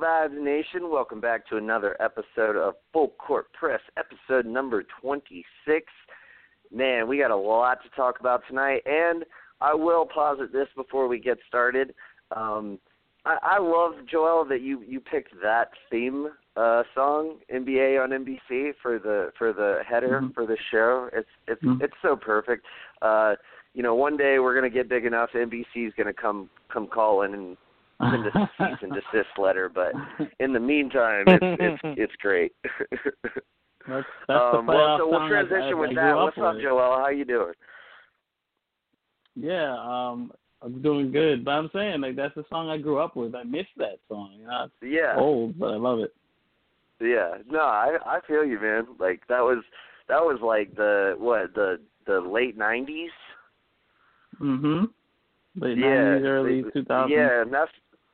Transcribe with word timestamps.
Vibes 0.00 0.40
Nation? 0.40 0.90
Welcome 0.90 1.20
back 1.20 1.46
to 1.48 1.56
another 1.56 1.96
episode 2.00 2.56
of 2.56 2.74
Full 2.92 3.08
Court 3.18 3.46
Press, 3.52 3.80
episode 3.96 4.46
number 4.46 4.84
26. 5.00 5.86
Man, 6.72 7.08
we 7.08 7.18
got 7.18 7.30
a 7.30 7.36
lot 7.36 7.82
to 7.82 7.88
talk 7.96 8.20
about 8.20 8.42
tonight, 8.48 8.82
and 8.86 9.24
I 9.60 9.74
will 9.74 10.06
posit 10.06 10.52
this 10.52 10.68
before 10.76 11.08
we 11.08 11.18
get 11.18 11.38
started. 11.48 11.94
Um, 12.36 12.78
I, 13.24 13.38
I 13.42 13.58
love 13.58 13.94
Joel 14.10 14.44
that 14.48 14.60
you 14.60 14.82
you 14.86 15.00
picked 15.00 15.34
that 15.42 15.70
theme 15.90 16.28
uh, 16.56 16.82
song 16.94 17.38
NBA 17.52 18.00
on 18.02 18.10
NBC 18.10 18.72
for 18.80 18.98
the 18.98 19.32
for 19.36 19.52
the 19.52 19.80
header 19.88 20.20
Mhm. 20.22 20.34
for 20.34 20.46
the 20.46 20.56
show. 20.70 21.08
It's 21.12 21.28
it's 21.48 21.62
Mhm. 21.62 21.82
it's 21.82 21.96
so 22.02 22.14
perfect. 22.14 22.64
Uh, 23.02 23.34
you 23.74 23.82
know, 23.82 23.94
one 23.94 24.16
day 24.16 24.38
we're 24.38 24.54
gonna 24.54 24.70
get 24.70 24.88
big 24.88 25.04
enough. 25.06 25.30
NBC's 25.34 25.92
gonna 25.96 26.12
come 26.12 26.48
come 26.68 26.86
calling 26.86 27.34
and 27.34 27.56
send 28.00 28.26
a 28.26 28.50
cease 28.58 28.78
and 28.82 28.92
desist 28.92 29.38
letter. 29.38 29.68
But 29.68 29.92
in 30.40 30.52
the 30.52 30.60
meantime, 30.60 31.24
it's 31.26 31.38
it's 31.60 31.80
it's 31.98 32.12
great. 32.20 32.52
That's, 33.88 34.06
that's 34.26 34.54
um, 34.54 34.66
well, 34.66 34.98
so 34.98 35.08
we'll 35.10 35.28
transition 35.28 35.62
I, 35.62 35.74
with 35.74 35.90
I 35.90 35.94
that. 35.94 36.14
What's 36.16 36.38
up. 36.38 36.56
Joel? 36.60 36.98
How 36.98 37.08
you 37.08 37.24
doing? 37.24 37.54
Yeah, 39.34 39.72
um, 39.78 40.32
I'm 40.62 40.82
doing 40.82 41.12
good, 41.12 41.44
but 41.44 41.52
I'm 41.52 41.70
saying 41.72 42.00
like 42.00 42.16
that's 42.16 42.34
the 42.34 42.44
song 42.50 42.68
I 42.68 42.78
grew 42.78 42.98
up 42.98 43.16
with. 43.16 43.34
I 43.34 43.44
miss 43.44 43.66
that 43.76 43.98
song. 44.08 44.32
You 44.38 44.46
know, 44.46 44.68
Yeah, 44.82 45.14
old, 45.16 45.58
but 45.58 45.72
I 45.72 45.76
love 45.76 46.00
it. 46.00 46.12
yeah. 47.00 47.34
No, 47.48 47.60
I 47.60 47.96
I 48.04 48.18
feel 48.26 48.44
you, 48.44 48.60
man. 48.60 48.86
Like 48.98 49.22
that 49.28 49.40
was 49.40 49.62
that 50.08 50.20
was 50.20 50.38
like 50.42 50.74
the 50.74 51.14
what 51.18 51.54
the 51.54 51.78
the 52.06 52.20
late 52.20 52.58
'90s. 52.58 53.06
Mhm. 54.40 54.88
Late 55.56 55.78
yeah, 55.78 55.86
90s, 55.86 56.24
early 56.24 56.62
they- 56.62 56.70
2000s. 56.80 57.10
Yeah, 57.10 57.42
and 57.42 57.52
that's 57.52 57.72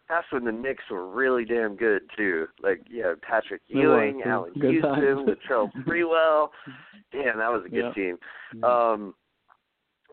that's 0.09 0.27
when 0.31 0.45
the 0.45 0.53
Knicks 0.53 0.85
were 0.91 1.09
really 1.09 1.45
damn 1.45 1.77
good 1.77 2.03
too. 2.17 2.47
Like 2.63 2.83
yeah, 2.91 3.15
Patrick 3.23 3.63
Ewing, 3.69 4.21
too. 4.23 4.29
Allan 4.29 4.53
Good 4.55 4.71
Houston. 4.73 5.27
Latrell 5.27 5.71
Sprewell. 5.87 6.49
Damn, 7.13 7.39
that 7.39 7.51
was 7.51 7.63
a 7.67 7.69
good 7.69 7.85
Yeah. 7.87 7.93
team. 7.93 8.19
Yeah. 8.57 8.67
Um, 8.93 9.15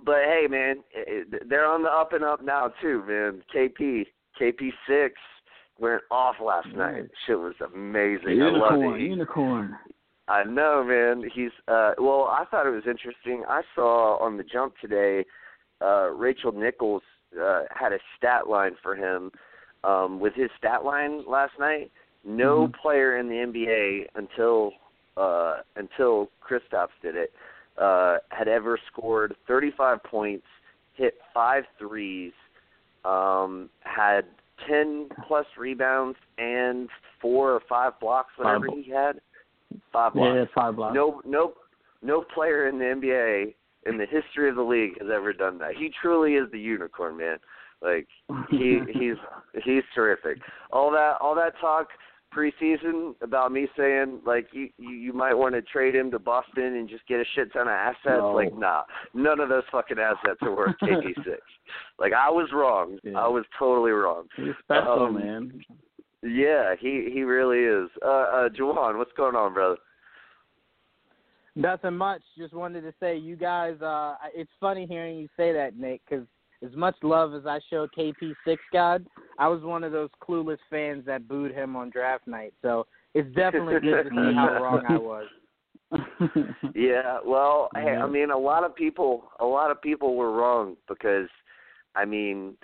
but 0.04 0.20
hey, 0.26 0.48
man, 0.50 0.78
it, 0.94 1.48
they're 1.50 1.66
on 1.68 1.84
the 1.84 1.90
up 1.90 2.14
and 2.14 2.24
up 2.24 2.44
now 2.44 2.74
too, 2.82 3.04
man. 3.08 3.44
KP, 3.54 4.06
KP 4.40 4.70
six 4.88 5.16
went 5.80 6.02
off 6.10 6.36
last 6.44 6.70
night. 6.76 7.06
Shit 7.28 7.38
was 7.40 7.56
amazing. 7.74 8.42
I 8.42 8.50
love 8.50 8.72
unicorn, 8.74 9.00
it. 9.02 9.04
unicorn. 9.04 9.76
I 10.28 10.44
know, 10.44 10.84
man. 10.88 11.30
He's 11.34 11.52
uh 11.68 11.94
well, 11.98 12.24
I 12.32 12.46
thought 12.50 12.66
it 12.66 12.72
was 12.72 12.84
interesting. 12.88 13.44
I 13.48 13.62
saw 13.76 14.18
on 14.24 14.38
the 14.38 14.44
jump 14.44 14.74
today, 14.80 15.26
uh 15.82 16.10
Rachel 16.12 16.52
Nichols 16.52 17.04
uh 17.42 17.64
had 17.72 17.92
a 17.92 18.00
stat 18.18 18.48
line 18.48 18.76
for 18.82 18.96
him. 18.96 19.32
Um 19.84 20.20
with 20.20 20.34
his 20.34 20.50
stat 20.58 20.84
line 20.86 21.24
last 21.28 21.54
night, 21.60 21.92
no 22.24 22.68
Mhm. 22.68 22.74
player 22.76 23.18
in 23.18 23.28
the 23.30 23.36
NBA 23.42 24.08
until 24.16 24.74
uh 25.18 25.62
until 25.76 26.30
Kristaps 26.48 26.96
did 27.02 27.16
it, 27.16 27.34
uh 27.78 28.18
had 28.30 28.48
ever 28.48 28.78
scored 28.92 29.36
35 29.48 30.04
points, 30.04 30.46
hit 30.94 31.20
five 31.34 31.66
threes, 31.78 32.34
um 33.06 33.70
had 33.82 34.26
10 34.68 35.10
plus 35.28 35.48
rebounds 35.58 36.18
and 36.38 36.88
four 37.20 37.52
or 37.52 37.60
five 37.68 38.00
blocks 38.00 38.32
whatever 38.38 38.68
Five. 38.68 38.78
he 38.78 38.92
had. 38.92 39.22
Five 39.92 40.14
blocks. 40.14 40.36
Yeah, 40.36 40.46
five 40.54 40.76
blocks. 40.76 40.94
No, 40.94 41.22
no, 41.26 41.54
no 42.04 42.22
player 42.22 42.68
in 42.68 42.78
the 42.78 42.86
NBA 42.86 43.56
in 43.88 43.98
the 43.98 44.06
history 44.06 44.48
of 44.50 44.56
the 44.56 44.62
league 44.62 45.00
has 45.02 45.10
ever 45.12 45.34
done 45.34 45.58
that. 45.58 45.76
He 45.76 45.90
truly 46.02 46.36
is 46.36 46.50
the 46.52 46.60
unicorn, 46.60 47.18
man. 47.18 47.40
Like 47.82 48.08
he 48.50 48.80
he's 48.94 49.16
he's 49.64 49.84
terrific. 49.94 50.38
All 50.72 50.92
that 50.92 51.18
all 51.20 51.36
that 51.36 51.54
talk 51.60 51.88
preseason 52.36 53.14
about 53.22 53.52
me 53.52 53.68
saying 53.78 54.22
like 54.26 54.48
you 54.54 54.70
you, 54.78 54.90
you 54.90 55.14
might 55.14 55.34
want 55.34 55.54
to 55.56 55.62
trade 55.62 55.96
him 55.96 56.12
to 56.12 56.20
Boston 56.20 56.76
and 56.78 56.88
just 56.88 57.06
get 57.08 57.20
a 57.20 57.26
shit 57.36 57.52
ton 57.52 57.68
of 57.68 57.74
assets. 57.74 58.00
No. 58.06 58.34
Like 58.34 58.58
nah, 58.58 58.84
none 59.14 59.40
of 59.40 59.50
those 59.50 59.64
fucking 59.72 60.00
assets 60.00 60.40
are 60.42 60.56
worth 60.56 60.76
KP 60.82 61.14
six. 61.18 61.42
Like 62.00 62.14
I 62.14 62.30
was 62.30 62.50
wrong. 62.54 62.98
Yeah. 63.04 63.18
I 63.18 63.28
was 63.28 63.46
totally 63.58 63.92
wrong. 63.92 64.28
He's 64.38 64.54
special, 64.64 65.06
um, 65.06 65.16
man. 65.16 65.62
Yeah, 66.24 66.76
he 66.80 67.10
he 67.12 67.24
really 67.24 67.60
is. 67.60 67.90
Uh, 68.04 68.08
uh, 68.08 68.50
Juwan, 68.50 68.98
what's 68.98 69.12
going 69.18 69.36
on, 69.36 69.54
brother? 69.54 69.78
Nothing 71.56 71.98
much. 71.98 72.22
Just 72.38 72.54
wanted 72.54 72.82
to 72.82 72.94
say, 73.00 73.18
you 73.18 73.36
guys. 73.36 73.82
Uh, 73.82 74.16
it's 74.34 74.52
funny 74.60 74.86
hearing 74.86 75.18
you 75.18 75.28
say 75.36 75.52
that, 75.52 75.78
Nick, 75.78 76.02
because 76.08 76.26
as 76.64 76.76
much 76.76 76.96
love 77.04 77.34
as 77.34 77.46
I 77.46 77.60
show 77.70 77.88
KP 77.88 78.34
Six 78.46 78.62
God, 78.72 79.06
I 79.38 79.48
was 79.48 79.62
one 79.64 79.84
of 79.84 79.92
those 79.92 80.10
clueless 80.22 80.60
fans 80.70 81.06
that 81.06 81.28
booed 81.28 81.52
him 81.52 81.76
on 81.76 81.90
draft 81.90 82.28
night. 82.28 82.54
So 82.62 82.86
it's 83.14 83.34
definitely 83.36 83.80
good 83.80 84.04
to 84.04 84.10
see 84.10 84.36
how 84.36 84.54
wrong 84.62 84.86
I 84.88 84.98
was. 84.98 85.28
Yeah, 86.74 87.20
well, 87.26 87.70
hey, 87.76 87.98
I 87.98 88.08
mean, 88.08 88.32
a 88.32 88.38
lot 88.38 88.64
of 88.64 88.74
people, 88.74 89.26
a 89.42 89.46
lot 89.46 89.72
of 89.72 89.82
people 89.82 90.16
were 90.16 90.32
wrong 90.32 90.78
because, 90.88 91.28
I 91.96 92.06
mean, 92.06 92.56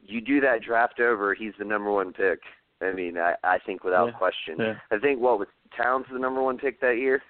you 0.00 0.20
do 0.20 0.40
that 0.42 0.62
draft 0.62 1.00
over, 1.00 1.34
he's 1.34 1.54
the 1.58 1.64
number 1.64 1.90
one 1.90 2.12
pick. 2.12 2.38
I 2.80 2.92
mean, 2.92 3.18
I, 3.18 3.34
I 3.42 3.58
think 3.66 3.82
without 3.82 4.06
Yeah, 4.06 4.18
question. 4.18 4.56
yeah. 4.58 4.74
I 4.92 4.98
think 4.98 5.20
what 5.20 5.40
was 5.40 5.48
Towns 5.76 6.06
the 6.12 6.18
number 6.20 6.40
one 6.40 6.56
pick 6.58 6.80
that 6.80 6.98
year? 6.98 7.20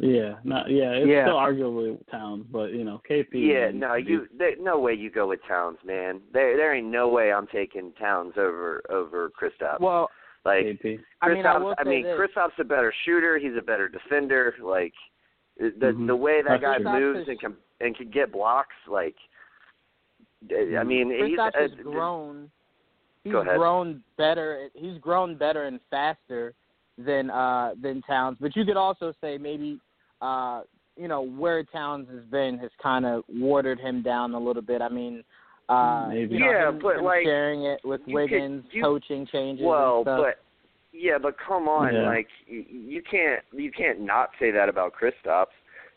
Yeah, 0.00 0.34
not 0.44 0.68
yeah. 0.70 0.90
It's 0.92 1.08
Yeah. 1.08 1.24
still 1.26 1.36
arguably 1.36 1.96
Towns, 2.10 2.44
but 2.50 2.72
you 2.72 2.84
know, 2.84 3.00
KP. 3.08 3.34
Yeah, 3.34 3.70
no, 3.72 3.94
he's- 3.94 4.08
you, 4.08 4.28
there, 4.36 4.56
no 4.58 4.78
way 4.80 4.94
you 4.94 5.10
go 5.10 5.28
with 5.28 5.40
Towns, 5.46 5.78
man. 5.84 6.20
There, 6.32 6.56
there 6.56 6.74
ain't 6.74 6.88
no 6.88 7.08
way 7.08 7.32
I'm 7.32 7.46
taking 7.46 7.92
Towns 7.92 8.34
over 8.36 8.82
over 8.90 9.30
Kristaps. 9.30 9.80
Well, 9.80 10.10
like, 10.44 10.64
KP. 10.64 10.98
I 11.22 11.28
mean, 11.32 11.46
I 11.46 11.54
Kristaps- 11.56 11.60
will 11.62 11.74
I 11.78 11.84
mean. 11.84 12.04
Kristaps 12.04 12.58
a 12.58 12.64
better 12.64 12.92
shooter. 13.04 13.38
He's 13.38 13.56
a 13.56 13.62
better 13.62 13.88
defender. 13.88 14.54
Like 14.60 14.94
the 15.58 15.70
Mhm. 15.70 16.06
the 16.08 16.16
way 16.16 16.42
that 16.42 16.60
That's 16.60 16.62
guy 16.62 16.78
true. 16.78 17.00
moves 17.14 17.28
Kristaps 17.28 17.30
and 17.30 17.40
can 17.40 17.56
and 17.80 17.96
can 17.96 18.10
get 18.10 18.32
blocks. 18.32 18.74
Like, 18.88 19.16
I 20.50 20.54
Mhm. 20.54 20.86
mean, 20.86 21.10
he's 21.10 21.38
Kristaps 21.38 21.54
has 21.54 21.72
uh, 21.72 21.82
grown. 21.82 22.50
He's 23.24 23.32
Go 23.32 23.40
ahead. 23.40 23.56
grown 23.58 24.02
better. 24.16 24.68
He's 24.74 24.98
grown 24.98 25.34
better 25.36 25.64
and 25.64 25.80
faster 25.90 26.54
than 26.98 27.30
uh 27.30 27.74
than 27.80 28.02
Towns. 28.02 28.38
But 28.40 28.56
you 28.56 28.64
could 28.64 28.76
also 28.76 29.12
say 29.20 29.38
maybe 29.38 29.80
uh 30.20 30.62
you 30.96 31.08
know 31.08 31.22
where 31.22 31.62
Towns 31.64 32.08
has 32.10 32.24
been 32.30 32.58
has 32.58 32.70
kind 32.82 33.04
of 33.04 33.22
watered 33.28 33.78
him 33.80 34.02
down 34.02 34.34
a 34.34 34.38
little 34.40 34.62
bit. 34.62 34.80
I 34.80 34.88
mean, 34.88 35.22
uh, 35.68 36.06
Maybe. 36.08 36.34
you 36.34 36.40
know, 36.40 36.50
Yeah, 36.50 36.68
him- 36.70 36.78
but, 36.82 36.96
him 36.96 37.04
like, 37.04 37.24
sharing 37.24 37.64
it 37.64 37.80
with 37.84 38.00
you 38.06 38.16
could- 38.16 38.30
Wiggins, 38.30 38.64
you- 38.72 38.82
coaching 38.82 39.26
changes. 39.26 39.64
well, 39.66 39.96
and 39.98 40.04
stuff. 40.04 40.20
but 40.24 40.38
yeah, 40.92 41.18
but 41.20 41.34
come 41.38 41.68
on, 41.68 41.94
Yeah. 41.94 42.06
like 42.06 42.28
you, 42.46 42.64
you 42.70 43.02
can't 43.02 43.42
you 43.52 43.70
can't 43.70 44.00
not 44.00 44.30
say 44.38 44.50
that 44.52 44.68
about 44.70 44.94
Kristaps. 44.94 45.52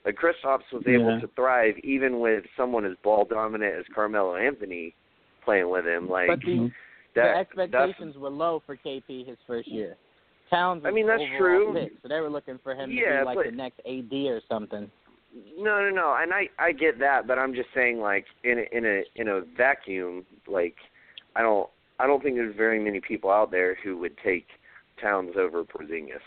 Like 0.06 0.16
Kristaps 0.16 0.64
was 0.74 0.84
able 0.88 1.14
Yeah. 1.14 1.20
to 1.22 1.28
thrive 1.36 1.78
even 1.84 2.20
with 2.20 2.44
someone 2.58 2.84
as 2.86 2.96
ball 3.04 3.24
dominant 3.26 3.76
as 3.76 3.86
Carmelo 3.94 4.36
Anthony 4.36 4.94
playing 5.46 5.70
with 5.70 5.86
him. 5.88 6.10
Like 6.10 6.28
But 6.28 6.40
the- 6.42 6.58
Mhm. 6.58 6.74
the 7.14 7.22
expectations 7.38 8.18
were 8.18 8.30
low 8.30 8.60
for 8.66 8.76
KP 8.76 9.24
his 9.24 9.38
first 9.48 9.68
year. 9.70 9.96
Towns 10.50 10.84
I 10.86 10.92
mean, 10.92 11.08
that's 11.08 11.22
true. 11.38 11.74
pick, 11.74 11.94
so 12.02 12.08
they 12.08 12.20
were 12.20 12.30
looking 12.30 12.60
for 12.64 12.74
him 12.74 12.90
to 12.90 12.96
be 12.96 13.26
like 13.26 13.36
but- 13.36 13.46
the 13.46 13.52
next 13.52 13.80
AD 13.86 14.14
or 14.28 14.42
something. 14.50 14.90
No, 15.58 15.80
no, 15.80 15.90
no, 15.92 16.18
and 16.20 16.34
I 16.34 16.50
I 16.58 16.72
get 16.72 16.98
that, 17.00 17.28
but 17.28 17.38
I'm 17.38 17.54
just 17.54 17.70
saying 17.76 18.00
like 18.00 18.26
in 18.44 18.58
a, 18.60 18.78
in 18.78 18.86
a 18.86 19.04
in 19.16 19.28
a 19.28 19.42
vacuum, 19.56 20.26
like 20.48 20.76
I 21.36 21.44
don't 21.44 21.70
I 22.00 22.08
don't 22.08 22.24
think 22.24 22.36
there's 22.36 22.56
very 22.56 22.84
many 22.84 23.00
people 23.00 23.30
out 23.30 23.52
there 23.52 23.76
who 23.84 23.98
would 24.00 24.18
take 24.24 24.48
Towns 25.00 25.34
over 25.38 25.64
Porzingis. 25.64 26.18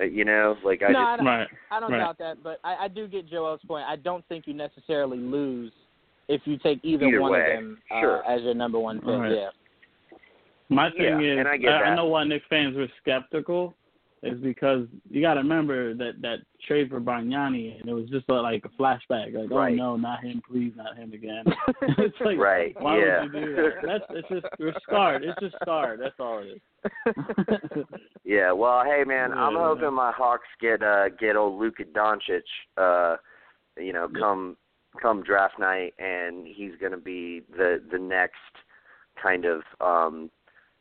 Uh, 0.00 0.04
you 0.04 0.24
know, 0.24 0.56
like 0.64 0.82
I 0.82 0.90
no, 0.90 0.98
just 0.98 0.98
I 0.98 1.16
don't, 1.18 1.26
Right. 1.26 1.48
I 1.70 1.80
don't 1.80 1.92
right. 1.92 1.98
doubt 1.98 2.18
that, 2.18 2.42
but 2.42 2.60
I, 2.64 2.84
I 2.84 2.88
do 2.88 3.06
get 3.06 3.28
Joel's 3.28 3.60
point. 3.68 3.84
I 3.86 3.96
don't 3.96 4.24
think 4.28 4.46
you 4.46 4.54
necessarily 4.54 5.18
lose 5.18 5.70
if 6.28 6.40
you 6.46 6.56
take 6.58 6.80
either, 6.82 7.06
Either 7.06 7.20
one 7.20 7.32
way, 7.32 7.40
of 7.40 7.46
them 7.62 7.78
uh, 7.90 8.00
sure. 8.00 8.24
as 8.24 8.42
your 8.42 8.54
number 8.54 8.78
one 8.78 9.00
pick. 9.00 9.08
Right. 9.08 9.32
Yeah. 9.32 9.50
My 10.68 10.90
thing 10.90 11.20
Yeah, 11.20 11.40
is, 11.40 11.46
I 11.46 11.56
get 11.56 11.70
that. 11.70 11.94
know 11.94 12.06
why 12.06 12.24
Knicks 12.24 12.46
fans 12.48 12.76
were 12.76 12.88
skeptical 13.00 13.74
is 14.22 14.40
because 14.40 14.86
you 15.10 15.20
got 15.20 15.34
to 15.34 15.40
remember 15.40 15.92
that 15.94 16.12
that 16.22 16.38
trade 16.66 16.88
for 16.88 16.98
Bargnani 17.00 17.78
and 17.78 17.88
it 17.88 17.92
was 17.92 18.08
just 18.08 18.24
uh, 18.30 18.40
like 18.40 18.64
a 18.64 18.70
flashback. 18.82 19.34
Like, 19.34 19.50
Right. 19.50 19.72
oh 19.72 19.76
no, 19.76 19.96
not 19.96 20.22
him, 20.24 20.40
please, 20.50 20.72
not 20.76 20.96
him 20.96 21.12
again. 21.12 21.44
it's 21.98 22.16
like, 22.24 22.38
Right, 22.38 22.74
Why 22.80 22.98
yeah. 22.98 23.22
would 23.22 23.32
you 23.34 23.46
do 23.46 23.56
that? 23.56 23.70
That's 23.84 24.04
it's 24.10 24.28
just 24.28 24.46
we're 24.58 24.72
scarred. 24.82 25.24
It's 25.24 25.38
just 25.40 25.56
scarred. 25.60 26.00
That's 26.00 26.14
all 26.18 26.38
it 26.40 26.56
is. 26.56 27.84
Yeah, 28.24 28.52
well, 28.52 28.82
hey 28.84 29.04
man, 29.06 29.32
I'm 29.34 29.52
Yeah. 29.52 29.58
hoping 29.64 29.92
my 29.92 30.10
Hawks 30.10 30.48
get 30.58 30.82
uh 30.82 31.10
get 31.10 31.36
old 31.36 31.60
Luka 31.60 31.84
Doncic 31.84 32.40
uh 32.78 33.16
you 33.78 33.92
know, 33.92 34.08
come 34.18 34.56
come 35.02 35.22
draft 35.22 35.58
night 35.58 35.92
and 35.98 36.46
he's 36.46 36.72
going 36.80 36.92
to 36.92 36.98
be 36.98 37.42
the 37.54 37.82
the 37.92 37.98
next 37.98 38.38
kind 39.22 39.44
of 39.44 39.60
um 39.82 40.30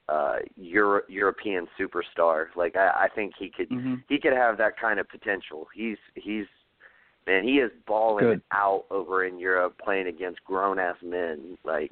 uh 0.10 0.38
Euro, 0.58 1.02
European 1.08 1.68
superstar. 1.80 2.48
Like 2.56 2.76
I 2.76 3.06
I 3.06 3.08
think 3.16 3.34
he 3.38 3.50
could 3.50 3.70
hmm 3.70 3.96
he 4.10 4.20
could 4.20 4.34
have 4.34 4.58
that 4.58 4.80
kind 4.80 5.00
of 5.00 5.08
potential. 5.10 5.68
He's 5.74 5.98
he's 6.16 6.46
man, 7.26 7.44
he 7.44 7.56
is 7.60 7.72
balling 7.88 8.26
Good. 8.26 8.42
out 8.52 8.86
over 8.92 9.26
in 9.26 9.40
Europe 9.40 9.80
playing 9.84 10.08
against 10.08 10.44
grown 10.44 10.80
ass 10.80 10.98
men 11.02 11.58
like 11.64 11.92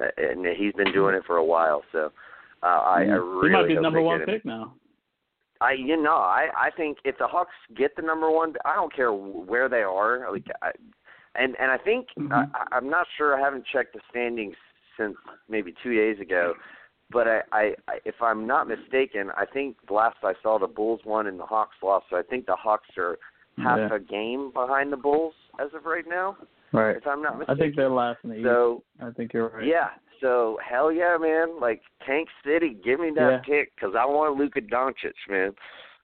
uh, 0.00 0.06
and 0.16 0.46
he's 0.56 0.72
been 0.74 0.92
doing 0.92 1.14
it 1.14 1.24
for 1.26 1.36
a 1.36 1.44
while. 1.44 1.82
So 1.92 2.12
uh, 2.62 2.66
I, 2.66 3.00
I 3.00 3.14
really 3.16 3.48
he 3.48 3.52
might 3.52 3.68
be 3.68 3.74
the 3.74 3.80
number 3.80 4.00
one 4.00 4.20
him. 4.20 4.26
pick 4.26 4.44
now. 4.44 4.74
I 5.60 5.72
you 5.72 6.00
know 6.00 6.16
I 6.16 6.48
I 6.56 6.70
think 6.76 6.98
if 7.04 7.18
the 7.18 7.26
Hawks 7.26 7.50
get 7.76 7.96
the 7.96 8.02
number 8.02 8.30
one, 8.30 8.54
I 8.64 8.74
don't 8.74 8.94
care 8.94 9.12
where 9.12 9.68
they 9.68 9.82
are. 9.82 10.30
Like, 10.30 10.46
I, 10.62 10.70
and 11.34 11.56
and 11.58 11.70
I 11.70 11.78
think 11.78 12.08
Mhm. 12.18 12.30
I, 12.32 12.66
I'm 12.72 12.88
not 12.88 13.06
sure. 13.16 13.36
I 13.36 13.40
haven't 13.40 13.66
checked 13.66 13.94
the 13.94 14.00
standings 14.10 14.56
since 14.96 15.16
maybe 15.48 15.74
two 15.82 15.94
days 15.94 16.20
ago, 16.20 16.54
but 17.12 17.26
I, 17.28 17.40
I 17.52 17.62
I 17.88 17.98
if 18.04 18.16
I'm 18.22 18.46
not 18.46 18.68
mistaken, 18.68 19.30
I 19.36 19.44
think 19.46 19.76
last 19.90 20.16
I 20.22 20.32
saw 20.42 20.58
the 20.58 20.66
Bulls 20.66 21.00
won 21.04 21.26
and 21.26 21.38
the 21.38 21.44
Hawks 21.46 21.76
lost. 21.82 22.06
So 22.10 22.16
I 22.16 22.22
think 22.22 22.46
the 22.46 22.56
Hawks 22.56 22.88
are 22.98 23.18
half 23.58 23.78
Yeah. 23.78 23.96
a 23.96 23.98
game 23.98 24.50
behind 24.52 24.92
the 24.92 24.96
Bulls 24.96 25.34
as 25.60 25.68
of 25.74 25.84
right 25.84 26.04
now. 26.08 26.36
Right. 26.72 26.96
If 26.96 27.06
I'm 27.06 27.20
not 27.22 27.38
mistaken. 27.38 27.60
I 27.60 27.62
think 27.62 27.76
they're 27.76 27.90
last 27.90 28.18
in 28.24 28.30
the 28.30 28.36
East. 28.36 28.46
so. 28.46 28.82
I 29.00 29.10
think 29.10 29.32
you're 29.34 29.48
right. 29.50 29.66
Yeah. 29.66 29.88
So 30.20 30.58
hell 30.66 30.92
yeah, 30.92 31.16
man! 31.20 31.60
Like 31.60 31.82
Tank 32.06 32.28
City, 32.46 32.76
give 32.84 33.00
me 33.00 33.10
that 33.16 33.42
pick 33.44 33.74
because 33.74 33.94
I 33.98 34.06
want 34.06 34.36
Luka 34.38 34.60
Doncic, 34.60 35.12
man. 35.28 35.52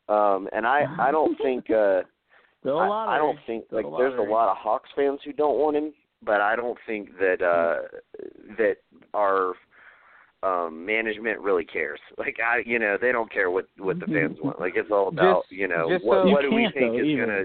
Um, 0.09 0.49
and 0.53 0.67
I 0.67 0.85
I 0.99 1.11
don't 1.13 1.37
think 1.41 1.71
uh, 1.71 2.01
Still 2.61 2.81
a 2.81 2.91
I. 2.91 3.15
I 3.15 3.19
don't 3.19 3.39
think 3.47 3.67
Still 3.67 3.77
like 3.79 3.87
a 3.87 3.97
there's 3.97 4.19
a 4.19 4.23
lot 4.31 4.51
of 4.51 4.57
Hawks 4.57 4.91
fans 4.97 5.21
who 5.25 5.33
don't 5.33 5.57
want 5.59 5.77
him, 5.77 5.93
but 6.25 6.41
I 6.41 6.57
don't 6.57 6.77
think 6.85 7.11
that 7.21 7.41
uh 7.41 7.87
that 8.59 8.79
our 9.15 9.53
um 10.43 10.85
management 10.87 11.38
really 11.40 11.64
cares. 11.64 12.00
Like 12.19 12.37
I 12.44 12.62
you 12.67 12.79
know, 12.79 12.96
they 13.00 13.12
don't 13.12 13.32
care 13.32 13.50
what 13.50 13.67
what 13.79 13.99
the 14.00 14.06
fans 14.06 14.38
want. 14.43 14.61
Like 14.61 14.75
it's 14.76 14.90
all 14.90 15.08
about, 15.08 15.43
Just- 15.44 15.52
you 15.52 15.69
know, 15.69 15.88
what 16.02 16.25
so- 16.25 16.31
what 16.31 16.43
do 16.43 16.52
we 16.55 16.69
think 16.75 16.93
though, 16.93 16.99
is 16.99 17.06
either. 17.06 17.26
gonna 17.26 17.44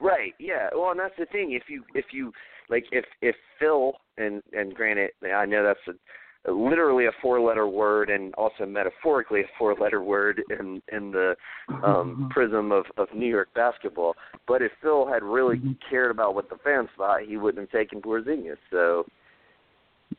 Right, 0.00 0.34
yeah. 0.38 0.68
Well 0.74 0.90
and 0.90 1.00
that's 1.00 1.14
the 1.18 1.26
thing. 1.26 1.52
If 1.52 1.64
you 1.68 1.84
if 1.94 2.06
you 2.12 2.32
like 2.68 2.84
if 2.92 3.04
if 3.22 3.36
Phil 3.58 3.92
and 4.18 4.42
and 4.52 4.74
granted 4.74 5.10
I 5.34 5.46
know 5.46 5.62
that's 5.64 5.80
a 5.88 6.50
literally 6.52 7.06
a 7.06 7.12
four 7.22 7.40
letter 7.40 7.66
word 7.66 8.10
and 8.10 8.34
also 8.34 8.66
metaphorically 8.66 9.40
a 9.40 9.44
four 9.58 9.74
letter 9.80 10.02
word 10.02 10.42
in 10.60 10.82
in 10.92 11.10
the 11.10 11.34
um 11.82 12.28
prism 12.32 12.70
of 12.72 12.84
of 12.98 13.08
New 13.14 13.28
York 13.28 13.48
basketball. 13.54 14.14
But 14.46 14.60
if 14.60 14.72
Phil 14.82 15.06
had 15.06 15.22
really 15.22 15.56
Mhm. 15.58 15.78
cared 15.88 16.10
about 16.10 16.34
what 16.34 16.50
the 16.50 16.58
fans 16.58 16.90
thought, 16.98 17.22
he 17.22 17.36
wouldn't 17.38 17.62
have 17.62 17.78
taken 17.80 18.02
Porzingis. 18.02 18.58
So 18.70 19.06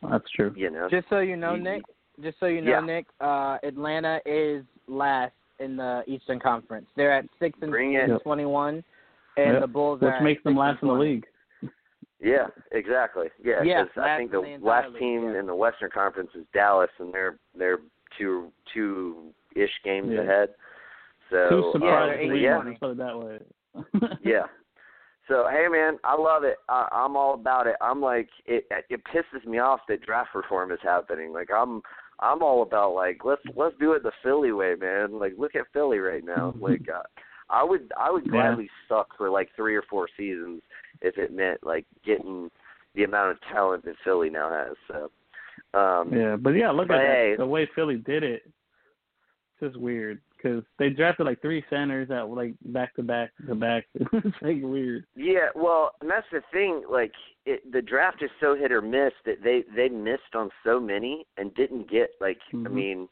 That's 0.02 0.28
true. 0.30 0.52
you 0.56 0.70
know, 0.70 0.88
Just 0.90 1.08
so 1.08 1.20
you 1.20 1.36
know, 1.36 1.54
You- 1.54 1.62
Nick. 1.62 1.82
Just 2.22 2.40
so 2.40 2.46
you 2.46 2.62
know, 2.62 2.70
Yeah. 2.70 2.80
Nick. 2.80 3.06
Uh, 3.20 3.58
Atlanta 3.62 4.20
is 4.24 4.64
last 4.88 5.34
in 5.58 5.76
the 5.76 6.02
Eastern 6.06 6.38
Conference. 6.40 6.86
They're 6.96 7.12
at 7.12 7.26
six 7.38 7.58
and 7.62 7.70
Bring 7.70 7.94
it. 7.94 8.08
Yep. 8.08 8.22
twenty-one, 8.22 8.82
and 9.36 9.52
Yep. 9.54 9.60
the 9.60 9.66
Bulls 9.66 10.00
Which 10.00 10.08
are 10.10 10.14
at 10.16 10.22
makes 10.22 10.42
them 10.42 10.56
last 10.56 10.80
in 10.82 10.88
the 10.88 10.94
league. 10.94 11.26
yeah, 12.20 12.46
exactly, 12.72 13.28
yeah. 13.42 13.62
Yeah, 13.62 13.84
'cause 13.86 13.98
I 14.02 14.16
think 14.16 14.30
the 14.30 14.40
the 14.40 14.46
entire 14.48 14.66
last 14.82 14.88
league, 14.92 14.98
team 15.00 15.24
yeah. 15.32 15.40
in 15.40 15.46
the 15.46 15.54
Western 15.54 15.90
Conference 15.90 16.30
is 16.34 16.46
Dallas, 16.54 16.90
and 16.98 17.12
they're 17.12 17.36
they're 17.54 17.80
two 18.16 18.50
two 18.72 19.34
ish 19.54 19.72
games 19.84 20.10
Yeah. 20.12 20.20
ahead. 20.20 20.54
So 21.30 21.48
Two 21.50 21.64
um, 21.66 21.72
surprising 21.72 22.34
yeah, 22.36 22.62
put 22.80 22.92
it 22.92 22.96
that 22.98 23.18
way. 23.18 23.40
yeah. 24.22 24.46
So 25.28 25.46
hey 25.50 25.66
man, 25.70 25.98
I 26.04 26.16
love 26.16 26.44
it. 26.44 26.56
I, 26.68 26.88
I'm 26.92 27.16
all 27.16 27.34
about 27.34 27.66
it. 27.66 27.76
I'm 27.80 28.00
like 28.00 28.28
it. 28.46 28.66
It 28.88 29.00
pisses 29.12 29.44
me 29.46 29.58
off 29.58 29.80
that 29.88 30.02
draft 30.04 30.30
reform 30.34 30.70
is 30.70 30.78
happening. 30.82 31.32
Like 31.32 31.48
I'm, 31.54 31.82
I'm 32.20 32.42
all 32.42 32.62
about 32.62 32.94
like 32.94 33.24
let's 33.24 33.42
let's 33.56 33.74
do 33.80 33.92
it 33.92 34.02
the 34.02 34.12
Philly 34.22 34.52
way, 34.52 34.74
man. 34.80 35.18
Like 35.18 35.34
look 35.36 35.54
at 35.54 35.66
Philly 35.72 35.98
right 35.98 36.24
now. 36.24 36.54
Like 36.60 36.86
uh, 36.88 37.02
I 37.50 37.64
would 37.64 37.92
I 37.98 38.10
would 38.10 38.24
Yeah. 38.26 38.32
gladly 38.32 38.70
suck 38.88 39.08
for 39.16 39.30
like 39.30 39.48
three 39.56 39.74
or 39.74 39.82
four 39.88 40.08
seasons 40.16 40.62
if 41.02 41.18
it 41.18 41.32
meant 41.32 41.58
like 41.62 41.86
getting 42.04 42.50
the 42.94 43.04
amount 43.04 43.32
of 43.32 43.38
talent 43.52 43.84
that 43.84 43.96
Philly 44.04 44.30
now 44.30 44.50
has. 44.50 44.76
So 44.88 45.78
um 45.78 46.12
Yeah, 46.12 46.36
but 46.36 46.50
yeah, 46.50 46.70
look 46.70 46.88
But 46.88 46.98
at 46.98 47.02
hey. 47.02 47.30
that. 47.32 47.38
The 47.38 47.46
way 47.46 47.68
Philly 47.74 47.96
did 47.96 48.22
it, 48.22 48.42
it's 48.44 49.72
just 49.72 49.76
weird 49.80 50.20
because 50.46 50.64
they 50.78 50.90
drafted 50.90 51.26
like 51.26 51.40
three 51.40 51.64
centers 51.70 52.10
at 52.10 52.28
like 52.28 52.54
back 52.66 52.94
to 52.96 53.02
back 53.02 53.30
to 53.48 53.54
back. 53.54 53.84
it's 53.94 54.36
like 54.42 54.58
weird. 54.62 55.04
Yeah, 55.16 55.48
well, 55.54 55.92
and 56.00 56.10
that's 56.10 56.26
the 56.32 56.42
thing. 56.52 56.82
Like, 56.90 57.12
it, 57.44 57.70
the 57.72 57.82
draft 57.82 58.22
is 58.22 58.30
so 58.40 58.54
hit 58.54 58.72
or 58.72 58.82
miss 58.82 59.12
that 59.24 59.42
they 59.42 59.64
they 59.74 59.88
missed 59.88 60.34
on 60.34 60.50
so 60.64 60.78
many 60.80 61.26
and 61.36 61.54
didn't 61.54 61.90
get 61.90 62.10
like 62.20 62.38
I 62.52 62.56
Mhm. 62.56 62.70
mean, 62.72 63.08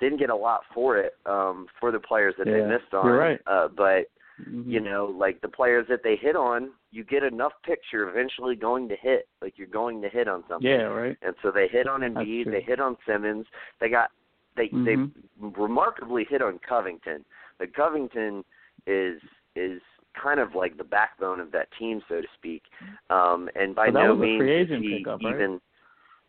didn't 0.00 0.18
get 0.18 0.30
a 0.30 0.36
lot 0.36 0.62
for 0.74 0.98
it 0.98 1.14
um 1.26 1.66
for 1.80 1.90
the 1.92 2.00
players 2.00 2.34
that 2.38 2.46
they 2.46 2.62
missed 2.64 2.92
on. 2.92 3.06
you're 3.06 3.18
right. 3.18 3.40
Uh, 3.46 3.68
but 3.68 4.06
Mhm. 4.40 4.66
you 4.68 4.80
know, 4.80 5.06
like 5.06 5.40
the 5.42 5.48
players 5.48 5.86
that 5.88 6.02
they 6.02 6.16
hit 6.16 6.34
on, 6.34 6.72
you 6.90 7.04
get 7.04 7.22
enough 7.22 7.52
picks, 7.62 7.92
you're 7.92 8.08
eventually 8.08 8.56
going 8.56 8.88
to 8.88 8.96
hit. 8.96 9.28
Like 9.40 9.56
you're 9.58 9.68
going 9.68 10.02
to 10.02 10.08
hit 10.08 10.26
on 10.26 10.42
something. 10.48 10.68
Yeah, 10.68 10.84
right. 10.86 11.16
And 11.22 11.36
so 11.40 11.52
they 11.52 11.68
hit 11.68 11.86
on 11.86 12.00
Embiid, 12.00 12.50
they 12.50 12.60
hit 12.60 12.80
on 12.80 12.96
Simmons, 13.06 13.46
they 13.80 13.88
got 13.88 14.10
they 14.56 14.68
Mhm. 14.68 14.84
they 14.84 14.96
remarkably 15.40 16.24
hit 16.24 16.42
on 16.42 16.58
Covington. 16.58 17.24
But 17.58 17.74
Covington 17.74 18.44
is 18.86 19.20
is 19.56 19.80
kind 20.14 20.40
of 20.40 20.54
like 20.54 20.76
the 20.76 20.84
backbone 20.84 21.40
of 21.40 21.50
that 21.52 21.70
team, 21.72 22.02
so 22.08 22.20
to 22.20 22.28
speak. 22.34 22.62
Um 23.10 23.48
and 23.54 23.74
by 23.74 23.86
that 23.86 23.92
no 23.92 24.14
means 24.14 24.42
is 24.42 24.68
he 24.68 24.98
pickup, 24.98 25.20
right? 25.22 25.34
even 25.34 25.60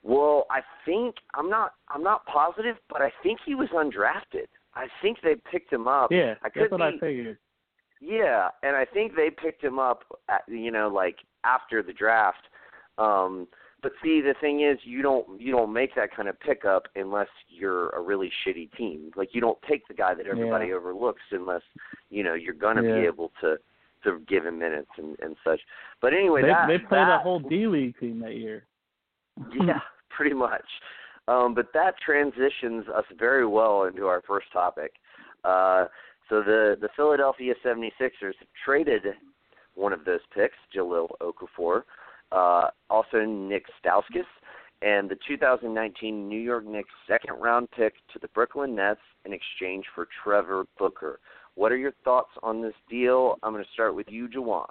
well, 0.03 0.45
I 0.51 0.61
think 0.85 1.15
I'm 1.33 1.49
not 1.49 1.73
I'm 1.89 2.03
not 2.03 2.25
positive, 2.25 2.77
but 2.89 3.01
I 3.01 3.11
think 3.23 3.39
he 3.45 3.55
was 3.55 3.69
undrafted. 3.69 4.47
I 4.75 4.87
think 5.01 5.21
they 5.21 5.35
picked 5.35 5.71
him 5.71 5.87
up. 5.87 6.11
Yeah, 6.11 6.35
I 6.43 6.49
could 6.49 6.63
that's 6.63 6.71
what 6.71 6.81
I 6.81 6.97
figured. 6.99 7.37
yeah, 7.99 8.49
and 8.61 8.75
I 8.75 8.85
think 8.85 9.15
they 9.15 9.29
picked 9.29 9.63
him 9.63 9.79
up, 9.79 10.03
at, 10.29 10.43
you 10.47 10.69
know, 10.69 10.89
like 10.89 11.17
after 11.43 11.81
the 11.81 11.93
draft. 11.93 12.49
Um, 12.97 13.47
but 13.85 13.91
see, 14.01 14.19
the 14.19 14.33
thing 14.41 14.61
is, 14.61 14.79
you 14.83 15.03
don't 15.03 15.39
you 15.39 15.51
don't 15.51 15.71
make 15.71 15.93
that 15.93 16.09
kind 16.15 16.27
of 16.27 16.39
pickup 16.39 16.87
unless 16.95 17.27
you're 17.47 17.89
a 17.89 18.01
really 18.01 18.31
shitty 18.43 18.75
team. 18.75 19.11
Like 19.15 19.29
you 19.33 19.41
don't 19.41 19.59
take 19.69 19.87
the 19.87 19.93
guy 19.93 20.15
that 20.15 20.25
everybody 20.25 20.69
Yeah. 20.69 20.73
overlooks 20.73 21.21
unless 21.29 21.61
you 22.09 22.23
know 22.23 22.33
you're 22.33 22.55
gonna 22.55 22.81
be 22.81 23.05
able 23.05 23.31
to 23.41 23.59
to 24.03 24.19
give 24.27 24.43
him 24.43 24.57
minutes 24.57 24.89
and 24.97 25.15
and 25.19 25.35
such. 25.43 25.61
But 26.01 26.15
anyway, 26.15 26.41
They 26.41 26.47
that 26.47 26.65
they 26.67 26.79
played 26.79 27.01
that, 27.01 27.19
a 27.19 27.19
whole 27.19 27.37
D 27.37 27.67
League 27.67 27.95
team 27.99 28.19
that 28.21 28.33
year. 28.33 28.65
yeah, 29.53 29.81
pretty 30.09 30.33
much. 30.33 30.65
Um, 31.27 31.53
but 31.53 31.67
that 31.75 31.93
transitions 32.03 32.87
us 32.87 33.05
very 33.19 33.45
well 33.45 33.83
into 33.83 34.07
our 34.07 34.23
first 34.25 34.51
topic. 34.51 34.93
Uh, 35.43 35.85
so 36.27 36.41
the 36.41 36.75
the 36.81 36.89
Philadelphia 36.95 37.53
76ers 37.63 38.33
have 38.39 38.47
traded 38.65 39.03
one 39.75 39.93
of 39.93 40.05
those 40.05 40.21
picks, 40.33 40.57
Jahlil 40.75 41.09
Okafor, 41.21 41.83
uh, 42.31 42.69
also 42.89 43.25
Nik 43.25 43.65
Stauskas, 43.83 44.25
and 44.81 45.09
the 45.09 45.17
2019 45.27 46.27
New 46.27 46.39
York 46.39 46.65
Knicks 46.65 46.89
second 47.07 47.35
round 47.39 47.69
pick 47.71 47.93
to 48.13 48.19
the 48.19 48.27
Brooklyn 48.29 48.75
Nets 48.75 48.99
in 49.25 49.33
exchange 49.33 49.85
for 49.93 50.07
Trevor 50.23 50.65
Booker. 50.77 51.19
What 51.55 51.71
are 51.71 51.77
your 51.77 51.93
thoughts 52.03 52.31
on 52.43 52.61
this 52.61 52.73
deal? 52.89 53.37
I'm 53.41 53.53
going 53.53 53.63
to 53.63 53.71
start 53.71 53.95
with 53.95 54.07
you, 54.09 54.27
Jawan. 54.27 54.67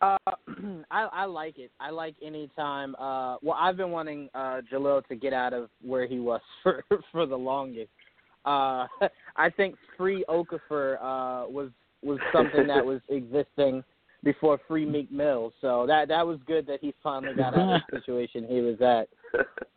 Uh, 0.00 0.16
I 0.90 1.08
I 1.12 1.24
like 1.24 1.58
it. 1.58 1.70
I 1.80 1.90
like 1.90 2.14
any 2.22 2.48
time. 2.56 2.94
Uh, 2.96 3.36
well, 3.42 3.56
I've 3.58 3.76
been 3.76 3.90
wanting 3.90 4.28
uh, 4.34 4.60
Jahlil 4.72 5.06
to 5.08 5.16
get 5.16 5.32
out 5.32 5.52
of 5.52 5.68
where 5.82 6.06
he 6.06 6.20
was 6.20 6.40
for 6.62 6.84
for 7.12 7.26
the 7.26 7.36
longest. 7.36 7.90
Uh, 8.44 8.86
I 9.36 9.50
think 9.50 9.76
free 9.96 10.24
Okafor 10.28 10.96
uh, 10.96 11.50
was 11.50 11.70
was 12.02 12.18
something 12.32 12.66
that 12.68 12.84
was 12.84 13.00
existing 13.08 13.82
before 14.24 14.58
Free 14.66 14.84
Meek 14.84 15.10
Mill. 15.10 15.52
So 15.60 15.86
that 15.86 16.08
that 16.08 16.26
was 16.26 16.38
good 16.46 16.66
that 16.66 16.80
he 16.80 16.94
finally 17.02 17.34
got 17.34 17.54
out 17.56 17.76
of 17.76 17.80
the 17.90 17.98
situation 17.98 18.46
he 18.48 18.60
was 18.60 18.80
at. 18.80 19.08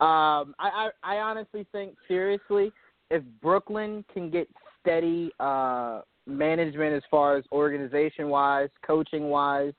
Um, 0.04 0.54
I, 0.58 0.90
I 1.04 1.16
I 1.16 1.16
honestly 1.18 1.66
think 1.72 1.94
seriously, 2.08 2.72
if 3.10 3.22
Brooklyn 3.40 4.04
can 4.12 4.30
get 4.30 4.48
steady 4.80 5.30
uh, 5.38 6.02
management 6.26 6.94
as 6.94 7.02
far 7.10 7.36
as 7.36 7.44
organization 7.52 8.28
wise, 8.28 8.70
coaching 8.86 9.28
wise, 9.28 9.74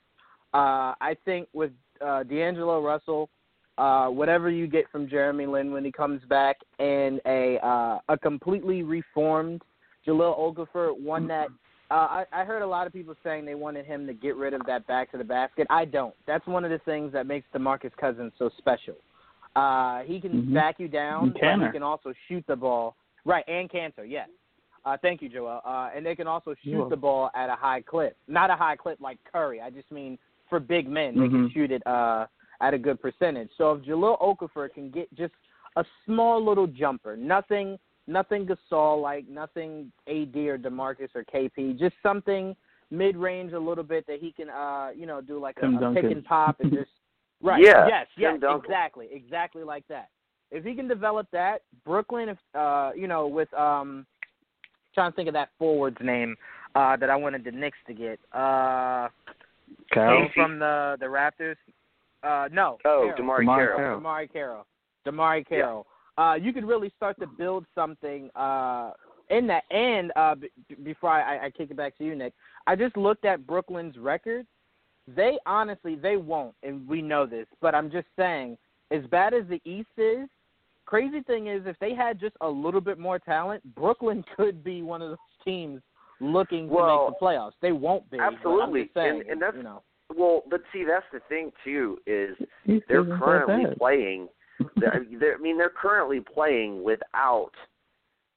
uh, 0.54 0.94
I 1.02 1.16
think 1.26 1.48
with 1.54 1.72
uh, 2.02 2.24
D'Angelo 2.24 2.82
Russell, 2.82 3.30
uh, 3.78 4.08
whatever 4.08 4.50
you 4.50 4.68
get 4.68 4.90
from 4.92 5.10
Jeremy 5.10 5.46
Lin 5.46 5.72
when 5.72 5.84
he 5.84 5.92
comes 5.92 6.22
back, 6.30 6.58
and 6.80 7.20
a 7.26 7.58
uh, 7.66 8.00
a 8.10 8.18
completely 8.18 8.84
reformed 8.84 9.62
Jahlil 10.08 10.38
Okafor, 10.38 11.00
one 11.00 11.28
that 11.28 11.48
uh, 11.94 12.24
I, 12.34 12.42
I 12.42 12.44
heard 12.44 12.64
a 12.64 12.68
lot 12.68 12.88
of 12.88 12.94
people 12.94 13.14
saying 13.24 13.46
they 13.46 13.54
wanted 13.54 13.86
him 13.86 14.08
to 14.08 14.14
get 14.14 14.36
rid 14.36 14.56
of 14.56 14.62
that 14.66 14.88
back 14.88 15.12
to 15.12 15.18
the 15.20 15.24
basket. 15.24 15.68
I 15.70 15.86
don't. 15.86 16.16
That's 16.26 16.46
one 16.48 16.66
of 16.66 16.72
the 16.72 16.80
things 16.80 17.14
that 17.14 17.28
makes 17.28 17.46
DeMarcus 17.54 17.96
Cousins 17.98 18.32
so 18.40 18.50
special. 18.58 18.96
Uh, 19.56 20.02
he 20.02 20.20
can 20.20 20.42
Mhm. 20.42 20.54
back 20.56 20.80
you 20.80 20.88
down, 20.88 21.26
And 21.26 21.34
but 21.36 21.68
he 21.68 21.72
can 21.72 21.84
also 21.84 22.12
shoot 22.28 22.44
the 22.48 22.56
ball. 22.56 22.96
Right, 23.26 23.48
and 23.48 23.70
Kanter, 23.70 24.10
yes. 24.10 24.28
Uh, 24.86 24.98
thank 24.98 25.22
you, 25.22 25.30
Joel. 25.30 25.62
Uh, 25.64 25.92
and 25.96 26.04
they 26.04 26.16
can 26.16 26.26
also 26.28 26.56
shoot 26.64 26.72
You're 26.72 26.90
the 26.90 26.98
ball 26.98 27.30
at 27.36 27.50
a 27.50 27.56
high 27.56 27.82
clip. 27.82 28.18
Not 28.28 28.50
a 28.50 28.56
high 28.56 28.76
clip 28.76 29.00
like 29.00 29.20
Curry. 29.32 29.62
I 29.62 29.70
just 29.70 29.92
mean 29.92 30.18
for 30.50 30.60
big 30.60 30.90
men, 30.90 31.16
they 31.16 31.30
can 31.30 31.48
Mhm. 31.48 31.54
shoot 31.54 31.72
it 31.72 31.86
uh, 31.86 32.26
at 32.60 32.74
a 32.74 32.78
good 32.80 33.00
percentage. 33.02 33.52
So 33.56 33.74
if 33.74 33.84
Jahlil 33.84 34.20
Okafor 34.20 34.74
can 34.74 34.90
get 34.90 35.14
just 35.14 35.34
a 35.76 35.86
small 36.06 36.44
little 36.44 36.68
jumper, 36.68 37.16
nothing, 37.16 37.80
nothing 38.08 38.48
Gasol 38.48 39.02
like, 39.02 39.28
nothing 39.28 39.92
AD 40.08 40.36
or 40.36 40.58
Demarcus 40.58 41.10
or 41.16 41.24
KP, 41.24 41.78
just 41.80 41.96
something 42.04 42.56
mid 42.92 43.16
range 43.16 43.54
a 43.54 43.60
little 43.60 43.84
bit 43.84 44.06
that 44.08 44.20
he 44.20 44.32
can, 44.32 44.50
uh, 44.50 44.90
you 44.96 45.06
know, 45.06 45.22
do 45.22 45.40
like 45.40 45.58
a, 45.58 45.62
Tim 45.62 45.78
a 45.82 45.94
pick 45.94 46.06
and 46.06 46.24
pop 46.24 46.60
and 46.60 46.72
just 46.72 46.90
right. 47.42 47.62
Yeah, 47.64 47.88
Yes. 47.88 48.08
Tim 48.16 48.34
Yes. 48.34 48.42
Duncan. 48.42 48.66
Exactly. 48.66 49.08
Exactly 49.12 49.64
like 49.64 49.88
that. 49.88 50.10
If 50.52 50.64
he 50.64 50.76
can 50.76 50.88
develop 50.88 51.28
that, 51.32 51.64
Brooklyn, 51.84 52.30
if 52.30 52.38
uh, 52.54 52.92
you 52.96 53.08
know, 53.08 53.28
with 53.28 53.52
um, 53.56 54.06
trying 54.94 55.12
to 55.12 55.16
think 55.16 55.28
of 55.28 55.34
that 55.34 55.50
forward's 55.58 55.98
name 56.02 56.36
uh, 56.76 56.96
that 56.98 57.10
I 57.10 57.16
wanted 57.16 57.44
the 57.44 57.52
Knicks 57.52 57.78
to 57.88 57.94
get. 57.94 58.20
Uh, 58.32 59.08
Carroll. 59.92 60.22
came 60.22 60.30
from 60.36 60.60
the 60.60 60.98
the 61.00 61.08
Raptors. 61.08 61.56
Uh, 62.24 62.48
no. 62.52 62.78
Oh, 62.86 63.12
Carroll. 63.16 63.18
DeMarre 63.18 63.40
DeMarre 63.40 63.56
Carroll. 63.58 63.78
Carroll. 63.78 64.02
DeMarre 64.02 64.32
Carroll. 64.32 64.66
DeMarre 65.08 65.48
Carroll. 65.48 65.88
Uh, 66.18 66.36
you 66.40 66.54
could 66.54 66.66
really 66.66 66.92
start 66.96 67.20
to 67.20 67.28
build 67.28 67.66
something 67.74 68.30
uh, 68.36 68.92
in 69.30 69.48
that. 69.48 69.64
And 69.72 70.12
uh, 70.16 70.36
b- 70.36 70.50
before 70.84 71.10
I, 71.10 71.46
I 71.46 71.50
kick 71.50 71.72
it 71.72 71.78
back 71.78 71.98
to 71.98 72.04
you, 72.04 72.16
Nick, 72.16 72.34
I 72.68 72.76
just 72.76 72.96
looked 72.98 73.26
at 73.26 73.48
Brooklyn's 73.48 73.98
record. 73.98 74.46
They 75.08 75.38
honestly, 75.46 75.96
they 75.96 76.16
won't, 76.18 76.56
and 76.64 76.88
we 76.88 77.02
know 77.02 77.26
this. 77.26 77.48
But 77.62 77.76
I'm 77.76 77.92
just 77.92 78.08
saying, 78.18 78.58
as 78.92 79.04
bad 79.08 79.34
as 79.34 79.44
the 79.50 79.60
East 79.66 79.90
is, 79.98 80.30
crazy 80.86 81.22
thing 81.22 81.48
is, 81.48 81.64
if 81.66 81.78
they 81.80 81.94
had 81.94 82.20
just 82.20 82.36
a 82.42 82.48
little 82.50 82.80
bit 82.82 83.00
more 83.00 83.20
talent, 83.20 83.64
Brooklyn 83.76 84.24
could 84.38 84.64
be 84.64 84.82
one 84.82 85.02
of 85.02 85.10
those 85.10 85.18
teams 85.44 85.82
looking 86.22 86.70
to 86.70 86.74
make 86.74 86.80
the 86.80 87.16
playoffs. 87.22 87.52
They 87.62 87.72
won't 87.74 88.10
be. 88.12 88.18
but 88.18 88.24
I'm 88.24 88.36
absolutely. 88.36 88.84
just 88.84 88.94
saying, 88.94 89.22
And- 89.22 89.30
and 89.32 89.42
that's- 89.42 89.58
you 89.58 89.64
know. 89.64 89.82
Well, 90.16 90.44
but 90.48 90.62
see, 90.72 90.84
that's 90.84 91.06
the 91.12 91.22
thing 91.28 91.52
too 91.64 91.98
is 92.06 92.38
they're 92.88 93.04
currently 93.18 93.74
playing. 93.80 94.28
They're, 94.76 95.06
they're, 95.20 95.36
I 95.36 95.38
mean, 95.40 95.58
they're 95.58 95.70
currently 95.70 96.20
playing 96.20 96.84
without 96.84 97.52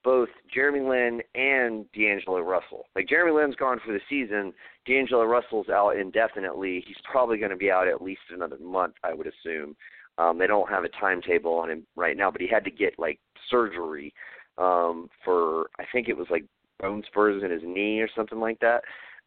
both 0.04 0.28
Jeremy 0.54 0.88
Lin 0.88 1.20
and 1.34 1.84
D'Angelo 1.92 2.40
Russell. 2.40 2.86
Like 2.94 3.08
Jeremy 3.08 3.32
Lin's 3.32 3.56
gone 3.56 3.80
for 3.84 3.92
the 3.92 4.00
season. 4.08 4.52
D'Angelo 4.86 5.24
Russell's 5.24 5.68
out 5.68 5.96
indefinitely. 5.96 6.84
He's 6.86 6.96
probably 7.10 7.38
going 7.38 7.50
to 7.50 7.56
be 7.56 7.72
out 7.72 7.88
at 7.88 8.00
least 8.00 8.20
another 8.30 8.56
month, 8.58 8.94
I 9.02 9.14
would 9.14 9.26
assume. 9.26 9.74
Um, 10.18 10.38
they 10.38 10.46
don't 10.46 10.70
have 10.70 10.84
a 10.84 10.88
timetable 11.00 11.54
on 11.54 11.70
him 11.70 11.86
right 11.96 12.16
now, 12.16 12.30
but 12.30 12.40
he 12.40 12.46
had 12.46 12.64
to 12.64 12.70
get 12.70 12.98
like 12.98 13.18
surgery 13.50 14.14
um, 14.58 15.08
for 15.24 15.70
I 15.78 15.84
think 15.92 16.08
it 16.08 16.16
was 16.16 16.28
like 16.30 16.44
bone 16.80 17.02
spurs 17.06 17.42
in 17.42 17.50
his 17.50 17.62
knee 17.64 18.00
or 18.00 18.08
something 18.14 18.38
like 18.38 18.60
that. 18.60 18.82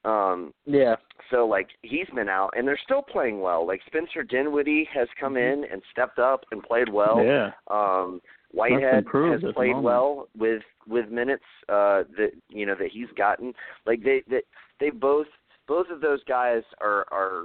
Um, 0.06 0.54
Yeah. 0.66 0.96
so 1.30 1.46
like 1.46 1.68
he's 1.82 2.08
been 2.16 2.30
out 2.30 2.52
and 2.56 2.68
they're 2.68 2.80
still 2.84 3.02
playing 3.02 3.42
well. 3.42 3.66
Like 3.68 3.82
Spencer 3.86 4.24
Dinwiddie 4.24 4.88
has 4.94 5.08
come 5.20 5.36
in 5.38 5.66
and 5.72 5.82
stepped 5.92 6.20
up 6.20 6.46
and 6.52 6.64
played 6.64 6.90
well. 6.90 7.24
yeah. 7.24 7.52
Um 7.70 8.22
Whitehead 8.52 9.06
has 9.14 9.42
played 9.54 9.72
moment. 9.76 9.84
well 9.84 10.28
with 10.38 10.64
with 10.88 11.10
minutes 11.10 11.44
uh 11.68 12.04
that 12.18 12.32
you 12.50 12.66
know 12.66 12.76
that 12.76 12.90
he's 12.92 13.10
gotten. 13.16 13.54
Like 13.86 14.02
they 14.04 14.24
that 14.30 14.44
they 14.80 14.90
both 14.90 15.28
both 15.68 15.88
of 15.92 16.02
those 16.02 16.24
guys 16.24 16.64
are 16.82 17.06
are 17.12 17.44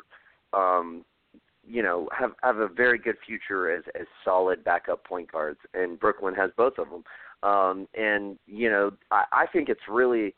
um 0.55 1.05
you 1.67 1.83
know 1.83 2.09
have 2.19 2.33
have 2.43 2.59
a 2.59 2.69
very 2.69 2.99
good 2.99 3.17
future 3.27 3.71
as 3.71 3.83
as 4.01 4.07
solid 4.25 4.63
backup 4.65 5.05
point 5.05 5.31
guards 5.31 5.59
and 5.75 5.99
Brooklyn 6.01 6.35
has 6.35 6.51
both 6.57 6.79
of 6.79 6.89
them. 6.89 7.05
Um 7.43 7.89
and 7.95 8.39
you 8.47 8.71
know 8.71 8.93
I 9.11 9.25
I 9.33 9.47
think 9.53 9.69
it's 9.69 9.89
really 9.91 10.35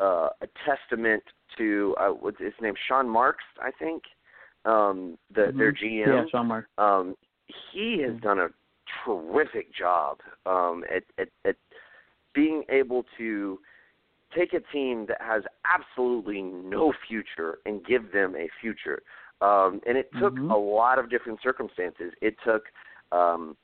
uh 0.00 0.30
a 0.40 0.48
testament 0.66 1.22
to 1.56 1.94
uh 2.00 2.08
what's 2.08 2.38
his 2.38 2.52
name 2.60 2.74
Sean 2.88 3.08
Marks 3.08 3.44
I 3.60 3.70
think 3.78 4.02
um 4.64 5.18
the 5.34 5.52
their 5.56 5.72
Mhm. 5.72 5.76
GM 5.82 6.06
Yeah, 6.06 6.24
Sean 6.30 6.46
Mark. 6.46 6.68
um, 6.78 7.16
he 7.72 8.00
has 8.02 8.14
Mhm. 8.14 8.20
done 8.22 8.38
a 8.40 8.48
terrific 9.04 9.72
job 9.74 10.18
um, 10.46 10.84
at, 10.94 11.04
at, 11.18 11.28
at 11.44 11.56
being 12.34 12.64
able 12.68 13.04
to 13.16 13.60
take 14.34 14.52
a 14.52 14.60
team 14.72 15.06
that 15.06 15.20
has 15.20 15.42
absolutely 15.64 16.42
no 16.42 16.92
future 17.06 17.58
and 17.66 17.84
give 17.84 18.12
them 18.12 18.34
a 18.36 18.48
future. 18.60 19.02
Um, 19.40 19.80
and 19.86 19.96
it 19.96 20.10
took 20.20 20.38
Mhm. 20.38 20.50
a 20.50 20.56
lot 20.56 20.98
of 20.98 21.08
different 21.08 21.40
circumstances. 21.42 22.12
It 22.20 22.36
took 22.44 22.64
um, 23.12 23.56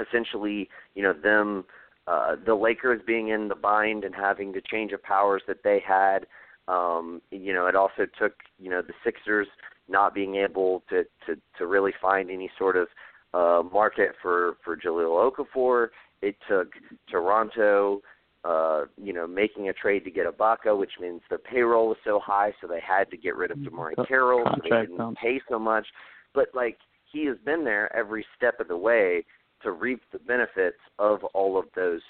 essentially, 0.00 0.68
you 0.94 1.02
know, 1.02 1.12
them, 1.12 1.64
uh, 2.06 2.36
the 2.44 2.54
Lakers 2.54 3.00
being 3.06 3.28
in 3.28 3.48
the 3.48 3.54
bind 3.54 4.04
and 4.04 4.14
having 4.14 4.52
the 4.52 4.60
change 4.60 4.92
of 4.92 5.02
powers 5.02 5.42
that 5.46 5.62
they 5.62 5.80
had. 5.80 6.26
Um, 6.68 7.20
you 7.30 7.52
know, 7.52 7.66
it 7.66 7.76
also 7.76 8.06
took, 8.18 8.32
you 8.58 8.70
know, 8.70 8.82
the 8.82 8.94
Sixers 9.04 9.48
not 9.88 10.14
being 10.14 10.36
able 10.36 10.82
to 10.88 11.04
to 11.26 11.40
to 11.58 11.66
really 11.66 11.92
find 12.00 12.30
any 12.30 12.50
sort 12.58 12.76
of 12.76 12.88
uh 13.34 13.62
market 13.72 14.12
for 14.22 14.56
for 14.64 14.76
Jahlil 14.76 15.30
Okafor. 15.30 15.88
It 16.22 16.36
took 16.48 16.68
Toronto 17.10 18.00
uh, 18.44 18.84
you 19.02 19.12
know, 19.12 19.26
making 19.26 19.68
a 19.68 19.72
trade 19.72 20.04
to 20.04 20.10
get 20.10 20.26
Ibaka, 20.26 20.76
which 20.78 20.92
means 21.00 21.22
their 21.30 21.38
payroll 21.38 21.88
was 21.88 21.96
so 22.04 22.20
high, 22.22 22.52
so 22.60 22.66
they 22.66 22.80
had 22.80 23.10
to 23.10 23.16
get 23.16 23.36
rid 23.36 23.50
of 23.50 23.56
DeMarre 23.58 23.96
Co- 23.96 24.04
Carroll, 24.04 24.44
so 24.44 24.60
they 24.62 24.82
didn't 24.82 25.16
pay 25.16 25.40
so 25.48 25.58
much. 25.58 25.86
But 26.34 26.48
like 26.54 26.76
he 27.10 27.24
has 27.26 27.36
been 27.44 27.64
there 27.64 27.94
every 27.96 28.24
step 28.36 28.60
of 28.60 28.68
the 28.68 28.76
way 28.76 29.24
to 29.62 29.72
reap 29.72 30.02
the 30.12 30.18
benefits 30.18 30.76
of 30.98 31.24
all 31.32 31.58
of 31.58 31.66
those 31.74 32.02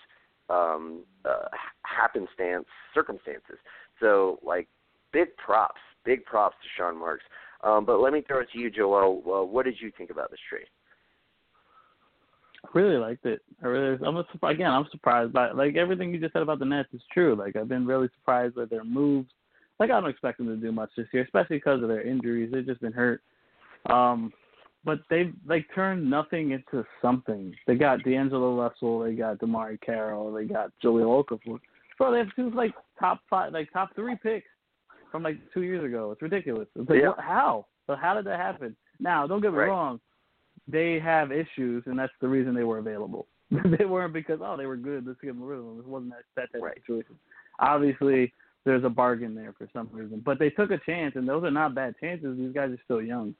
um 0.50 1.04
uh 1.24 1.48
happenstance 1.82 2.66
circumstances. 2.92 3.58
So 4.00 4.38
like 4.42 4.68
big 5.12 5.36
props, 5.36 5.80
big 6.04 6.24
props 6.24 6.56
to 6.62 6.68
Sean 6.76 6.98
Marks. 6.98 7.24
Um, 7.62 7.84
but 7.84 8.00
let 8.00 8.12
me 8.12 8.22
throw 8.26 8.40
it 8.40 8.48
to 8.52 8.58
you, 8.58 8.70
Joel. 8.70 9.22
Uh, 9.26 9.44
what 9.44 9.64
did 9.64 9.76
you 9.80 9.90
think 9.96 10.10
about 10.10 10.30
this 10.30 10.40
trade? 10.48 10.66
I 12.64 12.68
really 12.78 12.96
liked 12.96 13.26
it. 13.26 13.42
I 13.62 13.66
really, 13.66 13.98
I'm 14.04 14.16
a, 14.16 14.24
again, 14.46 14.70
I'm 14.70 14.86
surprised 14.90 15.32
by 15.32 15.50
like 15.52 15.76
everything 15.76 16.12
you 16.12 16.20
just 16.20 16.32
said 16.32 16.42
about 16.42 16.58
the 16.58 16.64
Nets 16.64 16.88
is 16.92 17.02
true. 17.12 17.34
Like 17.34 17.56
I've 17.56 17.68
been 17.68 17.86
really 17.86 18.08
surprised 18.18 18.56
by 18.56 18.64
their 18.66 18.84
moves. 18.84 19.30
Like 19.78 19.90
I 19.90 20.00
don't 20.00 20.10
expect 20.10 20.38
them 20.38 20.48
to 20.48 20.56
do 20.56 20.72
much 20.72 20.90
this 20.96 21.06
year, 21.12 21.24
especially 21.24 21.56
because 21.56 21.82
of 21.82 21.88
their 21.88 22.02
injuries. 22.02 22.50
They've 22.52 22.66
just 22.66 22.80
been 22.80 22.92
hurt. 22.92 23.22
Um, 23.86 24.32
but 24.84 25.00
they've 25.10 25.32
like 25.46 25.66
turned 25.74 26.08
nothing 26.08 26.50
into 26.52 26.84
something. 27.00 27.54
They 27.66 27.74
got 27.74 28.02
D'Angelo 28.02 28.60
Russell, 28.60 29.00
they 29.00 29.14
got 29.14 29.38
DeMarre 29.38 29.80
Carroll, 29.80 30.32
they 30.32 30.44
got 30.44 30.70
Jahlil 30.82 31.24
Okafor. 31.24 31.58
Bro, 31.98 32.12
they 32.12 32.18
have 32.18 32.34
two 32.36 32.50
like 32.50 32.74
top 32.98 33.20
five, 33.30 33.52
like 33.52 33.72
top 33.72 33.94
three 33.94 34.16
picks 34.22 34.46
from 35.10 35.22
like 35.22 35.38
two 35.52 35.62
years 35.62 35.84
ago. 35.84 36.10
It's 36.10 36.22
ridiculous. 36.22 36.68
It's 36.76 36.88
like 36.88 37.00
Yeah. 37.00 37.08
what, 37.08 37.20
how? 37.20 37.66
So 37.86 37.94
how 37.94 38.14
did 38.14 38.24
that 38.26 38.38
happen? 38.38 38.74
Now, 38.98 39.26
don't 39.26 39.40
get 39.40 39.52
me 39.52 39.58
Right. 39.58 39.68
wrong 39.68 40.00
they 40.68 40.98
have 40.98 41.32
issues, 41.32 41.82
and 41.86 41.98
that's 41.98 42.12
the 42.20 42.28
reason 42.28 42.54
they 42.54 42.64
were 42.64 42.78
available. 42.78 43.26
they 43.78 43.84
weren't 43.84 44.12
because 44.12 44.40
oh 44.42 44.56
they 44.56 44.66
were 44.66 44.76
good. 44.76 45.06
Let's 45.06 45.20
give 45.20 45.34
them 45.34 45.44
rid 45.44 45.58
of 45.58 45.64
them. 45.66 45.78
It 45.80 45.86
wasn't 45.86 46.12
that 46.12 46.24
that 46.36 46.52
type 46.52 46.62
Right. 46.62 46.76
of 46.76 46.82
situation. 46.82 47.18
Obviously, 47.58 48.32
there's 48.64 48.84
a 48.84 48.88
bargain 48.88 49.34
there 49.34 49.52
for 49.52 49.68
some 49.72 49.88
reason, 49.92 50.22
but 50.24 50.38
they 50.38 50.50
took 50.50 50.70
a 50.70 50.78
chance, 50.78 51.16
and 51.16 51.28
those 51.28 51.44
are 51.44 51.50
not 51.50 51.74
bad 51.74 51.94
chances. 52.00 52.36
These 52.38 52.54
guys 52.54 52.70
are 52.70 52.80
still 52.84 53.02
young, 53.02 53.34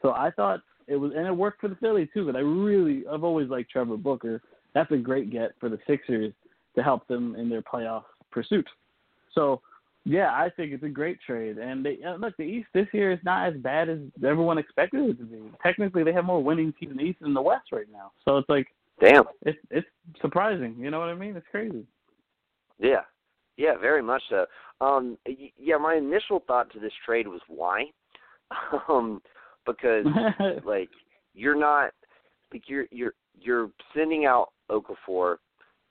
so 0.00 0.12
I 0.12 0.30
thought 0.30 0.60
it 0.86 0.96
was, 0.96 1.12
and 1.14 1.26
it 1.26 1.36
worked 1.36 1.60
for 1.60 1.68
the 1.68 1.74
Phillies 1.76 2.08
too. 2.14 2.26
But 2.26 2.36
I 2.36 2.40
really, 2.40 3.04
I've 3.10 3.24
always 3.24 3.48
liked 3.48 3.70
Trevor 3.70 3.96
Booker. 3.96 4.40
That's 4.74 4.90
a 4.92 4.96
great 4.96 5.30
get 5.30 5.52
for 5.58 5.68
the 5.68 5.78
Sixers 5.86 6.32
to 6.78 6.84
help 6.84 7.06
them 7.08 7.34
in 7.34 7.48
their 7.48 7.62
playoff 7.62 8.04
pursuit. 8.30 8.66
So 9.34 9.60
yeah, 10.04 10.30
I 10.32 10.48
think 10.56 10.72
it's 10.72 10.84
a 10.84 10.88
great 10.88 11.18
trade. 11.26 11.58
And 11.58 11.84
they, 11.84 11.98
uh, 12.06 12.14
look, 12.16 12.36
the 12.38 12.44
East 12.44 12.68
this 12.72 12.86
year 12.92 13.12
is 13.12 13.18
not 13.24 13.48
as 13.48 13.60
bad 13.60 13.88
as 13.88 13.98
everyone 14.24 14.56
expected 14.56 15.02
it 15.02 15.18
to 15.18 15.24
be. 15.24 15.42
Technically, 15.62 16.02
they 16.02 16.12
have 16.12 16.24
more 16.24 16.42
winning 16.42 16.72
teams 16.80 16.92
in 16.92 16.96
the 16.96 17.02
East 17.02 17.20
than 17.20 17.34
the 17.34 17.42
West 17.42 17.72
right 17.72 17.90
now. 17.92 18.12
So 18.24 18.38
it's 18.38 18.48
like 18.48 18.68
Damn. 19.00 19.24
it's 19.42 19.58
it's 19.70 19.86
surprising. 20.20 20.76
You 20.78 20.90
know 20.90 21.00
what 21.00 21.10
I 21.10 21.14
mean? 21.14 21.36
It's 21.36 21.46
crazy. 21.50 21.84
Yeah. 22.78 23.02
Yeah, 23.56 23.76
very 23.76 24.02
much 24.02 24.22
so. 24.30 24.46
Um, 24.80 25.18
yeah, 25.58 25.76
my 25.76 25.96
initial 25.96 26.44
thought 26.46 26.72
to 26.72 26.78
this 26.78 26.92
trade 27.04 27.26
was 27.26 27.40
why, 27.48 27.86
um, 28.88 29.20
because 29.66 30.06
like 30.64 30.88
you're 31.34 31.58
not 31.58 31.90
like 32.52 32.62
you're 32.68 32.86
you're 32.90 33.14
you're 33.38 33.70
sending 33.94 34.24
out 34.26 34.52
Okafor. 34.70 35.36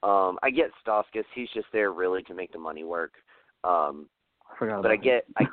Um, 0.04 0.38
I 0.44 0.50
get 0.50 0.72
Stauskas; 0.86 1.26
he's 1.34 1.50
just 1.54 1.68
there 1.74 1.92
really 1.92 2.24
to 2.24 2.34
make 2.34 2.52
the 2.52 2.60
money 2.60 2.84
work. 2.84 3.14
Um, 3.64 4.08
I 4.50 4.58
forgot 4.58 4.82
but 4.82 4.92
I 4.92 4.96
get 4.96 5.26
I 5.38 5.46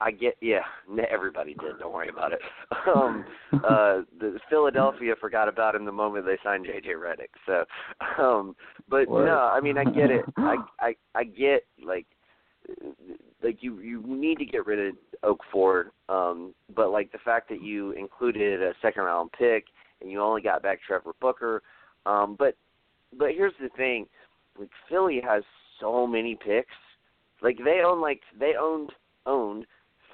I 0.00 0.10
get 0.10 0.34
yeah, 0.40 0.62
everybody 1.10 1.54
did. 1.54 1.78
Don't 1.78 1.92
worry 1.92 2.08
about 2.08 2.32
it. 2.32 2.40
Um, 2.94 3.24
uh, 3.52 4.00
the 4.18 4.38
Philadelphia 4.50 5.14
forgot 5.20 5.48
about 5.48 5.74
him 5.74 5.84
the 5.84 5.92
moment 5.92 6.26
they 6.26 6.38
signed 6.42 6.66
JJ 6.66 6.94
Redick. 6.96 7.28
So, 7.46 7.64
um, 8.20 8.56
but 8.88 9.08
Word. 9.08 9.26
no, 9.26 9.38
I 9.38 9.60
mean 9.60 9.78
I 9.78 9.84
get 9.84 10.10
it. 10.10 10.24
I 10.36 10.56
I 10.80 10.94
I 11.14 11.24
get 11.24 11.64
like 11.84 12.06
like 13.42 13.58
you 13.60 13.80
you 13.80 14.02
need 14.06 14.38
to 14.38 14.44
get 14.44 14.66
rid 14.66 14.88
of 14.88 14.94
Oak 15.22 15.40
Ford, 15.52 15.90
um, 16.08 16.54
but 16.74 16.90
like 16.90 17.12
the 17.12 17.18
fact 17.18 17.48
that 17.50 17.62
you 17.62 17.92
included 17.92 18.62
a 18.62 18.72
second 18.82 19.04
round 19.04 19.30
pick 19.38 19.66
and 20.00 20.10
you 20.10 20.20
only 20.20 20.42
got 20.42 20.62
back 20.62 20.80
Trevor 20.84 21.12
Booker, 21.20 21.62
um, 22.06 22.36
but 22.38 22.56
but 23.18 23.30
here's 23.32 23.54
the 23.60 23.68
thing, 23.70 24.06
like 24.58 24.70
Philly 24.88 25.20
has 25.26 25.42
so 25.80 26.06
many 26.06 26.34
picks, 26.34 26.74
like 27.42 27.58
they 27.64 27.82
own 27.84 28.00
like 28.00 28.20
they 28.38 28.54
owned 28.58 28.90
owned 29.26 29.66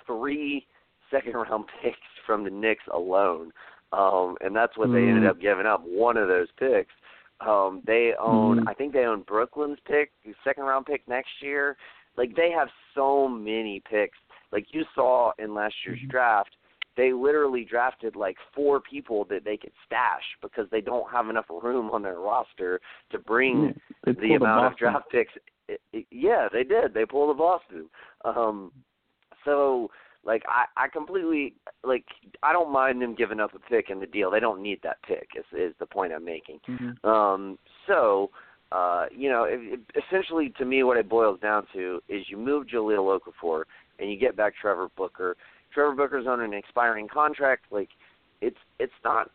three 0.06 0.66
second 1.10 1.34
round 1.34 1.64
picks 1.82 1.98
from 2.26 2.44
the 2.44 2.50
Knicks 2.50 2.84
alone, 2.92 3.52
um, 3.92 4.36
and 4.40 4.54
that's 4.54 4.76
what 4.76 4.92
they 4.92 5.08
ended 5.08 5.24
Mm. 5.24 5.30
up 5.30 5.40
giving 5.40 5.66
up. 5.66 5.82
One 5.84 6.16
of 6.16 6.28
those 6.28 6.48
picks. 6.58 6.92
Um, 7.40 7.82
they 7.86 8.14
own, 8.18 8.58
Mhm. 8.58 8.64
I 8.68 8.74
think 8.74 8.92
they 8.92 9.04
own 9.06 9.22
Brooklyn's 9.22 9.78
pick, 9.86 10.10
second 10.44 10.64
round 10.64 10.86
pick 10.86 11.06
next 11.08 11.40
year. 11.40 11.76
Like 12.16 12.34
they 12.34 12.50
have 12.50 12.68
so 12.94 13.28
many 13.28 13.80
picks. 13.88 14.18
Like 14.50 14.74
you 14.74 14.84
saw 14.94 15.32
in 15.38 15.54
last 15.54 15.74
year's 15.86 16.00
Mhm. 16.00 16.08
draft, 16.08 16.56
they 16.98 17.12
literally 17.12 17.64
drafted 17.64 18.16
like 18.16 18.36
four 18.52 18.80
people 18.80 19.24
that 19.30 19.44
they 19.44 19.56
could 19.56 19.70
stash 19.86 20.24
because 20.42 20.66
they 20.70 20.80
don't 20.80 21.10
have 21.10 21.28
enough 21.28 21.46
room 21.48 21.90
on 21.92 22.02
their 22.02 22.18
roster 22.18 22.80
to 23.10 23.18
bring 23.20 23.72
the 24.04 24.34
amount 24.34 24.66
of 24.66 24.76
draft 24.76 25.08
picks. 25.08 25.32
It, 25.68 25.80
it, 25.92 26.06
yeah, 26.10 26.48
they 26.52 26.64
did. 26.64 26.92
They 26.92 27.06
pulled 27.06 27.30
a 27.30 27.38
Boston. 27.38 27.88
Um, 28.24 28.72
so 29.44 29.90
like 30.24 30.42
I, 30.48 30.64
I 30.76 30.88
completely 30.88 31.54
like 31.84 32.04
I 32.42 32.52
don't 32.52 32.72
mind 32.72 33.00
them 33.00 33.14
giving 33.14 33.38
up 33.38 33.54
a 33.54 33.60
pick 33.60 33.90
in 33.90 34.00
the 34.00 34.06
deal. 34.06 34.32
They 34.32 34.40
don't 34.40 34.60
need 34.60 34.80
that 34.82 35.00
pick. 35.06 35.28
Is 35.36 35.44
is 35.56 35.74
the 35.78 35.86
point 35.86 36.12
I'm 36.12 36.24
making. 36.24 36.58
Mhm. 36.68 37.04
Um, 37.04 37.58
so, 37.86 38.30
uh, 38.72 39.06
you 39.16 39.30
know, 39.30 39.44
it, 39.44 39.60
it, 39.62 39.80
essentially 40.04 40.52
to 40.58 40.64
me, 40.64 40.82
what 40.82 40.96
it 40.96 41.08
boils 41.08 41.38
down 41.38 41.64
to 41.74 42.02
is 42.08 42.24
you 42.28 42.36
move 42.36 42.66
Jahlil 42.66 43.20
Okafor 43.20 43.62
and 44.00 44.10
you 44.10 44.18
get 44.18 44.36
back 44.36 44.54
Trevor 44.60 44.88
Booker. 44.96 45.36
Trevor 45.72 45.94
Booker's 45.94 46.26
on 46.26 46.40
an 46.40 46.54
expiring 46.54 47.08
contract. 47.08 47.66
Like, 47.70 47.90
it's 48.40 48.58
it's 48.78 48.92
not 49.04 49.30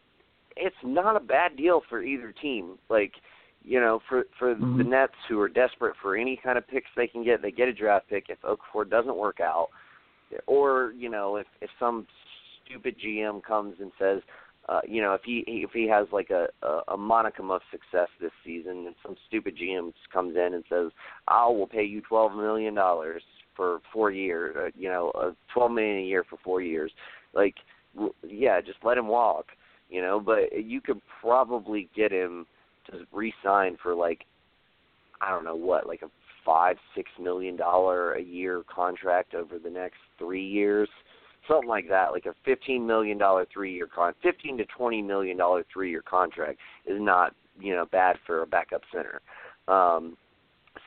it's 0.56 0.76
not 0.84 1.16
a 1.16 1.20
bad 1.20 1.58
deal 1.58 1.82
for 1.90 2.02
either 2.02 2.32
team. 2.32 2.78
Like, 2.90 3.14
you 3.64 3.80
know, 3.80 4.02
for 4.08 4.26
for 4.38 4.54
the 4.54 4.62
Mhm. 4.66 4.88
Nets 4.88 5.16
who 5.28 5.40
are 5.40 5.50
desperate 5.50 5.96
for 5.98 6.16
any 6.16 6.38
kind 6.38 6.58
of 6.58 6.68
picks 6.68 6.90
they 6.96 7.08
can 7.08 7.24
get, 7.24 7.42
they 7.42 7.52
get 7.52 7.68
a 7.68 7.74
draft 7.74 8.08
pick. 8.08 8.30
If 8.30 8.42
Okafor 8.42 8.90
doesn't 8.90 9.16
work 9.16 9.40
out, 9.40 9.70
or 10.46 10.94
you 10.98 11.10
know, 11.10 11.38
if 11.38 11.48
if 11.62 11.70
some 11.80 12.08
stupid 12.66 12.98
GM 12.98 13.42
comes 13.42 13.80
and 13.80 13.92
says, 14.00 14.22
uh, 14.70 14.82
you 14.88 15.02
know, 15.02 15.14
if 15.14 15.24
he 15.24 15.44
if 15.48 15.72
he 15.72 15.88
has 15.88 16.08
like 16.12 16.30
a, 16.30 16.48
a 16.62 16.82
a 16.90 16.98
monicum 16.98 17.52
of 17.52 17.62
success 17.72 18.10
this 18.20 18.32
season, 18.44 18.88
and 18.88 18.96
some 19.04 19.16
stupid 19.28 19.58
GM 19.58 19.94
comes 20.12 20.36
in 20.36 20.54
and 20.54 20.64
says, 20.70 20.92
"I 21.28 21.46
will 21.48 21.68
pay 21.68 21.84
you 21.84 22.02
twelve 22.02 22.36
million 22.36 22.74
dollars 22.74 23.24
for 23.56 23.80
four 23.92 24.12
years, 24.12 24.56
uh, 24.58 24.70
you 24.76 24.90
know, 24.90 25.12
uh, 25.12 25.32
twelve 25.54 25.72
million 25.72 25.98
a 26.00 26.04
year 26.04 26.24
for 26.30 26.38
four 26.44 26.62
years," 26.62 26.92
like, 27.34 27.56
yeah, 28.28 28.62
just 28.62 28.80
let 28.84 28.98
him 28.98 29.08
walk, 29.08 29.48
you 29.90 30.02
know. 30.02 30.20
But 30.20 30.64
you 30.64 30.82
could 30.82 31.02
probably 31.22 31.90
get 31.96 32.12
him 32.12 32.46
to 32.92 33.06
re-sign 33.12 33.78
for 33.82 33.96
like, 33.96 34.26
I 35.22 35.30
don't 35.30 35.46
know 35.46 35.56
what, 35.56 35.88
like 35.88 36.02
a 36.02 36.10
five 36.46 36.78
six 36.96 37.10
million 37.20 37.56
dollar 37.56 38.14
a 38.14 38.22
year 38.22 38.64
contract 38.74 39.34
over 39.34 39.58
the 39.58 39.70
next 39.70 39.98
three 40.18 40.46
years 40.46 40.90
something 41.48 41.70
like 41.70 41.90
that, 41.90 42.12
like 42.12 42.26
a 42.26 42.34
fifteen 42.46 42.86
million 42.86 43.18
dollar 43.18 43.46
three 43.52 43.74
year 43.74 43.88
con 43.94 44.14
fifteen 44.22 44.58
to 44.58 44.66
twenty 44.66 45.02
million 45.02 45.38
dollar 45.38 45.66
three 45.72 45.90
year 45.90 46.02
contract 46.02 46.60
is 46.86 47.00
not, 47.00 47.34
you 47.60 47.74
know, 47.76 47.86
bad 47.92 48.16
for 48.26 48.42
a 48.44 48.48
backup 48.48 48.82
center. 48.94 49.22
Um 49.68 50.18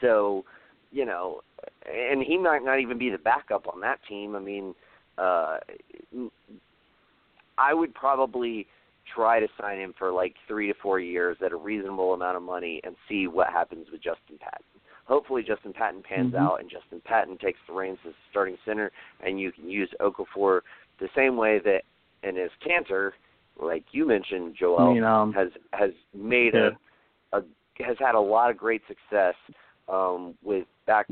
so, 0.00 0.44
you 0.90 1.04
know, 1.04 1.40
and 1.86 2.22
he 2.22 2.36
might 2.36 2.64
not 2.64 2.80
even 2.80 2.98
be 2.98 3.10
the 3.10 3.18
backup 3.18 3.66
on 3.72 3.80
that 3.80 3.98
team. 4.08 4.34
I 4.36 4.40
mean, 4.40 4.74
uh 5.18 5.58
I 7.58 7.72
would 7.72 7.94
probably 7.94 8.66
try 9.14 9.40
to 9.40 9.46
sign 9.60 9.78
him 9.78 9.94
for 9.98 10.12
like 10.12 10.34
three 10.48 10.66
to 10.66 10.74
four 10.82 11.00
years 11.00 11.36
at 11.44 11.52
a 11.52 11.56
reasonable 11.56 12.12
amount 12.12 12.36
of 12.36 12.42
money 12.42 12.80
and 12.84 12.96
see 13.08 13.26
what 13.26 13.48
happens 13.48 13.86
with 13.90 14.02
Justin 14.02 14.36
Patton. 14.40 14.66
Hopefully 15.06 15.42
Justin 15.46 15.72
Patton 15.72 16.02
pans 16.02 16.34
Mhm. 16.34 16.38
out 16.38 16.60
and 16.60 16.68
Justin 16.68 17.00
Patton 17.04 17.38
takes 17.38 17.60
the 17.66 17.72
reins 17.72 17.98
as 18.06 18.14
starting 18.30 18.58
center 18.64 18.90
and 19.20 19.40
you 19.40 19.52
can 19.52 19.70
use 19.70 19.88
Okafor 20.00 20.62
the 20.98 21.08
same 21.14 21.36
way 21.36 21.60
that 21.60 21.82
and 22.22 22.36
as 22.38 22.50
Kanter, 22.60 23.12
like 23.60 23.84
you 23.92 24.04
mentioned, 24.06 24.56
Joel, 24.56 24.80
I 24.80 24.94
mean, 24.94 25.04
um, 25.04 25.32
has 25.32 25.48
has 25.72 25.92
made 26.12 26.54
yeah. 26.54 26.70
a, 27.32 27.38
a 27.38 27.42
has 27.84 27.96
had 27.98 28.14
a 28.16 28.20
lot 28.20 28.50
of 28.50 28.56
great 28.56 28.82
success 28.88 29.34
um 29.88 30.34
with 30.42 30.66
back. 30.86 31.06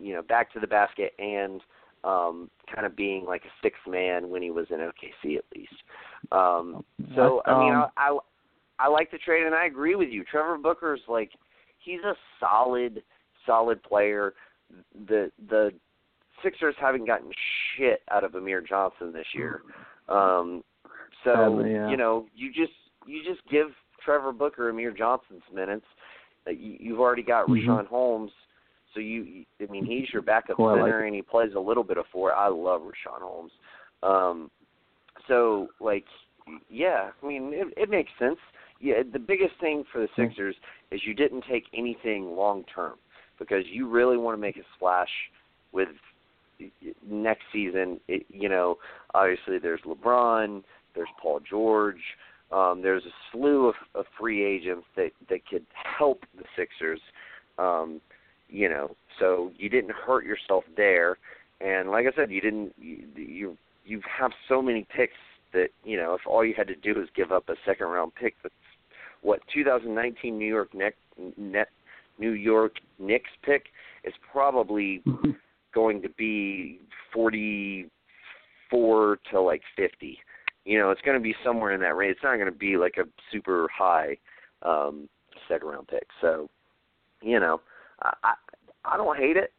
You 0.00 0.14
know, 0.14 0.22
back 0.22 0.52
to 0.52 0.60
the 0.60 0.66
basket 0.66 1.12
and 1.18 1.60
um 2.02 2.48
kind 2.74 2.86
of 2.86 2.96
being 2.96 3.26
like 3.26 3.42
a 3.44 3.52
sixth 3.62 3.82
man 3.86 4.30
when 4.30 4.40
he 4.42 4.50
was 4.50 4.66
in 4.70 4.78
OKC 4.78 5.36
at 5.36 5.44
least. 5.54 5.74
Um 6.32 6.84
so 7.14 7.42
I 7.46 7.58
mean 7.58 7.74
um, 7.74 7.86
I, 7.96 8.08
I 8.08 8.18
I 8.78 8.88
like 8.88 9.10
the 9.10 9.18
trade 9.18 9.44
and 9.44 9.54
I 9.54 9.66
agree 9.66 9.94
with 9.94 10.08
you. 10.08 10.24
Trevor 10.24 10.56
Booker's 10.56 11.02
like 11.08 11.30
he's 11.78 12.00
a 12.04 12.14
solid 12.38 13.02
solid 13.44 13.82
player. 13.82 14.32
The 15.08 15.30
the 15.48 15.72
Sixers 16.42 16.74
haven't 16.80 17.06
gotten 17.06 17.30
shit 17.76 18.00
out 18.10 18.24
of 18.24 18.34
Amir 18.34 18.62
Johnson 18.62 19.12
this 19.12 19.26
year. 19.34 19.60
Um 20.08 20.64
so 21.24 21.34
Sadly, 21.34 21.72
yeah. 21.72 21.90
you 21.90 21.98
know, 21.98 22.26
you 22.34 22.48
just 22.50 22.72
you 23.06 23.22
just 23.28 23.46
give 23.50 23.66
Trevor 24.02 24.32
Booker 24.32 24.70
Amir 24.70 24.92
Johnson's 24.92 25.42
minutes. 25.54 25.84
Uh, 26.46 26.52
you, 26.52 26.76
you've 26.80 27.00
already 27.00 27.22
got 27.22 27.46
Mhm. 27.46 27.66
Richaun 27.66 27.86
Holmes, 27.86 28.32
so 28.94 29.00
you 29.00 29.44
I 29.60 29.70
mean 29.70 29.84
he's 29.84 30.12
your 30.12 30.22
backup 30.22 30.56
Cool, 30.56 30.68
I 30.68 30.72
like 30.72 30.80
center 30.82 31.04
and 31.04 31.14
he 31.14 31.22
plays 31.22 31.50
a 31.56 31.60
little 31.60 31.84
bit 31.84 31.98
of 31.98 32.04
four. 32.12 32.32
I 32.32 32.48
love 32.48 32.82
Richaun 32.82 33.20
Holmes. 33.20 33.52
Um 34.02 34.50
so 35.28 35.68
like 35.80 36.04
yeah, 36.68 37.10
I 37.22 37.26
mean 37.26 37.52
it, 37.54 37.68
it 37.76 37.90
makes 37.90 38.10
sense. 38.18 38.38
Yeah, 38.80 39.02
the 39.12 39.18
biggest 39.18 39.52
thing 39.60 39.84
for 39.92 40.00
the. 40.00 40.08
Sixers 40.16 40.56
is 40.90 41.00
you 41.04 41.14
didn't 41.14 41.44
take 41.50 41.64
anything 41.74 42.34
long 42.34 42.64
term 42.74 42.94
because 43.38 43.64
you 43.70 43.88
really 43.88 44.16
want 44.16 44.36
to 44.36 44.40
make 44.40 44.56
a 44.56 44.62
splash 44.76 45.10
with 45.72 45.88
next 47.08 47.42
season. 47.52 48.00
It, 48.08 48.24
you 48.28 48.48
know, 48.48 48.76
obviously 49.14 49.58
there's 49.58 49.80
LeBron, 49.86 50.62
there's 50.94 51.08
Paul 51.20 51.40
George, 51.48 52.00
um, 52.52 52.80
there's 52.82 53.04
a 53.04 53.14
slew 53.30 53.68
of, 53.68 53.74
of 53.94 54.06
free 54.18 54.44
agents 54.44 54.86
that 54.96 55.10
that 55.28 55.46
could 55.46 55.64
help 55.98 56.24
the 56.36 56.44
Sixers. 56.56 57.00
Um, 57.58 58.00
you 58.50 58.68
know, 58.68 58.94
so 59.18 59.52
you 59.56 59.68
didn't 59.68 59.92
hurt 59.92 60.24
yourself 60.24 60.64
there, 60.76 61.18
and 61.60 61.90
like 61.90 62.06
I 62.06 62.16
said, 62.16 62.30
you 62.30 62.40
didn't. 62.40 62.74
You 62.78 63.04
you, 63.16 63.58
you 63.84 64.00
have 64.18 64.30
so 64.48 64.62
many 64.62 64.86
picks 64.94 65.14
that 65.52 65.68
you 65.84 65.96
know 65.96 66.14
if 66.14 66.20
all 66.26 66.44
you 66.44 66.54
had 66.56 66.68
to 66.68 66.76
do 66.76 67.00
is 67.00 67.08
give 67.14 67.32
up 67.32 67.48
a 67.48 67.54
second 67.66 67.86
round 67.86 68.14
pick, 68.14 68.34
that's 68.42 68.54
what 69.22 69.40
2019 69.52 70.38
New 70.38 70.46
York 70.46 70.74
Knicks 70.74 70.96
net 71.36 71.68
New 72.18 72.32
York 72.32 72.72
Knicks 72.98 73.30
pick 73.44 73.66
is 74.04 74.14
probably 74.32 75.02
going 75.74 76.00
to 76.02 76.08
be 76.10 76.80
44 77.12 79.18
to 79.30 79.40
like 79.40 79.62
50. 79.76 80.18
You 80.64 80.78
know, 80.78 80.90
it's 80.90 81.00
going 81.02 81.16
to 81.16 81.22
be 81.22 81.34
somewhere 81.44 81.72
in 81.72 81.80
that 81.80 81.96
range. 81.96 82.16
It's 82.16 82.22
not 82.22 82.36
going 82.36 82.52
to 82.52 82.58
be 82.58 82.76
like 82.76 82.96
a 82.98 83.04
super 83.32 83.68
high 83.76 84.16
um 84.62 85.08
second 85.48 85.68
round 85.68 85.88
pick. 85.88 86.06
So, 86.20 86.48
you 87.22 87.40
know, 87.40 87.60
I 88.02 88.12
I, 88.22 88.34
I 88.84 88.96
don't 88.96 89.16
hate 89.16 89.36
it. 89.36 89.52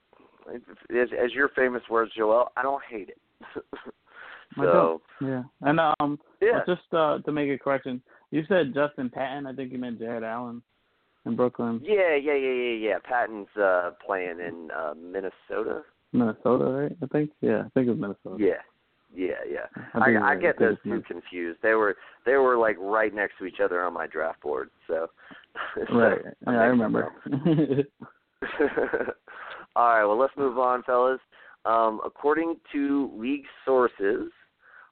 As, 0.53 1.07
as 1.23 1.31
your 1.33 1.49
famous 1.49 1.83
words, 1.89 2.11
Joel, 2.17 2.49
I 2.57 2.63
don't 2.63 2.83
hate 2.89 3.09
it. 3.09 3.63
So. 4.57 5.01
Yeah, 5.21 5.43
and 5.61 5.79
um, 5.79 6.19
yeah. 6.41 6.59
just 6.67 6.81
uh, 6.91 7.19
to 7.19 7.31
make 7.31 7.49
a 7.49 7.57
correction, 7.57 8.01
you 8.31 8.43
said 8.49 8.73
Justin 8.73 9.09
Patton. 9.09 9.47
I 9.47 9.53
think 9.53 9.71
you 9.71 9.77
meant 9.77 9.97
Jarrett 9.97 10.23
Allen 10.23 10.61
in 11.25 11.35
Brooklyn, 11.35 11.79
Yeah, 11.83 12.15
yeah, 12.15 12.35
yeah, 12.35 12.51
yeah, 12.51 12.89
yeah. 12.89 12.97
Patton's 13.03 13.47
uh 13.55 13.91
playing 14.05 14.39
in 14.39 14.69
uh 14.75 14.93
Minnesota. 14.95 15.83
Minnesota, 16.13 16.65
right? 16.65 16.97
I 17.01 17.05
think. 17.07 17.31
Yeah, 17.41 17.63
I 17.65 17.69
think 17.73 17.87
it 17.87 17.91
was 17.91 17.99
Minnesota. 17.99 18.43
Yeah. 18.43 18.61
Yeah, 19.13 19.43
yeah. 19.49 19.83
I, 19.93 20.11
I, 20.11 20.31
I 20.31 20.35
get 20.37 20.57
those 20.57 20.77
two 20.85 21.01
confused. 21.05 21.59
They 21.61 21.73
were 21.73 21.97
they 22.25 22.35
were 22.35 22.57
like 22.57 22.77
right 22.79 23.13
next 23.13 23.37
to 23.39 23.45
each 23.45 23.59
other 23.63 23.83
on 23.83 23.93
my 23.93 24.07
draft 24.07 24.41
board. 24.41 24.69
So, 24.87 25.07
Right. 25.93 26.19
Yeah, 26.47 26.53
I 26.53 26.65
remember. 26.65 27.11
All 29.75 29.95
right, 29.95 30.05
well, 30.05 30.17
let's 30.17 30.33
move 30.37 30.57
on, 30.57 30.83
fellas. 30.83 31.19
Um, 31.65 32.01
according 32.05 32.55
to 32.73 33.11
league 33.15 33.45
sources, 33.65 34.31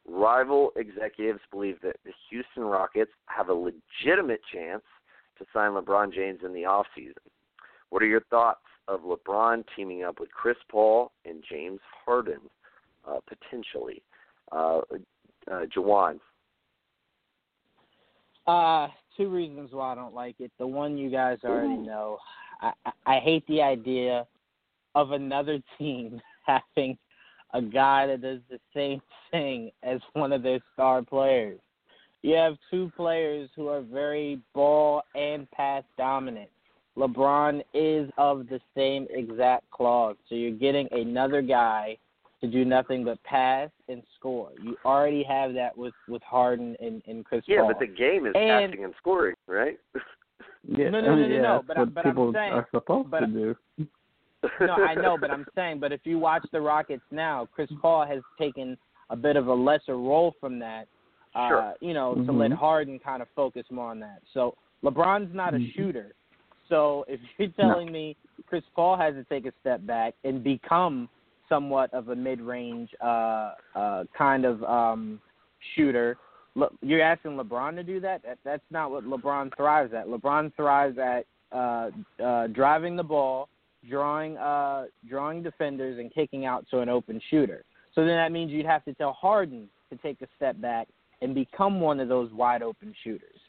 rival 0.08 0.72
executives 0.76 1.40
believe 1.52 1.78
that 1.82 1.98
the 2.06 2.12
Houston 2.30 2.64
Rockets 2.64 3.12
have 3.26 3.50
a 3.50 3.54
legitimate 3.54 4.42
chance 4.54 4.84
to 5.38 5.46
sign 5.54 5.72
LeBron 5.72 6.14
James 6.14 6.40
in 6.46 6.54
the 6.54 6.64
offseason. 6.64 7.14
What 7.90 8.04
are 8.04 8.08
your 8.08 8.22
thoughts 8.30 8.62
of 8.88 9.02
LeBron 9.02 9.64
teaming 9.76 10.04
up 10.04 10.20
with 10.20 10.32
Chris 10.32 10.58
Paul 10.70 11.12
and 11.26 11.44
James 11.50 11.80
Harden 12.06 12.40
uh, 13.08 13.20
potentially? 13.28 14.02
Uh, 14.52 14.82
uh, 15.52 15.66
Jawan. 15.76 16.20
Uh, 18.46 18.88
two 19.16 19.30
reasons 19.30 19.70
why 19.72 19.92
I 19.92 19.96
don't 19.96 20.14
like 20.14 20.36
it. 20.40 20.52
The 20.58 20.68
one 20.68 20.98
you 20.98 21.10
guys 21.10 21.38
already 21.44 21.78
know. 21.78 22.18
I, 22.62 22.72
I, 22.86 22.92
I 23.06 23.20
hate 23.20 23.46
the 23.48 23.62
idea 23.62 24.26
of 24.96 25.12
another 25.12 25.60
team 25.78 26.22
having 26.46 26.98
a 27.54 27.62
guy 27.62 28.08
that 28.08 28.22
does 28.22 28.40
the 28.50 28.60
same 28.74 29.02
thing 29.32 29.72
as 29.84 30.00
one 30.14 30.32
of 30.32 30.44
their 30.44 30.60
star 30.74 31.02
players. 31.02 31.60
You 32.22 32.36
have 32.36 32.58
two 32.70 32.92
players 32.98 33.50
who 33.56 33.68
are 33.70 33.82
very 33.82 34.40
ball 34.54 35.04
and 35.16 35.50
pass 35.52 35.84
dominant. 35.98 36.50
LeBron 36.98 37.62
is 37.74 38.10
of 38.18 38.48
the 38.50 38.60
same 38.76 39.08
exact 39.10 39.70
cloth. 39.72 40.18
So 40.28 40.36
you're 40.36 40.52
getting 40.52 40.88
another 40.92 41.42
guy 41.42 41.98
to 42.42 42.48
do 42.48 42.66
nothing 42.66 43.04
but 43.06 43.22
pass 43.24 43.70
and 43.88 44.04
score. 44.18 44.50
You 44.62 44.76
already 44.84 45.24
have 45.24 45.54
that 45.54 45.78
with 45.78 45.94
with 46.08 46.22
Harden 46.24 46.76
and, 46.82 47.02
and 47.08 47.24
Chris 47.26 47.44
yeah, 47.48 47.60
Paul. 47.62 47.70
but 47.70 47.80
the 47.80 47.88
game 47.88 48.26
is 48.26 48.34
And- 48.36 48.72
passing 48.72 48.84
and 48.84 48.94
scoring, 48.98 49.36
right? 49.48 49.78
Yeah, 50.68 50.90
No, 50.90 51.02
no, 51.02 51.16
no, 51.16 51.28
no, 51.28 51.28
yeah, 51.28 51.42
no, 51.42 51.64
but 51.66 51.78
I- 51.78 51.80
what 51.82 51.94
but 51.94 52.06
I'm 52.06 52.12
people 52.12 52.34
saying- 52.34 52.54
are 52.54 52.68
supposed 52.72 53.10
but- 53.10 53.22
to 53.22 53.28
do. 53.28 53.56
no, 54.62 54.74
I 54.74 54.94
know, 54.96 55.18
but 55.20 55.32
I'm 55.32 55.46
saying, 55.56 55.80
but 55.80 55.92
if 55.92 56.02
you 56.06 56.20
watch 56.20 56.46
the 56.52 56.62
Rockets 56.62 57.04
now, 57.12 57.48
Chris 57.54 57.70
Paul 57.82 58.06
has 58.06 58.22
taken 58.38 58.78
a 59.10 59.16
bit 59.16 59.36
of 59.36 59.48
a 59.48 59.54
lesser 59.54 59.98
role 59.98 60.36
from 60.40 60.60
that. 60.60 60.88
Uh, 61.36 61.48
Sure. 61.50 61.74
You 61.82 61.94
know, 61.94 62.16
to 62.16 62.32
let. 62.32 62.52
Harden 62.52 63.00
kind 63.00 63.22
of 63.22 63.28
focus 63.36 63.64
more 63.70 63.90
on 63.92 64.00
that. 64.00 64.22
So 64.34 64.56
LeBron's 64.84 65.34
not 65.34 65.54
a 65.54 65.58
Mhm. 65.58 65.74
shooter. 65.74 66.14
So 66.68 67.06
if 67.08 67.20
you're 67.38 67.50
telling 67.50 67.92
me 67.92 68.16
Chris 68.48 68.64
Paul 68.76 68.98
has 68.98 69.14
to 69.16 69.24
take 69.26 69.46
a 69.46 69.54
step 69.62 69.86
back 69.86 70.16
and 70.24 70.44
become 70.44 71.08
somewhat 71.48 71.94
of 71.94 72.10
a 72.10 72.16
mid-range 72.16 72.90
uh, 73.02 73.54
uh, 73.76 74.04
kind 74.16 74.46
of 74.46 74.64
um, 74.64 75.20
shooter, 75.76 76.18
Le- 76.56 76.70
you're 76.82 77.02
asking 77.02 77.32
LeBron 77.32 77.76
to 77.76 77.84
do 77.84 78.00
that? 78.00 78.24
that? 78.24 78.38
That's 78.44 78.64
not 78.72 78.92
what 78.92 79.04
LeBron 79.06 79.56
thrives 79.56 79.94
at. 79.94 80.08
LeBron 80.08 80.54
thrives 80.56 80.98
at 80.98 81.26
uh, 81.52 81.90
uh, 82.24 82.48
driving 82.48 82.96
the 82.96 83.04
ball, 83.04 83.50
drawing 83.90 84.38
uh, 84.38 84.86
drawing 85.08 85.44
defenders, 85.44 86.00
and 86.00 86.14
kicking 86.14 86.46
out 86.46 86.66
to 86.72 86.80
an 86.80 86.90
open 86.90 87.22
shooter. 87.30 87.64
So 87.96 88.06
then 88.06 88.16
that 88.16 88.32
means 88.32 88.52
you'd 88.52 88.66
have 88.66 88.86
to 88.86 88.94
tell 88.94 89.14
Harden 89.14 89.68
to 89.90 89.98
take 89.98 90.22
a 90.22 90.28
step 90.38 90.60
back 90.62 90.88
and 91.22 91.34
become 91.34 91.80
one 91.80 92.00
of 92.00 92.08
those 92.08 92.32
wide 92.32 92.62
open 92.62 92.94
shooters. 93.04 93.40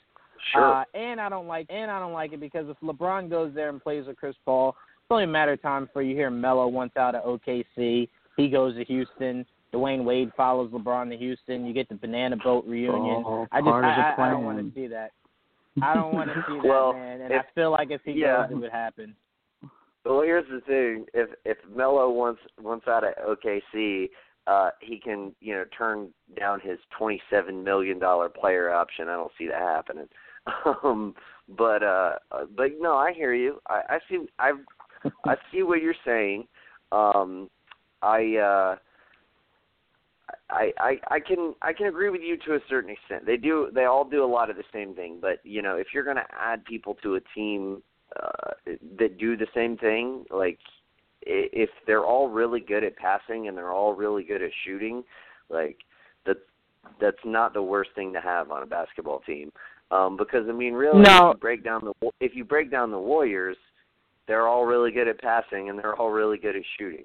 sure. 0.52 0.74
Uh, 0.76 0.84
and 0.94 1.20
I 1.20 1.28
don't 1.28 1.46
like 1.46 1.66
and 1.70 1.90
I 1.90 1.98
don't 1.98 2.12
like 2.12 2.32
it 2.32 2.40
because 2.40 2.66
if 2.68 2.76
LeBron 2.82 3.30
goes 3.30 3.52
there 3.54 3.68
and 3.68 3.82
plays 3.82 4.06
with 4.06 4.16
Chris 4.16 4.36
Paul, 4.44 4.70
it's 5.02 5.10
only 5.10 5.24
a 5.24 5.28
matter 5.28 5.52
of 5.52 5.62
time 5.62 5.86
before 5.86 6.02
you 6.02 6.14
hear 6.14 6.30
Melo 6.30 6.66
once 6.68 6.96
out 6.96 7.14
of 7.14 7.24
OKC. 7.24 8.08
He 8.36 8.48
goes 8.48 8.74
to 8.76 8.84
Houston. 8.84 9.44
Dwyane 9.72 10.04
Wade 10.04 10.30
follows 10.37 10.70
LeBron 10.72 11.11
to 11.11 11.16
Houston. 11.16 11.64
You 11.66 11.72
get 11.72 11.88
the 11.88 11.94
banana 11.94 12.37
boat 12.37 12.64
reunion. 12.66 13.22
all 13.24 13.46
I 13.52 13.61
just 13.61 13.64
part 13.66 13.85
of 13.85 13.90
the 13.90 14.22
I, 14.22 14.24
I, 14.24 14.28
I 14.28 14.30
don't 14.30 14.44
want 14.44 14.59
to 14.59 14.74
see 14.74 14.87
that. 14.88 15.12
I 15.83 15.94
don't 15.94 16.12
want 16.12 16.28
to 16.30 16.44
see 16.48 16.54
that, 16.54 16.64
Well, 16.64 16.92
man. 16.92 17.20
And 17.20 17.33
if- 17.33 17.42
I 17.42 17.44
feel 17.54 17.70
like 17.70 17.90
if 17.90 18.00
he 18.04 18.12
yeah. 18.12 18.42
goes, 18.42 18.52
it 18.56 18.61
would 18.61 18.72
happen. 18.72 19.14
Well, 20.04 20.22
here's 20.22 20.48
the 20.50 20.61
thing: 20.62 21.04
if 21.12 21.28
if 21.44 21.59
Melo 21.74 22.11
wants 22.11 22.40
wants 22.61 22.88
out 22.88 23.04
of 23.04 23.12
OKC, 23.38 24.09
uh, 24.46 24.70
he 24.80 24.98
can 24.98 25.35
you 25.40 25.54
know 25.54 25.64
turn 25.76 26.09
down 26.38 26.59
his 26.61 26.78
twenty 26.96 27.20
seven 27.30 27.62
million 27.62 27.98
dollar 27.98 28.28
player 28.30 28.72
option. 28.72 29.09
I 29.09 29.14
don't 29.16 29.33
see 29.38 29.46
that 29.48 29.61
happening. 29.61 30.09
Um, 30.83 31.14
but 31.59 31.83
uh, 31.83 32.12
uh, 32.33 32.46
but 32.56 32.68
no, 32.80 32.96
I 32.96 33.12
hear 33.12 33.35
you. 33.35 33.61
I, 33.68 33.83
I 33.90 33.98
see. 34.09 34.24
I 34.38 34.52
I 35.26 35.37
see 35.52 35.62
what 35.62 35.83
you're 35.83 35.94
saying. 36.02 36.46
Um, 36.92 37.50
I 38.00 38.37
uh, 38.37 38.76
I, 40.51 40.73
I 40.79 41.01
I 41.09 41.21
can 41.21 41.55
I 41.62 41.73
can 41.73 41.87
agree 41.87 42.11
with 42.11 42.21
you 42.23 42.37
to 42.47 42.55
a 42.55 42.61
certain 42.69 42.90
extent. 42.90 43.27
They 43.27 43.37
do 43.37 43.71
they 43.75 43.85
all 43.85 44.05
do 44.05 44.25
a 44.25 44.27
lot 44.27 44.51
of 44.51 44.57
the 44.57 44.64
same 44.73 44.95
thing, 44.95 45.19
but 45.21 45.40
you 45.45 45.62
know 45.62 45.77
if 45.77 45.88
you're 45.95 46.05
going 46.05 46.16
to 46.16 46.27
add 46.38 46.64
people 46.64 46.97
to 47.03 47.16
a 47.16 47.21
team 47.35 47.83
uh, 48.21 48.53
that 48.99 49.19
do 49.19 49.37
the 49.37 49.47
same 49.55 49.77
thing, 49.77 50.25
like 50.31 50.59
i- 51.27 51.51
if 51.53 51.71
they're 51.87 52.05
all 52.05 52.29
really 52.29 52.61
good 52.61 52.83
at 52.85 52.97
passing 52.97 53.49
and 53.49 53.57
they're 53.57 53.73
all 53.73 53.95
really 53.95 54.25
good 54.25 54.43
at 54.43 54.51
shooting, 54.64 55.05
like 55.49 55.79
that 56.27 56.37
that's 57.01 57.25
not 57.25 57.53
the 57.55 57.62
worst 57.62 57.90
thing 57.95 58.12
to 58.12 58.21
have 58.21 58.51
on 58.51 58.62
a 58.62 58.66
basketball 58.66 59.21
team. 59.21 59.53
Um, 59.93 60.16
because 60.16 60.49
I 60.49 60.53
mean, 60.53 60.75
really, 60.75 61.03
No. 61.03 61.31
if 61.31 61.35
you 61.37 61.40
break 61.40 61.64
down 61.64 61.85
the 61.85 62.11
if 62.21 62.35
you 62.35 62.45
break 62.45 62.71
down 62.71 62.90
the 62.90 62.99
Warriors, 62.99 63.57
they're 64.27 64.47
all 64.47 64.64
really 64.64 64.93
good 64.93 65.09
at 65.09 65.21
passing 65.21 65.69
and 65.69 65.79
they're 65.79 65.97
all 65.97 66.11
really 66.11 66.38
good 66.38 66.55
at 66.57 66.62
shooting. 66.79 67.05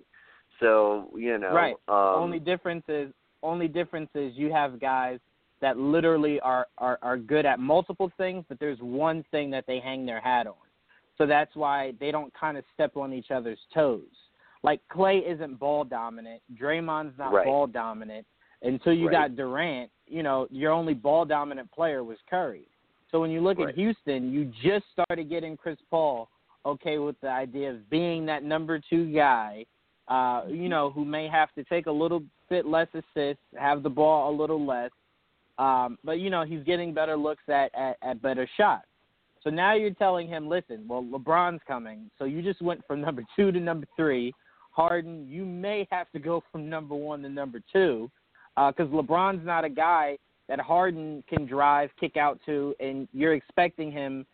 So 0.59 1.11
you 1.15 1.37
know, 1.37 1.51
Right. 1.53 1.75
Um, 1.87 2.23
only 2.23 2.39
difference 2.39 2.83
is 2.87 3.11
only 3.43 3.67
difference 3.67 4.09
is 4.15 4.33
you 4.35 4.51
have 4.51 4.79
guys 4.79 5.19
that 5.61 5.77
literally 5.77 6.39
are, 6.41 6.67
are 6.77 6.99
are 7.01 7.17
good 7.17 7.45
at 7.45 7.59
multiple 7.59 8.11
things, 8.17 8.45
but 8.49 8.59
there's 8.59 8.79
one 8.79 9.23
thing 9.31 9.49
that 9.51 9.65
they 9.67 9.79
hang 9.79 10.05
their 10.05 10.19
hat 10.19 10.47
on. 10.47 10.53
So 11.17 11.25
that's 11.25 11.55
why 11.55 11.93
they 11.99 12.11
don't 12.11 12.33
kind 12.33 12.57
of 12.57 12.63
step 12.73 12.97
on 12.97 13.13
each 13.13 13.31
other's 13.31 13.59
toes. 13.73 14.03
Like 14.63 14.81
Klay 14.91 15.21
isn't 15.25 15.59
ball 15.59 15.83
dominant, 15.83 16.41
Draymond's 16.59 17.17
not 17.17 17.33
Right. 17.33 17.45
ball 17.45 17.67
dominant. 17.67 18.25
Until 18.61 18.93
you 18.93 19.07
Right. 19.07 19.11
got 19.29 19.35
Durant, 19.35 19.91
you 20.07 20.23
know, 20.23 20.47
your 20.49 20.71
only 20.71 20.93
ball 20.95 21.23
dominant 21.23 21.69
player 21.71 22.03
was 22.03 22.17
Curry. 22.29 22.67
So 23.11 23.21
when 23.21 23.29
you 23.29 23.41
look 23.41 23.59
Right. 23.59 23.69
at 23.69 23.75
Houston, 23.75 24.31
you 24.31 24.45
just 24.45 24.85
started 24.91 25.29
getting 25.29 25.55
Chris 25.55 25.79
Paul 25.91 26.29
okay 26.65 26.97
with 26.97 27.19
the 27.21 27.29
idea 27.29 27.69
of 27.71 27.87
being 27.89 28.25
that 28.25 28.43
number 28.43 28.79
two 28.79 29.11
guy 29.13 29.65
uh, 30.07 30.43
you 30.47 30.69
know, 30.69 30.91
who 30.91 31.05
may 31.05 31.27
have 31.27 31.51
to 31.53 31.63
take 31.63 31.87
a 31.87 31.91
little 31.91 32.23
bit 32.49 32.65
less 32.65 32.87
assists, 32.93 33.43
have 33.57 33.83
the 33.83 33.89
ball 33.89 34.29
a 34.29 34.33
little 34.35 34.65
less. 34.65 34.91
Um, 35.57 35.97
but 36.03 36.19
you 36.19 36.29
know, 36.29 36.43
he's 36.43 36.63
getting 36.63 36.93
better 36.93 37.15
looks 37.15 37.43
at, 37.47 37.73
at, 37.75 37.97
at 38.01 38.21
better 38.21 38.47
shots. 38.57 38.85
So 39.43 39.49
now 39.49 39.75
you're 39.75 39.91
telling 39.91 40.27
him, 40.27 40.47
listen, 40.47 40.85
well, 40.87 41.03
LeBron's 41.03 41.61
coming. 41.67 42.09
So 42.17 42.25
you 42.25 42.41
just 42.41 42.61
went 42.61 42.85
from 42.85 43.01
number 43.05 43.23
two 43.35 43.51
to 43.51 43.59
number 43.59 43.87
three. 43.95 44.33
Harden, 44.71 45.27
you 45.29 45.45
may 45.45 45.87
have 45.91 46.11
to 46.11 46.19
go 46.19 46.43
from 46.51 46.69
number 46.69 46.95
one 46.95 47.21
to 47.21 47.29
number 47.29 47.59
two 47.71 48.09
because 48.55 48.87
LeBron's 48.89 49.45
not 49.45 49.65
a 49.65 49.69
guy 49.69 50.17
that 50.47 50.59
Harden 50.59 51.23
can 51.27 51.45
drive, 51.45 51.89
kick 51.99 52.17
out 52.17 52.39
to, 52.45 52.75
and 52.79 53.07
you're 53.11 53.33
expecting 53.33 53.91
him 53.91 54.25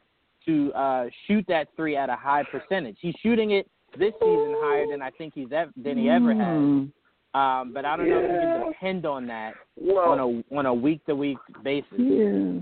to 0.45 0.73
uh, 0.73 1.05
shoot 1.27 1.45
that 1.47 1.69
three 1.75 1.95
at 1.95 2.09
a 2.09 2.15
high 2.15 2.43
percentage. 2.43 2.97
He's 2.99 3.15
shooting 3.21 3.51
it 3.51 3.69
this 3.97 4.13
season 4.19 4.55
higher 4.57 4.85
than 4.89 5.01
I 5.01 5.09
think 5.11 5.33
he's 5.33 5.51
ever 5.51 5.71
than 5.75 5.97
he 5.97 6.09
ever 6.09 6.33
has. 6.33 6.41
Mm. 6.41 6.91
Um, 7.33 7.71
but 7.73 7.85
I 7.85 7.95
don't 7.95 8.09
know 8.09 8.19
if 8.19 8.23
you 8.23 8.39
can 8.39 8.67
depend 8.71 9.05
on 9.05 9.25
that 9.27 9.53
well, 9.77 10.09
on 10.09 10.19
a 10.19 10.57
on 10.57 10.65
a 10.65 10.73
week 10.73 11.05
to 11.05 11.15
week 11.15 11.37
basis. 11.63 11.87
Yeah. 11.97 12.59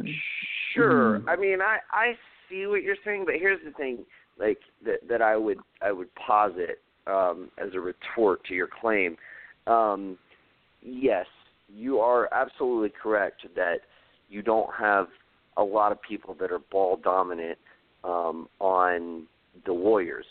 Sure. 0.74 1.20
Mhm. 1.20 1.28
I 1.28 1.36
mean, 1.36 1.62
I 1.62 1.80
I 1.92 2.18
see 2.50 2.68
what 2.68 2.84
you're 2.84 2.96
saying, 3.04 3.26
but 3.26 3.36
here's 3.36 3.64
the 3.64 3.72
thing, 3.72 4.06
like 4.38 4.60
that 4.86 5.08
that 5.08 5.22
I 5.22 5.36
would 5.38 5.60
I 5.82 5.92
would 5.92 6.14
posit 6.16 6.82
um, 7.08 7.50
as 7.58 7.74
a 7.74 7.80
retort 7.80 8.44
to 8.46 8.54
your 8.54 8.68
claim. 8.68 9.18
Um, 9.66 10.18
yes, 10.82 11.26
you 11.68 12.00
are 12.00 12.30
absolutely 12.32 12.90
correct 13.02 13.46
that 13.56 13.80
you 14.30 14.42
don't 14.42 14.70
have 14.78 15.08
a 15.58 15.64
lot 15.64 15.92
of 15.92 16.02
people 16.02 16.36
that 16.40 16.52
are 16.52 16.60
ball 16.60 16.98
dominant 16.98 17.58
um, 18.04 18.48
on 18.60 19.28
the 19.66 19.74
Warriors, 19.74 20.26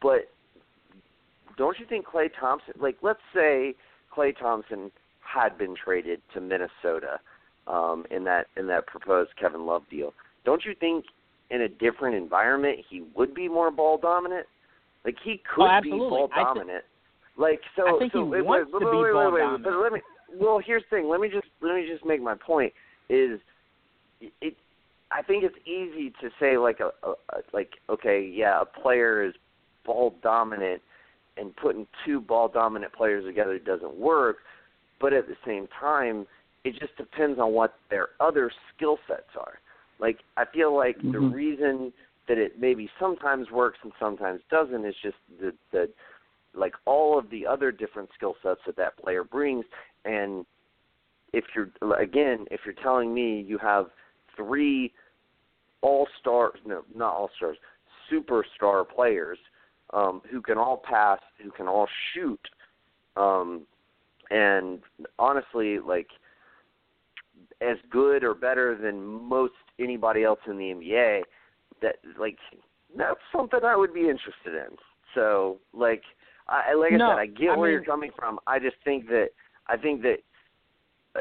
but 0.00 0.28
don't 1.56 1.78
you 1.78 1.86
think 1.86 2.06
Klay 2.06 2.28
Thompson? 2.38 2.74
Like, 2.80 2.96
let's 3.02 3.20
say 3.34 3.74
Klay 4.14 4.36
Thompson 4.38 4.90
had 5.20 5.58
been 5.58 5.74
traded 5.74 6.20
to 6.34 6.40
Minnesota 6.40 7.18
um, 7.66 8.04
in 8.10 8.24
that 8.24 8.46
in 8.56 8.66
that 8.68 8.86
proposed 8.86 9.30
Kevin 9.40 9.66
Love 9.66 9.82
deal. 9.90 10.12
Don't 10.44 10.64
you 10.64 10.74
think 10.78 11.04
in 11.50 11.62
a 11.62 11.68
different 11.68 12.16
environment 12.16 12.78
he 12.88 13.04
would 13.14 13.34
be 13.34 13.48
more 13.48 13.70
ball 13.70 13.98
dominant? 13.98 14.46
Like 15.04 15.16
he 15.24 15.40
could 15.54 15.64
Oh, 15.64 15.80
be 15.82 15.90
ball 15.90 16.28
dominant. 16.28 16.84
like 17.36 17.60
so. 17.74 17.96
I 17.96 17.98
think 17.98 18.12
so 18.12 18.24
he 18.24 18.30
wait, 18.30 18.44
wants 18.44 18.70
wait, 18.72 18.80
to 18.80 18.86
wait, 18.86 18.92
be 18.92 18.98
wait, 18.98 19.12
ball 19.12 19.24
wait, 19.26 19.34
wait, 19.34 19.40
dominant. 19.40 19.64
But 19.64 19.82
let 19.82 19.92
me. 19.92 20.00
Well, 20.34 20.60
here's 20.64 20.82
the 20.90 20.96
thing. 20.96 21.08
Let 21.08 21.20
me 21.20 21.28
just 21.28 21.46
let 21.60 21.74
me 21.74 21.86
just 21.90 22.04
make 22.04 22.22
my 22.22 22.34
point. 22.34 22.72
Is 23.08 23.40
it? 24.40 24.56
I 25.12 25.22
think 25.22 25.44
it's 25.44 25.56
easy 25.64 26.10
to 26.20 26.30
say 26.40 26.58
like 26.58 26.80
a, 26.80 26.90
a, 27.06 27.10
a 27.10 27.38
like 27.52 27.70
okay, 27.88 28.28
yeah, 28.32 28.60
a 28.62 28.64
player 28.64 29.24
is 29.24 29.34
ball 29.86 30.14
dominant, 30.22 30.82
and 31.36 31.54
putting 31.56 31.86
two 32.04 32.20
ball 32.20 32.48
dominant 32.48 32.92
players 32.92 33.24
together 33.24 33.58
doesn't 33.58 33.96
work. 33.96 34.38
But 35.00 35.12
at 35.12 35.26
the 35.28 35.36
same 35.46 35.68
time, 35.78 36.26
it 36.64 36.74
just 36.78 36.96
depends 36.96 37.38
on 37.38 37.52
what 37.52 37.74
their 37.90 38.08
other 38.20 38.50
skill 38.74 38.98
sets 39.06 39.36
are. 39.38 39.60
Like 39.98 40.18
I 40.36 40.44
feel 40.44 40.74
like 40.74 40.96
the 40.98 41.18
Mhm. 41.18 41.32
reason 41.32 41.92
that 42.26 42.38
it 42.38 42.58
maybe 42.58 42.90
sometimes 42.98 43.50
works 43.50 43.78
and 43.82 43.92
sometimes 43.98 44.42
doesn't 44.50 44.84
is 44.84 44.96
just 44.96 45.18
the 45.38 45.54
the 45.70 45.90
like 46.54 46.74
all 46.86 47.18
of 47.18 47.28
the 47.30 47.46
other 47.46 47.70
different 47.70 48.10
skill 48.14 48.36
sets 48.42 48.60
that 48.64 48.76
that 48.76 48.96
player 48.96 49.22
brings. 49.22 49.64
And 50.04 50.46
if 51.32 51.44
you're 51.54 51.70
again, 51.96 52.46
if 52.50 52.64
you're 52.64 52.74
telling 52.74 53.14
me 53.14 53.40
you 53.40 53.58
have 53.58 53.90
three 54.34 54.92
all 55.82 56.08
stars, 56.18 56.58
no, 56.64 56.84
not 56.94 57.14
all 57.14 57.30
stars, 57.36 57.58
superstar 58.10 58.88
players 58.88 59.38
um, 59.96 60.20
who 60.30 60.42
can 60.42 60.58
all 60.58 60.82
pass, 60.88 61.18
who 61.42 61.50
can 61.50 61.66
all 61.66 61.88
shoot, 62.12 62.40
um, 63.16 63.62
and 64.30 64.80
honestly, 65.18 65.78
like 65.78 66.08
as 67.60 67.78
good 67.90 68.22
or 68.22 68.34
better 68.34 68.76
than 68.76 69.02
most 69.02 69.54
anybody 69.80 70.22
else 70.22 70.40
in 70.46 70.58
the 70.58 70.64
NBA. 70.64 71.22
That 71.82 71.96
like 72.18 72.38
that's 72.96 73.18
something 73.34 73.60
I 73.64 73.76
would 73.76 73.94
be 73.94 74.00
interested 74.00 74.54
in. 74.54 74.76
So 75.14 75.58
like 75.72 76.02
I 76.48 76.74
like 76.74 76.92
I 76.92 76.96
no, 76.96 77.10
said, 77.12 77.18
I 77.18 77.26
get 77.26 77.50
I 77.50 77.56
where 77.56 77.70
mean, 77.70 77.72
you're 77.72 77.84
coming 77.84 78.10
from. 78.16 78.38
I 78.46 78.58
just 78.58 78.76
think 78.84 79.06
that 79.08 79.28
I 79.66 79.76
think 79.76 80.02
that 80.02 80.18
uh, 81.16 81.20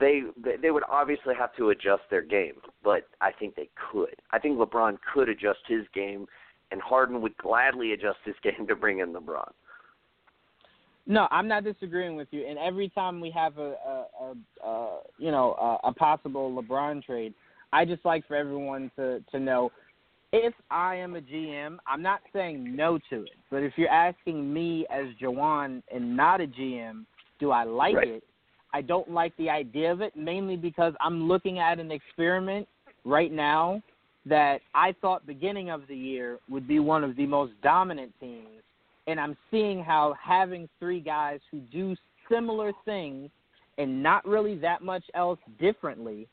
they 0.00 0.22
they 0.60 0.70
would 0.70 0.84
obviously 0.90 1.34
have 1.38 1.54
to 1.56 1.70
adjust 1.70 2.02
their 2.10 2.22
game, 2.22 2.54
but 2.82 3.08
I 3.20 3.32
think 3.32 3.54
they 3.54 3.68
could. 3.92 4.16
I 4.32 4.38
think 4.38 4.58
LeBron 4.58 4.98
could 5.12 5.28
adjust 5.28 5.60
his 5.66 5.84
game, 5.94 6.26
and 6.70 6.80
Harden 6.80 7.20
would 7.22 7.36
gladly 7.38 7.92
adjust 7.92 8.18
his 8.24 8.34
game 8.42 8.66
to 8.66 8.76
bring 8.76 9.00
in 9.00 9.12
LeBron. 9.12 9.50
No, 11.06 11.26
I'm 11.30 11.48
not 11.48 11.64
disagreeing 11.64 12.16
with 12.16 12.28
you. 12.32 12.46
And 12.46 12.58
every 12.58 12.90
time 12.90 13.20
we 13.20 13.30
have 13.30 13.56
a, 13.56 13.74
a, 13.86 14.06
a, 14.20 14.68
a 14.68 15.00
you 15.16 15.30
know 15.30 15.54
a, 15.84 15.88
a 15.88 15.92
possible 15.92 16.50
LeBron 16.62 17.02
trade, 17.02 17.32
I 17.72 17.84
just 17.86 18.04
like 18.04 18.26
for 18.28 18.36
everyone 18.36 18.90
to 18.96 19.20
to 19.30 19.40
know 19.40 19.72
if 20.32 20.52
I 20.70 20.96
am 20.96 21.16
a 21.16 21.20
GM, 21.20 21.78
I'm 21.86 22.02
not 22.02 22.20
saying 22.34 22.76
no 22.76 22.98
to 23.10 23.22
it. 23.22 23.36
But 23.50 23.62
if 23.62 23.72
you're 23.76 23.88
asking 23.88 24.52
me 24.52 24.86
as 24.90 25.06
Jawan 25.20 25.82
and 25.92 26.14
not 26.16 26.42
a 26.42 26.46
GM, 26.46 27.06
do 27.40 27.50
I 27.50 27.64
like 27.64 27.94
Right. 27.94 28.08
it? 28.08 28.24
I 28.74 28.82
don't 28.82 29.10
like 29.10 29.34
the 29.38 29.48
idea 29.48 29.90
of 29.90 30.02
it, 30.02 30.14
mainly 30.14 30.56
because 30.56 30.92
I'm 31.00 31.26
looking 31.26 31.58
at 31.58 31.78
an 31.78 31.90
experiment 31.90 32.68
right 33.04 33.32
now 33.32 33.82
that 34.28 34.60
I 34.74 34.94
thought 35.00 35.26
beginning 35.26 35.70
of 35.70 35.82
the 35.88 35.96
year 35.96 36.38
would 36.48 36.66
be 36.66 36.78
one 36.80 37.04
of 37.04 37.16
the 37.16 37.26
most 37.26 37.52
dominant 37.62 38.12
teams. 38.20 38.62
And 39.06 39.18
I'm 39.18 39.36
seeing 39.50 39.82
how 39.82 40.14
having 40.22 40.68
three 40.78 41.00
guys 41.00 41.40
who 41.50 41.60
do 41.60 41.96
similar 42.30 42.72
things 42.84 43.30
and 43.78 44.02
not 44.02 44.26
really 44.26 44.56
that 44.58 44.82
much 44.82 45.04
else 45.14 45.38
differently 45.58 46.26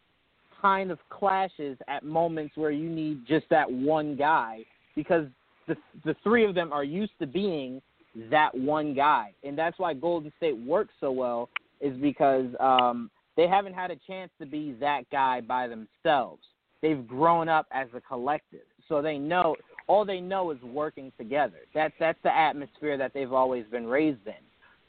kind 0.62 0.92
of 0.92 1.00
clashes 1.10 1.78
at 1.88 2.04
moments 2.04 2.58
where 2.58 2.72
you 2.72 2.90
need 2.90 3.26
just 3.28 3.46
that 3.50 3.70
one 3.70 4.16
guy. 4.16 4.60
Because 4.96 5.28
the 5.68 5.76
the 6.04 6.16
three 6.24 6.46
of 6.46 6.56
them 6.56 6.74
are 6.74 6.84
used 6.84 7.14
to 7.20 7.28
being 7.28 7.82
that 8.30 8.54
one 8.56 8.94
guy. 8.94 9.32
And 9.44 9.58
that's 9.58 9.78
why 9.78 9.94
Golden 9.94 10.32
State 10.38 10.58
works 10.58 10.94
so 11.00 11.12
well 11.12 11.50
is 11.82 11.96
because 11.98 12.48
um 12.60 13.10
they 13.38 13.48
haven't 13.48 13.74
had 13.74 13.92
a 13.92 13.98
chance 14.08 14.32
to 14.40 14.46
be 14.46 14.76
that 14.80 15.04
guy 15.12 15.42
by 15.42 15.68
themselves. 15.68 16.42
They've 16.86 17.08
grown 17.08 17.50
up 17.50 17.65
as 17.71 17.88
a 17.95 18.02
collective. 18.02 18.60
So 18.88 19.02
they 19.02 19.17
know 19.17 19.56
all 19.88 20.06
they 20.06 20.19
know 20.19 20.52
is 20.52 20.62
working 20.62 21.12
together. 21.17 21.62
That's 21.74 21.95
that's 22.00 22.19
the 22.24 22.36
atmosphere 22.36 22.95
that 22.95 23.12
they've 23.12 23.34
always 23.34 23.65
been 23.71 23.88
raised 23.88 24.28
in. 24.28 24.34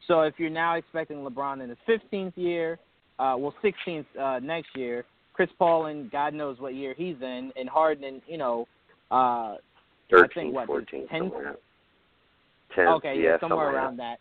So 0.07 0.21
if 0.21 0.35
you're 0.37 0.51
now 0.51 0.75
expecting 0.75 1.19
LeBron 1.19 1.63
in 1.63 1.71
his 1.71 1.79
15th 1.89 2.37
year, 2.37 2.79
uh, 3.19 3.35
well 3.39 3.55
16th 3.65 4.05
uh, 4.21 4.41
next 4.41 4.77
year, 4.77 5.07
Chris 5.33 5.49
Paul 5.59 5.87
in 5.87 6.11
God 6.11 6.35
knows 6.35 6.59
what 6.61 6.75
year 6.75 6.95
he's 6.95 7.17
in, 7.23 7.51
and 7.57 7.67
Harden, 7.67 8.05
in, 8.05 8.23
you 8.27 8.37
know, 8.37 8.69
uh, 9.11 9.55
I 9.55 10.27
think 10.35 10.55
what 10.55 10.67
14, 10.67 11.09
10th? 11.11 11.19
somewhere. 11.19 11.57
10, 12.75 12.89
Okay, 12.89 13.15
yeah, 13.17 13.39
somewhere 13.41 13.71
somewhere 13.71 13.75
around 13.75 13.99
that. 13.99 14.19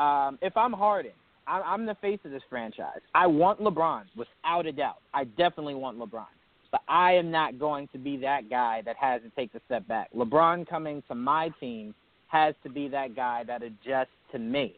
Um, 0.00 0.38
if 0.40 0.56
I'm 0.56 0.72
Harden, 0.72 1.12
I'm, 1.46 1.62
I'm 1.62 1.86
the 1.86 1.96
face 1.96 2.20
of 2.24 2.30
this 2.30 2.42
franchise. 2.48 3.00
I 3.14 3.26
want 3.26 3.60
LeBron 3.60 4.04
without 4.16 4.64
a 4.64 4.72
doubt. 4.72 5.02
I 5.12 5.24
definitely 5.24 5.74
want 5.74 5.98
LeBron, 5.98 6.24
but 6.70 6.82
I 6.88 7.12
am 7.12 7.30
not 7.30 7.58
going 7.58 7.88
to 7.92 7.98
be 7.98 8.16
that 8.18 8.48
guy 8.50 8.82
that 8.84 8.96
has 8.96 9.22
to 9.22 9.30
take 9.30 9.52
the 9.52 9.60
step 9.66 9.86
back. 9.88 10.08
LeBron 10.14 10.66
coming 10.68 11.02
to 11.08 11.14
my 11.14 11.50
team 11.60 11.94
has 12.28 12.54
to 12.62 12.68
be 12.68 12.88
that 12.88 13.14
guy 13.14 13.44
that 13.44 13.62
adjusts 13.62 14.08
to 14.32 14.38
me 14.38 14.74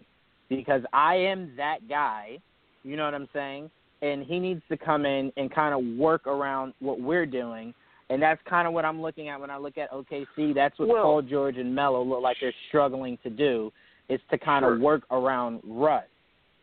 because 0.49 0.83
I 0.93 1.15
am 1.17 1.53
that 1.57 1.89
guy. 1.89 2.39
You 2.85 2.97
know 2.97 3.05
what 3.05 3.15
I'm 3.15 3.29
saying? 3.33 3.71
And 4.03 4.23
he 4.25 4.39
needs 4.39 4.63
to 4.69 4.77
come 4.77 5.05
in 5.07 5.33
and 5.37 5.53
kind 5.53 5.75
of 5.75 5.99
work 5.99 6.27
around 6.27 6.75
what 6.81 7.01
we're 7.01 7.27
doing. 7.27 7.75
And 8.11 8.23
that's 8.23 8.41
kind 8.49 8.67
of 8.67 8.73
what 8.73 8.85
I'm 8.85 9.03
looking 9.03 9.29
at 9.29 9.41
when 9.41 9.51
I 9.51 9.59
look 9.59 9.77
at 9.77 9.91
OKC. 9.91 10.55
That's 10.55 10.79
what 10.79 10.89
Well- 10.89 11.03
Paul 11.03 11.23
George 11.23 11.59
and 11.59 11.75
Melo 11.75 12.03
look 12.03 12.23
like 12.23 12.37
they're 12.41 12.53
struggling 12.69 13.19
to 13.23 13.31
do 13.31 13.73
is 14.09 14.21
to 14.31 14.39
kind 14.39 14.63
Sure. 14.63 14.75
of 14.75 14.81
work 14.81 15.03
around 15.11 15.61
Russ, 15.65 16.05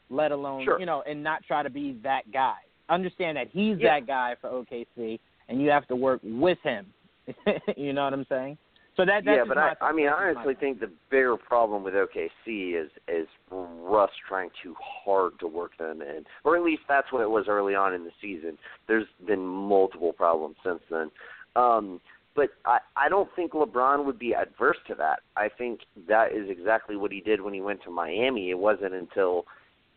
let 0.09 0.31
alone 0.31 0.63
Sure. 0.63 0.79
you 0.79 0.85
know, 0.85 1.03
and 1.03 1.21
not 1.21 1.43
try 1.43 1.61
to 1.61 1.69
be 1.69 1.93
that 2.03 2.31
guy. 2.31 2.55
Understand 2.89 3.37
that 3.37 3.47
he's 3.51 3.77
Yeah. 3.79 3.99
that 3.99 4.07
guy 4.07 4.35
for 4.39 4.49
OKC, 4.49 5.19
and 5.49 5.61
you 5.61 5.69
have 5.69 5.87
to 5.87 5.95
work 5.95 6.21
with 6.23 6.59
him. 6.63 6.93
you 7.77 7.93
know 7.93 8.03
what 8.03 8.13
I'm 8.13 8.25
saying? 8.29 8.57
So 8.95 9.03
that 9.03 9.25
that's 9.25 9.37
yeah, 9.37 9.43
but 9.47 9.57
I, 9.57 9.73
I 9.81 9.91
mean, 9.91 10.07
I 10.07 10.11
that's 10.11 10.19
just 10.19 10.35
my 10.35 10.41
honestly 10.41 10.55
think 10.55 10.79
the 10.79 10.91
bigger 11.09 11.35
problem 11.35 11.83
with 11.83 11.95
OKC 11.95 12.81
is 12.81 12.89
is 13.07 13.27
Russ 13.51 14.11
trying 14.27 14.49
too 14.63 14.73
hard 14.79 15.33
to 15.39 15.47
work 15.47 15.77
them 15.77 16.01
in, 16.01 16.23
or 16.45 16.55
at 16.55 16.63
least 16.63 16.83
that's 16.87 17.11
what 17.11 17.21
it 17.21 17.29
was 17.29 17.45
early 17.49 17.75
on 17.75 17.93
in 17.93 18.05
the 18.05 18.11
season. 18.21 18.57
There's 18.87 19.07
been 19.27 19.45
multiple 19.45 20.13
problems 20.13 20.55
since 20.63 20.79
then, 20.89 21.11
um, 21.57 21.99
but 22.35 22.51
I 22.65 22.77
I 22.95 23.09
don't 23.09 23.29
think 23.35 23.51
LeBron 23.51 24.05
would 24.05 24.17
be 24.17 24.33
adverse 24.33 24.77
to 24.87 24.95
that. 24.95 25.19
I 25.35 25.49
think 25.49 25.81
that 26.07 26.31
is 26.31 26.49
exactly 26.49 26.95
what 26.95 27.11
he 27.11 27.19
did 27.19 27.41
when 27.41 27.53
he 27.53 27.61
went 27.61 27.83
to 27.83 27.91
Miami. 27.91 28.49
It 28.49 28.57
wasn't 28.57 28.93
until 28.93 29.45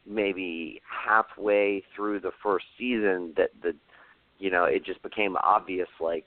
maybe 0.09 0.81
halfway 0.89 1.83
through 1.95 2.21
the 2.21 2.33
first 2.43 2.65
season 2.79 3.33
that 3.37 3.51
the 3.63 3.75
you 4.39 4.51
know 4.51 4.65
it 4.65 4.85
just 4.85 5.03
became 5.03 5.37
obvious 5.43 5.89
like 6.01 6.25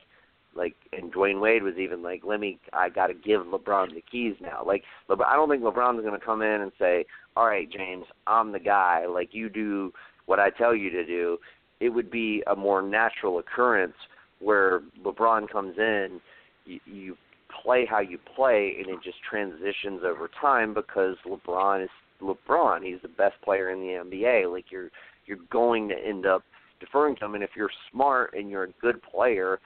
like 0.55 0.75
and 0.93 1.13
Dwyane 1.13 1.39
Wade 1.39 1.63
was 1.63 1.75
even 1.77 2.03
like, 2.03 2.23
"Let 2.25 2.39
me, 2.39 2.59
I 2.73 2.89
got 2.89 3.07
to 3.07 3.13
give 3.13 3.41
LeBron 3.41 3.93
the 3.93 4.01
keys 4.01 4.35
now." 4.41 4.63
Like, 4.65 4.83
LeBron, 5.09 5.25
I 5.25 5.35
don't 5.35 5.49
think 5.49 5.63
LeBron's 5.63 6.01
going 6.01 6.19
to 6.19 6.25
come 6.25 6.41
in 6.41 6.61
and 6.61 6.71
say, 6.77 7.05
"All 7.35 7.45
right, 7.45 7.69
James, 7.71 8.05
I'm 8.27 8.51
the 8.51 8.59
guy. 8.59 9.05
Like, 9.05 9.29
you 9.33 9.49
do 9.49 9.93
what 10.25 10.39
I 10.39 10.49
tell 10.49 10.75
you 10.75 10.89
to 10.89 11.05
do." 11.05 11.37
It 11.79 11.89
would 11.89 12.11
be 12.11 12.43
a 12.47 12.55
more 12.55 12.81
natural 12.81 13.39
occurrence 13.39 13.95
where 14.39 14.81
LeBron 15.03 15.49
comes 15.49 15.77
in, 15.77 16.19
you, 16.65 16.79
you 16.85 17.17
play 17.63 17.85
how 17.85 17.99
you 17.99 18.19
play, 18.35 18.75
and 18.79 18.87
it 18.89 19.01
just 19.03 19.17
transitions 19.27 20.01
over 20.03 20.29
time 20.39 20.73
because 20.73 21.15
LeBron 21.25 21.83
is 21.83 21.89
LeBron. 22.21 22.83
He's 22.83 23.01
the 23.01 23.07
best 23.09 23.41
player 23.43 23.71
in 23.71 23.79
the 23.79 24.03
NBA. 24.03 24.51
Like, 24.51 24.65
you're 24.71 24.89
you're 25.25 25.37
going 25.49 25.87
to 25.89 25.95
end 25.95 26.25
up 26.25 26.43
deferring 26.79 27.15
to 27.17 27.25
him, 27.25 27.35
and 27.35 27.43
if 27.43 27.51
you're 27.55 27.69
smart 27.91 28.33
and 28.33 28.49
you're 28.49 28.63
a 28.63 28.71
good 28.81 29.01
player 29.03 29.59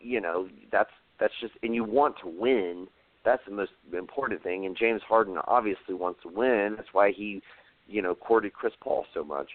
you 0.00 0.20
know 0.20 0.48
that's 0.72 0.90
that's 1.18 1.32
just 1.40 1.54
and 1.62 1.74
you 1.74 1.84
want 1.84 2.14
to 2.22 2.28
win 2.28 2.86
that's 3.24 3.42
the 3.44 3.52
most 3.52 3.72
important 3.92 4.40
thing. 4.44 4.66
And 4.66 4.76
James 4.76 5.02
Harden 5.08 5.36
obviously 5.48 5.94
wants 5.94 6.20
to 6.22 6.28
win. 6.28 6.74
That's 6.76 6.88
why 6.92 7.10
he 7.10 7.42
you 7.88 8.02
know 8.02 8.14
courted 8.14 8.52
Chris 8.52 8.72
Paul 8.80 9.04
so 9.12 9.24
much. 9.24 9.50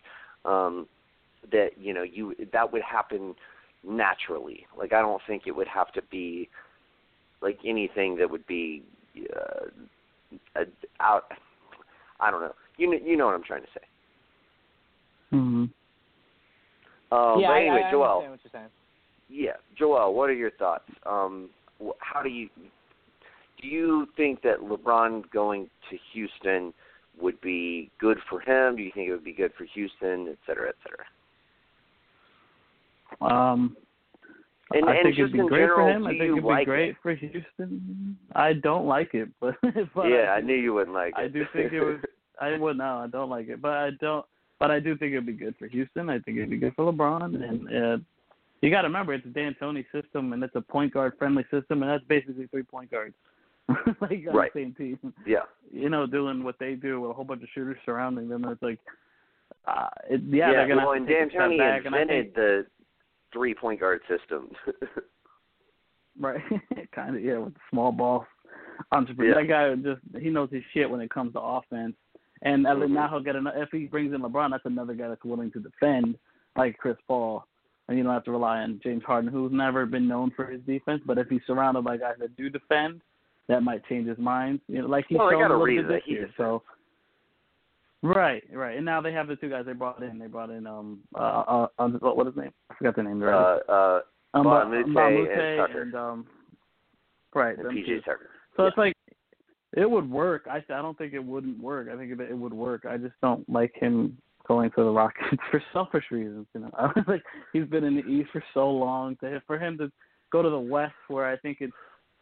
Um 0.45 0.87
that 1.51 1.69
you 1.79 1.93
know 1.93 2.03
you 2.03 2.35
that 2.51 2.71
would 2.71 2.81
happen 2.81 3.35
naturally. 3.87 4.65
Like 4.77 4.93
I 4.93 5.01
don't 5.01 5.21
think 5.27 5.43
it 5.45 5.55
would 5.55 5.67
have 5.67 5.91
to 5.93 6.01
be 6.11 6.49
like 7.41 7.59
anything 7.65 8.17
that 8.17 8.29
would 8.29 8.45
be 8.45 8.83
uh, 9.35 9.65
a, 10.55 10.65
out 10.99 11.25
I 12.21 12.31
don't 12.31 12.41
know 12.41 12.53
you 12.77 12.89
know, 12.91 12.97
you 13.03 13.17
know 13.17 13.25
what 13.25 13.35
I'm 13.35 13.43
trying 13.43 13.61
to 13.63 13.67
say 13.73 13.85
hmm 15.31 15.65
um 17.11 17.39
yeah, 17.39 17.47
but 17.47 17.53
anyway 17.53 17.81
I, 17.83 17.87
I 17.87 17.91
Joel 17.91 18.19
what 18.29 18.39
you're 18.43 18.51
saying. 18.51 18.69
Yeah, 19.33 19.53
Joel, 19.77 20.13
what 20.13 20.29
are 20.29 20.33
your 20.33 20.51
thoughts? 20.51 20.89
Um, 21.05 21.49
wh- 21.81 21.97
how 21.99 22.21
do 22.21 22.29
you 22.29 22.49
do 23.61 23.67
you 23.67 24.07
think 24.17 24.41
that 24.41 24.59
LeBron 24.59 25.29
going 25.31 25.69
to 25.89 25.97
Houston 26.13 26.73
would 27.19 27.39
be 27.41 27.89
good 27.99 28.17
for 28.29 28.41
him? 28.41 28.75
Do 28.75 28.81
you 28.81 28.91
think 28.93 29.07
it 29.07 29.11
would 29.11 29.23
be 29.23 29.33
good 29.33 29.51
for 29.57 29.65
Houston, 29.73 30.27
et 30.29 30.37
cetera, 30.45 30.69
et 30.69 30.75
cetera? 30.83 31.05
Um, 33.31 33.77
And- 34.73 34.89
I 34.89 34.95
and 34.95 35.03
think 35.03 35.19
it'd 35.19 35.31
be 35.33 35.37
great 35.39 35.49
general, 35.49 35.87
for 35.87 35.91
him. 35.91 36.07
I 36.07 36.11
think 36.11 36.21
it'd 36.23 36.35
be 36.35 36.65
great 36.65 36.89
it? 36.89 36.95
for 37.03 37.13
Houston. 37.13 38.17
I 38.35 38.53
don't 38.53 38.85
like 38.87 39.13
it, 39.13 39.29
but, 39.39 39.55
but 39.95 40.09
yeah, 40.09 40.31
I, 40.31 40.37
I 40.37 40.41
knew 40.41 40.55
you 40.55 40.73
wouldn't 40.73 40.95
like 40.95 41.13
it. 41.17 41.21
I 41.21 41.27
do 41.27 41.45
think 41.53 41.73
it 41.73 41.81
would. 41.81 42.05
I 42.41 42.57
would 42.57 42.77
no, 42.77 42.97
I 42.97 43.07
don't 43.07 43.29
like 43.29 43.47
it, 43.49 43.61
but 43.61 43.71
I 43.71 43.89
don't. 44.01 44.25
But 44.59 44.69
I 44.71 44.79
do 44.79 44.95
think 44.97 45.13
it'd 45.13 45.25
be 45.25 45.33
good 45.33 45.55
for 45.57 45.67
Houston. 45.67 46.09
I 46.09 46.19
think 46.19 46.37
it'd 46.37 46.49
be 46.49 46.57
good 46.57 46.73
for 46.75 46.91
LeBron, 46.91 47.23
and 47.43 47.67
uh, 47.67 47.97
you 48.61 48.69
got 48.69 48.81
to 48.81 48.87
remember 48.87 49.13
it's 49.13 49.25
a 49.25 49.29
D'Antoni 49.29 49.85
system, 49.91 50.33
and 50.33 50.43
it's 50.43 50.55
a 50.55 50.61
point 50.61 50.93
guard 50.93 51.13
friendly 51.17 51.43
system, 51.49 51.81
and 51.81 51.89
that's 51.91 52.03
basically 52.07 52.45
three 52.47 52.61
point 52.63 52.91
guards, 52.91 53.15
like 54.01 54.23
on 54.29 54.35
Right. 54.35 54.53
the 54.53 54.61
same 54.61 54.73
team. 54.75 54.99
yeah, 55.25 55.39
You 55.71 55.89
know, 55.89 56.05
doing 56.05 56.43
what 56.43 56.59
they 56.59 56.75
do 56.75 57.01
with 57.01 57.11
a 57.11 57.13
whole 57.13 57.25
bunch 57.25 57.41
of 57.41 57.49
shooters 57.55 57.77
surrounding 57.85 58.29
them. 58.29 58.43
And 58.43 58.51
it's 58.53 58.61
like, 58.61 58.77
uh, 59.67 59.87
it, 60.09 60.21
yeah, 60.29 60.51
they're 60.51 60.67
gonna 60.67 60.81
well, 60.85 60.93
have 60.93 61.01
and 61.01 61.07
to 61.07 61.13
take 61.13 61.27
a 61.27 61.29
step 61.31 61.41
D'Antoni 61.49 61.57
back, 61.57 61.85
and 61.85 61.95
invented 61.95 62.25
think 62.25 62.35
the 62.35 62.65
three 63.33 63.55
point 63.55 63.79
guard 63.79 64.01
system. 64.07 64.49
Right. 66.19 66.41
kind 66.93 67.15
of, 67.15 67.23
yeah, 67.23 67.37
with 67.37 67.53
the 67.53 67.59
small 67.69 67.91
ball. 67.91 68.25
entrepreneur. 68.91 69.29
Yeah. 69.41 69.41
That 69.41 69.83
guy 69.83 69.91
just 69.93 70.23
he 70.23 70.29
knows 70.29 70.49
his 70.51 70.63
shit 70.73 70.89
when 70.89 70.99
it 71.01 71.09
comes 71.09 71.33
to 71.33 71.39
offense. 71.39 71.95
And 72.43 72.63
now 72.63 73.07
he'll 73.09 73.19
get 73.19 73.35
another. 73.35 73.61
If 73.61 73.69
he 73.71 73.85
brings 73.85 74.13
in 74.13 74.21
LeBron, 74.21 74.51
that's 74.51 74.65
another 74.65 74.93
guy 74.93 75.07
that's 75.09 75.23
willing 75.23 75.51
to 75.51 75.59
defend, 75.59 76.17
like 76.55 76.77
Chris 76.77 76.97
Paul. 77.07 77.45
And 77.87 77.97
you 77.97 78.03
don't 78.03 78.13
have 78.13 78.23
to 78.23 78.31
rely 78.31 78.59
on 78.59 78.79
James 78.83 79.03
Harden, 79.05 79.31
who's 79.31 79.51
never 79.51 79.85
been 79.85 80.07
known 80.07 80.31
for 80.35 80.45
his 80.45 80.61
defense. 80.61 81.01
But 81.05 81.17
if 81.17 81.27
he's 81.27 81.41
surrounded 81.45 81.83
by 81.83 81.97
guys 81.97 82.15
that 82.19 82.35
do 82.37 82.49
defend, 82.49 83.01
that 83.47 83.61
might 83.61 83.85
change 83.87 84.07
his 84.07 84.17
mind. 84.17 84.59
You 84.67 84.81
know, 84.81 84.87
like 84.87 85.05
he's 85.07 85.17
Well, 85.17 85.29
shown 85.29 85.51
a 85.51 85.57
little 85.57 85.83
bit 85.83 85.87
this 85.87 86.01
year. 86.05 86.29
So. 86.37 86.63
Right, 88.03 88.43
right, 88.51 88.77
and 88.77 88.85
now 88.85 88.99
they 88.99 89.13
have 89.13 89.27
the 89.27 89.35
two 89.35 89.47
guys 89.47 89.67
they 89.67 89.73
brought 89.73 90.01
in. 90.01 90.17
They 90.17 90.25
brought 90.25 90.49
in 90.49 90.65
um 90.65 91.01
uh, 91.13 91.19
uh, 91.19 91.67
uh 91.77 91.87
what 91.99 92.17
what 92.17 92.25
is 92.25 92.33
his 92.33 92.43
name? 92.43 92.53
I 92.71 92.73
forgot 92.73 92.95
the 92.95 93.03
name. 93.03 93.21
Uh, 93.21 93.27
uh, 93.27 94.01
um, 94.33 94.45
Mbah 94.45 94.63
Ba- 94.63 94.69
Moute 94.69 94.87
Mbah 94.87 95.19
and 95.19 95.59
Tucker. 95.59 95.81
and 95.83 95.95
um, 95.95 96.25
right, 97.35 97.59
and 97.59 97.67
PJ. 97.67 98.03
Tucker. 98.03 98.31
So 98.57 98.65
it's 98.65 98.77
like 98.77 98.95
it 99.73 99.89
would 99.89 100.09
work. 100.09 100.47
I 100.49 100.57
I 100.57 100.81
don't 100.81 100.97
think 100.97 101.13
it 101.13 101.23
wouldn't 101.23 101.61
work. 101.61 101.87
I 101.91 101.97
think 101.97 102.11
it, 102.11 102.19
it 102.19 102.37
would 102.37 102.53
work. 102.53 102.85
I 102.89 102.97
just 102.97 103.15
don't 103.21 103.47
like 103.49 103.73
him 103.75 104.17
going 104.47 104.69
to 104.71 104.83
the 104.83 104.89
Rockets 104.89 105.41
for 105.51 105.63
selfish 105.73 106.05
reasons. 106.11 106.47
You 106.53 106.61
know, 106.61 106.71
I 106.77 106.87
was 106.87 107.05
like 107.07 107.23
he's 107.53 107.65
been 107.65 107.83
in 107.83 107.95
the 107.95 108.05
East 108.05 108.29
for 108.31 108.43
so 108.53 108.69
long. 108.69 109.15
To 109.17 109.41
for 109.47 109.57
him 109.57 109.77
to 109.77 109.91
go 110.31 110.41
to 110.41 110.49
the 110.49 110.59
West, 110.59 110.93
where 111.07 111.25
I 111.25 111.37
think 111.37 111.57
it's 111.61 111.73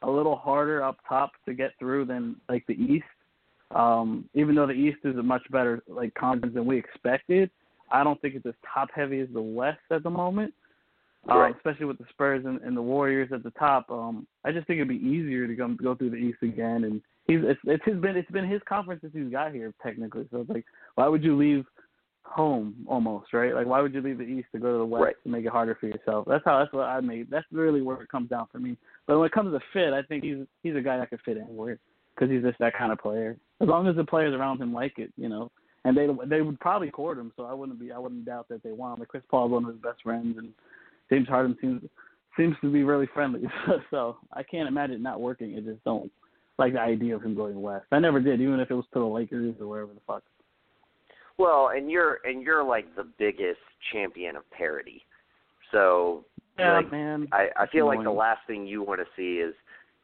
a 0.02 0.10
little 0.10 0.36
harder 0.36 0.84
up 0.84 0.98
top 1.08 1.32
to 1.46 1.54
get 1.54 1.72
through 1.80 2.06
than 2.06 2.36
like 2.48 2.66
the 2.68 2.74
East. 2.74 3.06
Um, 3.76 4.28
even 4.34 4.56
though 4.56 4.66
the 4.66 4.74
East 4.74 5.00
is 5.04 5.16
a 5.18 5.24
much 5.24 5.44
better 5.52 5.84
like 5.88 6.14
conference 6.16 6.56
than 6.56 6.66
we 6.66 6.78
expected, 6.78 7.52
I 7.92 8.04
don't 8.04 8.20
think 8.22 8.36
it's 8.36 8.46
as 8.46 8.54
top 8.74 8.90
heavy 8.96 9.20
as 9.20 9.28
the 9.32 9.42
West 9.42 9.80
at 9.92 10.04
the 10.04 10.10
moment. 10.10 10.54
Um, 11.28 11.54
especially 11.56 11.86
with 11.86 11.98
the 11.98 12.06
Spurs 12.10 12.46
and, 12.46 12.62
and 12.62 12.76
the 12.76 12.82
Warriors 12.82 13.30
at 13.34 13.44
the 13.44 13.52
top. 13.52 13.90
Um, 13.92 14.26
I 14.46 14.52
just 14.52 14.66
think 14.68 14.78
it'd 14.78 14.88
be 14.88 14.96
easier 14.96 15.48
to 15.48 15.54
go 15.56 15.68
go 15.68 15.96
through 15.96 16.12
the 16.12 16.16
East 16.16 16.40
again, 16.42 16.86
and 16.86 17.02
he's 17.28 17.40
it's, 17.44 17.60
it's 17.66 17.84
his 17.86 17.98
been 17.98 18.16
it's 18.16 18.32
been 18.32 18.48
his 18.48 18.62
conference 18.68 19.02
since 19.02 19.14
he's 19.14 19.32
got 19.32 19.54
here 19.54 19.74
technically. 19.84 20.28
So 20.32 20.42
it's 20.42 20.50
like, 20.50 20.66
why 20.96 21.08
would 21.08 21.24
you 21.24 21.38
leave 21.38 21.66
home 22.24 22.76
almost 22.88 23.34
right? 23.34 23.54
Like, 23.54 23.68
why 23.68 23.82
would 23.82 23.94
you 23.94 24.02
leave 24.02 24.18
the 24.18 24.24
East 24.24 24.48
to 24.54 24.60
go 24.60 24.72
to 24.72 24.78
the 24.80 24.86
West 24.86 25.04
Right. 25.04 25.16
to 25.24 25.30
make 25.30 25.46
it 25.46 25.52
harder 25.52 25.76
for 25.80 25.88
yourself? 25.88 26.26
That's 26.28 26.44
how 26.46 26.60
that's 26.60 26.74
what 26.74 26.84
I 26.84 27.02
made. 27.02 27.30
That's 27.30 27.46
really 27.52 27.82
where 27.82 28.02
it 28.02 28.10
comes 28.10 28.30
down 28.30 28.48
for 28.52 28.60
me. 28.60 28.78
But 29.06 29.18
when 29.20 29.28
it 29.28 29.34
comes 29.34 29.54
to 29.54 29.60
fit, 29.74 29.94
I 29.94 30.02
think 30.04 30.24
he's 30.24 30.38
he's 30.64 30.76
a 30.76 30.82
guy 30.82 30.98
that 30.98 31.10
could 31.10 31.22
fit 31.26 31.38
anywhere 31.38 31.80
because 32.16 32.32
he's 32.32 32.44
just 32.44 32.60
that 32.60 32.78
kind 32.78 32.92
of 32.92 33.00
player. 33.00 33.38
As 33.62 33.68
long 33.68 33.88
as 33.88 33.96
the 33.96 34.04
players 34.04 34.34
around 34.34 34.62
him 34.62 34.74
like 34.74 34.98
it, 34.98 35.12
you 35.18 35.30
know. 35.30 35.52
And 35.86 35.96
they 35.96 36.08
they 36.28 36.42
would 36.42 36.60
probably 36.60 36.92
court 36.92 37.18
him, 37.18 37.32
so 37.36 37.44
I 37.44 37.54
wouldn't 37.54 37.80
be 37.80 37.92
I 37.92 37.98
wouldn't 37.98 38.26
doubt 38.26 38.48
that 38.50 38.64
they 38.64 38.72
want 38.72 38.96
him. 38.96 39.00
Like 39.00 39.10
Chris 39.10 39.24
Paul's 39.30 39.52
one 39.52 39.64
of 39.64 39.72
his 39.72 39.82
best 39.82 40.02
friends, 40.04 40.38
and 40.38 40.50
James 41.10 41.28
Harden 41.28 41.58
seems 41.62 41.82
seems 42.38 42.56
to 42.62 42.72
be 42.72 42.84
really 42.84 43.08
friendly. 43.14 43.42
so 43.92 44.18
I 44.34 44.44
can't 44.44 44.68
imagine 44.68 45.02
not 45.02 45.20
working. 45.20 45.56
I 45.58 45.60
just 45.60 45.84
don't 45.84 46.12
like 46.58 46.74
the 46.74 46.80
idea 46.80 47.16
of 47.16 47.24
him 47.24 47.36
going 47.36 47.62
west. 47.62 47.86
I 47.92 48.00
never 48.00 48.20
did, 48.20 48.42
even 48.42 48.60
if 48.60 48.70
it 48.70 48.76
was 48.76 48.86
to 48.94 49.00
the 49.00 49.06
Lakers 49.06 49.56
or 49.60 49.68
wherever 49.68 49.94
the 49.94 50.02
fuck. 50.06 50.24
Well, 51.38 51.72
and 51.74 51.90
you're 51.90 52.20
and 52.26 52.44
you're 52.44 52.64
like 52.64 52.96
the 52.96 53.08
biggest 53.18 53.60
champion 53.92 54.36
of 54.36 54.50
parity. 54.52 55.06
So 55.72 56.26
Yeah, 56.58 56.78
like, 56.78 56.92
man. 56.92 57.28
I 57.32 57.48
I 57.56 57.68
feel 57.68 57.86
like 57.86 58.04
the 58.04 58.12
last 58.12 58.42
thing 58.48 58.68
you 58.68 58.84
want 58.84 59.00
to 59.00 59.08
see 59.16 59.40
is 59.40 59.56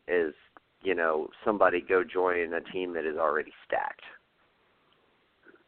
is 0.08 0.34
you 0.82 0.96
know 0.96 1.28
somebody 1.44 1.82
go 1.82 2.04
join 2.04 2.54
a 2.54 2.62
team 2.72 2.94
that 2.94 3.06
is 3.06 3.18
already 3.18 3.52
stacked. 3.68 4.02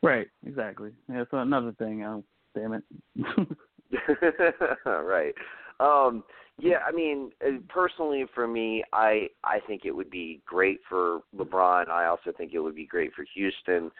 Right, 0.01 0.27
exactly. 0.45 0.91
Yeah, 1.09 1.25
so 1.31 1.39
another 1.39 1.73
thing. 1.73 2.03
Oh, 2.03 2.23
damn 2.55 2.73
it. 2.73 2.83
right. 4.85 5.33
Um 5.79 6.23
yeah, 6.59 6.79
I 6.87 6.91
mean, 6.91 7.31
uh, 7.45 7.59
personally 7.69 8.25
for 8.33 8.47
me, 8.47 8.83
I 8.91 9.27
I 9.43 9.59
think 9.67 9.83
it 9.85 9.91
would 9.95 10.09
be 10.09 10.41
great 10.45 10.79
for 10.89 11.19
LeBron. 11.37 11.87
I 11.89 12.07
also 12.07 12.31
think 12.35 12.53
it 12.53 12.59
would 12.59 12.75
be 12.75 12.85
great 12.87 13.13
for 13.13 13.25
Houston. 13.35 13.91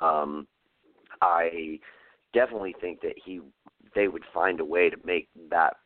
Um 0.00 0.46
I 1.20 1.78
definitely 2.32 2.74
think 2.80 3.00
that 3.02 3.14
he 3.24 3.40
they 3.94 4.08
would 4.08 4.24
find 4.32 4.60
a 4.60 4.64
way 4.64 4.90
to 4.90 4.96
make 5.04 5.28
that 5.50 5.76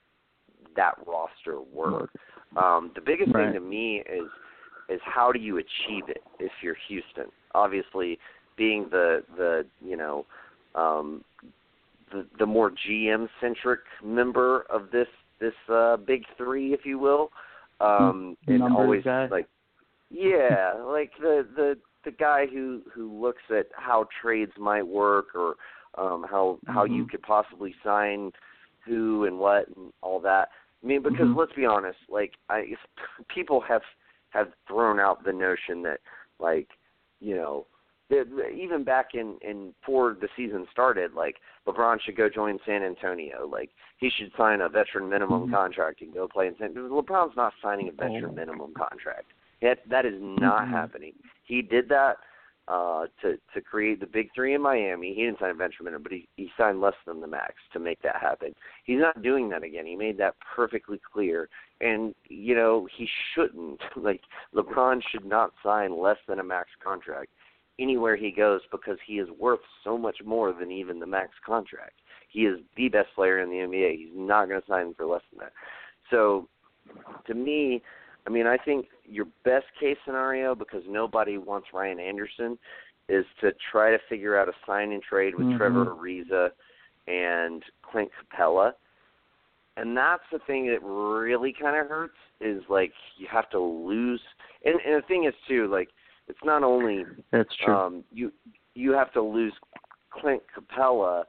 that 0.77 0.95
roster 1.07 1.61
work. 1.61 2.11
Um, 2.57 2.91
the 2.95 3.01
biggest 3.01 3.33
Right. 3.35 3.47
thing 3.47 3.55
to 3.55 3.61
me 3.61 4.03
is 4.09 4.29
is 4.89 5.01
how 5.05 5.31
do 5.31 5.39
you 5.39 5.59
achieve 5.59 6.09
it 6.09 6.23
if 6.41 6.51
you're 6.63 6.77
Houston? 6.89 7.31
Obviously, 7.55 8.19
being 8.57 8.89
the 8.91 9.25
the 9.37 9.67
you 9.81 9.97
know 9.97 10.27
um, 10.75 11.25
the 12.11 12.27
the 12.39 12.47
more 12.47 12.71
GM 12.71 13.29
centric 13.41 13.81
member 14.05 14.63
of 14.71 14.91
this 14.91 15.09
this 15.41 15.55
uh, 15.73 15.97
big 15.97 16.25
three, 16.37 16.73
if 16.75 16.81
you 16.85 16.99
will, 16.99 17.31
um, 17.81 18.37
and 18.47 18.59
Numbers 18.59 18.73
always 18.77 19.05
guy. 19.05 19.31
like 19.31 19.47
yeah, 20.11 20.75
like 20.87 21.13
the 21.21 21.47
the 21.57 21.79
the 22.05 22.11
guy 22.11 22.47
who 22.47 22.83
who 22.93 23.21
looks 23.21 23.43
at 23.51 23.67
how 23.73 24.07
trades 24.23 24.53
might 24.59 24.87
work 24.87 25.35
or 25.35 25.57
um, 25.99 26.25
how 26.29 26.59
how 26.67 26.85
you 26.85 27.05
Mhm. 27.05 27.11
could 27.11 27.23
possibly 27.23 27.75
sign 27.85 28.33
who 28.85 29.25
and 29.25 29.39
what 29.39 29.69
and 29.77 29.93
all 30.03 30.21
that. 30.21 30.49
I 30.83 30.87
mean, 30.87 31.03
because 31.03 31.29
Mhm. 31.29 31.37
let's 31.37 31.53
be 31.53 31.67
honest, 31.67 31.99
like 32.09 32.33
I 32.49 32.75
people 33.35 33.61
have 33.63 33.83
have 34.31 34.49
thrown 34.67 34.99
out 35.01 35.25
the 35.25 35.33
notion 35.33 35.83
that 35.83 36.01
like 36.39 36.69
you 37.21 37.35
know 37.35 37.67
even 38.13 38.85
back 38.85 39.15
in 39.15 39.37
in 39.43 39.73
before 39.81 40.17
the 40.21 40.29
season 40.37 40.67
started, 40.71 41.15
like 41.15 41.37
LeBron 41.67 42.01
should 42.01 42.17
go 42.17 42.29
join 42.29 42.59
San 42.67 42.83
Antonio. 42.83 43.47
Like 43.47 43.71
he 43.99 44.11
should 44.11 44.33
sign 44.37 44.61
a 44.61 44.69
veteran 44.69 45.09
minimum 45.09 45.49
Mhm. 45.49 45.53
contract 45.53 46.01
and 46.01 46.13
go 46.13 46.27
play 46.27 46.47
in 46.49 46.57
San. 46.59 46.75
LeBron's 46.75 47.37
not 47.37 47.53
signing 47.63 47.89
a 47.89 47.93
veteran 47.93 48.27
Oh. 48.27 48.33
minimum 48.33 48.75
contract. 48.75 49.33
That 49.63 49.87
that 49.89 50.07
is 50.07 50.21
not 50.21 50.63
Mhm. 50.67 50.71
happening. 50.71 51.15
He 51.45 51.63
did 51.63 51.89
that 51.89 52.19
uh 52.69 53.07
to 53.21 53.39
to 53.53 53.61
create 53.61 53.99
the 54.01 54.07
big 54.07 54.33
three 54.33 54.55
in 54.55 54.61
Miami. 54.61 55.13
He 55.15 55.25
didn't 55.25 55.39
sign 55.41 55.51
a 55.51 55.55
veteran 55.55 55.85
minimum, 55.87 56.03
but 56.03 56.13
he 56.13 56.29
he 56.37 56.53
signed 56.57 56.81
less 56.81 56.95
than 57.05 57.21
the 57.21 57.27
max 57.27 57.55
to 57.73 57.79
make 57.79 58.01
that 58.03 58.17
happen. 58.17 58.55
He's 58.85 59.01
not 59.01 59.23
doing 59.23 59.49
that 59.51 59.63
again. 59.63 59.87
He 59.87 59.97
made 59.97 60.19
that 60.19 60.37
perfectly 60.41 60.99
clear. 60.99 61.49
And 61.81 62.15
you 62.29 62.55
know 62.55 62.87
he 62.87 63.07
shouldn't. 63.35 63.81
Like 63.97 64.23
LeBron 64.55 65.03
should 65.11 65.25
not 65.25 65.53
sign 65.63 65.97
less 65.99 66.19
than 66.27 66.39
a 66.41 66.45
max 66.45 66.71
contract 66.83 67.31
anywhere 67.81 68.17
he 68.17 68.31
goes 68.31 68.61
because 68.71 68.99
he 69.07 69.15
is 69.15 69.29
worth 69.39 69.61
so 69.83 69.97
much 69.97 70.19
more 70.25 70.53
than 70.53 70.71
even 70.71 71.01
the 71.01 71.07
max 71.07 71.31
contract. 71.45 71.95
He 72.29 72.41
is 72.41 72.59
the 72.77 72.89
best 72.89 73.09
player 73.15 73.41
in 73.41 73.51
the 73.51 73.57
NBA. 73.57 73.97
He's 73.97 74.13
not 74.15 74.49
going 74.49 74.61
to 74.61 74.67
sign 74.67 74.95
for 74.95 75.07
less 75.07 75.23
than 75.31 75.41
that. 75.41 75.53
So, 76.11 76.49
to 77.27 77.35
me, 77.35 77.83
I 78.27 78.31
mean, 78.31 78.47
I 78.47 78.57
think 78.57 78.87
your 79.05 79.27
best 79.45 79.67
case 79.79 79.97
scenario, 80.05 80.55
because 80.55 80.83
nobody 80.89 81.39
wants 81.39 81.69
Ryan 81.73 81.99
Anderson, 81.99 82.59
is 83.09 83.25
to 83.41 83.53
try 83.73 83.91
to 83.91 83.99
figure 84.09 84.39
out 84.39 84.49
a 84.49 84.53
sign 84.67 84.93
and 84.93 85.03
trade 85.03 85.35
with 85.35 85.47
Mhm. 85.47 85.57
Trevor 85.57 85.87
Ariza 85.87 86.53
and 87.09 87.65
Clint 87.83 88.11
Capela. 88.33 88.75
And 89.77 89.97
that's 89.97 90.23
the 90.31 90.39
thing 90.41 90.67
that 90.67 90.83
really 90.83 91.53
kind 91.53 91.77
of 91.77 91.89
hurts 91.89 92.19
is 92.41 92.63
like 92.69 92.93
you 93.17 93.27
have 93.29 93.49
to 93.51 93.59
lose. 93.59 94.23
And, 94.65 94.81
and 94.81 95.03
the 95.03 95.07
thing 95.07 95.25
is 95.25 95.35
too, 95.49 95.67
like 95.69 95.91
it's 96.31 96.39
not 96.45 96.63
only 96.63 97.05
That's 97.33 97.55
true. 97.57 97.75
um, 97.75 98.05
you 98.13 98.33
you 98.75 98.93
have 98.93 99.13
to 99.15 99.23
lose 99.23 99.53
Clint 100.11 100.43
Capela 100.57 101.25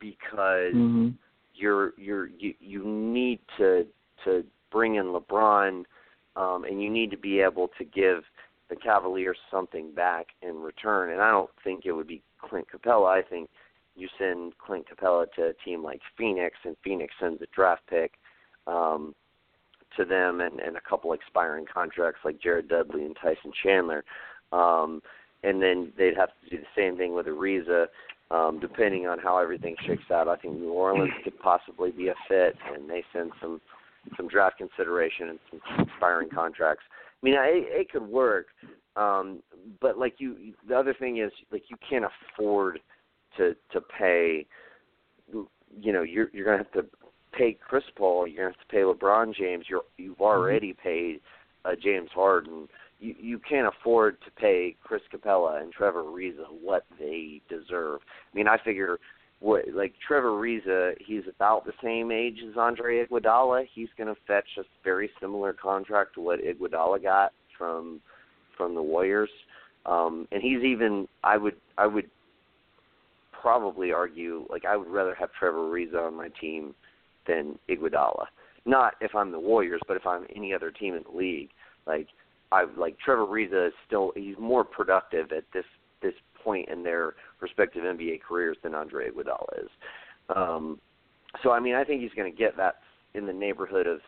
because 0.00 0.72
hmm 0.72 1.08
you're 1.54 1.92
you're 1.98 2.28
you, 2.38 2.54
you 2.58 2.84
need 2.86 3.38
to 3.58 3.86
to 4.24 4.44
bring 4.70 4.94
in 4.94 5.06
LeBron 5.06 5.84
um 6.36 6.64
and 6.64 6.82
you 6.82 6.88
need 6.88 7.10
to 7.10 7.18
be 7.18 7.40
able 7.40 7.68
to 7.76 7.84
give 7.84 8.22
the 8.70 8.76
Cavaliers 8.76 9.36
something 9.50 9.92
back 9.92 10.28
in 10.42 10.56
return 10.56 11.12
and 11.12 11.20
I 11.20 11.30
don't 11.30 11.50
think 11.62 11.84
it 11.84 11.92
would 11.92 12.06
be 12.06 12.22
Clint 12.40 12.66
Capela. 12.72 13.08
I 13.08 13.22
think 13.22 13.50
you 13.94 14.08
send 14.18 14.56
Clint 14.58 14.86
Capela 14.88 15.26
to 15.36 15.48
a 15.48 15.52
team 15.64 15.82
like 15.82 16.00
Phoenix 16.16 16.56
and 16.64 16.76
Phoenix 16.82 17.12
sends 17.20 17.42
a 17.42 17.46
draft 17.54 17.82
pick 17.88 18.12
um 18.66 19.14
to 19.96 20.04
them 20.04 20.40
and, 20.40 20.60
and 20.60 20.76
a 20.76 20.80
couple 20.88 21.12
expiring 21.12 21.66
contracts 21.72 22.20
like 22.24 22.40
Jared 22.40 22.68
Dudley 22.68 23.04
and 23.04 23.16
Tyson 23.20 23.52
Chandler. 23.62 24.04
Um 24.52 25.02
and 25.42 25.62
then 25.62 25.92
they'd 25.96 26.16
have 26.16 26.28
to 26.28 26.50
do 26.50 26.58
the 26.58 26.66
same 26.76 26.96
thing 26.96 27.14
with 27.14 27.26
Ariza 27.26 27.86
um, 28.30 28.60
depending 28.60 29.06
on 29.06 29.18
how 29.18 29.38
everything 29.38 29.74
shakes 29.86 30.10
out. 30.12 30.28
I 30.28 30.36
think 30.36 30.58
New 30.58 30.72
Orleans 30.72 31.12
could 31.24 31.38
possibly 31.40 31.90
be 31.90 32.08
a 32.08 32.14
fit, 32.28 32.56
and 32.72 32.88
they 32.88 33.04
send 33.12 33.32
some 33.40 33.60
some 34.16 34.28
draft 34.28 34.56
consideration 34.56 35.28
and 35.30 35.38
some 35.50 35.86
expiring 35.86 36.30
contracts. 36.30 36.84
I 37.22 37.26
mean, 37.26 37.34
it, 37.34 37.80
it 37.80 37.90
could 37.90 38.06
work, 38.06 38.46
um, 38.96 39.42
but 39.80 39.98
like 39.98 40.14
you, 40.18 40.54
the 40.66 40.74
other 40.76 40.94
thing 40.94 41.18
is 41.18 41.32
like 41.50 41.64
you 41.68 41.76
can't 41.88 42.04
afford 42.04 42.80
to 43.36 43.56
to 43.72 43.80
pay. 43.80 44.46
You 45.80 45.92
know, 45.92 46.02
you're 46.02 46.28
you're 46.32 46.44
gonna 46.44 46.58
have 46.58 46.72
to 46.72 46.84
pay 47.36 47.58
Chris 47.68 47.84
Paul. 47.96 48.26
You're 48.26 48.44
gonna 48.44 48.56
have 48.56 48.68
to 48.68 48.72
pay 48.72 48.82
LeBron 48.82 49.34
James. 49.34 49.66
You're 49.68 49.82
you've 49.98 50.20
already 50.20 50.72
paid 50.72 51.20
uh, 51.64 51.72
James 51.82 52.10
Harden 52.14 52.68
you 53.00 53.14
you 53.18 53.38
can't 53.38 53.66
afford 53.66 54.20
to 54.24 54.30
pay 54.32 54.76
Chris 54.82 55.02
Capela 55.12 55.62
and 55.62 55.72
Trevor 55.72 56.04
Ariza 56.04 56.46
what 56.62 56.84
they 56.98 57.40
deserve. 57.48 58.00
I 58.32 58.36
mean, 58.36 58.46
I 58.46 58.58
figure 58.62 58.98
what 59.40 59.64
like 59.74 59.94
Trevor 60.06 60.30
Ariza, 60.30 60.94
he's 61.04 61.22
about 61.34 61.64
the 61.64 61.72
same 61.82 62.12
age 62.12 62.38
as 62.48 62.56
Andre 62.56 63.04
Iguodala. 63.04 63.66
He's 63.74 63.88
going 63.96 64.14
to 64.14 64.20
fetch 64.26 64.48
a 64.58 64.62
very 64.84 65.10
similar 65.20 65.52
contract 65.52 66.14
to 66.14 66.20
what 66.20 66.40
Iguodala 66.40 67.02
got 67.02 67.32
from 67.56 68.00
from 68.56 68.74
the 68.74 68.82
Warriors. 68.82 69.30
Um, 69.86 70.28
and 70.30 70.42
he's 70.42 70.62
even 70.62 71.08
I 71.24 71.36
would 71.36 71.56
I 71.78 71.86
would 71.86 72.10
probably 73.40 73.92
argue 73.92 74.46
like 74.50 74.66
I 74.66 74.76
would 74.76 74.88
rather 74.88 75.14
have 75.14 75.30
Trevor 75.38 75.70
Ariza 75.70 76.06
on 76.06 76.14
my 76.14 76.28
team 76.40 76.74
than 77.26 77.58
Iguodala. 77.68 78.26
Not 78.66 78.94
if 79.00 79.14
I'm 79.14 79.32
the 79.32 79.40
Warriors, 79.40 79.80
but 79.88 79.96
if 79.96 80.06
I'm 80.06 80.26
any 80.36 80.52
other 80.52 80.70
team 80.70 80.94
in 80.94 81.02
the 81.10 81.16
league. 81.16 81.48
Like 81.86 82.08
I 82.52 82.64
like 82.76 82.98
Trevor 82.98 83.26
Ariza 83.26 83.68
is 83.68 83.72
still 83.86 84.12
he's 84.16 84.36
more 84.38 84.64
productive 84.64 85.32
at 85.32 85.44
this 85.52 85.64
this 86.02 86.14
point 86.42 86.68
in 86.68 86.82
their 86.82 87.14
respective 87.40 87.84
NBA 87.84 88.22
careers 88.22 88.56
than 88.62 88.74
Andre 88.74 89.10
Iguodala 89.10 89.64
is. 89.64 89.70
Um, 90.34 90.80
so 91.42 91.52
I 91.52 91.60
mean 91.60 91.74
I 91.74 91.84
think 91.84 92.02
he's 92.02 92.12
going 92.12 92.30
to 92.30 92.36
get 92.36 92.56
that 92.56 92.76
in 93.14 93.26
the 93.26 93.32
neighborhood 93.32 93.86
of 93.86 94.00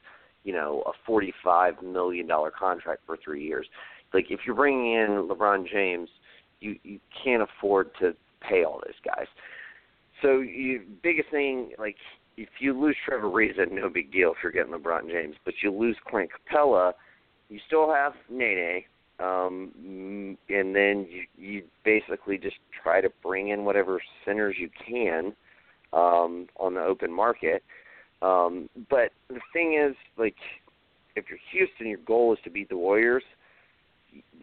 you 0.45 0.53
know 0.53 0.82
a 0.86 0.93
forty-five 1.07 1.82
million 1.82 2.26
dollar 2.26 2.51
contract 2.51 3.03
for 3.07 3.16
three 3.22 3.45
years. 3.45 3.66
Like 4.12 4.26
if 4.30 4.40
you're 4.47 4.57
bringing 4.57 4.95
in 4.95 5.28
LeBron 5.28 5.68
James, 5.70 6.09
you 6.61 6.76
you 6.82 6.99
can't 7.24 7.43
afford 7.43 7.90
to 8.01 8.14
pay 8.40 8.64
all 8.64 8.80
those 8.84 8.95
guys. 9.05 9.26
So 10.20 10.38
you 10.38 10.82
biggest 11.03 11.30
thing 11.30 11.72
like 11.78 11.97
if 12.36 12.49
you 12.61 12.78
lose 12.78 12.97
Trevor 13.07 13.28
Ariza, 13.28 13.70
no 13.70 13.88
big 13.88 14.11
deal 14.12 14.30
if 14.30 14.38
you're 14.43 14.53
getting 14.53 14.72
LeBron 14.72 15.11
James, 15.11 15.36
but 15.45 15.55
you 15.62 15.70
lose 15.70 15.97
Clint 16.09 16.30
Capela, 16.51 16.93
you 17.53 17.61
still 17.66 17.92
have 17.92 18.14
Nene, 18.30 18.82
um, 19.20 20.38
and 20.48 20.74
then 20.74 21.07
you, 21.11 21.24
you 21.36 21.62
basically 21.84 22.38
just 22.38 22.57
try 22.82 23.03
to 23.03 23.11
bring 23.22 23.48
in 23.48 23.64
whatever 23.64 24.00
centers 24.24 24.57
you 24.59 24.70
can 24.88 25.34
um, 25.92 26.46
on 26.59 26.74
the 26.74 26.80
open 26.80 27.12
market. 27.12 27.62
Um, 28.22 28.70
but 28.88 29.11
the 29.28 29.40
thing 29.53 29.78
is, 29.78 29.94
like, 30.16 30.36
if 31.14 31.26
you're 31.28 31.38
Houston, 31.53 31.88
your 31.88 31.98
goal 31.98 32.32
is 32.32 32.38
to 32.44 32.50
beat 32.50 32.70
the 32.70 32.76
Warriors. 32.76 33.24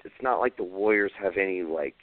It's 0.05 0.21
not 0.21 0.39
like 0.39 0.55
the 0.55 0.63
Warriors 0.63 1.11
have 1.21 1.37
any 1.37 1.63
like, 1.63 1.95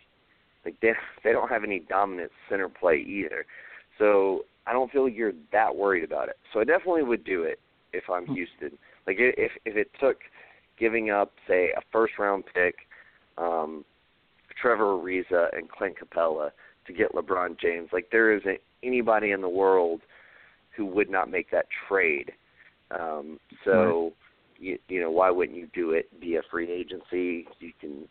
like 0.64 0.74
they 0.82 0.92
they 1.24 1.32
don't 1.32 1.48
have 1.48 1.62
any 1.62 1.80
dominant 1.80 2.32
center 2.48 2.68
play 2.68 2.96
either. 2.96 3.46
So 3.98 4.44
I 4.66 4.72
don't 4.72 4.90
feel 4.90 5.04
like 5.04 5.16
you're 5.16 5.32
that 5.52 5.74
worried 5.74 6.02
about 6.02 6.28
it. 6.28 6.36
So 6.52 6.60
I 6.60 6.64
definitely 6.64 7.04
would 7.04 7.24
do 7.24 7.44
it 7.44 7.60
if 7.92 8.10
I'm 8.10 8.26
Houston. 8.26 8.76
Like 9.06 9.16
if 9.20 9.52
if 9.64 9.76
it 9.76 9.90
took 10.00 10.18
giving 10.78 11.10
up, 11.10 11.32
say, 11.46 11.70
a 11.76 11.80
first 11.92 12.14
round 12.18 12.44
pick, 12.52 12.74
um, 13.38 13.84
Trevor 14.60 14.84
Ariza 14.84 15.56
and 15.56 15.68
Clint 15.68 15.96
Capela 15.98 16.50
to 16.86 16.92
get 16.92 17.12
LeBron 17.12 17.58
James. 17.60 17.90
Like 17.92 18.08
there 18.10 18.36
isn't 18.36 18.60
anybody 18.82 19.32
in 19.32 19.40
the 19.40 19.48
world 19.48 20.00
who 20.76 20.86
would 20.86 21.10
not 21.10 21.30
make 21.30 21.50
that 21.50 21.66
trade. 21.88 22.32
Um, 22.90 23.38
so, 23.64 24.04
right. 24.04 24.12
you, 24.58 24.78
you 24.88 25.00
know, 25.00 25.10
why 25.10 25.30
wouldn't 25.30 25.58
you 25.58 25.68
do 25.74 25.90
it 25.90 26.08
via 26.20 26.40
free 26.50 26.70
agency? 26.70 27.46
You 27.58 27.72
can 27.80 28.08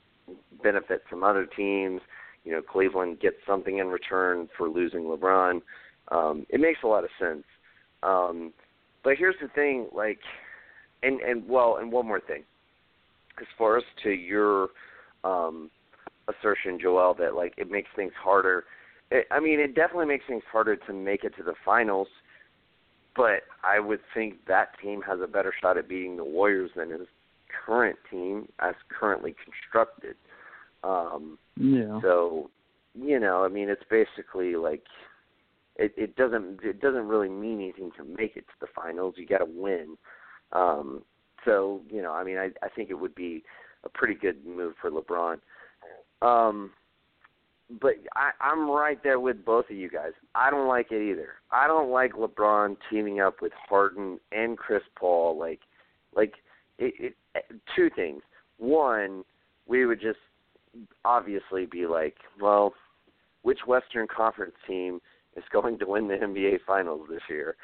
benefit 0.61 1.03
from 1.09 1.23
other 1.23 1.45
teams. 1.45 2.01
You 2.43 2.51
know, 2.51 2.61
Cleveland 2.61 3.19
gets 3.19 3.37
something 3.47 3.79
in 3.79 3.87
return 3.87 4.49
for 4.57 4.67
losing 4.69 5.01
LeBron. 5.01 5.61
Um, 6.11 6.45
it 6.49 6.59
makes 6.59 6.79
a 6.83 6.87
lot 6.87 7.03
of 7.03 7.09
sense. 7.19 7.43
Um, 8.03 8.53
but 9.03 9.13
here's 9.17 9.35
the 9.41 9.47
thing, 9.49 9.87
like, 9.93 10.19
and 11.03 11.19
and 11.21 11.47
well, 11.47 11.77
and 11.79 11.91
one 11.91 12.07
more 12.07 12.19
thing, 12.19 12.43
as 13.41 13.47
far 13.57 13.77
as 13.77 13.83
to 14.03 14.09
your 14.09 14.69
um, 15.23 15.69
assertion, 16.27 16.79
Joel, 16.81 17.13
that 17.15 17.35
like 17.35 17.53
it 17.57 17.69
makes 17.69 17.89
things 17.95 18.13
harder. 18.21 18.65
It, 19.11 19.27
I 19.31 19.39
mean, 19.39 19.59
it 19.59 19.75
definitely 19.75 20.07
makes 20.07 20.25
things 20.27 20.43
harder 20.51 20.75
to 20.75 20.93
make 20.93 21.23
it 21.23 21.35
to 21.37 21.43
the 21.43 21.53
finals 21.63 22.07
but 23.15 23.43
I 23.63 23.79
would 23.79 24.01
think 24.13 24.45
that 24.47 24.77
team 24.81 25.01
has 25.03 25.19
a 25.23 25.27
better 25.27 25.53
shot 25.61 25.77
at 25.77 25.87
beating 25.87 26.17
the 26.17 26.23
Warriors 26.23 26.71
than 26.75 26.89
his 26.89 27.07
current 27.65 27.97
team 28.11 28.49
as 28.59 28.75
currently 28.89 29.35
constructed. 29.43 30.15
Um, 30.83 31.37
yeah. 31.55 31.99
So, 32.01 32.49
you 32.93 33.19
know, 33.19 33.43
I 33.43 33.47
mean, 33.47 33.69
it's 33.69 33.83
basically 33.89 34.55
like 34.55 34.83
it, 35.77 35.93
it 35.97 36.15
doesn't 36.15 36.59
it 36.63 36.81
doesn't 36.81 37.07
really 37.07 37.29
mean 37.29 37.61
anything 37.61 37.91
to 37.97 38.03
make 38.03 38.35
it 38.35 38.45
to 38.47 38.53
the 38.61 38.67
finals. 38.75 39.15
You 39.17 39.25
got 39.25 39.39
to 39.39 39.45
win. 39.45 39.97
Um, 40.51 41.03
so, 41.45 41.81
you 41.89 42.01
know, 42.01 42.11
I 42.11 42.23
mean, 42.23 42.37
I, 42.37 42.49
I 42.61 42.69
think 42.75 42.89
it 42.89 42.95
would 42.95 43.15
be 43.15 43.43
a 43.83 43.89
pretty 43.89 44.15
good 44.15 44.45
move 44.45 44.73
for 44.81 44.91
LeBron. 44.91 45.37
Um, 46.21 46.71
but 47.81 47.93
I, 48.15 48.31
I'm 48.41 48.69
right 48.69 49.01
there 49.03 49.19
with 49.19 49.43
both 49.45 49.69
of 49.69 49.75
you 49.75 49.89
guys. 49.89 50.11
I 50.35 50.49
don't 50.49 50.67
like 50.67 50.91
it 50.91 51.01
either. 51.01 51.29
I 51.51 51.67
don't 51.67 51.89
like 51.89 52.13
LeBron 52.13 52.77
teaming 52.89 53.21
up 53.21 53.41
with 53.41 53.53
Harden 53.69 54.19
and 54.31 54.57
Chris 54.57 54.83
Paul. 54.97 55.37
Like, 55.39 55.61
like 56.15 56.33
it, 56.77 57.15
it, 57.35 57.43
two 57.75 57.89
things. 57.95 58.21
One, 58.57 59.23
we 59.67 59.85
would 59.85 60.01
just 60.01 60.19
obviously 61.03 61.65
be 61.65 61.87
like, 61.87 62.15
well, 62.39 62.73
which 63.41 63.59
Western 63.67 64.07
Conference 64.07 64.55
team 64.67 65.01
is 65.35 65.43
going 65.51 65.79
to 65.79 65.85
win 65.85 66.07
the 66.07 66.15
NBA 66.15 66.59
Finals 66.65 67.07
this 67.09 67.21
year? 67.29 67.55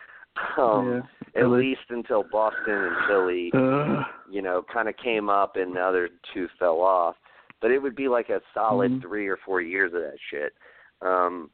Um, 0.57 1.03
yeah, 1.35 1.41
at 1.41 1.49
least 1.49 1.81
until 1.89 2.23
Boston 2.31 2.73
and 2.73 2.95
Philly, 3.07 3.51
uh, 3.53 4.03
you 4.29 4.41
know, 4.41 4.63
kind 4.73 4.89
of 4.89 4.95
came 4.97 5.29
up 5.29 5.55
and 5.55 5.75
the 5.75 5.81
other 5.81 6.09
two 6.33 6.47
fell 6.59 6.81
off 6.81 7.15
but 7.61 7.71
it 7.71 7.79
would 7.79 7.95
be 7.95 8.07
like 8.07 8.29
a 8.29 8.41
solid 8.53 8.91
mm-hmm. 8.91 9.07
three 9.07 9.27
or 9.27 9.37
four 9.45 9.61
years 9.61 9.93
of 9.93 10.01
that 10.01 10.17
shit. 10.29 10.53
Um, 11.01 11.49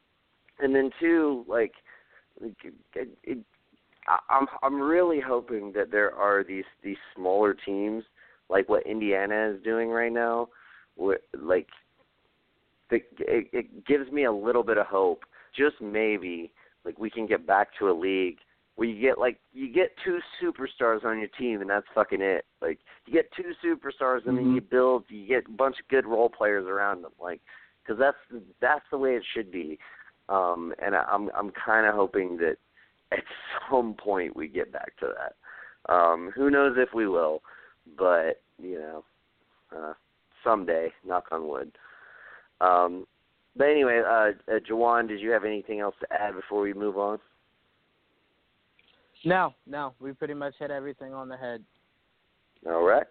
and 0.59 0.73
then 0.73 0.89
two, 0.99 1.45
like, 1.47 1.73
it, 2.41 3.09
it, 3.23 3.37
I'm 4.29 4.47
I'm 4.63 4.79
really 4.79 5.19
hoping 5.19 5.73
that 5.73 5.91
there 5.91 6.13
are 6.15 6.43
these 6.43 6.63
these 6.83 6.97
smaller 7.15 7.53
teams 7.53 8.03
like 8.49 8.69
what 8.69 8.85
Indiana 8.85 9.53
is 9.53 9.61
doing 9.63 9.89
right 9.89 10.11
now, 10.11 10.47
where 10.95 11.19
like 11.37 11.67
it, 12.89 13.05
it, 13.19 13.47
it 13.51 13.85
gives 13.85 14.09
me 14.11 14.25
a 14.25 14.31
little 14.31 14.63
bit 14.63 14.77
of 14.77 14.85
hope. 14.85 15.23
Just 15.55 15.81
maybe 15.81 16.51
like 16.85 16.97
we 16.97 17.09
can 17.09 17.27
get 17.27 17.45
back 17.45 17.69
to 17.79 17.89
a 17.89 17.91
league 17.91 18.37
where 18.77 18.87
you 18.87 19.01
get 19.01 19.17
like 19.17 19.39
you 19.53 19.73
get 19.73 19.91
two 20.05 20.19
superstars 20.41 21.03
on 21.03 21.17
your 21.17 21.27
team 21.29 21.61
and 21.61 21.69
that's 21.69 21.87
fucking 21.93 22.21
it. 22.21 22.45
Like 22.61 22.77
you 23.05 23.13
get 23.13 23.29
two 23.35 23.51
superstars 23.65 24.25
and 24.27 24.37
mm-hmm. 24.37 24.45
then 24.45 24.55
you 24.55 24.61
build 24.61 25.03
you 25.09 25.27
get 25.27 25.47
a 25.47 25.51
bunch 25.51 25.77
of 25.79 25.87
good 25.89 26.05
role 26.05 26.29
players 26.29 26.65
around 26.67 27.01
them. 27.01 27.11
Like 27.19 27.41
because 27.83 27.99
that's 27.99 28.41
that's 28.61 28.85
the 28.91 28.97
way 28.97 29.15
it 29.15 29.23
should 29.33 29.51
be. 29.51 29.79
Um, 30.29 30.73
and 30.83 30.95
I, 30.95 31.03
I'm 31.11 31.29
I'm 31.35 31.51
kind 31.51 31.87
of 31.87 31.95
hoping 31.95 32.37
that 32.37 32.57
at 33.11 33.23
some 33.69 33.95
point 33.95 34.35
we 34.35 34.47
get 34.47 34.71
back 34.71 34.95
to 34.99 35.09
that. 35.17 35.91
Um, 35.91 36.31
who 36.35 36.51
knows 36.51 36.75
if 36.77 36.93
we 36.93 37.07
will, 37.07 37.41
but 37.97 38.41
you 38.61 38.77
know, 38.79 39.03
uh, 39.75 39.93
someday. 40.43 40.93
Knock 41.03 41.25
on 41.31 41.47
wood. 41.47 41.71
Um, 42.61 43.07
but 43.55 43.69
anyway, 43.69 44.03
uh, 44.05 44.33
uh, 44.51 44.59
Jawan, 44.69 45.07
did 45.07 45.19
you 45.19 45.31
have 45.31 45.45
anything 45.45 45.79
else 45.79 45.95
to 46.01 46.07
add 46.13 46.35
before 46.35 46.61
we 46.61 46.73
move 46.73 46.97
on? 46.97 47.19
No, 49.25 49.53
no, 49.65 49.93
we 49.99 50.13
pretty 50.13 50.33
much 50.33 50.53
hit 50.59 50.71
everything 50.71 51.13
on 51.13 51.27
the 51.29 51.37
head. 51.37 51.63
All 52.65 52.83
right. 52.83 53.07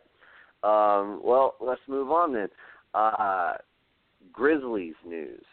Um, 0.63 1.21
well, 1.23 1.55
let's 1.61 1.81
move 1.89 2.11
on 2.11 2.33
then. 2.33 2.49
Uh, 2.95 3.55
Grizzlies 4.33 4.95
news. 5.07 5.45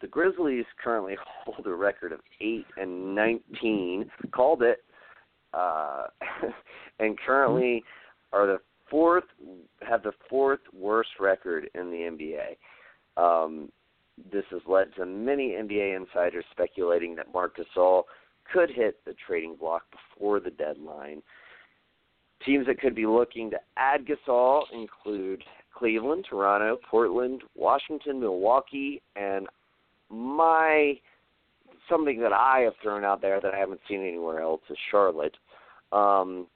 The 0.00 0.06
Grizzlies 0.06 0.64
currently 0.82 1.16
hold 1.44 1.66
a 1.66 1.74
record 1.74 2.12
of 2.12 2.20
eight 2.40 2.66
and 2.76 3.14
nineteen. 3.14 4.10
Called 4.32 4.62
it, 4.62 4.84
uh, 5.54 6.06
and 7.00 7.18
currently 7.18 7.82
are 8.32 8.46
the 8.46 8.58
fourth 8.90 9.24
have 9.86 10.02
the 10.02 10.12
fourth 10.28 10.60
worst 10.72 11.10
record 11.18 11.68
in 11.74 11.90
the 11.90 11.96
NBA. 11.96 12.56
Um, 13.22 13.70
this 14.32 14.44
has 14.50 14.60
led 14.66 14.94
to 14.96 15.06
many 15.06 15.50
NBA 15.50 15.96
insiders 15.96 16.44
speculating 16.50 17.14
that 17.16 17.32
Marc 17.32 17.56
Gasol 17.56 18.02
could 18.52 18.70
hit 18.70 19.04
the 19.04 19.14
trading 19.26 19.56
block 19.56 19.82
before 19.90 20.40
the 20.40 20.50
deadline. 20.50 21.22
Teams 22.44 22.66
that 22.66 22.80
could 22.80 22.94
be 22.94 23.06
looking 23.06 23.50
to 23.50 23.58
add 23.76 24.06
Gasol 24.06 24.62
include 24.72 25.42
Cleveland, 25.74 26.26
Toronto, 26.28 26.78
Portland, 26.90 27.42
Washington, 27.54 28.20
Milwaukee, 28.20 29.02
and 29.16 29.46
my 30.10 30.98
something 31.88 32.20
that 32.20 32.32
I 32.32 32.60
have 32.60 32.74
thrown 32.82 33.04
out 33.04 33.20
there 33.20 33.40
that 33.40 33.54
I 33.54 33.58
haven't 33.58 33.80
seen 33.88 34.00
anywhere 34.00 34.40
else 34.40 34.60
is 34.70 34.76
Charlotte. 34.90 35.36
Um, 35.92 36.46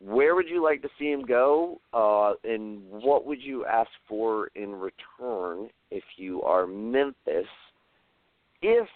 where 0.00 0.34
would 0.34 0.48
you 0.48 0.62
like 0.62 0.82
to 0.82 0.88
see 0.98 1.10
him 1.10 1.24
go, 1.24 1.80
uh, 1.94 2.34
and 2.44 2.82
what 2.90 3.24
would 3.24 3.40
you 3.40 3.64
ask 3.64 3.90
for 4.08 4.48
in 4.54 4.74
return 4.74 5.68
if 5.90 6.02
you 6.16 6.42
are 6.42 6.66
Memphis? 6.66 7.46
If 8.62 8.88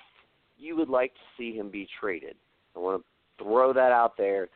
you 0.58 0.76
would 0.76 0.88
like 0.88 1.12
to 1.14 1.20
see 1.38 1.56
him 1.56 1.70
be 1.70 1.88
traded, 2.00 2.34
I 2.76 2.78
want 2.78 3.02
to 3.02 3.44
throw 3.44 3.72
that 3.72 3.92
out 3.92 4.16
there 4.16 4.48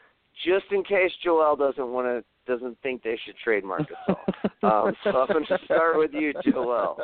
just 0.44 0.66
in 0.70 0.84
case 0.84 1.10
Joel 1.22 1.56
doesn't 1.56 1.88
want 1.88 2.06
to 2.06 2.24
doesn't 2.46 2.76
think 2.82 3.02
they 3.02 3.18
should 3.24 3.36
trade 3.42 3.64
Marc 3.64 3.82
Gasol. 3.82 4.16
um, 4.88 4.94
so 5.04 5.10
I'm 5.10 5.28
going 5.28 5.46
to 5.46 5.58
start 5.64 5.98
with 5.98 6.10
you, 6.12 6.32
Joel. 6.44 6.98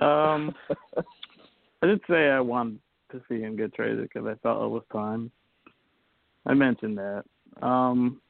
um, 0.00 0.54
I 1.82 1.86
did 1.86 2.00
say 2.08 2.28
I 2.28 2.40
wanted 2.40 2.78
to 3.12 3.20
see 3.28 3.40
him 3.40 3.56
get 3.56 3.74
traded 3.74 4.02
because 4.02 4.26
I 4.26 4.34
felt 4.42 4.62
it 4.62 4.68
was 4.68 4.84
time. 4.92 5.30
I 6.46 6.54
mentioned 6.54 6.98
that. 6.98 7.24
Um, 7.62 8.20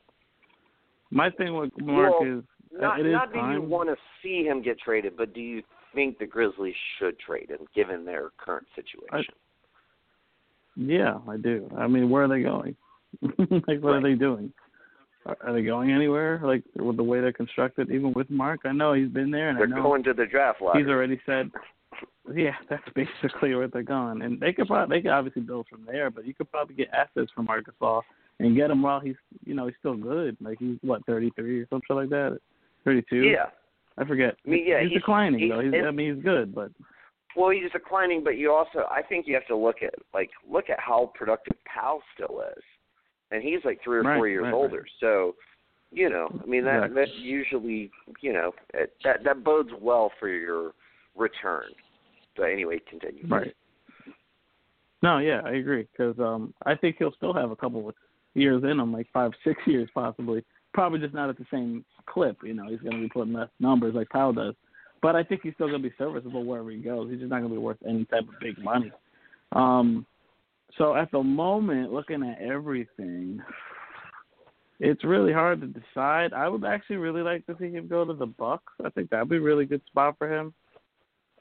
My 1.10 1.30
thing 1.30 1.54
with 1.56 1.70
Mark 1.80 2.14
well, 2.20 2.38
is 2.38 2.44
not, 2.72 3.00
it 3.00 3.06
is 3.06 3.12
not 3.12 3.32
do 3.32 3.38
you 3.52 3.62
want 3.62 3.88
to 3.88 3.96
see 4.22 4.44
him 4.44 4.62
get 4.62 4.78
traded, 4.78 5.16
but 5.16 5.34
do 5.34 5.40
you 5.40 5.62
think 5.94 6.18
the 6.18 6.26
Grizzlies 6.26 6.74
should 6.98 7.18
trade 7.18 7.50
him 7.50 7.66
given 7.74 8.04
their 8.04 8.30
current 8.38 8.66
situation? 8.74 9.34
Yeah, 10.78 11.18
I 11.28 11.36
do. 11.36 11.68
I 11.76 11.86
mean, 11.88 12.08
where 12.08 12.24
are 12.24 12.28
they 12.28 12.42
going? 12.42 12.76
like, 13.22 13.82
what 13.82 13.82
Right. 13.82 13.96
are 13.96 14.00
they 14.02 14.14
doing? 14.14 14.52
Are, 15.26 15.36
are 15.42 15.52
they 15.52 15.62
going 15.62 15.90
anywhere? 15.90 16.40
Like 16.42 16.62
with 16.76 16.96
the 16.96 17.02
way 17.02 17.20
they're 17.20 17.32
constructed, 17.32 17.90
even 17.90 18.12
with 18.12 18.30
Marc, 18.30 18.60
I 18.64 18.72
know 18.72 18.92
he's 18.92 19.08
been 19.08 19.30
there, 19.30 19.48
and 19.50 19.58
They're 19.58 19.66
I 19.66 19.70
know 19.70 19.82
going 19.82 20.04
to 20.04 20.14
the 20.14 20.26
draft 20.26 20.62
lottery. 20.62 20.82
he's 20.84 20.90
already 20.90 21.20
said. 21.26 21.50
Yeah, 22.34 22.52
that's 22.70 22.82
basically 22.94 23.54
where 23.54 23.68
they're 23.68 23.82
going, 23.82 24.22
and 24.22 24.38
they 24.38 24.52
could 24.52 24.68
probably 24.68 24.96
they 24.98 25.02
could 25.02 25.10
obviously 25.10 25.42
build 25.42 25.66
from 25.68 25.84
there, 25.86 26.10
but 26.10 26.26
you 26.26 26.34
could 26.34 26.50
probably 26.50 26.74
get 26.76 26.88
assets 26.92 27.30
from 27.34 27.48
Arkansas 27.48 28.02
and 28.38 28.54
get 28.54 28.70
him 28.70 28.82
while 28.82 29.00
he's 29.00 29.16
you 29.44 29.54
know 29.54 29.66
he's 29.66 29.74
still 29.80 29.96
good. 29.96 30.36
Like 30.40 30.58
he's 30.60 30.76
what 30.82 31.04
thirty 31.06 31.30
three 31.34 31.60
or 31.62 31.66
something 31.68 31.96
like 31.96 32.10
that, 32.10 32.38
thirty 32.84 33.02
two. 33.10 33.22
yeah. 33.22 33.46
I 33.96 34.04
forget. 34.04 34.36
I 34.46 34.50
mean, 34.50 34.64
yeah, 34.64 34.80
he's, 34.82 34.90
he's- 34.90 35.00
declining 35.00 35.40
he's- 35.40 35.50
though. 35.50 35.60
He's, 35.60 35.72
I 35.84 35.90
mean, 35.90 36.14
he's 36.14 36.22
good, 36.22 36.54
but 36.54 36.70
Well, 37.36 37.50
he's 37.50 37.70
declining, 37.72 38.24
but 38.24 38.36
you 38.36 38.52
also, 38.52 38.86
I 38.90 39.02
think 39.02 39.26
you 39.26 39.34
have 39.34 39.46
to 39.46 39.56
look 39.56 39.82
at 39.82 39.94
like 40.14 40.30
look 40.50 40.70
at 40.70 40.80
how 40.80 41.12
productive 41.14 41.56
Pau 41.72 42.00
still 42.14 42.42
is, 42.56 42.62
and 43.30 43.42
he's 43.42 43.60
like 43.64 43.80
three 43.84 43.98
or 43.98 44.02
Right, 44.02 44.16
four 44.16 44.28
years 44.28 44.44
right, 44.44 44.54
older. 44.54 44.86
So, 45.00 45.34
you 45.90 46.08
know, 46.08 46.28
I 46.42 46.46
mean 46.46 46.64
that 46.64 46.94
that 46.94 47.14
usually, 47.14 47.90
you 48.20 48.32
know, 48.32 48.52
it, 48.74 48.94
that 49.04 49.24
that 49.24 49.44
bodes 49.44 49.70
well 49.80 50.10
for 50.18 50.28
your 50.28 50.72
return. 51.16 51.70
But 52.36 52.44
anyway, 52.44 52.80
continue. 52.88 53.26
Right. 53.28 53.54
No, 55.02 55.18
yeah, 55.18 55.42
I 55.44 55.52
agree 55.52 55.86
because 55.92 56.18
um, 56.18 56.54
I 56.66 56.74
think 56.74 56.96
he'll 56.98 57.12
still 57.12 57.34
have 57.34 57.50
a 57.50 57.56
couple 57.56 57.88
of 57.88 57.94
years 58.34 58.62
in 58.64 58.80
him, 58.80 58.92
like 58.92 59.06
five, 59.12 59.32
six 59.44 59.60
years 59.66 59.88
possibly. 59.94 60.44
Probably 60.74 60.98
just 60.98 61.14
not 61.14 61.28
at 61.28 61.38
the 61.38 61.46
same 61.52 61.84
clip. 62.06 62.38
You 62.42 62.54
know, 62.54 62.68
he's 62.68 62.80
going 62.80 62.96
to 62.96 63.02
be 63.02 63.08
putting 63.08 63.36
up 63.36 63.50
numbers 63.60 63.94
like 63.94 64.08
Pau 64.10 64.32
does, 64.32 64.54
but 65.02 65.16
I 65.16 65.22
think 65.22 65.42
he's 65.42 65.54
still 65.54 65.68
going 65.68 65.82
to 65.82 65.88
be 65.88 65.94
serviceable 65.98 66.44
wherever 66.44 66.70
he 66.70 66.78
goes. 66.78 67.10
He's 67.10 67.20
just 67.20 67.30
not 67.30 67.40
going 67.40 67.50
to 67.50 67.56
be 67.56 67.62
worth 67.62 67.78
any 67.86 68.04
type 68.06 68.22
of 68.22 68.40
big 68.40 68.58
money. 68.62 68.92
Um, 69.52 70.06
so 70.76 70.94
at 70.94 71.10
the 71.10 71.22
moment, 71.22 71.92
looking 71.92 72.22
at 72.22 72.40
everything, 72.40 73.40
it's 74.80 75.04
really 75.04 75.32
hard 75.32 75.60
to 75.60 75.66
decide. 75.66 76.32
I 76.32 76.48
would 76.48 76.64
actually 76.64 76.96
really 76.96 77.22
like 77.22 77.46
to 77.46 77.56
see 77.58 77.70
him 77.70 77.88
go 77.88 78.04
to 78.04 78.12
the 78.12 78.26
Bucks. 78.26 78.72
I 78.84 78.90
think 78.90 79.10
that'd 79.10 79.28
be 79.28 79.36
a 79.36 79.40
really 79.40 79.64
good 79.64 79.82
spot 79.86 80.16
for 80.18 80.32
him. 80.32 80.52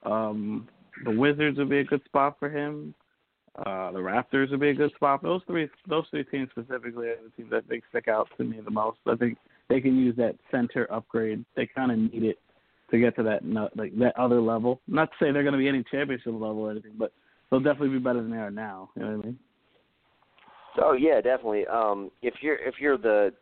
Um, 0.03 0.67
the 1.05 1.11
Wizards 1.11 1.57
would 1.57 1.69
be 1.69 1.79
a 1.79 1.83
good 1.83 2.03
spot 2.05 2.37
for 2.39 2.49
him. 2.49 2.93
Uh, 3.65 3.91
the 3.91 3.99
Raptors 3.99 4.51
would 4.51 4.59
be 4.59 4.69
a 4.69 4.73
good 4.73 4.93
spot. 4.95 5.23
Those 5.23 5.41
three, 5.47 5.67
those 5.87 6.05
three 6.11 6.23
teams 6.23 6.49
specifically 6.51 7.07
are 7.07 7.17
the 7.23 7.31
teams 7.35 7.51
that 7.51 7.67
think 7.67 7.83
stick 7.89 8.07
out 8.07 8.27
to 8.37 8.43
me 8.43 8.59
the 8.63 8.71
most. 8.71 8.99
I 9.07 9.15
think 9.15 9.37
they 9.67 9.81
can 9.81 9.97
use 9.97 10.15
that 10.17 10.35
center 10.51 10.91
upgrade. 10.91 11.43
They 11.55 11.67
kind 11.67 11.91
of 11.91 11.97
need 11.97 12.23
it 12.23 12.39
to 12.91 12.99
get 12.99 13.15
to 13.17 13.23
that 13.23 13.43
no- 13.43 13.69
like 13.75 13.97
that 13.97 14.17
other 14.17 14.41
level. 14.41 14.81
Not 14.87 15.11
to 15.11 15.17
say 15.19 15.31
they're 15.31 15.43
going 15.43 15.53
to 15.53 15.59
be 15.59 15.67
any 15.67 15.83
championship 15.89 16.27
level 16.33 16.59
or 16.59 16.71
anything, 16.71 16.93
but 16.97 17.11
they'll 17.49 17.59
definitely 17.59 17.89
be 17.89 17.99
better 17.99 18.21
than 18.21 18.31
they 18.31 18.37
are 18.37 18.51
now. 18.51 18.89
You 18.95 19.03
know 19.03 19.09
what 19.09 19.23
I 19.23 19.27
mean? 19.27 19.39
So 20.77 20.93
yeah, 20.93 21.21
definitely. 21.21 21.65
Um, 21.67 22.11
if 22.21 22.35
you're 22.41 22.57
if 22.57 22.75
you're 22.79 22.97
the 22.97 23.33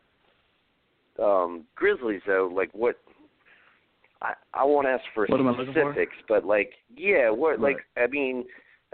um, 1.21 1.65
Grizzlies 1.75 2.21
though, 2.25 2.51
like 2.53 2.69
what? 2.73 2.95
I 4.21 4.33
I 4.53 4.63
won't 4.63 4.87
ask 4.87 5.03
for 5.13 5.27
What 5.27 5.41
looking 5.41 5.73
for? 5.73 5.91
specifics, 5.91 6.15
but 6.27 6.45
like 6.45 6.71
yeah, 6.95 7.29
what 7.29 7.59
like 7.59 7.77
I 7.97 8.07
mean, 8.07 8.45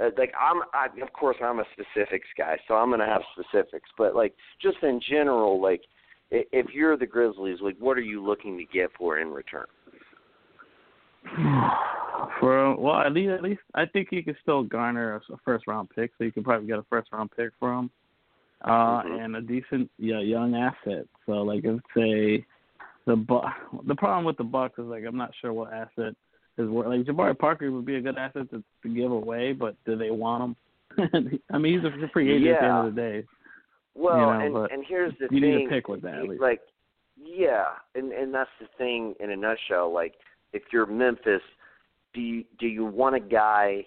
uh, 0.02 0.10
like 0.18 0.34
I'm 0.40 0.62
I 0.74 0.88
of 1.02 1.14
course 1.14 1.38
I'm 1.42 1.60
a 1.60 1.66
specifics 1.74 2.28
guy, 2.38 2.58
so 2.68 2.74
I'm 2.74 2.90
gonna 2.90 3.06
have 3.06 3.22
specifics, 3.40 3.90
but 3.98 4.16
like 4.16 4.34
just 4.62 4.78
in 4.82 5.00
general, 5.08 5.62
like 5.62 5.82
if 6.32 6.74
you're 6.74 6.98
the 6.98 7.06
Grizzlies, 7.06 7.60
like 7.62 7.78
what 7.78 7.98
are 7.98 8.02
you 8.02 8.24
looking 8.26 8.58
to 8.58 8.66
get 8.66 8.90
for 8.98 9.20
in 9.20 9.30
return? 9.30 9.66
For 12.40 12.76
well, 12.76 12.98
at 12.98 13.14
least 13.14 13.32
at 13.32 13.44
least 13.44 13.62
I 13.76 13.86
think 13.86 14.10
you 14.12 14.24
could 14.24 14.38
still 14.42 14.64
garner 14.64 15.16
a, 15.16 15.34
a 15.34 15.38
first 15.46 15.68
round 15.68 15.90
pick, 15.90 16.12
so 16.18 16.24
you 16.24 16.32
can 16.32 16.44
probably 16.44 16.68
get 16.68 16.80
a 16.80 16.86
first 16.90 17.10
round 17.12 17.30
pick 17.36 17.52
for 17.60 17.74
him, 17.74 17.92
uh, 18.64 19.04
Mhm. 19.04 19.26
and 19.26 19.36
a 19.36 19.42
decent 19.42 19.90
yeah, 19.98 20.20
young 20.20 20.56
asset. 20.56 21.06
So 21.26 21.44
like 21.44 21.64
if 21.66 21.80
say 21.96 22.46
the 23.06 23.16
Bu- 23.16 23.42
the 23.86 23.96
problem 23.96 24.26
with 24.26 24.38
the 24.38 24.44
Bucks 24.44 24.80
is 24.80 24.86
like 24.86 25.04
I'm 25.06 25.18
not 25.18 25.32
sure 25.42 25.54
what 25.54 25.74
asset 25.74 26.16
is 26.58 26.70
worth. 26.70 26.88
Like 26.88 27.02
Jabari 27.02 27.38
Parker 27.38 27.72
would 27.72 27.86
be 27.86 27.96
a 27.96 28.02
good 28.02 28.18
asset 28.18 28.50
to, 28.52 28.64
to 28.84 28.90
give 28.90 29.12
away, 29.12 29.54
but 29.54 29.76
do 29.86 29.96
they 29.96 30.12
want 30.12 30.44
him? 30.44 31.42
I 31.52 31.58
mean, 31.58 31.80
he's 31.80 31.86
a 31.86 32.08
free 32.10 32.32
agent 32.32 32.56
at 32.56 32.62
the 32.62 32.68
end 32.68 32.88
of 32.88 32.96
the 32.96 33.02
day. 33.02 33.24
Well, 33.94 34.18
know, 34.18 34.64
and 34.64 34.72
and 34.72 34.86
here's 34.88 35.14
the 35.20 35.26
you 35.32 35.42
thing. 35.42 35.44
You 35.44 35.58
need 35.60 35.68
a 35.68 35.70
pick 35.70 35.88
with 35.88 36.02
that, 36.04 36.16
at 36.16 36.28
least. 36.28 36.42
Like, 36.42 36.62
yeah, 37.22 37.66
and 37.96 38.12
and 38.12 38.34
that's 38.34 38.50
the 38.60 38.68
thing 38.78 39.16
in 39.20 39.32
a 39.32 39.36
nutshell. 39.36 39.94
Like, 39.94 40.14
if 40.54 40.64
you're 40.72 40.86
Memphis, 40.86 41.42
do 42.14 42.22
you 42.22 42.44
do 42.60 42.68
you 42.68 42.86
want 42.86 43.16
a 43.16 43.20
guy 43.20 43.86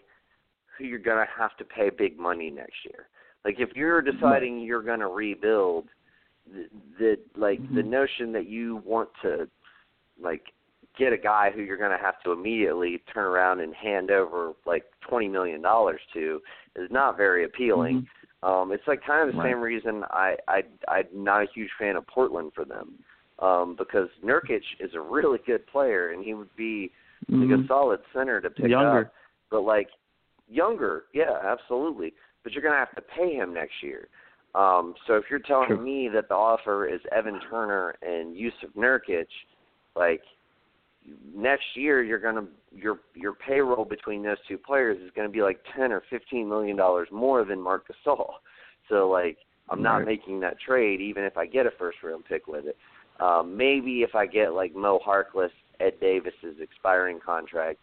who 0.76 0.84
you're 0.84 0.98
gonna 0.98 1.26
have 1.36 1.56
to 1.58 1.64
pay 1.64 1.90
big 1.90 2.18
money 2.18 2.50
next 2.50 2.84
year? 2.84 3.08
Like, 3.44 3.56
if 3.58 3.70
you're 3.76 4.00
deciding 4.00 4.60
you're 4.60 4.82
gonna 4.82 5.08
rebuild, 5.08 5.88
the, 6.50 6.68
the 6.98 7.18
like 7.36 7.60
the 7.74 7.82
Mhm. 7.82 7.86
notion 7.86 8.32
that 8.32 8.46
you 8.46 8.76
want 8.84 9.08
to 9.22 9.48
like 10.20 10.52
get 10.96 11.12
a 11.12 11.18
guy 11.18 11.50
who 11.50 11.62
you're 11.62 11.76
going 11.76 11.90
to 11.90 12.02
have 12.04 12.22
to 12.22 12.30
immediately 12.30 12.98
turn 13.12 13.24
around 13.24 13.60
and 13.60 13.74
hand 13.74 14.10
over 14.10 14.52
like 14.64 14.84
twenty 15.00 15.28
million 15.28 15.60
dollars 15.60 16.00
to 16.12 16.40
is 16.76 16.90
not 16.90 17.16
very 17.16 17.44
appealing. 17.44 18.06
Mhm. 18.42 18.48
Um, 18.48 18.72
it's 18.72 18.86
like 18.86 19.02
kind 19.02 19.26
of 19.26 19.34
the 19.34 19.40
Right. 19.40 19.50
same 19.50 19.60
reason 19.60 20.04
I, 20.10 20.36
I 20.46 20.64
I'm 20.88 21.08
not 21.12 21.42
a 21.42 21.46
huge 21.46 21.70
fan 21.78 21.96
of 21.96 22.06
Portland 22.06 22.52
for 22.54 22.64
them, 22.64 23.02
um, 23.40 23.74
because 23.76 24.08
Nurkic 24.24 24.62
is 24.80 24.94
a 24.94 25.00
really 25.00 25.38
good 25.46 25.66
player 25.66 26.10
and 26.10 26.24
he 26.24 26.34
would 26.34 26.54
be 26.56 26.92
like 27.30 27.50
a 27.50 27.62
Mhm. 27.62 27.66
solid 27.68 28.00
center 28.12 28.40
to 28.40 28.50
pick 28.50 28.70
Younger. 28.70 29.06
up. 29.06 29.14
But 29.50 29.60
like 29.62 29.88
younger, 30.48 31.06
yeah, 31.12 31.38
absolutely. 31.42 32.14
But 32.42 32.52
you're 32.52 32.62
gonna 32.62 32.76
have 32.76 32.94
to 32.96 33.02
pay 33.02 33.34
him 33.34 33.54
next 33.54 33.82
year. 33.82 34.08
Um, 34.54 34.94
so 35.06 35.16
if 35.16 35.24
you're 35.30 35.40
telling 35.40 35.68
True. 35.68 35.78
me 35.78 36.08
that 36.08 36.28
the 36.28 36.34
offer 36.34 36.86
is 36.86 37.00
Evan 37.10 37.40
Turner 37.40 37.96
and 38.02 38.36
Jusuf 38.36 38.70
Nurkic, 38.76 39.26
like 39.96 40.22
next 41.34 41.64
year 41.76 42.02
you're 42.02 42.18
gonna 42.18 42.46
your 42.72 43.00
your 43.14 43.34
payroll 43.34 43.84
between 43.84 44.22
those 44.22 44.38
two 44.48 44.58
players 44.58 44.98
is 45.00 45.10
gonna 45.12 45.28
be 45.28 45.42
like 45.42 45.60
ten 45.74 45.92
or 45.92 46.00
fifteen 46.10 46.48
million 46.48 46.76
dollars 46.76 47.08
more 47.10 47.44
than 47.44 47.60
Marc 47.60 47.86
Gasol. 47.88 48.34
So 48.88 49.08
like 49.08 49.38
I'm 49.70 49.82
not 49.82 49.98
Right. 49.98 50.06
making 50.06 50.40
that 50.40 50.60
trade 50.60 51.00
even 51.00 51.24
if 51.24 51.36
I 51.36 51.46
get 51.46 51.66
a 51.66 51.70
first 51.72 52.02
round 52.02 52.24
pick 52.26 52.46
with 52.46 52.66
it. 52.66 52.76
Um, 53.20 53.56
maybe 53.56 54.02
if 54.02 54.14
I 54.14 54.26
get 54.26 54.54
like 54.54 54.74
Mo 54.74 54.98
Harkless, 55.06 55.50
Ed 55.80 55.94
Davis's 56.00 56.60
expiring 56.60 57.20
contract, 57.24 57.78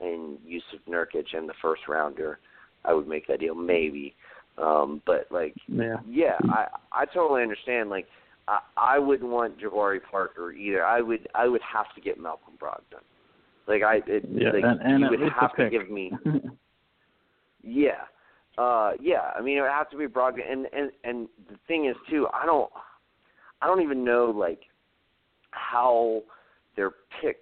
and 0.00 0.38
Jusuf 0.46 0.80
Nurkic 0.88 1.36
and 1.36 1.48
the 1.48 1.54
first 1.60 1.82
rounder, 1.88 2.38
I 2.84 2.92
would 2.94 3.08
make 3.08 3.26
that 3.26 3.40
deal 3.40 3.54
maybe. 3.54 4.14
Um, 4.56 5.02
but 5.06 5.26
like 5.30 5.54
Yeah. 5.66 5.96
yeah, 6.08 6.38
I 6.48 6.66
I 6.92 7.04
totally 7.06 7.42
understand. 7.42 7.90
Like, 7.90 8.06
I 8.46 8.60
I 8.76 8.98
wouldn't 8.98 9.30
want 9.30 9.58
Jabari 9.58 10.00
Parker 10.10 10.52
either. 10.52 10.84
I 10.84 11.00
would 11.00 11.28
I 11.34 11.48
would 11.48 11.62
have 11.62 11.92
to 11.94 12.00
get 12.00 12.20
Malcolm 12.20 12.54
Brogdon. 12.60 13.02
Like 13.66 13.82
I 13.82 13.96
it, 14.06 14.24
Yeah, 14.30 14.50
like 14.50 14.64
and, 14.64 14.80
and 14.80 15.00
you 15.00 15.10
would 15.10 15.32
have 15.32 15.54
to 15.56 15.70
give 15.70 15.90
me 15.90 16.12
yeah. 17.62 18.04
Uh 18.56 18.92
yeah, 19.00 19.32
I 19.36 19.42
mean 19.42 19.58
it 19.58 19.60
would 19.60 19.70
have 19.70 19.90
to 19.90 19.96
be 19.96 20.06
Brogdon 20.06 20.50
and 20.50 20.66
and 20.72 20.90
and 21.04 21.28
the 21.48 21.56
thing 21.66 21.86
is 21.86 21.96
too, 22.08 22.26
I 22.32 22.46
don't 22.46 22.70
I 23.60 23.66
don't 23.66 23.82
even 23.82 24.04
know 24.04 24.26
like 24.26 24.60
how 25.50 26.22
their 26.76 26.90
pick 27.20 27.38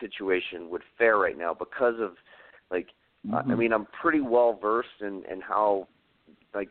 situation 0.00 0.68
would 0.70 0.82
fare 0.98 1.18
right 1.18 1.38
now 1.38 1.54
because 1.54 1.94
of 2.00 2.12
like 2.70 2.88
uh, 3.32 3.42
I 3.48 3.54
mean, 3.54 3.72
I'm 3.72 3.86
pretty 4.00 4.20
well 4.20 4.58
versed 4.60 5.00
in 5.00 5.22
in 5.30 5.40
how 5.40 5.88
like 6.54 6.68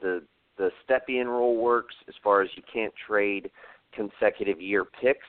the 0.00 0.22
the 0.58 0.70
Stepien 0.86 1.26
rule 1.26 1.56
works 1.56 1.94
as 2.08 2.14
far 2.22 2.42
as 2.42 2.48
you 2.56 2.62
can't 2.72 2.92
trade 3.06 3.50
consecutive 3.92 4.60
year 4.60 4.84
picks, 4.84 5.26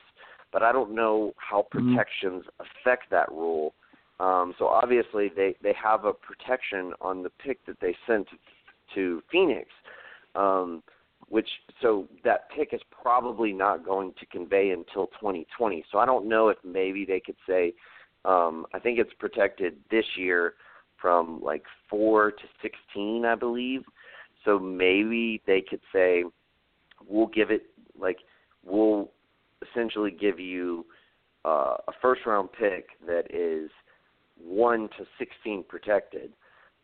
but 0.52 0.62
I 0.62 0.72
don't 0.72 0.92
know 0.92 1.32
how 1.36 1.62
Mhm. 1.62 1.70
protections 1.70 2.44
affect 2.60 3.10
that 3.10 3.30
rule. 3.30 3.74
Um, 4.20 4.54
so 4.58 4.66
obviously 4.68 5.28
they 5.28 5.56
they 5.62 5.72
have 5.72 6.04
a 6.04 6.12
protection 6.12 6.92
on 7.00 7.22
the 7.22 7.30
pick 7.30 7.64
that 7.66 7.80
they 7.80 7.96
sent 8.06 8.28
to 8.94 9.22
Phoenix, 9.30 9.70
um, 10.34 10.82
which 11.28 11.48
so 11.82 12.08
that 12.24 12.48
pick 12.56 12.72
is 12.72 12.80
probably 12.90 13.52
not 13.52 13.84
going 13.84 14.12
to 14.20 14.26
convey 14.26 14.70
until 14.70 15.06
2020. 15.18 15.84
So 15.90 15.98
I 15.98 16.06
don't 16.06 16.28
know 16.28 16.48
if 16.48 16.58
maybe 16.64 17.04
they 17.04 17.20
could 17.20 17.36
say 17.48 17.74
um, 18.26 18.66
I 18.74 18.80
think 18.80 18.98
it's 18.98 19.12
protected 19.18 19.76
this 19.90 20.04
year 20.16 20.54
from 21.00 21.40
like 21.40 21.62
four 21.88 22.32
to 22.32 22.42
sixteen, 22.60 23.24
I 23.24 23.36
believe. 23.36 23.82
So 24.44 24.58
maybe 24.58 25.42
they 25.46 25.60
could 25.60 25.80
say, 25.92 26.24
we'll 27.06 27.28
give 27.28 27.50
it 27.50 27.66
like 27.98 28.18
we'll 28.64 29.10
essentially 29.70 30.10
give 30.10 30.40
you 30.40 30.84
uh, 31.44 31.76
a 31.86 31.92
first 32.02 32.22
round 32.26 32.48
pick 32.58 32.88
that 33.06 33.24
is 33.30 33.70
one 34.42 34.88
to 34.98 35.06
sixteen 35.18 35.64
protected, 35.68 36.32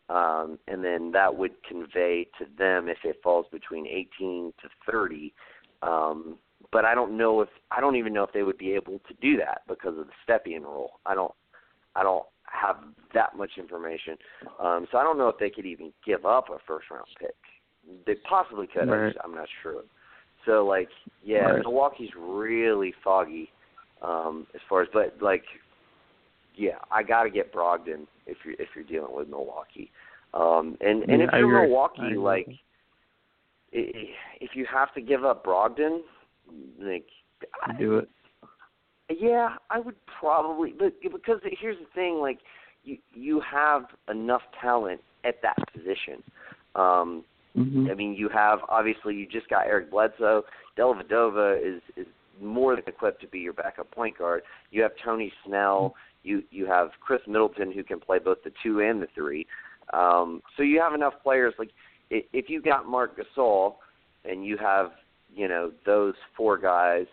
um, 0.09 0.59
and 0.67 0.83
then 0.83 1.11
that 1.11 1.35
would 1.35 1.51
convey 1.67 2.27
to 2.39 2.45
them 2.57 2.87
if 2.87 2.97
it 3.03 3.17
falls 3.23 3.45
between 3.51 3.87
eighteen 3.87 4.53
to 4.61 4.69
thirty. 4.89 5.33
Um, 5.81 6.37
but 6.71 6.85
I 6.85 6.95
don't 6.95 7.17
know 7.17 7.41
if 7.41 7.49
I 7.71 7.81
don't 7.81 7.95
even 7.95 8.13
know 8.13 8.23
if 8.23 8.33
they 8.33 8.43
would 8.43 8.57
be 8.57 8.71
able 8.71 8.99
to 9.07 9.13
do 9.21 9.37
that 9.37 9.61
because 9.67 9.97
of 9.97 10.07
the 10.07 10.13
Stepien 10.27 10.61
rule. 10.61 10.99
I 11.05 11.15
don't 11.15 11.33
I 11.95 12.03
don't 12.03 12.25
have 12.45 12.77
that 13.13 13.35
much 13.35 13.51
information, 13.57 14.17
um, 14.59 14.87
so 14.91 14.97
I 14.97 15.03
don't 15.03 15.17
know 15.17 15.27
if 15.27 15.37
they 15.39 15.49
could 15.49 15.65
even 15.65 15.91
give 16.05 16.25
up 16.25 16.49
a 16.49 16.57
first 16.67 16.89
round 16.91 17.07
pick. 17.19 17.35
They 18.05 18.15
possibly 18.27 18.67
could. 18.67 18.89
Right. 18.89 19.15
I'm 19.23 19.35
not 19.35 19.47
sure. 19.61 19.83
So 20.45 20.65
like, 20.65 20.89
yeah, 21.23 21.39
Right. 21.39 21.63
Milwaukee's 21.63 22.09
really 22.17 22.93
foggy 23.03 23.49
um, 24.01 24.47
as 24.53 24.61
far 24.67 24.81
as, 24.81 24.89
but 24.93 25.15
like, 25.21 25.43
yeah, 26.55 26.77
I 26.91 27.03
got 27.03 27.23
to 27.23 27.29
get 27.29 27.53
Brogdon 27.53 28.05
if 28.27 28.37
you're 28.43 28.55
if 28.59 28.69
you're 28.75 28.83
dealing 28.83 29.15
with 29.15 29.27
Milwaukee. 29.29 29.91
Um, 30.33 30.77
and 30.81 31.03
and 31.03 31.21
Yeah, 31.21 31.27
if 31.27 31.33
you're 31.33 31.61
Milwaukee, 31.61 32.15
like, 32.15 32.47
if 33.71 34.55
you 34.55 34.65
have 34.65 34.93
to 34.93 35.01
give 35.01 35.25
up 35.25 35.45
Brogdon, 35.45 36.01
like, 36.79 37.07
I- 37.63 37.73
Do 37.73 37.97
it. 37.97 38.09
yeah, 39.09 39.57
I 39.69 39.79
would 39.79 39.95
probably, 40.05 40.71
but 40.71 40.93
because 41.01 41.39
here's 41.43 41.77
the 41.77 41.85
thing, 41.93 42.19
like 42.19 42.39
you 42.83 42.97
you 43.13 43.39
have 43.41 43.85
enough 44.09 44.41
talent 44.59 45.01
at 45.23 45.41
that 45.41 45.57
position. 45.73 46.23
Um, 46.75 47.23
hmm 47.55 47.87
I 47.89 47.93
mean, 47.93 48.15
you 48.15 48.29
have 48.29 48.59
obviously 48.69 49.15
you 49.15 49.27
just 49.27 49.47
got 49.49 49.67
Eric 49.67 49.91
Bledsoe. 49.91 50.43
Dellavedova 50.77 51.59
is 51.61 51.81
is 51.95 52.07
more 52.41 52.75
than 52.75 52.83
equipped 52.87 53.21
to 53.21 53.27
be 53.27 53.39
your 53.39 53.53
backup 53.53 53.91
point 53.91 54.17
guard. 54.17 54.43
You 54.71 54.81
have 54.81 54.91
Tony 55.03 55.31
Snell. 55.45 55.95
You 56.23 56.43
you 56.51 56.65
have 56.65 56.89
Khris 56.99 57.21
Middleton 57.27 57.71
who 57.71 57.83
can 57.83 57.99
play 57.99 58.19
both 58.19 58.43
the 58.43 58.51
two 58.61 58.79
and 58.79 59.01
the 59.01 59.07
three. 59.13 59.45
Um, 59.91 60.41
so 60.55 60.63
you 60.63 60.79
have 60.81 60.93
enough 60.93 61.13
players. 61.21 61.53
Like 61.59 61.71
if 62.09 62.49
you 62.49 62.61
got 62.61 62.87
Marc 62.87 63.17
Gasol 63.17 63.75
and 64.25 64.45
you 64.45 64.57
have 64.57 64.91
you 65.35 65.47
know 65.47 65.71
those 65.85 66.13
four 66.35 66.57
guys 66.57 67.05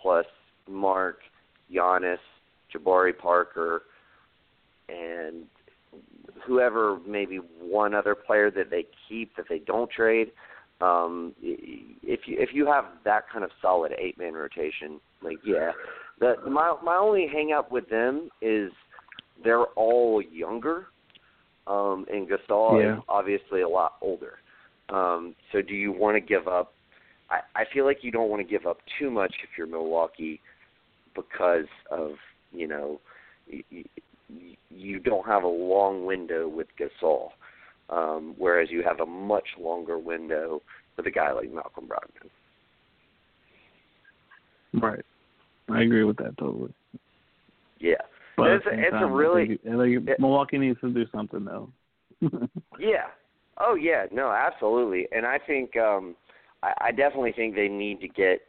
plus 0.00 0.26
Marc, 0.68 1.18
Giannis, 1.72 2.18
Jabari 2.74 3.16
Parker, 3.16 3.82
and 4.88 5.44
whoever 6.46 6.98
maybe 7.06 7.40
one 7.60 7.94
other 7.94 8.14
player 8.14 8.50
that 8.50 8.70
they 8.70 8.86
keep 9.08 9.34
that 9.36 9.46
they 9.48 9.58
don't 9.60 9.90
trade. 9.90 10.32
Um, 10.80 11.34
if 11.40 12.20
you 12.26 12.36
if 12.38 12.50
you 12.52 12.66
have 12.66 12.84
that 13.04 13.24
kind 13.32 13.44
of 13.44 13.50
solid 13.62 13.92
eight 13.98 14.18
man 14.18 14.34
rotation, 14.34 15.00
like 15.22 15.38
yeah, 15.44 15.72
the 16.18 16.36
my 16.48 16.76
my 16.82 16.96
only 16.96 17.26
hang 17.26 17.52
up 17.52 17.70
with 17.70 17.88
them 17.88 18.30
is 18.40 18.70
they're 19.44 19.64
all 19.76 20.22
younger, 20.22 20.86
um, 21.66 22.06
and 22.12 22.28
Gasol 22.28 22.82
Yeah. 22.82 22.96
is 22.96 23.02
obviously 23.08 23.62
a 23.62 23.68
lot 23.68 23.94
older. 24.00 24.38
Um, 24.88 25.34
so 25.52 25.60
do 25.62 25.74
you 25.74 25.92
want 25.92 26.16
to 26.16 26.20
give 26.20 26.46
up? 26.48 26.72
I, 27.28 27.40
I 27.54 27.64
feel 27.72 27.84
like 27.84 27.98
you 28.02 28.12
don't 28.12 28.30
want 28.30 28.40
to 28.40 28.48
give 28.48 28.66
up 28.66 28.78
too 28.98 29.10
much 29.10 29.34
if 29.42 29.50
you're 29.58 29.66
Milwaukee 29.66 30.40
because 31.14 31.66
of 31.90 32.12
you 32.52 32.68
know 32.68 33.00
y- 33.52 33.64
y- 33.72 33.84
y- 34.30 34.56
you 34.70 34.98
don't 35.00 35.26
have 35.26 35.42
a 35.42 35.48
long 35.48 36.06
window 36.06 36.48
with 36.48 36.68
Gasol, 36.78 37.30
um, 37.90 38.34
whereas 38.38 38.70
you 38.70 38.82
have 38.82 39.00
a 39.00 39.06
much 39.06 39.48
longer 39.58 39.98
window 39.98 40.62
with 40.96 41.06
a 41.06 41.10
guy 41.10 41.32
like 41.32 41.50
Malcolm 41.52 41.86
Brogdon. 41.88 42.30
Right. 44.80 45.04
I 45.70 45.82
agree 45.82 46.04
with 46.04 46.16
that 46.18 46.36
totally. 46.38 46.72
Yeah, 47.78 47.94
But 48.36 48.50
It's 48.52 48.66
a- 48.66 48.70
it's 48.78 48.88
a 48.88 48.90
time, 48.90 49.12
I 49.12 49.16
really- 49.16 49.46
think 49.58 50.08
it- 50.08 50.20
Milwaukee 50.20 50.58
needs 50.58 50.80
to 50.80 50.90
do 50.90 51.06
something 51.08 51.44
though. 51.44 51.70
yeah. 52.78 53.06
Oh 53.58 53.74
yeah, 53.74 54.06
no, 54.12 54.30
absolutely. 54.30 55.08
And 55.12 55.26
I 55.26 55.38
think 55.38 55.76
um 55.76 56.14
I, 56.62 56.72
I 56.80 56.90
definitely 56.92 57.32
think 57.32 57.54
they 57.54 57.68
need 57.68 58.00
to 58.00 58.08
get 58.08 58.40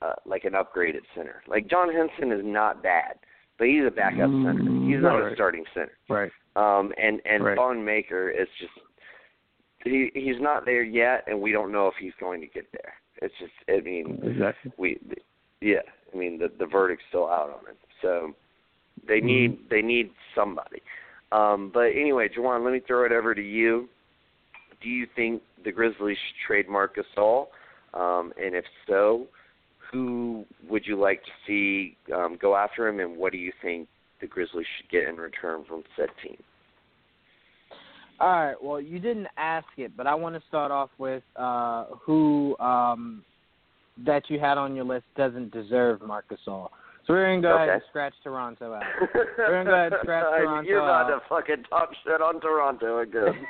uh, 0.00 0.14
like 0.26 0.44
an 0.44 0.52
upgraded 0.54 1.02
center. 1.14 1.42
Like 1.46 1.68
John 1.68 1.88
Henson 1.92 2.32
is 2.32 2.44
not 2.44 2.82
bad, 2.82 3.14
but 3.58 3.68
he's 3.68 3.84
a 3.86 3.90
backup 3.90 4.30
center. 4.30 4.54
Mm, 4.54 4.92
He's 4.92 5.00
not 5.02 5.20
a 5.20 5.34
starting 5.34 5.64
center. 5.74 5.92
right. 6.08 6.32
Um, 6.56 6.92
and 7.00 7.20
and 7.24 7.44
Right. 7.44 7.76
Maker 7.78 8.28
is 8.30 8.48
just 8.60 8.72
he 9.84 10.10
he's 10.14 10.40
not 10.40 10.64
there 10.64 10.82
yet, 10.82 11.24
and 11.26 11.40
we 11.40 11.50
don't 11.52 11.72
know 11.72 11.86
if 11.88 11.94
he's 11.98 12.12
going 12.20 12.40
to 12.40 12.46
get 12.46 12.66
there. 12.72 12.94
It's 13.22 13.34
just 13.38 13.52
I 13.68 13.80
mean 13.80 14.20
Exactly. 14.22 14.72
we 14.76 14.98
yeah 15.60 15.82
I 16.12 16.16
mean 16.16 16.38
the 16.38 16.50
the 16.58 16.66
verdict's 16.66 17.04
still 17.08 17.26
out 17.28 17.50
on 17.50 17.70
it, 17.70 17.78
so 18.00 18.34
they 19.06 19.20
Mhm. 19.20 19.24
need 19.24 19.68
they 19.70 19.82
need 19.82 20.12
somebody. 20.34 20.82
Um, 21.30 21.70
but 21.70 21.92
anyway, 21.92 22.28
Jawan, 22.28 22.62
let 22.64 22.72
me 22.72 22.80
throw 22.80 23.04
it 23.04 23.12
over 23.12 23.34
to 23.34 23.42
you. 23.42 23.88
Do 24.80 24.88
you 24.88 25.06
think 25.06 25.42
the 25.64 25.72
Grizzlies 25.72 26.18
should 26.18 26.36
trade 26.46 26.68
Marc 26.68 26.96
Gasol? 26.96 27.48
Um, 27.94 28.32
and 28.36 28.54
if 28.54 28.64
so, 28.86 29.26
who 29.78 30.44
would 30.68 30.86
you 30.86 30.96
like 30.96 31.22
to 31.24 31.30
see 31.46 31.96
um, 32.12 32.36
go 32.40 32.56
after 32.56 32.88
him, 32.88 33.00
and 33.00 33.16
what 33.16 33.32
do 33.32 33.38
you 33.38 33.52
think 33.62 33.88
the 34.20 34.26
Grizzlies 34.26 34.66
should 34.76 34.90
get 34.90 35.08
in 35.08 35.16
return 35.16 35.64
from 35.64 35.84
said 35.96 36.08
team? 36.22 36.42
All 38.20 38.28
right. 38.28 38.62
Well, 38.62 38.80
you 38.80 38.98
didn't 38.98 39.28
ask 39.36 39.66
it, 39.76 39.96
but 39.96 40.06
I 40.06 40.14
want 40.14 40.34
to 40.34 40.42
start 40.48 40.70
off 40.70 40.90
with 40.98 41.22
uh, 41.36 41.86
who 42.00 42.56
um, 42.58 43.24
that 44.04 44.28
you 44.28 44.38
had 44.38 44.58
on 44.58 44.74
your 44.74 44.84
list 44.84 45.04
doesn't 45.16 45.52
deserve 45.52 46.02
Marc 46.02 46.26
Gasol. 46.28 46.68
So 47.06 47.14
we're 47.14 47.26
gonna 47.26 47.42
go 47.42 47.56
ahead 47.56 47.68
and 47.68 47.82
scratch 47.88 48.14
Toronto 48.22 48.74
out. 48.74 48.82
We're 49.38 49.64
gonna 49.64 49.64
go 49.64 49.74
ahead 49.74 49.92
and 49.92 50.00
scratch 50.02 50.24
Toronto 50.24 50.68
You're 50.68 50.80
about 50.80 51.10
out. 51.10 51.18
to 51.18 51.28
fucking 51.28 51.64
talk 51.68 51.90
shit 52.04 52.20
on 52.20 52.40
Toronto 52.40 53.00
again. 53.00 53.44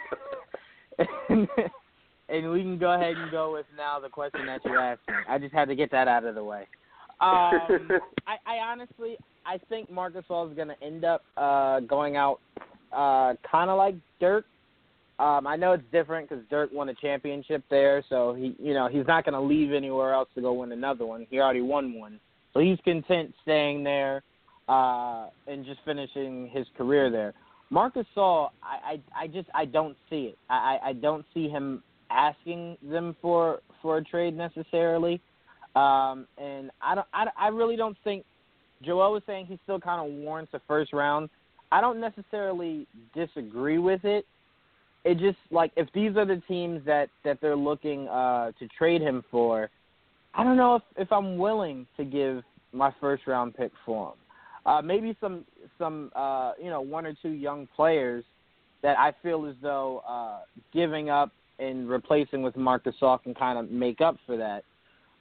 and, 1.29 1.49
and 2.31 2.51
we 2.51 2.63
can 2.63 2.79
go 2.79 2.93
ahead 2.93 3.15
and 3.17 3.31
go 3.31 3.53
with 3.53 3.67
now 3.77 4.01
the 4.01 4.09
question 4.09 4.47
that 4.47 4.63
you 4.65 4.79
asked 4.79 5.07
me. 5.07 5.15
I 5.29 5.39
just 5.39 5.53
had 5.53 5.69
to 5.69 5.75
get 5.75 5.91
that 5.91 6.09
out 6.09 6.25
of 6.25 6.35
the 6.35 6.43
way. 6.43 6.67
Um, 7.21 7.89
I, 8.27 8.37
I 8.47 8.57
honestly, 8.57 9.19
I 9.47 9.59
think 9.69 9.91
Marc 9.91 10.15
Gasol 10.15 10.51
is 10.51 10.57
going 10.57 10.69
to 10.69 10.83
end 10.83 11.05
up 11.05 11.23
uh, 11.37 11.81
going 11.81 12.17
out 12.17 12.41
uh, 12.93 13.35
kind 13.49 13.71
of 13.71 13.77
like 13.77 13.97
Dirk. 14.19 14.47
Um, 15.19 15.47
I 15.47 15.57
know 15.57 15.73
it's 15.73 15.85
different 15.93 16.29
because 16.29 16.45
Dirk 16.51 16.71
won 16.73 16.89
a 16.89 16.95
championship 16.95 17.63
there, 17.71 18.03
so 18.09 18.35
he, 18.35 18.57
you 18.59 18.75
know, 18.75 18.89
he's 18.89 19.07
not 19.07 19.25
going 19.25 19.35
to 19.35 19.41
leave 19.41 19.73
anywhere 19.73 20.13
else 20.15 20.29
to 20.35 20.41
go 20.41 20.53
win 20.53 20.73
another 20.73 21.07
one. 21.07 21.27
He 21.31 21.39
already 21.39 21.61
won 21.61 21.95
one, 21.95 22.19
so 22.55 22.61
he's 22.61 22.79
content 22.85 23.33
staying 23.43 23.85
there 23.85 24.23
uh, 24.69 25.27
and 25.47 25.65
just 25.65 25.81
finishing 25.85 26.49
his 26.53 26.67
career 26.77 27.11
there. 27.11 27.35
Marcus 27.71 28.07
Gasol, 28.17 28.51
I, 28.63 29.01
I, 29.17 29.25
I 29.25 29.27
just, 29.29 29.49
I 29.55 29.65
don't 29.65 29.97
see 30.11 30.25
it. 30.25 30.39
I, 30.51 30.79
I 30.83 30.89
I 30.89 30.93
don't 30.93 31.25
see 31.33 31.49
him 31.49 31.83
asking 32.11 32.77
them 32.83 33.17
for 33.23 33.61
for 33.81 33.99
a 33.99 34.05
trade 34.05 34.37
necessarily. 34.37 35.21
Um, 35.75 36.27
and 36.37 36.71
I 36.83 36.95
don't, 36.95 37.07
I, 37.15 37.27
I 37.39 37.49
really 37.49 37.77
don't 37.77 37.97
think 38.05 38.25
Joel 38.83 39.13
was 39.13 39.23
saying 39.27 39.47
he 39.47 39.59
still 39.63 39.81
kind 39.81 40.07
of 40.07 40.15
warrants 40.19 40.53
a 40.55 40.61
first 40.69 40.93
round. 40.93 41.31
I 41.71 41.81
don't 41.81 42.01
necessarily 42.01 42.87
disagree 43.15 43.79
with 43.79 44.05
it. 44.05 44.27
It 45.05 45.19
just 45.19 45.39
like 45.51 45.73
if 45.77 45.89
these 45.93 46.17
are 46.17 46.25
the 46.25 46.41
teams 46.47 46.85
that 46.87 47.09
that 47.25 47.41
they're 47.41 47.57
looking 47.57 48.09
uh, 48.09 48.53
to 48.59 48.69
trade 48.69 49.03
him 49.03 49.25
for, 49.31 49.69
I 50.35 50.45
don't 50.45 50.57
know 50.57 50.77
if 50.77 50.83
if 50.97 51.13
I'm 51.13 51.39
willing 51.39 51.87
to 51.97 52.05
give 52.05 52.43
my 52.73 52.95
first 53.01 53.27
round 53.27 53.55
pick 53.57 53.73
for 53.85 54.09
him. 54.09 54.15
Uh, 54.65 54.81
maybe 54.81 55.17
some 55.21 55.45
some 55.79 56.13
uh, 56.15 56.53
you 56.63 56.71
know 56.71 56.81
one 56.81 57.05
or 57.05 57.15
two 57.21 57.31
young 57.31 57.67
players 57.75 58.25
that 58.83 58.99
I 58.99 59.13
feel 59.23 59.47
as 59.47 59.55
though 59.61 60.03
uh, 60.09 60.41
giving 60.73 61.11
up 61.11 61.33
and 61.59 61.89
replacing 61.89 62.43
with 62.43 62.57
Marcus 62.57 62.95
Gasol 63.01 63.23
can 63.23 63.35
kind 63.35 63.59
of 63.59 63.71
make 63.71 64.01
up 64.01 64.17
for 64.27 64.37
that. 64.37 64.65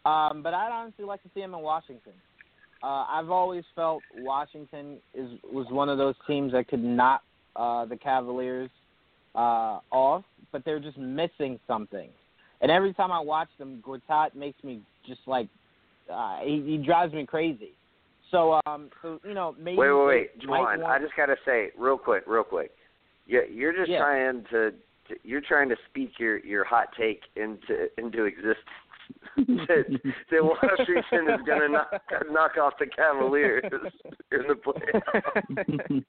Um, 0.09 0.41
but 0.41 0.53
I'd 0.53 0.71
honestly 0.71 1.05
like 1.05 1.21
to 1.23 1.29
see 1.33 1.41
him 1.41 1.53
in 1.53 1.61
Washington. 1.61 2.13
Uh, 2.83 3.05
I've 3.07 3.29
always 3.29 3.63
felt 3.75 4.01
Washington 4.17 4.97
is 5.13 5.29
was 5.51 5.67
one 5.69 5.89
of 5.89 5.97
those 5.97 6.15
teams 6.25 6.51
that 6.53 6.67
could 6.67 6.83
knock 6.83 7.21
uh, 7.55 7.85
the 7.85 7.95
Cavaliers 7.95 8.69
uh, 9.35 9.79
off, 9.91 10.23
but 10.51 10.63
they're 10.65 10.79
just 10.79 10.97
missing 10.97 11.59
something. 11.67 12.09
And 12.61 12.69
every 12.69 12.93
time 12.93 13.11
I 13.11 13.19
watch 13.19 13.49
them, 13.57 13.83
Gortat 13.85 14.35
makes 14.35 14.63
me 14.63 14.81
just 15.07 15.21
like 15.25 15.47
uh, 16.11 16.39
he, 16.43 16.61
he 16.65 16.77
drives 16.77 17.13
me 17.13 17.25
crazy. 17.25 17.71
So, 18.29 18.59
um, 18.65 18.89
so 19.01 19.19
you 19.25 19.33
know, 19.33 19.55
maybe 19.59 19.77
wait, 19.77 19.91
wait, 19.91 20.05
wait, 20.05 20.39
Juwan. 20.39 20.79
want- 20.79 20.83
I 20.83 20.99
just 20.99 21.15
gotta 21.17 21.35
say, 21.45 21.69
real 21.77 21.97
quick, 21.97 22.23
real 22.27 22.43
quick. 22.43 22.71
You, 23.27 23.43
you're 23.51 23.73
just 23.73 23.89
Yeah. 23.89 23.99
trying 23.99 24.43
to, 24.51 24.71
to, 24.71 25.15
you're 25.23 25.41
trying 25.41 25.69
to 25.69 25.75
speak 25.89 26.11
your 26.19 26.39
your 26.39 26.63
hot 26.63 26.87
take 26.97 27.21
into 27.35 27.89
into 27.97 28.25
existence. 28.25 28.57
that, 29.37 29.99
that 30.31 30.43
Washington 30.43 31.33
is 31.33 31.41
gonna 31.47 31.69
knock 31.69 31.91
knock 32.31 32.51
off 32.61 32.73
the 32.79 32.87
Cavaliers 32.87 33.63
in 34.31 34.39
the 34.47 34.55
playoffs. 34.55 36.03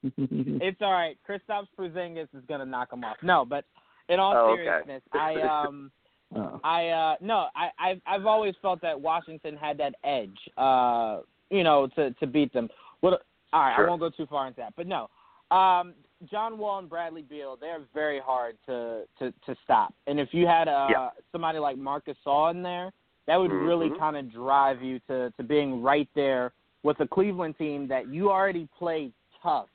it's 0.61 0.79
all 0.81 0.93
right. 0.93 1.17
Kristaps 1.29 1.67
Porzingis 1.79 2.29
is 2.35 2.43
gonna 2.49 2.67
knock 2.67 2.91
them 2.91 3.05
off. 3.05 3.17
No, 3.23 3.45
but 3.45 3.65
in 4.09 4.19
all 4.21 4.35
Oh, 4.37 4.53
okay. 4.53 4.65
seriousness, 4.65 5.03
I 5.13 5.35
um. 5.43 5.91
oh. 6.37 6.61
I 6.65 6.89
uh 6.89 7.15
no, 7.21 7.47
I 7.55 7.69
I've 7.79 8.01
I've 8.07 8.27
always 8.27 8.55
felt 8.63 8.81
that 8.83 9.01
Washington 9.01 9.57
had 9.57 9.79
that 9.79 9.95
edge, 10.05 10.39
uh, 10.57 11.19
you 11.51 11.63
know, 11.63 11.89
to 11.97 12.11
to 12.13 12.27
beat 12.27 12.53
them. 12.53 12.69
What 13.01 13.23
all 13.53 13.61
right, 13.61 13.77
Sure. 13.77 13.87
I 13.87 13.89
won't 13.91 14.01
go 14.01 14.11
too 14.11 14.27
far 14.27 14.47
into 14.47 14.61
that. 14.61 14.75
But 14.77 14.87
no. 14.87 15.09
Um 15.55 15.95
John 16.31 16.59
Wall 16.59 16.79
and 16.79 16.89
Bradley 16.89 17.23
Beal, 17.23 17.57
they're 17.61 17.83
very 17.93 18.20
hard 18.20 18.57
to 18.66 19.05
to 19.18 19.33
to 19.47 19.57
stop. 19.64 19.95
And 20.07 20.20
if 20.20 20.33
you 20.33 20.47
had 20.47 20.68
uh 20.68 20.89
Yeah. 20.91 21.11
somebody 21.33 21.59
like 21.59 21.77
Marcus 21.77 22.16
Gasol 22.25 22.51
in 22.53 22.62
there, 22.62 22.93
that 23.27 23.37
would 23.37 23.51
Mhm. 23.51 23.66
really 23.66 23.91
kind 23.99 24.16
of 24.16 24.31
drive 24.31 24.83
you 24.83 24.99
to 25.09 25.31
to 25.37 25.43
being 25.43 25.83
right 25.83 26.09
there 26.14 26.53
with 26.83 27.01
a 27.01 27.07
Cleveland 27.07 27.57
team 27.59 27.87
that 27.89 28.09
you 28.09 28.31
already 28.31 28.68
play 28.79 29.12
tough 29.43 29.68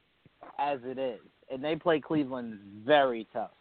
as 0.57 0.79
it 0.83 0.97
is, 0.97 1.21
and 1.49 1.63
they 1.63 1.75
play 1.75 1.99
Cleveland 1.99 2.59
very 2.85 3.25
tough. 3.33 3.51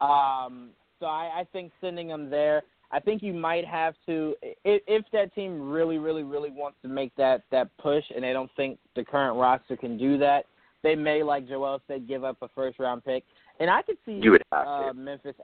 Um, 0.00 0.70
so 1.00 1.06
I, 1.06 1.40
I 1.40 1.44
think 1.52 1.72
sending 1.80 2.08
them 2.08 2.30
there. 2.30 2.62
I 2.90 3.00
think 3.00 3.22
you 3.22 3.34
might 3.34 3.66
have 3.66 3.94
to 4.06 4.34
if, 4.42 4.82
if 4.86 5.04
that 5.12 5.34
team 5.34 5.70
really, 5.70 5.98
really, 5.98 6.22
really 6.22 6.50
wants 6.50 6.78
to 6.82 6.88
make 6.88 7.14
that 7.16 7.42
that 7.50 7.68
push, 7.78 8.04
and 8.14 8.24
they 8.24 8.32
don't 8.32 8.50
think 8.56 8.78
the 8.94 9.04
current 9.04 9.36
roster 9.36 9.76
can 9.76 9.98
do 9.98 10.18
that. 10.18 10.46
They 10.88 10.94
may, 10.96 11.22
like 11.22 11.46
Joel 11.46 11.82
said, 11.86 12.08
give 12.08 12.24
up 12.24 12.38
a 12.40 12.48
first 12.54 12.78
round 12.78 13.04
pick, 13.04 13.22
and 13.60 13.68
I 13.68 13.82
could 13.82 13.98
see 14.06 14.12
You 14.22 14.30
would 14.30 14.42
have 14.50 14.66
uh. 14.66 14.92
Memphis. 14.94 15.34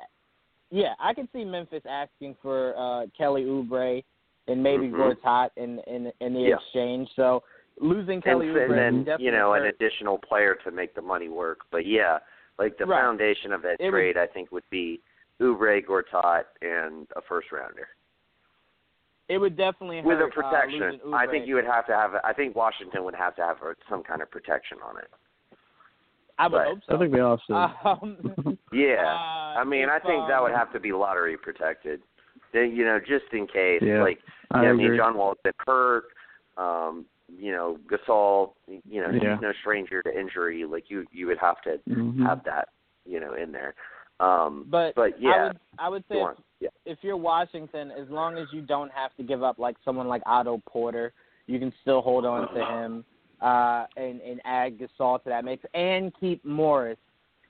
Yeah, 0.71 0.95
I 0.99 1.13
could 1.13 1.29
see 1.35 1.45
Memphis 1.45 1.83
asking 1.87 2.37
for 2.41 2.75
uh, 2.79 3.07
Kelly 3.17 3.45
Oubre 3.45 4.03
and 4.49 4.63
maybe 4.63 4.89
Mhm. 4.89 4.95
Gortat 5.23 5.51
in 5.57 5.81
in 5.81 6.11
in 6.21 6.33
the 6.33 6.41
Yeah. 6.41 6.55
exchange. 6.57 7.11
So 7.15 7.43
losing 7.79 8.23
Kelly 8.23 8.49
and, 8.49 8.57
Oubre 8.57 8.65
and 8.71 8.73
then 8.79 8.99
definitely 9.05 9.27
you 9.27 9.33
know 9.33 9.53
an 9.53 9.67
additional 9.67 10.17
player 10.17 10.55
to 10.65 10.71
make 10.71 10.95
the 10.95 11.03
money 11.03 11.29
work. 11.29 11.61
But 11.71 11.85
yeah, 11.85 12.21
like 12.59 12.79
the 12.79 12.87
Right. 12.87 13.03
foundation 13.03 13.53
of 13.53 13.61
that 13.63 13.77
It 13.81 13.85
would- 13.85 13.91
trade, 13.91 14.17
I 14.17 14.27
think 14.27 14.51
would 14.51 14.69
be 14.71 15.03
Oubre, 15.41 15.85
Gortat, 15.85 16.47
and 16.63 17.07
a 17.17 17.21
first 17.21 17.53
rounder 17.53 17.89
it 19.29 19.39
would 19.39 19.57
definitely 19.57 20.03
with 20.03 20.19
a 20.19 20.21
hurt, 20.21 20.39
uh, 20.39 20.43
protection. 20.43 20.81
losing 20.81 21.15
I 21.15 21.27
think 21.27 21.47
you 21.47 21.55
would 21.55 21.65
have 21.65 21.87
to 21.87 21.95
have. 21.95 22.15
I 22.25 22.33
think 22.35 22.55
Washington 22.55 23.05
would 23.05 23.15
have 23.15 23.35
to 23.37 23.43
have 23.43 23.59
some 23.89 24.03
kind 24.03 24.21
of 24.23 24.31
protection 24.31 24.79
on 24.83 24.99
it. 24.99 25.11
I 26.39 26.47
would 26.49 26.53
but- 26.53 26.67
hope 26.67 26.79
so. 26.89 26.97
I 26.97 26.99
think 26.99 27.13
they 27.13 27.21
all 27.21 27.41
should. 27.47 27.55
Um, 27.55 28.59
Yeah, 28.73 29.05
uh, 29.07 29.61
I 29.61 29.65
mean, 29.65 29.85
if, 29.85 29.91
I 29.91 29.99
think 30.01 30.27
that 30.29 30.43
would 30.43 30.51
um, 30.53 30.59
have 30.59 30.73
to 30.73 30.81
be 30.81 30.93
lottery 30.93 31.37
protected. 31.37 32.01
Then 32.53 32.73
you 32.75 32.85
know, 32.85 32.99
just 32.99 33.27
in 33.33 33.47
case, 33.47 33.81
Yeah, 33.83 34.03
like 34.03 34.19
I 34.51 34.65
yeah, 34.65 34.69
I 34.71 34.73
mean, 34.73 34.97
John 34.97 35.17
Wall's 35.17 35.39
been 35.45 35.53
hurt. 35.67 36.05
Um, 36.57 37.05
you 37.37 37.53
know, 37.53 37.79
Gasol, 37.91 38.53
you 38.69 39.01
know, 39.01 39.11
Yeah. 39.11 39.35
he's 39.35 39.43
no 39.43 39.53
stranger 39.61 40.03
to 40.03 40.19
injury. 40.21 40.65
Like 40.65 40.85
you, 40.89 41.05
you 41.11 41.27
would 41.27 41.39
have 41.39 41.61
to 41.63 41.79
Mhm. 41.89 42.25
have 42.27 42.45
that, 42.45 42.69
you 43.07 43.19
know, 43.21 43.35
in 43.35 43.51
there. 43.51 43.75
Um, 44.21 44.67
But 44.69 44.95
but 44.95 45.15
I 45.15 45.19
yeah, 45.19 45.47
would 45.49 45.59
I 45.79 45.89
would 45.89 46.05
say 46.09 46.17
if. 46.21 46.37
Yeah. 46.61 46.69
if 46.85 46.99
you're 47.03 47.17
Washington, 47.17 47.91
as 47.91 48.09
long 48.09 48.39
as 48.39 48.47
you 48.53 48.61
don't 48.61 48.93
have 48.93 49.15
to 49.17 49.23
give 49.23 49.43
up 49.43 49.59
like 49.59 49.77
someone 49.85 50.07
like 50.09 50.23
Otto 50.27 50.63
Porter, 50.69 51.13
you 51.47 51.59
can 51.59 51.73
still 51.83 52.01
hold 52.03 52.25
on 52.25 52.53
to 52.55 52.65
him 52.65 53.05
uh, 53.45 53.87
and 53.97 54.21
and 54.23 54.41
add 54.45 54.79
Gasol 54.79 55.23
to 55.23 55.29
that 55.29 55.45
mix 55.45 55.65
and 55.75 56.13
keep 56.19 56.45
Morris 56.45 56.99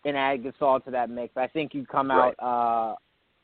and 0.04 0.16
add 0.16 0.42
Gasol 0.42 0.84
to 0.84 0.90
that 0.90 1.08
mix. 1.08 1.36
I 1.36 1.46
think 1.46 1.72
you 1.72 1.86
come 1.86 2.10
out 2.10 2.34
uh, 2.40 2.96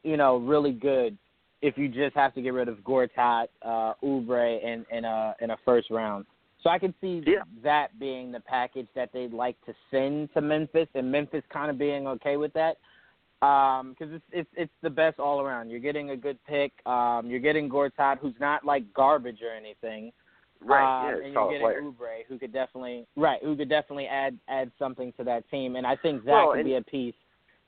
you 0.03 0.16
know 0.16 0.36
really 0.38 0.72
good 0.72 1.16
if 1.62 1.78
you 1.78 1.88
just 1.88 2.16
have 2.16 2.34
to 2.34 2.42
get 2.42 2.55
rid 2.55 2.68
of 2.68 2.78
Gortat, 2.78 3.46
uh, 3.62 3.92
Oubre, 4.03 4.64
and 4.64 4.84
in 4.90 5.05
a 5.05 5.34
in 5.40 5.51
a 5.51 5.57
first 5.64 5.90
round. 5.90 6.26
So 6.62 6.68
I 6.68 6.78
could 6.78 6.94
see 7.01 7.22
Yeah. 7.26 7.42
that 7.62 7.98
being 7.98 8.32
the 8.32 8.40
package 8.40 8.88
that 8.94 9.12
they'd 9.12 9.32
like 9.32 9.57
to 9.64 9.74
send 9.90 10.32
to 10.34 10.40
Memphis, 10.40 10.88
and 10.94 11.11
Memphis 11.11 11.42
kind 11.51 11.70
of 11.70 11.78
being 11.78 12.07
okay 12.07 12.36
with 12.36 12.53
that 12.55 12.76
because 13.40 14.12
it's 14.12 14.24
it's 14.32 14.51
it's 14.57 14.72
the 14.82 14.90
best 14.90 15.18
all 15.18 15.40
around. 15.40 15.70
You're 15.70 15.80
getting 15.80 16.11
a 16.11 16.16
good 16.16 16.38
pick. 16.46 16.72
Um, 16.86 17.28
you're 17.30 17.40
getting 17.40 17.68
Gortat, 17.70 18.18
who's 18.18 18.34
not 18.40 18.64
like 18.64 18.92
garbage 18.92 19.40
or 19.42 19.55
anything. 19.55 20.12
Right, 20.63 21.09
Um, 21.09 21.15
yeah, 21.21 21.25
and 21.25 21.35
you're 21.35 21.51
getting 21.51 21.67
player. 21.67 21.83
Oubre, 21.83 22.25
who 22.29 22.39
could 22.39 22.53
definitely 22.53 23.07
right, 23.17 23.43
who 23.43 23.57
could 23.57 23.69
definitely 23.69 24.07
add 24.07 24.39
add 24.49 24.71
something 24.79 25.13
to 25.19 25.25
that 25.25 25.49
team. 25.51 25.77
And 25.77 25.87
I 25.87 25.97
think 25.97 26.25
that 26.25 26.33
Well, 26.33 26.53
could 26.55 26.65
be 26.65 26.75
a 26.77 26.83
piece 26.83 27.15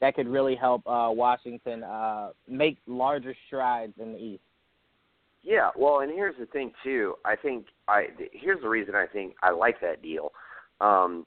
that 0.01 0.15
could 0.15 0.29
really 0.29 0.55
help 0.57 0.87
uh, 0.87 1.11
Washington 1.13 1.83
uh, 1.85 2.31
make 2.49 2.79
larger 2.87 3.35
strides 3.47 3.95
in 4.01 4.13
the 4.13 4.19
East. 4.19 4.43
Yeah, 5.45 5.71
well, 5.77 6.01
and 6.01 6.13
here's 6.13 6.37
the 6.39 6.47
thing 6.47 6.73
too. 6.85 7.15
I 7.25 7.35
think 7.37 7.67
I 7.89 8.07
here's 8.33 8.61
the 8.63 8.69
reason 8.69 8.95
I 8.95 9.07
think 9.07 9.35
I 9.43 9.51
like 9.51 9.81
that 9.81 10.03
deal 10.03 10.33
um, 10.81 11.27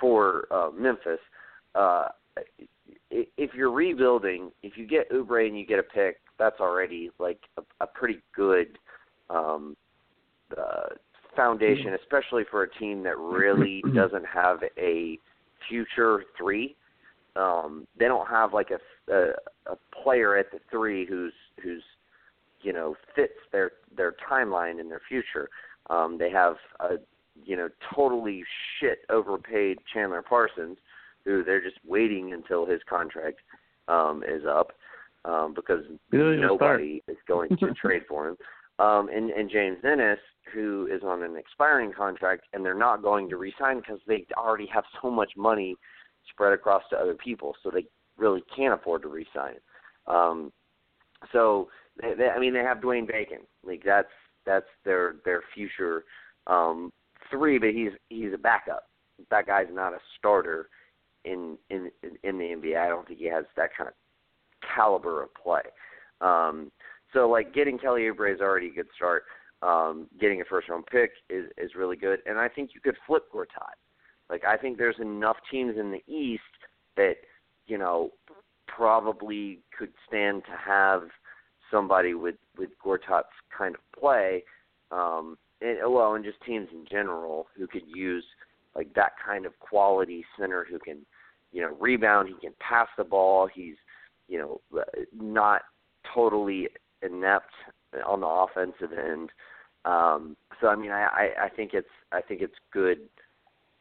for 0.00 0.46
uh, 0.50 0.70
Memphis. 0.76 1.18
Uh, 1.74 2.08
i- 2.36 3.26
if 3.36 3.54
you're 3.54 3.72
rebuilding, 3.72 4.50
if 4.62 4.76
you 4.76 4.86
get 4.86 5.10
Oubre 5.10 5.46
and 5.46 5.58
you 5.58 5.66
get 5.66 5.78
a 5.78 5.82
pick, 5.82 6.18
that's 6.38 6.60
already 6.60 7.10
like 7.18 7.40
a, 7.56 7.62
a 7.80 7.86
pretty 7.86 8.20
good 8.34 8.78
um, 9.28 9.76
uh, 10.56 10.94
foundation, 11.36 11.94
especially 11.94 12.44
for 12.50 12.64
a 12.64 12.70
team 12.78 13.02
that 13.04 13.18
really 13.18 13.82
doesn't 13.94 14.26
have 14.26 14.58
a 14.78 15.18
future 15.68 16.24
three. 16.36 16.76
Um, 17.36 17.86
they 17.98 18.06
don't 18.06 18.28
have 18.28 18.52
like 18.52 18.70
a, 18.70 19.12
a 19.12 19.30
a 19.72 19.76
player 20.02 20.36
at 20.36 20.50
the 20.50 20.58
three 20.70 21.06
who's 21.06 21.32
who's 21.62 21.82
you 22.62 22.72
know 22.72 22.96
fits 23.14 23.34
their 23.52 23.72
their 23.96 24.14
timeline 24.30 24.80
and 24.80 24.90
their 24.90 25.02
future. 25.08 25.48
Um, 25.90 26.18
they 26.18 26.30
have 26.30 26.56
a 26.80 26.96
you 27.44 27.56
know 27.56 27.68
totally 27.94 28.42
shit 28.80 29.00
overpaid 29.08 29.78
Chandler 29.92 30.22
Parsons, 30.22 30.78
who 31.24 31.44
they're 31.44 31.62
just 31.62 31.78
waiting 31.86 32.32
until 32.32 32.66
his 32.66 32.80
contract 32.88 33.38
um, 33.86 34.22
is 34.26 34.42
up 34.48 34.72
um, 35.24 35.54
because 35.54 35.84
nobody 36.10 37.02
is 37.08 37.16
going 37.26 37.56
to 37.58 37.72
trade 37.74 38.02
for 38.08 38.28
him. 38.28 38.36
Um, 38.78 39.08
and, 39.08 39.30
and 39.30 39.50
James 39.50 39.78
Ennis, 39.84 40.20
who 40.54 40.88
is 40.90 41.02
on 41.02 41.22
an 41.22 41.36
expiring 41.36 41.92
contract, 41.92 42.44
and 42.52 42.64
they're 42.64 42.74
not 42.74 43.02
going 43.02 43.28
to 43.28 43.36
re-sign 43.36 43.78
because 43.78 43.98
they 44.06 44.24
already 44.36 44.66
have 44.66 44.84
so 45.02 45.10
much 45.10 45.32
money 45.36 45.76
spread 46.30 46.52
across 46.52 46.82
to 46.90 46.96
other 46.96 47.14
people, 47.14 47.54
so 47.62 47.70
they 47.70 47.84
really 48.16 48.42
can't 48.54 48.74
afford 48.74 49.02
to 49.02 49.08
re-sign. 49.08 49.54
Um, 50.06 50.52
so 51.32 51.68
they, 52.00 52.14
they, 52.14 52.28
I 52.28 52.38
mean, 52.38 52.54
they 52.54 52.60
have 52.60 52.78
Dwayne 52.78 53.06
Bacon. 53.06 53.40
Like 53.64 53.82
that's 53.84 54.08
that's 54.46 54.66
their 54.84 55.16
their 55.24 55.42
future 55.54 56.04
um, 56.46 56.92
three, 57.30 57.58
but 57.58 57.70
he's 57.70 57.90
he's 58.08 58.32
a 58.32 58.38
backup. 58.38 58.88
That 59.30 59.46
guy's 59.46 59.66
not 59.70 59.92
a 59.92 59.98
starter 60.18 60.68
in 61.24 61.58
in 61.70 61.90
in 62.22 62.38
the 62.38 62.44
NBA. 62.44 62.78
I 62.78 62.88
don't 62.88 63.06
think 63.06 63.18
he 63.18 63.26
has 63.26 63.44
that 63.56 63.70
kind 63.76 63.88
of 63.88 63.94
caliber 64.74 65.22
of 65.22 65.34
play. 65.34 65.62
Um, 66.20 66.70
so 67.12 67.28
like 67.28 67.54
getting 67.54 67.78
Kelly 67.78 68.02
Oubre 68.02 68.34
is 68.34 68.40
already 68.40 68.68
a 68.68 68.74
good 68.74 68.88
start. 68.94 69.24
Um, 69.60 70.06
getting 70.20 70.40
a 70.40 70.44
first 70.44 70.68
round 70.68 70.86
pick 70.86 71.10
is 71.28 71.46
is 71.56 71.74
really 71.74 71.96
good, 71.96 72.20
and 72.26 72.38
I 72.38 72.48
think 72.48 72.70
you 72.74 72.80
could 72.80 72.96
flip 73.06 73.24
Gortat. 73.34 73.74
Like 74.30 74.44
I 74.44 74.56
think 74.56 74.78
there's 74.78 74.98
enough 75.00 75.36
teams 75.50 75.76
in 75.78 75.90
the 75.90 76.02
East 76.12 76.42
that 76.96 77.16
you 77.66 77.78
know 77.78 78.10
probably 78.66 79.60
could 79.76 79.92
stand 80.06 80.44
to 80.44 80.52
have 80.52 81.08
somebody 81.70 82.14
with 82.14 82.36
with 82.56 82.70
Gortat's 82.84 83.26
kind 83.56 83.74
of 83.74 83.80
play, 83.98 84.44
um, 84.90 85.36
and 85.60 85.78
well, 85.92 86.14
and 86.14 86.24
just 86.24 86.40
teams 86.46 86.68
in 86.72 86.84
general 86.88 87.48
who 87.56 87.66
could 87.66 87.82
use 87.86 88.24
like 88.74 88.94
that 88.94 89.12
kind 89.24 89.44
of 89.44 89.58
quality 89.58 90.24
center 90.38 90.66
who 90.70 90.78
can, 90.78 90.98
you 91.52 91.62
know, 91.62 91.76
rebound. 91.80 92.28
He 92.28 92.34
can 92.34 92.54
pass 92.60 92.86
the 92.96 93.04
ball. 93.04 93.48
He's, 93.52 93.74
you 94.28 94.38
know, 94.38 94.60
not 95.12 95.62
totally 96.14 96.68
inept 97.02 97.52
on 98.06 98.20
the 98.20 98.26
offensive 98.26 98.96
end. 98.96 99.30
Um, 99.84 100.36
so 100.60 100.68
I 100.68 100.76
mean, 100.76 100.90
I, 100.90 101.30
I 101.40 101.48
think 101.48 101.72
it's 101.74 101.88
I 102.12 102.20
think 102.20 102.42
it's 102.42 102.54
good. 102.72 102.98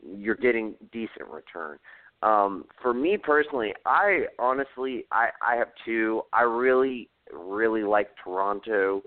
You're 0.01 0.35
getting 0.35 0.75
decent 0.91 1.27
return. 1.29 1.77
Um, 2.23 2.65
for 2.81 2.93
me 2.93 3.17
personally, 3.17 3.73
I 3.85 4.25
honestly 4.39 5.05
I 5.11 5.29
I 5.41 5.55
have 5.55 5.69
two. 5.85 6.21
I 6.33 6.43
really 6.43 7.09
really 7.33 7.83
like 7.83 8.09
Toronto 8.23 9.03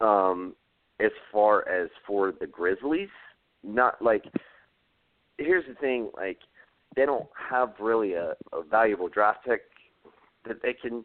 um 0.00 0.54
as 1.00 1.10
far 1.32 1.68
as 1.68 1.88
for 2.06 2.32
the 2.40 2.46
Grizzlies. 2.46 3.08
Not 3.62 4.00
like 4.00 4.24
here's 5.38 5.64
the 5.68 5.74
thing, 5.74 6.10
like 6.16 6.38
they 6.94 7.04
don't 7.04 7.28
have 7.50 7.74
really 7.80 8.14
a, 8.14 8.34
a 8.52 8.62
valuable 8.68 9.08
draft 9.08 9.44
pick 9.44 9.62
that 10.46 10.62
they 10.62 10.72
can 10.72 11.04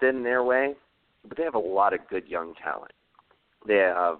send 0.00 0.24
their 0.24 0.42
way, 0.42 0.74
but 1.28 1.36
they 1.36 1.44
have 1.44 1.54
a 1.54 1.58
lot 1.58 1.92
of 1.92 2.00
good 2.08 2.26
young 2.26 2.54
talent. 2.62 2.92
They 3.66 3.76
have 3.76 4.18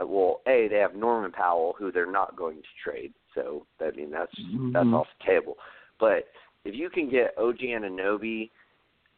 uh, 0.00 0.06
well, 0.06 0.40
a 0.46 0.68
they 0.68 0.78
have 0.78 0.94
Norman 0.94 1.32
Powell, 1.32 1.74
who 1.78 1.92
they're 1.92 2.10
not 2.10 2.36
going 2.36 2.56
to 2.56 2.68
trade, 2.82 3.12
so 3.34 3.66
I 3.80 3.90
mean 3.92 4.10
that's 4.10 4.34
that's 4.72 4.86
Mhm. 4.86 4.94
off 4.94 5.06
the 5.18 5.24
table. 5.26 5.56
But 6.00 6.28
if 6.64 6.74
you 6.74 6.90
can 6.90 7.08
get 7.08 7.36
OG 7.38 7.58
Anunoby 7.58 8.50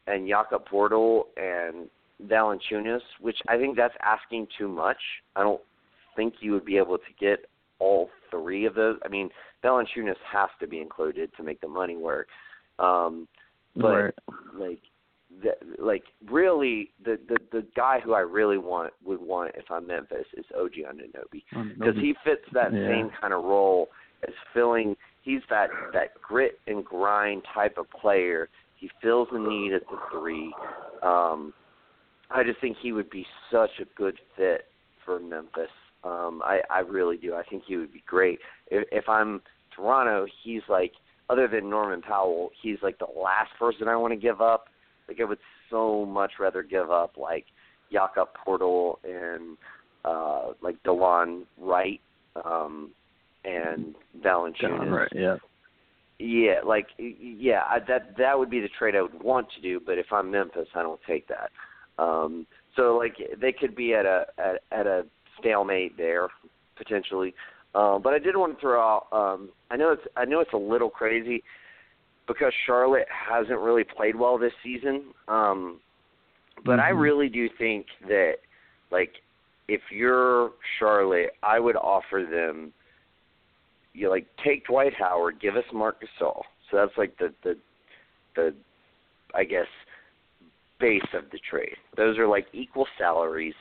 and 0.07 0.27
Jakob 0.27 0.67
Poeltl 0.67 1.23
and 1.37 1.89
Valanciunas, 2.25 3.01
which 3.19 3.37
I 3.47 3.57
think 3.57 3.75
that's 3.75 3.93
asking 4.01 4.47
too 4.57 4.67
much. 4.67 4.97
I 5.35 5.43
don't 5.43 5.61
think 6.15 6.35
you 6.39 6.51
would 6.53 6.65
be 6.65 6.77
able 6.77 6.97
to 6.97 7.13
get 7.19 7.45
all 7.79 8.09
three 8.31 8.65
of 8.65 8.73
those. 8.73 8.97
I 9.05 9.07
mean, 9.07 9.29
Valanciunas 9.63 10.15
has 10.31 10.49
to 10.59 10.67
be 10.67 10.79
included 10.79 11.31
to 11.37 11.43
make 11.43 11.61
the 11.61 11.67
money 11.67 11.95
work. 11.95 12.27
Um, 12.79 13.27
but 13.75 13.87
Right. 13.87 14.13
like, 14.53 14.81
the, 15.41 15.51
like 15.83 16.03
really, 16.29 16.91
the, 17.03 17.19
the 17.27 17.37
the 17.51 17.65
guy 17.75 17.99
who 17.99 18.13
I 18.13 18.21
really 18.21 18.57
want 18.57 18.93
would 19.05 19.21
want 19.21 19.51
if 19.55 19.65
I'm 19.69 19.87
Memphis 19.87 20.25
is 20.35 20.45
OG 20.57 20.73
Anunoby 20.89 21.43
because 21.77 21.95
he 21.99 22.15
fits 22.23 22.43
that 22.53 22.71
Yeah. 22.73 22.87
same 22.87 23.09
kind 23.21 23.33
of 23.33 23.43
role 23.43 23.89
as 24.27 24.33
filling. 24.53 24.95
He's 25.21 25.41
that 25.49 25.69
that 25.93 26.13
grit 26.21 26.59
and 26.67 26.83
grind 26.83 27.43
type 27.53 27.77
of 27.77 27.89
player. 27.91 28.49
He 28.75 28.89
fills 29.01 29.27
the 29.31 29.39
need 29.39 29.73
at 29.73 29.81
the 29.89 29.97
three, 30.11 30.53
um, 31.01 31.53
I 32.29 32.43
just 32.43 32.59
think 32.59 32.77
he 32.81 32.91
would 32.91 33.09
be 33.09 33.25
such 33.51 33.71
a 33.79 33.85
good 33.95 34.19
fit 34.35 34.65
for 35.05 35.19
Memphis. 35.19 35.69
Um, 36.03 36.41
I 36.43 36.61
I 36.69 36.79
really 36.79 37.17
do. 37.17 37.33
I 37.33 37.43
think 37.43 37.63
he 37.65 37.77
would 37.77 37.93
be 37.93 38.03
great. 38.05 38.39
If, 38.69 38.87
if 38.91 39.09
I'm 39.09 39.41
Toronto, 39.75 40.25
he's 40.43 40.61
like 40.69 40.93
other 41.29 41.47
than 41.47 41.69
Norman 41.69 42.01
Powell, 42.01 42.51
he's 42.61 42.77
like 42.81 42.97
the 42.99 43.07
last 43.19 43.51
person 43.59 43.87
I 43.87 43.95
want 43.95 44.13
to 44.13 44.17
give 44.19 44.41
up. 44.41 44.65
Like 45.07 45.19
I 45.21 45.23
would 45.23 45.39
so 45.69 46.05
much 46.05 46.33
rather 46.39 46.63
give 46.63 46.91
up 46.91 47.17
like 47.17 47.45
Jakob 47.91 48.29
Poeltl 48.45 48.97
and 49.03 49.57
uh 50.05 50.53
like 50.61 50.81
Delon 50.83 51.43
Wright 51.59 52.01
um 52.43 52.91
and 53.45 53.95
Valanciunas. 54.23 54.91
Right, 54.91 55.11
yeah. 55.13 55.37
Yeah, 56.19 56.61
like 56.65 56.87
yeah, 56.97 57.61
I, 57.69 57.79
that 57.87 58.17
that 58.17 58.37
would 58.37 58.49
be 58.49 58.59
the 58.59 58.69
trade 58.77 58.95
I 58.95 59.01
would 59.01 59.21
want 59.21 59.47
to 59.55 59.61
do, 59.61 59.79
but 59.79 59.97
if 59.97 60.07
I'm 60.11 60.31
Memphis, 60.31 60.67
I 60.75 60.81
don't 60.81 60.99
take 61.07 61.27
that. 61.27 61.51
Um 62.01 62.47
so 62.75 62.97
like 62.97 63.15
they 63.39 63.51
could 63.51 63.75
be 63.75 63.93
at 63.93 64.05
a 64.05 64.25
at, 64.37 64.61
at 64.77 64.87
a 64.87 65.05
stalemate 65.39 65.97
there 65.97 66.29
potentially. 66.75 67.33
Um, 67.75 68.01
but 68.01 68.13
I 68.13 68.19
did 68.19 68.35
want 68.35 68.55
to 68.55 68.61
throw 68.61 68.79
out. 68.79 69.07
Um, 69.11 69.49
I 69.69 69.77
know 69.77 69.91
it's 69.91 70.01
I 70.15 70.25
know 70.25 70.39
it's 70.39 70.53
a 70.53 70.57
little 70.57 70.89
crazy 70.89 71.43
because 72.27 72.53
Charlotte 72.65 73.07
hasn't 73.09 73.59
really 73.59 73.83
played 73.83 74.15
well 74.15 74.37
this 74.37 74.53
season. 74.63 75.05
Um, 75.27 75.79
but 76.65 76.73
mm-hmm. 76.73 76.81
I 76.81 76.89
really 76.89 77.29
do 77.29 77.47
think 77.57 77.85
that 78.07 78.35
like 78.91 79.13
if 79.67 79.81
you're 79.91 80.51
Charlotte, 80.79 81.31
I 81.43 81.59
would 81.59 81.75
offer 81.75 82.25
them 82.29 82.73
you 83.97 84.09
like 84.09 84.27
take 84.45 84.65
Dwight 84.67 84.93
Howard, 84.97 85.41
give 85.41 85.55
us 85.55 85.63
Marc 85.73 85.97
Gasol. 86.01 86.41
So 86.69 86.77
that's 86.77 86.97
like 86.97 87.17
the 87.17 87.33
the 87.43 87.55
the 88.35 88.53
I 89.33 89.43
guess 89.43 89.67
base 90.79 91.01
of 91.13 91.23
the 91.31 91.39
trade. 91.49 91.75
Those 91.95 92.17
are 92.17 92.27
like 92.27 92.47
equal 92.53 92.85
salaries, 92.97 93.55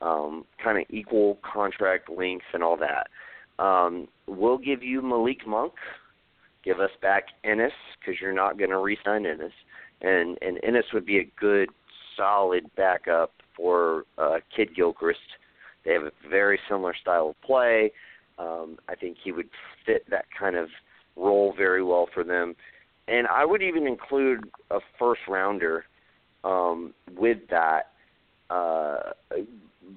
um, 0.00 0.44
kind 0.62 0.78
of 0.78 0.84
equal 0.88 1.38
contract 1.42 2.08
lengths 2.08 2.46
and 2.54 2.62
all 2.62 2.78
that. 2.78 3.08
Um, 3.62 4.08
we'll 4.26 4.58
give 4.58 4.82
you 4.82 5.02
Malik 5.02 5.46
Monk. 5.46 5.72
Give 6.64 6.80
us 6.80 6.90
back 7.00 7.24
Ennis 7.44 7.72
because 7.98 8.20
you're 8.20 8.32
not 8.32 8.58
going 8.58 8.70
to 8.70 8.78
re-sign 8.78 9.26
Ennis, 9.26 9.52
and 10.00 10.38
and 10.42 10.58
Ennis 10.62 10.84
would 10.92 11.06
be 11.06 11.18
a 11.18 11.30
good, 11.38 11.68
solid 12.16 12.70
backup 12.76 13.32
for 13.56 14.04
uh, 14.18 14.38
Kidd-Gilchrist. 14.54 15.18
They 15.84 15.92
have 15.92 16.04
a 16.04 16.12
very 16.28 16.58
similar 16.68 16.94
style 17.00 17.30
of 17.30 17.40
play. 17.42 17.92
Um, 18.38 18.78
I 18.88 18.94
think 18.94 19.16
he 19.22 19.32
would 19.32 19.48
fit 19.84 20.08
that 20.10 20.26
kind 20.38 20.56
of 20.56 20.68
role 21.16 21.52
very 21.56 21.82
well 21.82 22.08
for 22.14 22.24
them. 22.24 22.54
And 23.08 23.26
I 23.26 23.44
would 23.44 23.62
even 23.62 23.86
include 23.86 24.48
a 24.70 24.78
first 24.98 25.22
rounder 25.28 25.84
um, 26.44 26.94
with 27.16 27.38
that. 27.50 27.90
Uh, 28.48 29.12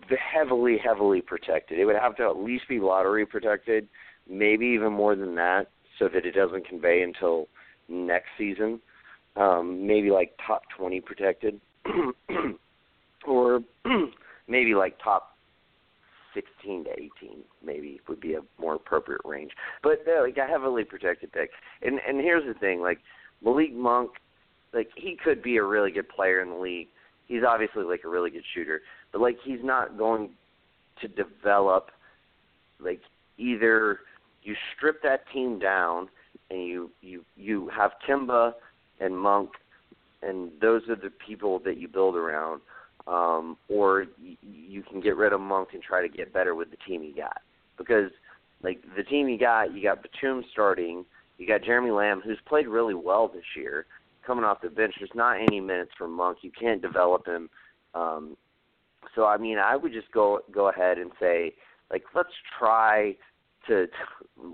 the 0.09 0.17
heavily, 0.17 0.77
heavily 0.83 1.21
protected. 1.21 1.79
It 1.79 1.85
would 1.85 1.95
have 1.95 2.15
to 2.17 2.23
at 2.23 2.37
least 2.37 2.67
be 2.67 2.79
lottery 2.79 3.25
protected, 3.25 3.87
maybe 4.29 4.65
even 4.67 4.93
more 4.93 5.15
than 5.15 5.35
that, 5.35 5.67
so 5.99 6.07
that 6.07 6.25
it 6.25 6.31
doesn't 6.31 6.67
convey 6.67 7.01
until 7.01 7.47
next 7.87 8.29
season. 8.37 8.79
Um, 9.35 9.85
maybe 9.85 10.11
like 10.11 10.37
top 10.45 10.63
20 10.77 11.01
protected, 11.01 11.59
or 13.27 13.61
maybe 14.47 14.75
like 14.75 14.97
top 15.03 15.35
16 16.33 16.85
to 16.85 16.91
18, 16.91 17.09
maybe 17.63 17.99
would 18.07 18.21
be 18.21 18.35
a 18.35 18.41
more 18.59 18.75
appropriate 18.75 19.21
range. 19.25 19.51
But 19.83 20.03
uh, 20.07 20.21
like 20.21 20.37
a 20.37 20.45
heavily 20.45 20.83
protected 20.83 21.31
pick. 21.31 21.49
And 21.81 21.99
and 22.07 22.19
here's 22.19 22.45
the 22.45 22.57
thing, 22.59 22.81
like 22.81 22.99
Malik 23.43 23.73
Monk, 23.73 24.11
like 24.73 24.89
he 24.95 25.17
could 25.21 25.41
be 25.41 25.57
a 25.57 25.63
really 25.63 25.91
good 25.91 26.07
player 26.09 26.41
in 26.41 26.49
the 26.49 26.55
league. 26.55 26.87
He's 27.27 27.43
obviously 27.47 27.83
like 27.83 28.03
a 28.03 28.09
really 28.09 28.29
good 28.29 28.43
shooter, 28.53 28.81
but 29.11 29.21
like 29.21 29.37
he's 29.43 29.63
not 29.63 29.97
going 29.97 30.29
to 31.01 31.07
develop 31.07 31.89
like 32.79 33.01
either 33.37 33.99
you 34.45 34.55
strip 34.75 35.01
that 35.03 35.21
team 35.33 35.59
down 35.59 36.07
and 36.49 36.63
you 36.65 36.91
you 37.01 37.25
you 37.35 37.69
have 37.75 37.91
Kemba 38.07 38.53
and 38.99 39.17
Monk 39.17 39.51
and 40.21 40.51
those 40.61 40.83
are 40.89 40.95
the 40.95 41.11
people 41.25 41.59
that 41.59 41.77
you 41.77 41.87
build 41.87 42.15
around 42.15 42.61
um 43.07 43.57
or 43.67 44.05
y- 44.21 44.37
you 44.41 44.83
can 44.83 45.01
get 45.01 45.17
rid 45.17 45.33
of 45.33 45.41
Monk 45.41 45.69
and 45.73 45.83
try 45.83 46.01
to 46.01 46.09
get 46.09 46.31
better 46.31 46.55
with 46.55 46.71
the 46.71 46.77
team 46.87 47.03
you 47.03 47.15
got. 47.15 47.41
Because 47.77 48.11
like 48.63 48.81
the 48.95 49.03
team 49.03 49.27
you 49.27 49.37
got 49.37 49.73
you 49.73 49.83
got 49.83 50.03
Batum 50.03 50.43
starting 50.51 51.05
you 51.37 51.47
got 51.47 51.63
Jeremy 51.63 51.91
Lamb 51.91 52.21
who's 52.23 52.39
played 52.47 52.67
really 52.67 52.93
well 52.93 53.27
this 53.27 53.43
year 53.55 53.85
coming 54.25 54.45
off 54.45 54.61
the 54.61 54.69
bench 54.69 54.93
there's 54.99 55.09
not 55.13 55.41
any 55.41 55.59
minutes 55.59 55.91
for 55.97 56.07
Monk. 56.07 56.39
You 56.41 56.51
can't 56.57 56.81
develop 56.81 57.27
him. 57.27 57.49
Um 57.93 58.37
so 59.13 59.25
I 59.25 59.37
mean, 59.37 59.57
I 59.57 59.75
would 59.75 59.93
just 59.93 60.11
go 60.11 60.39
go 60.51 60.69
ahead 60.69 60.97
and 60.97 61.11
say, 61.19 61.53
like, 61.91 62.03
let's 62.15 62.29
try 62.57 63.15
to 63.67 63.87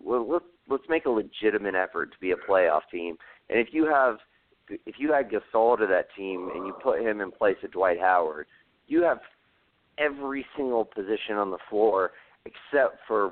well, 0.03 0.29
let's 0.29 0.45
let's 0.69 0.83
make 0.89 1.05
a 1.05 1.09
legitimate 1.09 1.75
effort 1.75 2.11
to 2.11 2.19
be 2.19 2.31
a 2.31 2.35
playoff 2.35 2.81
team. 2.91 3.17
And 3.49 3.59
if 3.59 3.69
you 3.71 3.85
have 3.85 4.17
if 4.69 4.95
you 4.97 5.13
add 5.13 5.29
Gasol 5.29 5.77
to 5.77 5.87
that 5.87 6.07
team 6.15 6.49
and 6.55 6.65
you 6.65 6.73
put 6.81 7.01
him 7.01 7.21
in 7.21 7.31
place 7.31 7.57
of 7.63 7.71
Dwight 7.71 7.99
Howard, 7.99 8.47
you 8.87 9.03
have 9.03 9.19
every 9.97 10.45
single 10.55 10.85
position 10.85 11.35
on 11.35 11.51
the 11.51 11.57
floor 11.69 12.11
except 12.45 12.99
for 13.07 13.31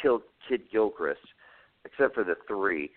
Kill, 0.00 0.22
Kidd-Gilchrist, 0.48 1.20
except 1.84 2.14
for 2.14 2.24
the 2.24 2.34
three, 2.48 2.90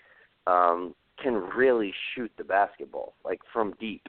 um, 0.47 0.95
can 1.21 1.33
really 1.33 1.93
shoot 2.13 2.31
the 2.37 2.43
basketball 2.43 3.13
like 3.23 3.39
from 3.51 3.73
deep. 3.79 4.07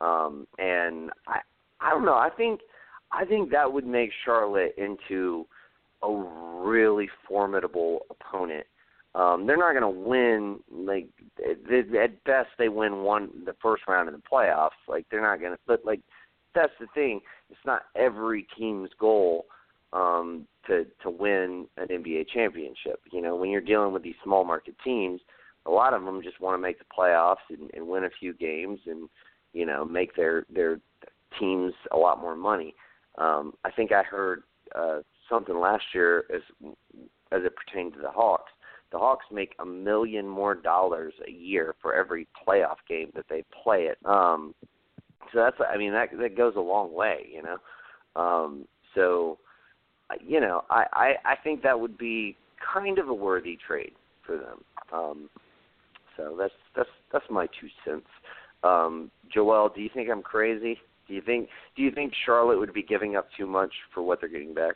Um, 0.00 0.46
and 0.58 1.10
I 1.26 1.40
I 1.80 1.90
don't 1.90 2.04
know. 2.04 2.14
I 2.14 2.30
think 2.36 2.60
I 3.12 3.24
think 3.24 3.50
that 3.50 3.72
would 3.72 3.86
make 3.86 4.10
Charlotte 4.24 4.74
into 4.76 5.46
a 6.02 6.12
really 6.62 7.08
formidable 7.26 8.06
opponent. 8.10 8.66
Um, 9.14 9.46
they're 9.46 9.56
not 9.56 9.72
going 9.72 9.82
to 9.82 10.08
win. 10.08 10.60
Like 10.70 11.08
at 11.44 12.24
best, 12.24 12.48
they 12.58 12.68
win 12.68 12.98
one 12.98 13.30
the 13.44 13.54
first 13.60 13.82
round 13.88 14.08
in 14.08 14.14
the 14.14 14.22
playoffs. 14.30 14.70
Like 14.86 15.06
they're 15.10 15.22
not 15.22 15.40
going 15.40 15.52
to. 15.52 15.58
But 15.66 15.84
like 15.84 16.00
that's 16.54 16.72
the 16.80 16.86
thing. 16.94 17.20
It's 17.50 17.58
not 17.64 17.82
every 17.96 18.46
team's 18.56 18.90
goal 18.98 19.46
um, 19.92 20.46
to 20.66 20.86
to 21.02 21.10
win 21.10 21.66
an 21.76 21.88
NBA 21.88 22.28
championship. 22.32 23.00
You 23.10 23.22
know, 23.22 23.36
when 23.36 23.50
you're 23.50 23.60
dealing 23.60 23.92
with 23.92 24.02
these 24.02 24.14
small 24.22 24.44
market 24.44 24.76
teams, 24.84 25.20
a 25.66 25.70
lot 25.70 25.94
of 25.94 26.04
them 26.04 26.22
just 26.22 26.40
want 26.40 26.54
to 26.54 26.62
make 26.62 26.78
the 26.78 26.84
playoffs 26.96 27.36
and, 27.50 27.70
and 27.74 27.86
win 27.86 28.04
a 28.04 28.10
few 28.20 28.34
games 28.34 28.80
and 28.86 29.08
you 29.52 29.66
know 29.66 29.84
make 29.84 30.14
their 30.14 30.44
their 30.52 30.80
teams 31.38 31.72
a 31.92 31.96
lot 31.96 32.20
more 32.20 32.36
money. 32.36 32.74
Um, 33.16 33.54
I 33.64 33.70
think 33.70 33.92
I 33.92 34.02
heard 34.02 34.42
uh, 34.74 35.00
something 35.28 35.58
last 35.58 35.84
year 35.94 36.24
as 36.34 36.42
as 37.30 37.42
it 37.44 37.54
pertained 37.56 37.94
to 37.94 38.00
the 38.00 38.10
Hawks. 38.10 38.52
The 38.90 38.98
Hawks 38.98 39.26
make 39.30 39.54
a 39.58 39.66
million 39.66 40.26
more 40.26 40.54
dollars 40.54 41.12
a 41.26 41.30
year 41.30 41.74
for 41.82 41.94
every 41.94 42.26
playoff 42.46 42.76
game 42.88 43.10
that 43.14 43.26
they 43.28 43.44
play 43.62 43.82
it. 43.82 43.98
Um, 44.06 44.54
so 45.32 45.40
that's 45.40 45.56
I 45.60 45.76
mean 45.76 45.92
that 45.92 46.08
that 46.18 46.36
goes 46.36 46.54
a 46.56 46.60
long 46.60 46.94
way, 46.94 47.26
you 47.32 47.42
know. 47.42 47.58
Um, 48.20 48.66
so 48.94 49.38
you 50.26 50.40
know 50.40 50.64
I, 50.70 50.84
I 50.92 51.14
I 51.24 51.34
think 51.42 51.62
that 51.62 51.78
would 51.78 51.98
be 51.98 52.36
kind 52.74 52.98
of 52.98 53.08
a 53.08 53.14
worthy 53.14 53.58
trade 53.66 53.92
for 54.24 54.36
them. 54.36 54.64
Um, 54.92 55.30
so 56.16 56.34
that's 56.38 56.54
that's 56.74 56.88
that's 57.12 57.24
my 57.30 57.46
two 57.60 57.68
cents. 57.84 58.06
Um, 58.64 59.10
Joel, 59.32 59.70
do 59.74 59.80
you 59.80 59.90
think 59.92 60.10
I'm 60.10 60.22
crazy? 60.22 60.78
Do 61.06 61.14
you 61.14 61.22
think 61.22 61.48
do 61.76 61.82
you 61.82 61.90
think 61.90 62.12
Charlotte 62.26 62.58
would 62.58 62.72
be 62.72 62.82
giving 62.82 63.16
up 63.16 63.28
too 63.36 63.46
much 63.46 63.72
for 63.94 64.02
what 64.02 64.20
they're 64.20 64.28
getting 64.28 64.54
back? 64.54 64.74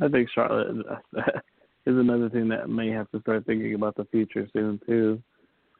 I 0.00 0.08
think 0.08 0.28
Charlotte 0.34 0.76
is 1.86 1.96
another 1.96 2.28
thing 2.28 2.48
that 2.48 2.68
may 2.68 2.90
have 2.90 3.10
to 3.10 3.20
start 3.20 3.46
thinking 3.46 3.74
about 3.74 3.96
the 3.96 4.04
future 4.06 4.48
soon 4.52 4.80
too. 4.86 5.22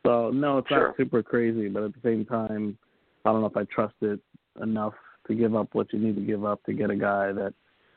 So 0.06 0.30
no, 0.30 0.58
it's 0.58 0.68
sure. 0.68 0.88
not 0.88 0.96
super 0.96 1.22
crazy, 1.22 1.68
but 1.68 1.82
at 1.82 1.92
the 1.92 2.00
same 2.02 2.24
time, 2.24 2.78
I 3.24 3.32
don't 3.32 3.40
know 3.40 3.46
if 3.46 3.56
I 3.56 3.64
trust 3.64 3.94
it 4.00 4.20
enough 4.60 4.94
to 5.26 5.34
give 5.34 5.54
up 5.54 5.68
what 5.72 5.92
you 5.92 5.98
need 5.98 6.16
to 6.16 6.22
give 6.22 6.44
up 6.44 6.62
to 6.64 6.72
get 6.72 6.90
a 6.90 6.96
guy 6.96 7.32
that 7.32 7.52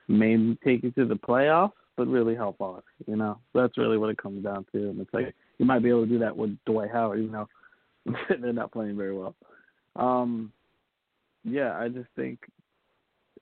may 0.07 0.55
take 0.63 0.83
you 0.83 0.91
to 0.91 1.05
the 1.05 1.15
playoffs, 1.15 1.71
but 1.95 2.07
really 2.07 2.35
help 2.35 2.57
out. 2.61 2.83
You 3.07 3.15
know, 3.15 3.39
that's 3.53 3.77
really 3.77 3.97
what 3.97 4.09
it 4.09 4.17
comes 4.17 4.43
down 4.43 4.65
to. 4.73 4.89
And 4.89 4.99
it's 4.99 5.13
like 5.13 5.33
you 5.57 5.65
might 5.65 5.83
be 5.83 5.89
able 5.89 6.03
to 6.03 6.09
do 6.09 6.19
that 6.19 6.35
with 6.35 6.57
Dwight 6.65 6.91
Howard, 6.91 7.19
even 7.19 7.31
though 7.31 7.47
they're 8.41 8.53
not 8.53 8.71
playing 8.71 8.97
very 8.97 9.17
well. 9.17 9.35
Um, 9.95 10.51
yeah, 11.43 11.77
I 11.77 11.87
just 11.87 12.09
think 12.15 12.39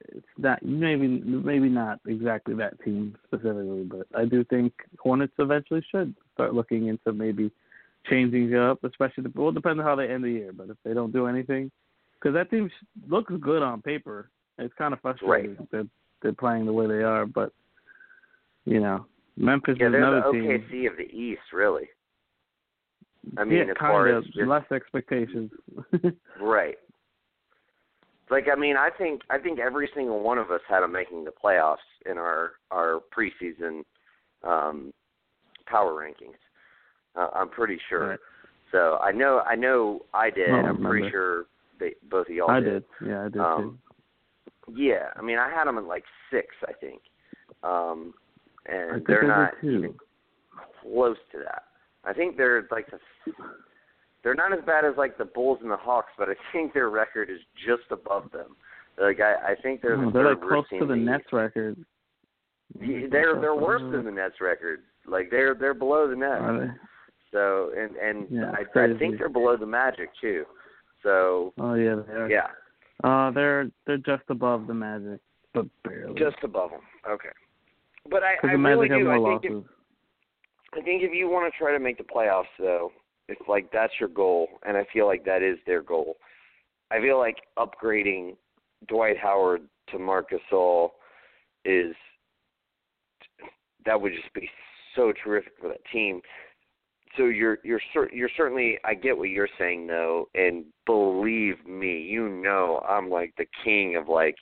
it's 0.08 0.26
not 0.38 0.64
maybe 0.64 1.08
maybe 1.08 1.70
not 1.70 2.00
exactly 2.08 2.56
that 2.56 2.82
team 2.84 3.16
specifically, 3.28 3.84
but 3.84 4.08
I 4.16 4.26
do 4.26 4.44
think 4.46 4.74
Hornets 4.98 5.34
eventually 5.38 5.84
should 5.92 6.16
start 6.34 6.54
looking 6.54 6.88
into 6.88 7.14
maybe 7.14 7.52
changing 8.10 8.52
it 8.52 8.60
up, 8.60 8.84
especially 8.84 9.24
the, 9.24 9.32
well, 9.36 9.52
depends 9.52 9.80
on 9.80 9.86
how 9.86 9.96
they 9.96 10.08
end 10.08 10.24
the 10.24 10.32
year. 10.32 10.52
But 10.54 10.70
if 10.70 10.78
they 10.84 10.94
don't 10.94 11.12
do 11.12 11.28
anything, 11.28 11.70
because 12.20 12.34
that 12.34 12.50
team 12.50 12.70
looks 13.08 13.34
good 13.42 13.62
on 13.62 13.82
paper, 13.82 14.30
it's 14.58 14.74
kind 14.78 14.94
of 14.94 15.02
frustrating 15.02 15.58
right. 15.58 15.72
that 15.72 15.90
they're 16.22 16.34
playing 16.34 16.66
the 16.66 16.74
way 16.74 16.88
they 16.88 17.04
are. 17.04 17.26
But 17.26 17.52
you 18.66 18.80
know, 18.80 19.06
Memphis 19.38 19.78
yeah, 19.80 19.88
is 19.88 19.92
they're 19.92 20.02
another 20.02 20.24
the 20.28 20.32
team. 20.32 20.50
OKC 20.50 20.92
of 20.92 20.98
the 20.98 21.10
East, 21.16 21.42
really. 21.54 21.90
I 23.38 23.44
mean, 23.44 23.60
yeah, 23.60 23.64
as 23.64 23.78
kind 23.78 23.92
far 23.92 24.08
of 24.08 24.24
as 24.24 24.30
just, 24.32 24.48
less 24.48 24.66
expectations. 24.72 25.52
right. 26.42 26.78
Like 28.30 28.46
I 28.52 28.56
mean, 28.60 28.76
I 28.78 28.90
think 28.96 29.22
I 29.30 29.38
think 29.40 29.60
every 29.60 29.90
single 29.96 30.22
one 30.22 30.38
of 30.38 30.52
us 30.52 30.62
had 30.68 30.82
them 30.82 30.92
making 30.92 31.24
the 31.26 31.32
playoffs 31.32 31.78
in 32.10 32.18
our 32.18 32.52
our 32.72 33.00
preseason 33.16 33.82
um, 34.44 34.94
power 35.66 35.94
rankings. 35.94 36.38
Uh, 37.16 37.30
I'm 37.36 37.50
pretty 37.50 37.80
sure. 37.90 38.10
Right. 38.12 38.20
So 38.72 38.98
I 39.04 39.12
know 39.12 39.42
I 39.50 39.56
know 39.56 40.02
I 40.14 40.30
did. 40.30 40.50
I'm 40.50 40.82
pretty 40.82 41.10
sure 41.10 41.46
they 41.80 41.94
both 42.10 42.28
of 42.30 42.36
y'all 42.36 42.52
I 42.52 42.60
did. 42.60 42.84
did. 43.02 43.10
Yeah, 43.10 43.22
I 43.26 43.30
did 43.30 43.40
Um, 43.40 43.80
Yeah, 44.72 45.08
I 45.16 45.22
mean 45.24 45.40
I 45.40 45.50
had 45.50 45.66
them 45.66 45.78
at 45.80 45.86
like 45.86 46.04
six, 46.30 46.48
I 46.68 46.74
think, 46.74 47.02
um, 47.64 48.14
too. 48.68 48.72
I 48.72 48.76
and 48.76 48.92
think 48.96 49.08
they're 49.08 49.28
not 49.28 49.54
too. 49.62 49.70
even 49.78 49.96
close 50.84 51.18
to 51.32 51.40
that. 51.40 51.64
I 52.06 52.14
think 52.14 52.38
they're 52.38 52.68
like 52.70 52.86
the 52.92 53.00
they're 54.24 54.36
not 54.36 54.52
as 54.54 54.60
bad 54.66 54.86
as 54.86 54.94
like 54.98 55.18
the 55.18 55.26
Bulls 55.26 55.60
and 55.62 55.72
the 55.72 55.78
Hawks, 55.78 56.12
but 56.18 56.30
I 56.30 56.34
think 56.52 56.74
their 56.74 56.90
record 56.90 57.30
is 57.30 57.40
just 57.66 57.84
above 57.92 58.32
them. 58.32 58.56
Like 59.00 59.20
I, 59.22 59.52
I 59.52 59.56
think 59.62 59.82
they're 59.82 59.96
Oh, 59.98 60.06
the 60.08 60.12
they're 60.12 60.30
like 60.36 60.42
close 60.42 60.66
to 60.80 60.86
the 60.86 60.96
Nets 60.96 61.32
record. 61.32 61.78
They're 62.80 63.40
they're 63.40 63.56
worse 63.56 63.82
than 63.92 64.06
the 64.06 64.12
Nets 64.12 64.36
record. 64.42 64.82
Like 65.08 65.30
they're 65.32 65.56
they're 65.56 65.74
below 65.74 66.08
the 66.10 66.16
Nets. 66.16 66.42
Are 66.42 66.60
they? 66.60 66.72
So 67.32 67.72
and 67.78 67.96
and 67.96 68.28
Yeah, 68.30 68.52
I, 68.52 68.80
I 68.80 68.98
think 68.98 69.18
they're 69.18 69.30
below 69.30 69.56
the 69.58 69.66
Magic 69.66 70.10
too. 70.20 70.44
So 71.04 71.54
Oh 71.60 71.76
yeah, 71.76 71.96
they 72.06 72.14
are. 72.14 72.30
yeah, 72.30 72.48
Uh, 73.04 73.32
they're 73.32 73.72
they're 73.88 73.98
just 73.98 74.24
above 74.30 74.68
the 74.68 74.74
Magic, 74.74 75.20
but 75.54 75.66
barely. 75.84 76.20
just 76.20 76.38
above 76.44 76.72
them. 76.72 76.82
Okay, 77.10 77.30
but 78.12 78.22
I, 78.24 78.36
I 78.46 78.52
really 78.52 78.90
do. 78.90 79.10
I 79.10 79.40
think 79.40 79.46
if. 79.46 79.64
I 80.78 80.82
think 80.82 81.02
if 81.02 81.12
you 81.14 81.28
want 81.28 81.52
to 81.52 81.58
try 81.58 81.72
to 81.72 81.80
make 81.80 81.98
the 81.98 82.04
playoffs, 82.04 82.44
though, 82.60 82.92
if 83.30 83.48
like 83.48 83.72
that's 83.72 83.94
your 84.00 84.10
goal, 84.10 84.48
and 84.66 84.78
I 84.78 84.86
feel 84.92 85.06
like 85.06 85.26
that 85.26 85.42
is 85.42 85.58
their 85.66 85.82
goal, 85.82 86.18
I 86.92 87.00
feel 87.00 87.18
like 87.18 87.38
upgrading 87.58 88.36
Dwight 88.88 89.18
Howard 89.18 89.62
to 89.92 90.00
Marc 90.00 90.32
Gasol 90.32 90.90
is 91.66 91.96
that 93.86 94.00
would 94.00 94.14
just 94.14 94.34
be 94.34 94.50
so 94.96 95.14
terrific 95.24 95.54
for 95.60 95.70
that 95.70 95.82
team. 95.92 96.22
So 97.18 97.26
you're 97.26 97.60
you're 97.64 97.82
cer- 97.94 98.14
you're 98.14 98.30
certainly 98.38 98.78
I 98.84 98.94
get 98.94 99.18
what 99.18 99.30
you're 99.30 99.50
saying 99.58 99.88
though, 99.88 100.30
and 100.36 100.66
believe 100.86 101.66
me, 101.68 102.02
you 102.02 102.30
know 102.30 102.84
I'm 102.88 103.10
like 103.10 103.34
the 103.38 103.48
king 103.64 103.96
of 103.96 104.08
like 104.08 104.36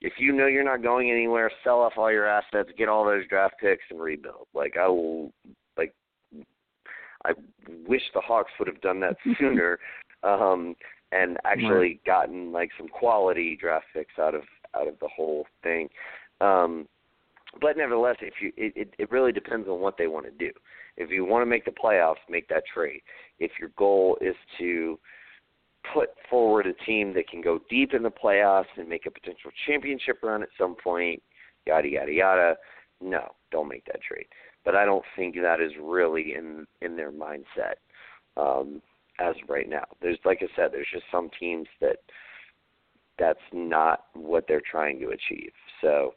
if 0.00 0.14
you 0.18 0.32
know 0.32 0.46
you're 0.46 0.64
not 0.64 0.82
going 0.82 1.10
anywhere, 1.10 1.50
sell 1.62 1.80
off 1.80 1.92
all 1.96 2.10
your 2.10 2.26
assets, 2.26 2.70
get 2.78 2.88
all 2.88 3.04
those 3.04 3.26
draft 3.28 3.54
picks, 3.60 3.84
and 3.90 4.00
rebuild. 4.00 4.46
Like 4.54 4.76
I 4.78 4.88
will, 4.88 5.32
I 7.24 7.32
wish 7.86 8.02
the 8.14 8.20
Hawks 8.20 8.52
would 8.58 8.68
have 8.68 8.80
done 8.80 9.00
that 9.00 9.16
sooner, 9.38 9.78
um, 10.22 10.74
and 11.12 11.38
actually 11.44 12.00
gotten 12.06 12.52
like 12.52 12.70
some 12.78 12.88
quality 12.88 13.56
draft 13.60 13.86
picks 13.94 14.18
out 14.18 14.34
of 14.34 14.42
out 14.74 14.88
of 14.88 14.98
the 15.00 15.08
whole 15.14 15.46
thing. 15.62 15.88
Um, 16.40 16.86
but 17.60 17.76
nevertheless, 17.76 18.16
if 18.20 18.34
you 18.40 18.52
it, 18.56 18.72
it, 18.76 18.94
it 18.98 19.10
really 19.10 19.32
depends 19.32 19.68
on 19.68 19.80
what 19.80 19.96
they 19.98 20.06
want 20.06 20.26
to 20.26 20.32
do. 20.32 20.52
If 20.96 21.10
you 21.10 21.24
want 21.24 21.42
to 21.42 21.46
make 21.46 21.64
the 21.64 21.72
playoffs, 21.72 22.16
make 22.28 22.48
that 22.48 22.64
trade. 22.72 23.00
If 23.38 23.52
your 23.58 23.70
goal 23.76 24.18
is 24.20 24.36
to 24.58 24.98
put 25.94 26.10
forward 26.28 26.66
a 26.66 26.74
team 26.84 27.14
that 27.14 27.28
can 27.28 27.40
go 27.40 27.60
deep 27.70 27.94
in 27.94 28.02
the 28.02 28.10
playoffs 28.10 28.66
and 28.76 28.88
make 28.88 29.06
a 29.06 29.10
potential 29.10 29.50
championship 29.66 30.18
run 30.22 30.42
at 30.42 30.48
some 30.58 30.76
point, 30.82 31.22
yada 31.66 31.88
yada 31.88 32.12
yada. 32.12 32.56
No, 33.00 33.32
don't 33.50 33.68
make 33.68 33.84
that 33.86 34.02
trade. 34.02 34.26
But 34.64 34.76
I 34.76 34.84
don't 34.84 35.04
think 35.16 35.36
that 35.36 35.60
is 35.60 35.72
really 35.80 36.34
in 36.34 36.66
in 36.82 36.96
their 36.96 37.10
mindset 37.10 37.76
um, 38.36 38.82
as 39.18 39.34
of 39.42 39.48
right 39.48 39.68
now. 39.68 39.84
There's 40.02 40.18
like 40.24 40.38
I 40.42 40.48
said, 40.56 40.70
there's 40.72 40.86
just 40.92 41.06
some 41.10 41.30
teams 41.38 41.66
that 41.80 41.96
that's 43.18 43.38
not 43.52 44.06
what 44.14 44.44
they're 44.48 44.62
trying 44.68 44.98
to 45.00 45.08
achieve. 45.08 45.52
So, 45.82 46.14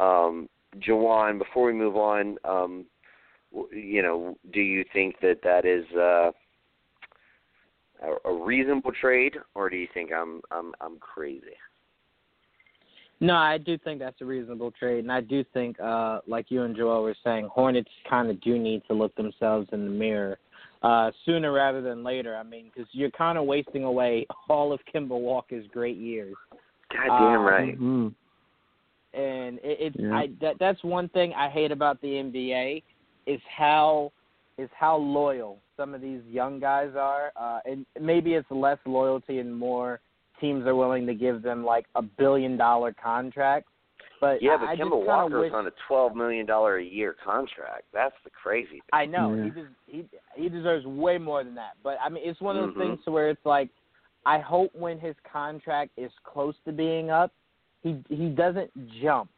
um, 0.00 0.48
Jawan, 0.78 1.38
before 1.38 1.66
we 1.66 1.72
move 1.72 1.96
on, 1.96 2.36
um, 2.44 2.86
you 3.70 4.02
know, 4.02 4.36
do 4.52 4.60
you 4.60 4.84
think 4.92 5.16
that 5.20 5.40
that 5.44 5.64
is 5.64 5.84
uh, 5.96 6.32
a, 8.02 8.30
a 8.30 8.44
reasonable 8.44 8.92
trade, 8.92 9.34
or 9.54 9.70
do 9.70 9.76
you 9.76 9.88
think 9.92 10.10
I'm 10.12 10.40
I'm 10.50 10.72
I'm 10.80 10.98
crazy? 10.98 11.56
No, 13.22 13.36
I 13.36 13.56
do 13.56 13.78
think 13.78 14.00
that's 14.00 14.20
a 14.20 14.24
reasonable 14.24 14.72
trade, 14.72 15.04
and 15.04 15.12
I 15.12 15.20
do 15.20 15.44
think, 15.54 15.78
uh, 15.78 16.18
like 16.26 16.46
you 16.48 16.62
and 16.62 16.76
Joel 16.76 17.04
were 17.04 17.14
saying, 17.22 17.48
Hornets 17.52 17.88
kind 18.10 18.28
of 18.28 18.40
do 18.40 18.58
need 18.58 18.82
to 18.88 18.94
look 18.94 19.14
themselves 19.14 19.68
in 19.72 19.84
the 19.84 19.90
mirror 19.90 20.38
uh, 20.82 21.12
sooner 21.24 21.52
rather 21.52 21.80
than 21.80 22.02
later. 22.02 22.36
I 22.36 22.42
mean, 22.42 22.64
because 22.74 22.88
you're 22.90 23.12
kind 23.12 23.38
of 23.38 23.44
wasting 23.44 23.84
away 23.84 24.26
all 24.48 24.72
of 24.72 24.80
Kemba 24.92 25.10
Walker's 25.10 25.64
great 25.72 25.98
years, 25.98 26.34
God 26.92 27.06
damn 27.06 27.40
Um, 27.40 27.46
right. 27.46 27.76
hmm 27.76 28.08
and 29.14 29.58
it, 29.58 29.78
it's 29.80 29.96
Yeah. 29.98 30.14
I 30.14 30.30
that 30.40 30.58
that's 30.58 30.82
one 30.82 31.08
thing 31.10 31.32
I 31.34 31.48
hate 31.48 31.70
about 31.70 32.00
the 32.00 32.08
NBA 32.08 32.82
is 33.26 33.40
how 33.56 34.10
is 34.58 34.70
how 34.74 34.96
loyal 34.96 35.58
some 35.76 35.94
of 35.94 36.00
these 36.00 36.22
young 36.28 36.58
guys 36.58 36.90
are, 36.96 37.32
uh, 37.36 37.60
and 37.64 37.86
maybe 38.00 38.34
it's 38.34 38.50
less 38.50 38.78
loyalty 38.84 39.38
and 39.38 39.54
more 39.54 40.00
teams 40.42 40.66
are 40.66 40.74
willing 40.76 41.06
to 41.06 41.14
give 41.14 41.40
them 41.40 41.64
like 41.64 41.86
a 41.94 42.02
billion 42.02 42.58
dollar 42.58 42.92
contract. 43.02 43.66
But 44.20 44.42
Yeah, 44.42 44.52
I, 44.52 44.56
but 44.58 44.68
I 44.68 44.76
Kemba 44.76 44.98
just 44.98 45.08
Walker's 45.08 45.40
wish, 45.40 45.52
on 45.54 45.66
a 45.66 45.72
twelve 45.88 46.14
million 46.14 46.44
dollar 46.44 46.76
a 46.76 46.84
year 46.84 47.16
contract. 47.24 47.84
That's 47.94 48.14
the 48.24 48.30
crazy. 48.30 48.72
Thing. 48.72 48.80
I 48.92 49.06
know 49.06 49.34
Yeah. 49.34 49.44
he 49.44 49.50
des- 49.50 49.68
he 49.86 50.04
he 50.42 50.48
deserves 50.50 50.84
way 50.84 51.16
more 51.16 51.42
than 51.42 51.54
that. 51.54 51.72
But 51.82 51.96
I 52.04 52.10
mean, 52.10 52.22
it's 52.26 52.40
one 52.40 52.56
of 52.58 52.66
those 52.66 52.74
Mhm. 52.74 52.78
things 52.78 53.04
to 53.06 53.10
where 53.10 53.30
it's 53.30 53.46
like, 53.46 53.70
I 54.26 54.38
hope 54.38 54.70
when 54.74 54.98
his 54.98 55.16
contract 55.24 55.92
is 55.96 56.12
close 56.24 56.54
to 56.66 56.72
being 56.72 57.10
up, 57.10 57.32
he 57.82 58.02
he 58.08 58.28
doesn't 58.28 58.70
jump 59.00 59.30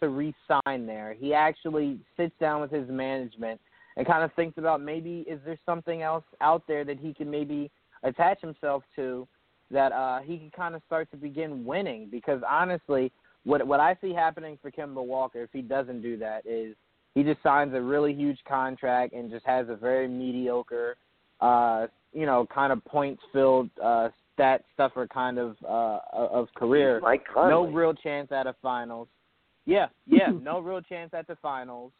to 0.00 0.08
re-sign 0.08 0.86
there. 0.86 1.12
He 1.12 1.32
actually 1.34 2.00
sits 2.16 2.34
down 2.38 2.60
with 2.62 2.70
his 2.70 2.88
management 2.88 3.60
and 3.96 4.06
kind 4.06 4.22
of 4.22 4.32
thinks 4.34 4.56
about 4.58 4.80
maybe 4.80 5.20
is 5.28 5.40
there 5.44 5.58
something 5.66 6.00
else 6.02 6.24
out 6.40 6.66
there 6.66 6.84
that 6.84 6.98
he 6.98 7.12
can 7.12 7.30
maybe 7.30 7.70
attach 8.02 8.40
himself 8.40 8.82
to 8.96 9.28
that 9.70 9.92
uh 9.92 10.20
he 10.20 10.38
can 10.38 10.50
kind 10.50 10.74
of 10.74 10.82
start 10.86 11.10
to 11.10 11.16
begin 11.16 11.64
winning 11.64 12.08
because 12.10 12.40
honestly 12.48 13.12
what 13.44 13.66
what 13.66 13.80
I 13.80 13.96
see 14.00 14.12
happening 14.12 14.58
for 14.60 14.70
Kemba 14.70 15.04
Walker 15.04 15.42
if 15.42 15.50
he 15.52 15.62
doesn't 15.62 16.02
do 16.02 16.16
that 16.18 16.46
is 16.46 16.74
he 17.14 17.22
just 17.22 17.42
signs 17.42 17.74
a 17.74 17.80
really 17.80 18.14
huge 18.14 18.38
contract 18.46 19.12
and 19.12 19.30
just 19.30 19.46
has 19.46 19.68
a 19.68 19.76
very 19.76 20.08
mediocre 20.08 20.96
uh 21.40 21.86
you 22.12 22.26
know 22.26 22.46
kind 22.52 22.72
of 22.72 22.84
points 22.84 23.22
filled 23.32 23.70
uh 23.82 24.08
stat 24.34 24.64
stuffer 24.74 25.06
kind 25.06 25.38
of 25.38 25.56
uh 25.68 25.98
of 26.12 26.48
career 26.56 27.00
no 27.50 27.66
real 27.66 27.94
chance 27.94 28.32
at 28.32 28.46
a 28.46 28.54
finals. 28.62 29.08
Yeah, 29.66 29.86
yeah, 30.06 30.28
no 30.42 30.60
real 30.60 30.80
chance 30.80 31.10
at 31.14 31.26
the 31.26 31.36
finals. 31.36 31.92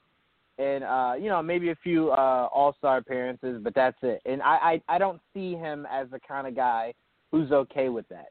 And 0.58 0.84
uh, 0.84 1.14
you 1.18 1.28
know, 1.28 1.42
maybe 1.42 1.70
a 1.70 1.76
few 1.82 2.10
uh 2.10 2.48
all 2.52 2.74
star 2.78 2.98
appearances, 2.98 3.60
but 3.62 3.74
that's 3.74 3.96
it. 4.02 4.20
And 4.24 4.42
I, 4.42 4.80
I 4.88 4.94
I 4.96 4.98
don't 4.98 5.20
see 5.34 5.54
him 5.54 5.86
as 5.90 6.08
the 6.10 6.20
kind 6.20 6.46
of 6.46 6.56
guy 6.56 6.94
who's 7.30 7.52
okay 7.52 7.88
with 7.88 8.08
that. 8.08 8.28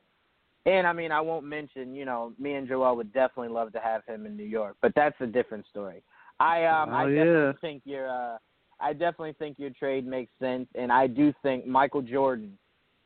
And 0.66 0.86
I 0.86 0.94
mean 0.94 1.12
I 1.12 1.22
won't 1.22 1.46
mention, 1.46 1.96
you 1.96 2.06
know, 2.06 2.34
me 2.40 2.54
and 2.54 2.68
Joel 2.68 2.96
would 2.98 3.14
definitely 3.14 3.54
love 3.54 3.72
to 3.74 3.80
have 3.80 4.06
him 4.06 4.26
in 4.26 4.36
New 4.36 4.44
York, 4.44 4.76
but 4.82 4.92
that's 4.96 5.16
a 5.22 5.28
different 5.28 5.66
story. 5.68 6.04
I 6.40 6.66
um 6.66 6.90
I 6.90 7.06
Oh, 7.06 7.10
definitely 7.10 7.42
yeah. 7.42 7.52
think 7.62 7.82
your 7.86 8.10
uh 8.10 8.38
I 8.82 8.94
definitely 8.94 9.34
think 9.34 9.60
your 9.60 9.72
trade 9.72 10.06
makes 10.08 10.32
sense 10.40 10.68
and 10.76 10.92
I 10.92 11.08
do 11.08 11.34
think 11.44 11.66
Michael 11.66 12.02
Jordan 12.02 12.58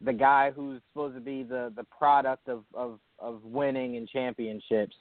the 0.02 0.14
guy 0.14 0.52
who's 0.52 0.82
supposed 0.92 1.16
to 1.16 1.22
be 1.22 1.44
the 1.44 1.72
the 1.76 1.86
product 1.98 2.50
of 2.50 2.64
of 2.74 3.00
of 3.20 3.44
winning 3.44 3.96
and 3.98 4.08
championships 4.10 4.96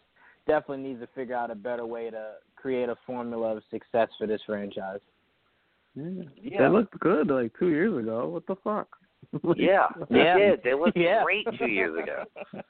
definitely 0.47 0.85
needs 0.85 1.01
to 1.01 1.09
figure 1.15 1.35
out 1.35 1.51
a 1.51 1.55
better 1.55 1.87
way 1.87 2.11
to 2.11 2.33
create 2.57 2.89
a 2.89 2.97
formula 3.07 3.57
of 3.57 3.63
success 3.71 4.09
for 4.19 4.27
this 4.27 4.41
franchise. 4.47 5.01
Yeah. 5.95 6.23
Yeah. 6.41 6.59
They 6.63 6.69
looked 6.69 6.99
good 7.01 7.29
like 7.29 7.53
two 7.59 7.69
years 7.69 7.97
ago. 7.97 8.29
What 8.29 8.47
the 8.47 8.57
fuck? 8.57 8.89
Yeah, 9.57 9.89
they 10.11 10.19
Yeah. 10.19 10.39
did. 10.39 10.63
They 10.63 10.75
looked 10.75 10.97
Yeah. 10.97 11.23
great 11.23 11.47
two 11.59 11.67
years 11.67 11.97
ago. 11.99 12.25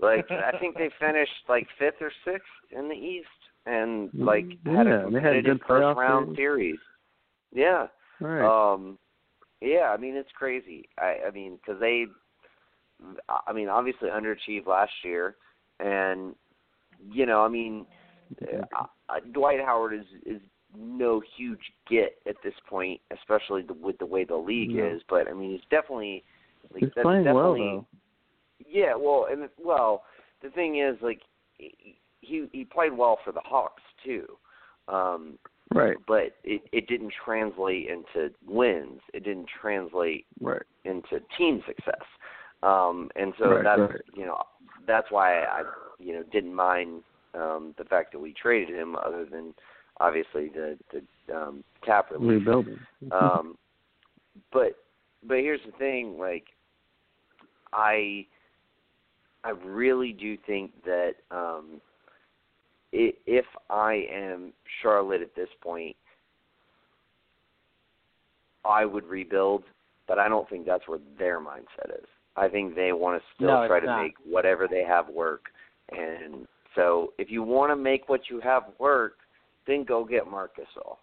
Like 0.00 0.28
I 0.30 0.58
think 0.58 0.76
they 0.76 0.90
finished 0.98 1.48
like 1.48 1.68
fifth 1.78 2.00
or 2.00 2.10
sixth 2.24 2.48
in 2.72 2.88
the 2.88 2.94
East, 2.94 3.28
and 3.64 4.10
like 4.14 4.46
had 4.66 4.86
Yeah, 4.86 5.06
a 5.06 5.10
they 5.10 5.20
had 5.20 5.22
competitive 5.22 5.58
good 5.58 5.66
first 5.66 5.96
round 5.96 6.34
series. 6.36 6.80
Yeah. 7.52 7.86
Right. 8.20 8.72
Um, 8.72 8.98
yeah, 9.60 9.94
I 9.94 9.96
mean 9.96 10.16
it's 10.16 10.32
crazy. 10.32 10.88
I, 10.98 11.18
I 11.28 11.30
mean 11.30 11.56
because 11.56 11.80
they, 11.80 12.06
I 13.46 13.52
mean 13.52 13.68
obviously 13.68 14.08
underachieved 14.08 14.66
last 14.66 14.92
year, 15.04 15.36
and 15.78 16.34
you 17.08 17.24
know 17.24 17.44
I 17.44 17.48
mean 17.48 17.86
uh, 18.42 18.86
uh, 19.08 19.20
Dwight 19.32 19.60
Howard 19.64 19.94
is 19.94 20.06
is 20.26 20.40
no 20.76 21.22
huge 21.36 21.72
get 21.88 22.16
at 22.26 22.36
this 22.42 22.54
point, 22.68 23.00
especially 23.12 23.62
the, 23.62 23.74
with 23.74 23.98
the 23.98 24.06
way 24.06 24.24
the 24.24 24.36
league 24.36 24.74
No. 24.74 24.94
is. 24.94 25.02
But 25.08 25.28
I 25.28 25.32
mean 25.32 25.52
he's 25.52 25.68
definitely 25.70 26.24
like 26.72 26.84
He's 26.84 26.90
that's 26.94 27.04
playing 27.04 27.24
well 27.24 27.54
definitely 27.54 27.60
though. 27.60 27.86
yeah. 28.66 28.94
Well, 28.96 29.26
and 29.30 29.48
well 29.62 30.04
the 30.42 30.50
thing 30.50 30.78
is 30.78 30.96
like 31.00 31.20
he 31.58 31.98
he 32.20 32.48
he 32.52 32.64
played 32.64 32.92
well 32.96 33.18
for 33.24 33.32
the 33.32 33.40
Hawks 33.40 33.82
too. 34.04 34.26
Um, 34.88 35.38
Right. 35.74 35.96
but 36.06 36.36
it 36.44 36.62
it 36.72 36.86
didn't 36.86 37.12
translate 37.24 37.88
into 37.88 38.32
wins. 38.46 39.00
It 39.12 39.24
didn't 39.24 39.48
translate 39.60 40.26
Right. 40.40 40.62
into 40.84 41.20
team 41.36 41.62
success. 41.66 42.04
Um, 42.62 43.10
and 43.16 43.34
so 43.38 43.46
Right, 43.46 43.64
that's 43.64 43.80
right. 43.80 44.00
you 44.14 44.24
know 44.26 44.40
that's 44.86 45.10
why 45.10 45.40
I, 45.42 45.62
you 45.98 46.14
know, 46.14 46.22
didn't 46.30 46.54
mind 46.54 47.02
um, 47.34 47.74
the 47.78 47.84
fact 47.84 48.12
that 48.12 48.18
we 48.18 48.32
traded 48.32 48.76
him, 48.76 48.96
other 48.96 49.24
than 49.24 49.54
obviously 50.00 50.48
the 50.48 50.78
the 50.92 51.34
um, 51.34 51.64
cap 51.84 52.10
relief. 52.10 52.40
Rebuilding. 52.40 52.78
um, 53.12 53.56
but 54.52 54.76
but 55.26 55.38
here's 55.38 55.60
the 55.64 55.72
thing, 55.72 56.18
like 56.18 56.44
I 57.72 58.26
I 59.42 59.50
really 59.50 60.12
do 60.12 60.36
think 60.46 60.72
that 60.84 61.14
um, 61.30 61.80
if 62.92 63.44
I 63.68 64.06
am 64.10 64.52
Charlotte 64.82 65.20
at 65.20 65.34
this 65.34 65.48
point, 65.62 65.96
I 68.64 68.84
would 68.84 69.04
rebuild, 69.04 69.64
but 70.08 70.18
I 70.18 70.28
don't 70.28 70.48
think 70.48 70.64
that's 70.64 70.88
where 70.88 71.00
their 71.18 71.40
mindset 71.40 71.90
is. 71.98 72.06
I 72.36 72.48
think 72.48 72.74
they 72.74 72.92
want 72.92 73.20
to 73.20 73.26
still 73.34 73.48
no, 73.48 73.66
try 73.68 73.80
to 73.80 73.86
not. 73.86 74.02
make 74.02 74.14
whatever 74.24 74.66
they 74.68 74.82
have 74.82 75.08
work. 75.08 75.46
And 75.90 76.46
so 76.74 77.12
if 77.18 77.30
you 77.30 77.42
want 77.42 77.70
to 77.70 77.76
make 77.76 78.08
what 78.08 78.22
you 78.30 78.40
have 78.40 78.64
work, 78.78 79.18
then 79.66 79.84
go 79.84 80.04
get 80.04 80.30
Marcus 80.30 80.66
Gasol. 80.76 80.96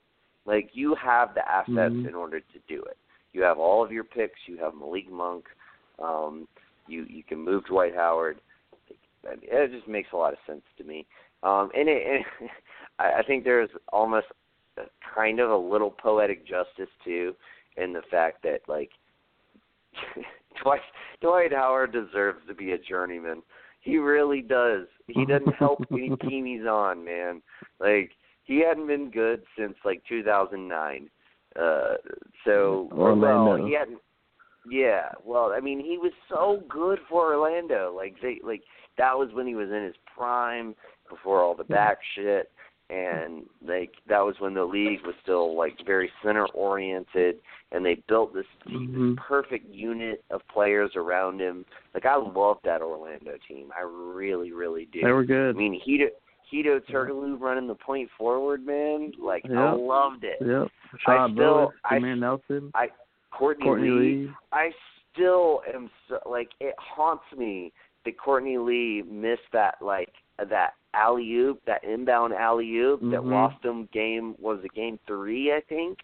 Like 0.45 0.69
you 0.73 0.95
have 0.95 1.33
the 1.33 1.47
assets 1.47 1.93
Mhm. 1.93 2.07
in 2.07 2.15
order 2.15 2.39
to 2.39 2.59
do 2.67 2.81
it. 2.83 2.97
You 3.33 3.43
have 3.43 3.59
all 3.59 3.83
of 3.83 3.91
your 3.91 4.03
picks. 4.03 4.47
You 4.47 4.57
have 4.57 4.73
Malik 4.75 5.09
Monk. 5.09 5.45
Um, 5.99 6.47
you 6.87 7.03
you 7.03 7.23
can 7.23 7.39
move 7.39 7.65
Dwight 7.65 7.95
Howard. 7.95 8.41
I 9.25 9.35
mean, 9.35 9.49
it 9.51 9.71
just 9.71 9.87
makes 9.87 10.11
a 10.13 10.17
lot 10.17 10.33
of 10.33 10.39
sense 10.47 10.63
to 10.77 10.83
me. 10.83 11.05
Um, 11.43 11.71
and 11.75 11.87
it, 11.87 12.25
and 12.39 12.49
I, 12.99 13.19
I 13.19 13.23
think 13.23 13.43
there's 13.43 13.69
almost 13.93 14.27
a, 14.77 14.83
kind 15.15 15.39
of 15.39 15.51
a 15.51 15.57
little 15.57 15.91
poetic 15.91 16.45
justice 16.45 16.89
too 17.03 17.35
in 17.77 17.93
the 17.93 18.01
fact 18.09 18.41
that 18.43 18.61
like 18.67 18.91
Dwight 20.63 20.81
Dwight 21.21 21.53
Howard 21.53 21.91
deserves 21.91 22.39
to 22.47 22.53
be 22.53 22.71
a 22.71 22.77
journeyman. 22.77 23.41
He 23.81 23.97
really 23.97 24.41
does. 24.41 24.87
He 25.07 25.25
doesn't 25.25 25.55
help 25.55 25.83
any 25.91 26.09
team 26.29 26.45
he's 26.45 26.65
on, 26.67 27.03
man. 27.03 27.41
Like 27.79 28.11
he 28.51 28.63
hadn't 28.67 28.87
been 28.87 29.09
good 29.09 29.43
since 29.57 29.75
like 29.85 30.01
2009. 30.09 31.09
Uh, 31.55 31.95
so 32.45 32.89
Orlando. 32.91 33.45
well, 33.57 33.65
he 33.65 33.73
hadn't. 33.73 33.99
Yeah, 34.69 35.09
well, 35.25 35.51
I 35.55 35.59
mean, 35.59 35.79
he 35.79 35.97
was 35.97 36.11
so 36.29 36.61
good 36.69 36.99
for 37.09 37.33
Orlando. 37.33 37.93
Like 37.95 38.15
they, 38.21 38.39
like 38.43 38.61
that 38.97 39.17
was 39.17 39.29
when 39.33 39.47
he 39.47 39.55
was 39.55 39.69
in 39.69 39.83
his 39.83 39.95
prime, 40.15 40.75
before 41.09 41.41
all 41.41 41.55
the 41.55 41.63
back 41.63 41.97
shit, 42.15 42.51
and 42.89 43.43
like 43.67 43.91
that 44.07 44.19
was 44.19 44.35
when 44.39 44.53
the 44.53 44.63
league 44.63 44.99
was 45.05 45.15
still 45.23 45.57
like 45.57 45.73
very 45.85 46.09
center 46.23 46.45
oriented, 46.53 47.37
and 47.71 47.83
they 47.85 47.95
built 48.07 48.33
this, 48.33 48.45
Mhm. 48.67 49.15
this 49.15 49.23
perfect 49.27 49.65
unit 49.73 50.23
of 50.29 50.41
players 50.47 50.91
around 50.95 51.41
him. 51.41 51.65
Like 51.93 52.05
I 52.05 52.15
loved 52.15 52.61
that 52.65 52.81
Orlando 52.81 53.33
team. 53.47 53.71
I 53.77 53.81
really, 53.81 54.51
really 54.51 54.85
do. 54.91 55.01
They 55.01 55.11
were 55.11 55.23
good. 55.25 55.55
I 55.55 55.57
mean, 55.57 55.81
Hedo 55.85 56.09
Hedo 56.51 56.79
Turkoglu 56.89 57.39
running 57.39 57.67
the 57.67 57.75
point 57.75 58.09
forward, 58.17 58.65
man. 58.65 59.13
Like 59.19 59.43
I 59.49 59.71
loved 59.71 60.23
it. 60.23 60.37
Yep. 60.41 60.67
I 61.07 61.11
Rashard 61.11 61.33
still- 61.33 61.55
Lewis, 61.55 61.69
I- 61.85 61.99
Nelson, 61.99 62.71
Courtney, 63.31 63.63
Courtney 63.63 63.89
Lee, 63.89 63.99
Lee. 64.27 64.31
I 64.51 64.71
still 65.13 65.61
am 65.73 65.89
so 66.09 66.19
like 66.29 66.49
it 66.59 66.75
haunts 66.77 67.23
me 67.37 67.71
that 68.05 68.17
Courtney 68.17 68.57
Lee 68.57 69.03
missed 69.09 69.49
that 69.53 69.75
like 69.81 70.11
that 70.49 70.73
alley 70.93 71.31
oop, 71.33 71.63
that 71.65 71.83
inbound 71.83 72.33
alley 72.33 72.75
oop 72.77 72.99
that 73.01 73.21
Mhm. 73.21 73.31
lost 73.31 73.61
them 73.63 73.87
game 73.93 74.35
was 74.39 74.59
it 74.63 74.73
game 74.73 74.99
three 75.07 75.53
I 75.53 75.61
think, 75.61 75.99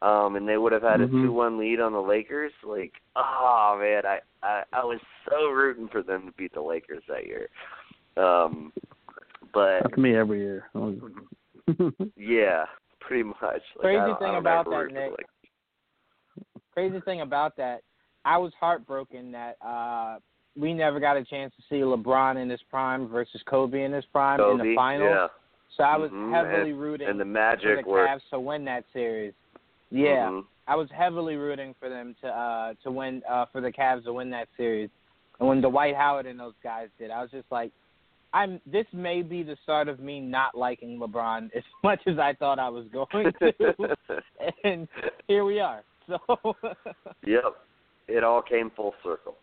um, 0.00 0.36
and 0.36 0.48
they 0.48 0.56
would 0.56 0.72
have 0.72 0.82
had 0.82 1.00
a 1.02 1.06
Mhm. 1.08 1.24
two 1.24 1.32
one 1.32 1.58
lead 1.58 1.80
on 1.80 1.92
the 1.92 2.00
Lakers. 2.02 2.52
Like, 2.62 2.94
oh 3.16 3.76
man, 3.78 4.06
I, 4.06 4.20
I 4.42 4.64
I 4.72 4.84
was 4.84 5.00
so 5.28 5.50
rooting 5.50 5.88
for 5.88 6.02
them 6.02 6.26
to 6.26 6.32
beat 6.32 6.52
the 6.54 6.62
Lakers 6.62 7.02
that 7.08 7.26
year. 7.26 7.48
Um, 8.16 8.72
but 9.52 9.82
That's 9.82 9.96
me 9.98 10.16
every 10.16 10.40
year. 10.40 10.64
yeah, 12.16 12.64
pretty 13.00 13.24
much. 13.24 13.38
Like, 13.42 13.62
Crazy 13.80 13.98
I 13.98 14.06
don't, 14.06 14.18
thing 14.18 14.28
I 14.28 14.32
don't 14.32 14.38
about 14.38 14.64
that, 14.66 14.76
root 14.76 14.88
for 14.88 14.94
the 14.94 15.00
Nick, 15.00 15.10
Lakers. 15.10 15.26
crazy 16.72 17.00
thing 17.04 17.20
about 17.20 17.56
that, 17.56 17.82
I 18.24 18.38
was 18.38 18.52
heartbroken 18.58 19.32
that 19.32 19.56
uh 19.64 20.18
we 20.56 20.74
never 20.74 20.98
got 20.98 21.16
a 21.16 21.24
chance 21.24 21.54
to 21.56 21.62
see 21.68 21.80
LeBron 21.80 22.40
in 22.42 22.50
his 22.50 22.60
prime 22.70 23.08
versus 23.08 23.40
Kobe 23.46 23.84
in 23.84 23.92
his 23.92 24.04
prime 24.06 24.40
in 24.40 24.58
the 24.58 24.74
finals. 24.74 25.10
yeah. 25.12 25.26
So 25.76 25.84
I 25.84 25.96
was 25.96 26.10
Mhm, 26.10 26.32
heavily 26.32 26.72
rooting 26.72 27.08
and 27.08 27.20
the 27.20 27.24
for 27.24 27.30
Magic 27.30 27.76
the 27.84 27.90
were 27.90 28.04
Cavs 28.06 28.20
to 28.30 28.40
win 28.40 28.64
that 28.64 28.84
series. 28.92 29.32
Yeah, 29.90 30.28
mhm. 30.28 30.44
I 30.66 30.74
was 30.74 30.88
heavily 30.90 31.36
rooting 31.36 31.74
for 31.78 31.88
them 31.88 32.14
to 32.22 32.28
uh 32.28 32.74
to 32.82 32.90
win 32.90 33.22
uh 33.28 33.46
for 33.52 33.60
the 33.60 33.70
Cavs 33.70 34.04
to 34.04 34.12
win 34.12 34.30
that 34.30 34.48
series. 34.56 34.90
And 35.38 35.48
when 35.48 35.60
Dwight 35.60 35.94
Howard 35.96 36.26
and 36.26 36.38
those 36.38 36.54
guys 36.62 36.88
did, 36.98 37.10
I 37.10 37.22
was 37.22 37.30
just 37.30 37.50
like 37.50 37.72
I'm 38.32 38.60
this 38.66 38.86
may 38.92 39.22
be 39.22 39.42
the 39.42 39.56
start 39.62 39.88
of 39.88 40.00
me 40.00 40.20
not 40.20 40.56
liking 40.56 40.98
LeBron 40.98 41.50
as 41.54 41.62
much 41.84 42.00
as 42.06 42.18
I 42.18 42.34
thought 42.34 42.58
I 42.58 42.68
was 42.68 42.86
going 42.92 43.32
to. 43.40 43.96
and 44.64 44.88
here 45.26 45.44
we 45.44 45.60
are. 45.60 45.82
So 46.06 46.18
Yep. 47.26 47.54
It 48.08 48.24
all 48.24 48.42
came 48.42 48.70
full 48.74 48.94
circle. 49.04 49.36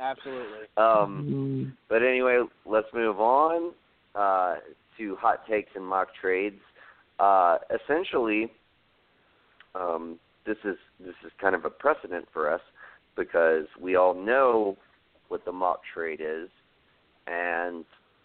absolutely. 0.00 0.66
um 0.76 1.24
Mm. 1.28 1.72
but 1.88 2.02
anyway, 2.02 2.42
let's 2.66 2.86
move 2.94 3.20
on 3.20 3.72
uh 4.14 4.56
to 4.96 5.16
hot 5.16 5.46
takes 5.48 5.70
and 5.74 5.86
mock 5.86 6.08
trades. 6.20 6.60
Uh 7.18 7.58
essentially 7.70 8.50
um 9.74 10.18
this 10.46 10.56
is 10.64 10.76
this 10.98 11.14
is 11.24 11.30
kind 11.40 11.54
of 11.54 11.64
a 11.64 11.70
precedent 11.70 12.26
for 12.32 12.52
us 12.52 12.62
because 13.16 13.66
we 13.80 13.96
all 13.96 14.14
know 14.14 14.76
what 15.28 15.44
the 15.44 15.52
mock 15.52 15.80
trade 15.92 16.20
is 16.22 16.48
and 17.30 17.84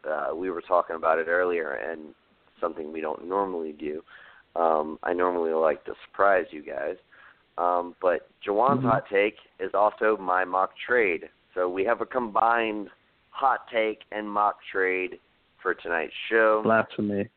uh 0.09 0.35
we 0.35 0.49
were 0.49 0.61
talking 0.61 0.95
about 0.95 1.19
it 1.19 1.27
earlier 1.27 1.73
and 1.73 2.13
something 2.59 2.91
we 2.93 3.01
don't 3.01 3.27
normally 3.27 3.73
do. 3.73 4.03
Um 4.55 4.99
I 5.03 5.13
normally 5.13 5.51
like 5.53 5.83
to 5.85 5.93
surprise 6.07 6.45
you 6.51 6.63
guys. 6.63 6.95
Um, 7.57 7.95
but 8.01 8.27
Jawan's 8.41 8.83
Mhm. 8.83 8.89
hot 8.89 9.07
take 9.09 9.37
is 9.59 9.73
also 9.75 10.17
my 10.17 10.43
mock 10.43 10.71
trade. 10.87 11.29
So 11.53 11.69
we 11.69 11.83
have 11.85 12.01
a 12.01 12.05
combined 12.05 12.89
hot 13.29 13.67
take 13.67 14.03
and 14.11 14.27
mock 14.29 14.57
trade 14.71 15.19
for 15.61 15.75
tonight's 15.75 16.13
show. 16.29 16.63
Blasphemy. 16.63 17.29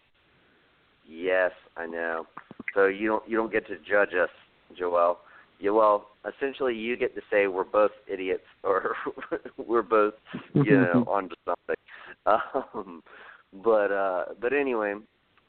Yes, 1.05 1.53
I 1.77 1.87
know. 1.87 2.27
So 2.75 2.87
you 2.87 3.09
don't 3.09 3.29
you 3.29 3.37
don't 3.37 3.53
get 3.53 3.67
to 3.67 3.77
judge 3.79 4.15
us, 4.15 4.31
Joel. 4.75 5.21
You 5.59 5.75
well, 5.75 6.09
essentially 6.27 6.75
you 6.75 6.97
get 6.97 7.15
to 7.15 7.23
say 7.31 7.47
we're 7.47 7.65
both 7.65 7.93
idiots 8.07 8.43
or 8.63 8.95
we're 9.57 9.83
both 9.83 10.15
you 10.55 10.81
know 10.81 11.05
onto 11.09 11.35
something. 11.45 11.77
Um, 12.27 13.03
but 13.65 13.93
uh, 13.93 14.25
but 14.41 14.53
anyway, 14.53 14.95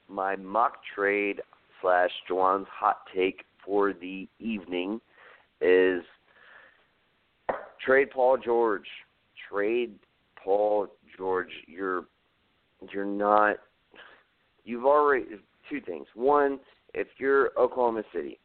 my 0.07 0.35
mock 0.35 0.77
trade 0.95 1.41
slash 1.81 2.11
Juwan's 2.29 2.67
hot 2.71 3.01
take 3.15 3.43
for 3.65 3.93
the 3.93 4.27
evening 4.39 5.01
is 5.61 6.03
trade 7.85 8.11
Paul 8.11 8.37
George. 8.37 8.87
Trade 9.49 9.95
Paul 10.43 10.87
George. 11.17 11.51
You're 11.67 12.05
you're 12.93 13.05
not. 13.05 13.57
You've 14.63 14.85
already 14.85 15.25
two 15.69 15.81
things. 15.81 16.05
One, 16.13 16.59
if 16.93 17.07
you're 17.17 17.51
Oklahoma 17.57 18.03
City, 18.13 18.39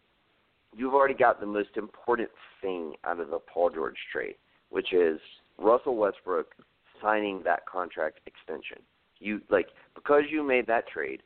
you've 0.75 0.95
already 0.95 1.15
got 1.15 1.41
the 1.41 1.47
most 1.47 1.77
important 1.77 2.31
thing 2.61 2.95
out 3.05 3.21
of 3.21 3.31
the 3.31 3.39
Paul 3.39 3.71
George 3.71 3.97
trade, 4.13 4.37
which 4.71 4.93
is 4.93 5.19
Russell 5.59 5.97
Westbrook 5.97 6.55
signing 7.01 7.43
that 7.45 7.67
contract 7.67 8.21
extension. 8.27 8.79
You 9.19 9.41
like 9.51 9.69
because 9.95 10.23
you 10.31 10.43
made 10.43 10.67
that 10.67 10.89
trade, 10.89 11.23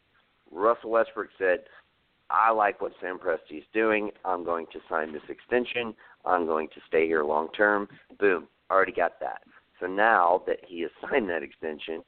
Russell 0.50 0.90
Westbrook 0.90 1.28
said, 1.38 1.60
I 2.30 2.50
like 2.50 2.80
what 2.80 2.92
Sam 3.00 3.18
Presti's 3.18 3.64
doing. 3.72 4.10
I'm 4.24 4.44
going 4.44 4.66
to 4.72 4.80
sign 4.88 5.12
this 5.12 5.22
extension. 5.28 5.94
I'm 6.24 6.44
going 6.46 6.68
to 6.68 6.80
stay 6.88 7.06
here 7.06 7.24
long 7.24 7.48
term. 7.56 7.88
Boom, 8.18 8.48
already 8.70 8.92
got 8.92 9.20
that. 9.20 9.42
So 9.80 9.86
now 9.86 10.42
that 10.46 10.58
he 10.66 10.80
has 10.82 10.90
signed 11.08 11.28
that 11.30 11.42
extension, 11.42 12.02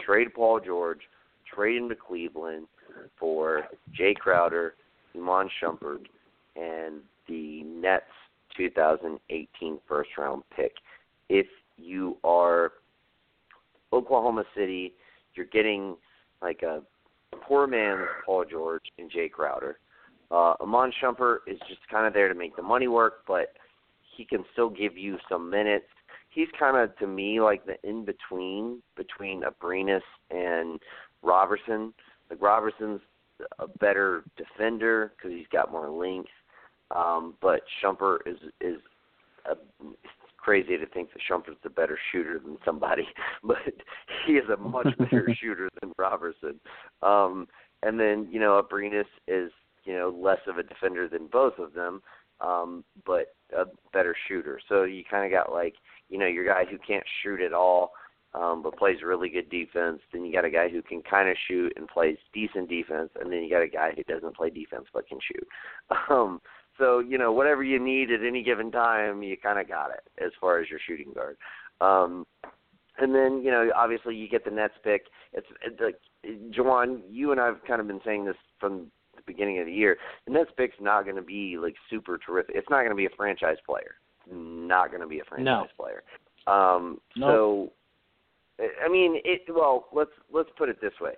trade 0.00 0.28
Paul 0.34 0.60
George, 0.60 1.00
trade 1.52 1.76
him 1.76 1.88
to 1.88 1.94
Cleveland 1.94 2.66
for 3.18 3.64
Jae 3.98 4.16
Crowder, 4.16 4.74
Iman 5.14 5.48
Shumpert, 5.62 6.06
and 6.56 7.00
the 7.28 7.62
Nets 7.64 8.04
2018 8.56 9.78
first 9.88 10.10
round 10.18 10.42
pick. 10.54 10.72
If 11.28 11.46
you 11.76 12.16
are 12.24 12.72
Oklahoma 13.92 14.44
City, 14.56 14.94
you're 15.34 15.46
getting 15.46 15.96
like 16.42 16.62
a 16.62 16.82
poor 17.42 17.66
man's 17.66 18.06
Paul 18.24 18.44
George 18.50 18.84
and 18.98 19.10
Jae 19.10 19.30
Crowder. 19.30 19.78
Uh, 20.30 20.54
Iman 20.62 20.92
Shumpert 21.02 21.38
is 21.46 21.58
just 21.68 21.80
kind 21.90 22.06
of 22.06 22.14
there 22.14 22.28
to 22.28 22.34
make 22.34 22.54
the 22.54 22.62
money 22.62 22.88
work, 22.88 23.22
but 23.26 23.54
he 24.16 24.24
can 24.24 24.44
still 24.52 24.70
give 24.70 24.96
you 24.96 25.18
some 25.28 25.50
minutes. 25.50 25.86
He's 26.30 26.48
kind 26.58 26.76
of 26.76 26.96
to 26.98 27.06
me 27.06 27.40
like 27.40 27.64
the 27.66 27.76
in 27.88 28.04
between 28.04 28.80
between 28.96 29.42
Abrines 29.42 30.00
and 30.30 30.78
Robertson. 31.22 31.92
Like 32.30 32.40
Robertson's 32.40 33.00
a 33.58 33.66
better 33.66 34.22
defender 34.36 35.12
because 35.16 35.36
he's 35.36 35.48
got 35.52 35.72
more 35.72 35.90
length, 35.90 36.30
um, 36.94 37.34
but 37.40 37.62
Shumpert 37.82 38.18
is 38.26 38.38
is 38.60 38.80
a 39.46 39.54
crazy 40.36 40.76
to 40.76 40.86
think 40.86 41.10
that 41.12 41.22
Shumpert's 41.28 41.60
a 41.64 41.70
better 41.70 41.98
shooter 42.10 42.38
than 42.38 42.58
somebody, 42.64 43.06
but 43.44 43.58
he 44.26 44.34
is 44.34 44.48
a 44.48 44.56
much 44.56 44.88
better 44.98 45.28
shooter 45.40 45.68
than 45.80 45.92
Robertson. 45.98 46.58
Um, 47.02 47.46
and 47.82 47.98
then 47.98 48.28
you 48.30 48.40
know 48.40 48.60
Abrines 48.60 49.04
is 49.28 49.50
you 49.84 49.94
know 49.94 50.14
less 50.16 50.40
of 50.46 50.58
a 50.58 50.62
defender 50.62 51.08
than 51.08 51.26
both 51.26 51.58
of 51.58 51.72
them, 51.72 52.02
um, 52.40 52.84
but 53.06 53.34
a 53.56 53.64
better 53.92 54.14
shooter. 54.28 54.60
So 54.68 54.84
you 54.84 55.02
kind 55.08 55.24
of 55.24 55.30
got 55.30 55.52
like 55.52 55.74
you 56.08 56.18
know 56.18 56.26
your 56.26 56.46
guy 56.46 56.64
who 56.70 56.78
can't 56.78 57.04
shoot 57.22 57.40
at 57.40 57.52
all, 57.52 57.92
um, 58.34 58.62
but 58.62 58.76
plays 58.76 58.98
really 59.04 59.28
good 59.28 59.50
defense. 59.50 60.00
Then 60.12 60.24
you 60.24 60.32
got 60.32 60.44
a 60.44 60.50
guy 60.50 60.68
who 60.68 60.82
can 60.82 61.02
kind 61.02 61.28
of 61.28 61.36
shoot 61.48 61.72
and 61.76 61.88
plays 61.88 62.16
decent 62.32 62.68
defense, 62.68 63.10
and 63.20 63.32
then 63.32 63.42
you 63.42 63.50
got 63.50 63.62
a 63.62 63.68
guy 63.68 63.92
who 63.96 64.02
doesn't 64.04 64.36
play 64.36 64.50
defense 64.50 64.86
but 64.92 65.08
can 65.08 65.18
shoot. 65.20 65.46
Um, 66.08 66.40
so 66.80 66.98
you 66.98 67.18
know 67.18 67.32
whatever 67.32 67.62
you 67.62 67.78
need 67.78 68.10
at 68.10 68.24
any 68.26 68.42
given 68.42 68.72
time, 68.72 69.22
you 69.22 69.36
kind 69.36 69.60
of 69.60 69.68
got 69.68 69.90
it 69.90 70.24
as 70.24 70.32
far 70.40 70.58
as 70.58 70.68
your 70.68 70.80
shooting 70.84 71.12
guard. 71.14 71.36
Um, 71.80 72.26
and 72.98 73.14
then 73.14 73.42
you 73.44 73.50
know 73.50 73.70
obviously 73.76 74.16
you 74.16 74.28
get 74.28 74.44
the 74.44 74.50
Nets 74.50 74.74
pick. 74.82 75.02
It's, 75.32 75.46
it's 75.64 75.80
like 75.80 76.00
Juwan, 76.50 77.02
you 77.08 77.30
and 77.32 77.40
I've 77.40 77.62
kind 77.66 77.80
of 77.80 77.86
been 77.86 78.00
saying 78.04 78.24
this 78.24 78.36
from 78.58 78.90
the 79.14 79.22
beginning 79.26 79.60
of 79.60 79.66
the 79.66 79.72
year. 79.72 79.96
The 80.26 80.32
Nets 80.32 80.50
pick's 80.56 80.76
not 80.80 81.04
going 81.04 81.16
to 81.16 81.22
be 81.22 81.56
like 81.60 81.74
super 81.88 82.18
terrific. 82.18 82.56
It's 82.56 82.70
not 82.70 82.78
going 82.78 82.90
to 82.90 82.96
be 82.96 83.06
a 83.06 83.16
franchise 83.16 83.58
player. 83.64 83.94
Not 84.30 84.90
going 84.90 85.02
to 85.02 85.06
be 85.06 85.20
a 85.20 85.24
franchise 85.24 85.68
no. 85.78 85.84
player. 85.84 86.02
Um, 86.46 87.00
nope. 87.16 87.72
So, 88.58 88.64
I 88.84 88.90
mean, 88.90 89.20
it. 89.24 89.42
Well, 89.48 89.86
let's 89.92 90.10
let's 90.32 90.50
put 90.56 90.68
it 90.68 90.80
this 90.80 90.92
way. 91.00 91.12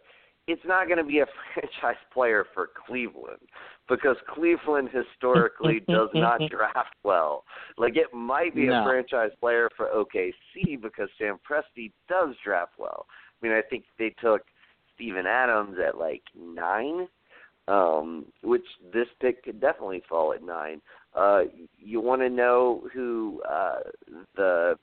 It's 0.48 0.62
not 0.64 0.86
going 0.86 0.98
to 0.98 1.04
be 1.04 1.20
a 1.20 1.26
franchise 1.54 2.00
player 2.12 2.44
for 2.52 2.70
Cleveland 2.86 3.40
because 3.88 4.16
Cleveland 4.28 4.88
historically 4.92 5.80
does 5.88 6.08
not 6.14 6.40
draft 6.50 6.94
well. 7.04 7.44
Like 7.78 7.96
it 7.96 8.12
might 8.14 8.54
be 8.54 8.66
no. 8.66 8.82
a 8.82 8.84
franchise 8.84 9.30
player 9.40 9.68
for 9.76 9.88
OKC 9.88 10.80
because 10.80 11.08
Sam 11.18 11.38
Presti 11.48 11.92
does 12.08 12.34
draft 12.44 12.72
well. 12.78 13.06
I 13.42 13.46
mean, 13.46 13.56
I 13.56 13.62
think 13.68 13.84
they 13.98 14.14
took 14.20 14.42
Steven 14.94 15.26
Adams 15.26 15.76
at 15.84 15.98
like 15.98 16.22
nine, 16.36 17.08
um, 17.68 18.26
which 18.42 18.64
this 18.92 19.08
pick 19.20 19.44
could 19.44 19.60
definitely 19.60 20.02
fall 20.08 20.32
at 20.32 20.42
nine. 20.42 20.80
Uh, 21.14 21.42
you 21.78 22.00
want 22.00 22.22
to 22.22 22.30
know 22.30 22.84
who 22.92 23.42
uh, 23.48 23.80
the 24.36 24.78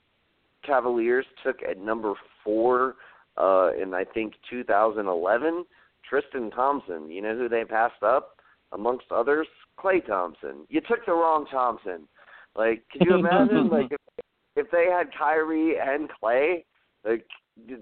Cavaliers 0.64 1.26
took 1.44 1.62
at 1.68 1.78
number 1.78 2.14
four 2.44 2.96
uh, 3.36 3.70
in 3.80 3.94
I 3.94 4.04
think 4.04 4.34
2011? 4.48 5.64
Tristan 6.08 6.50
Thompson. 6.50 7.10
You 7.10 7.22
know 7.22 7.36
who 7.36 7.48
they 7.48 7.64
passed 7.64 8.02
up 8.02 8.36
amongst 8.72 9.06
others? 9.10 9.46
Klay 9.78 10.04
Thompson. 10.04 10.66
You 10.68 10.80
took 10.80 11.04
the 11.06 11.12
wrong 11.12 11.46
Thompson. 11.50 12.08
Like, 12.56 12.82
could 12.92 13.02
you 13.06 13.14
imagine 13.18 13.68
like 13.68 13.92
if, 13.92 14.24
if 14.56 14.70
they 14.70 14.86
had 14.90 15.10
Kyrie 15.16 15.76
and 15.78 16.10
Klay, 16.22 16.64
like 17.04 17.24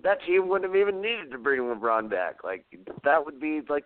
that 0.03 0.19
team 0.27 0.49
wouldn't 0.49 0.71
have 0.71 0.81
even 0.81 1.01
needed 1.01 1.31
to 1.31 1.39
bring 1.39 1.61
LeBron 1.61 2.11
back. 2.11 2.45
Like 2.45 2.65
that 3.05 3.25
would 3.25 3.41
be 3.41 3.61
like, 3.69 3.85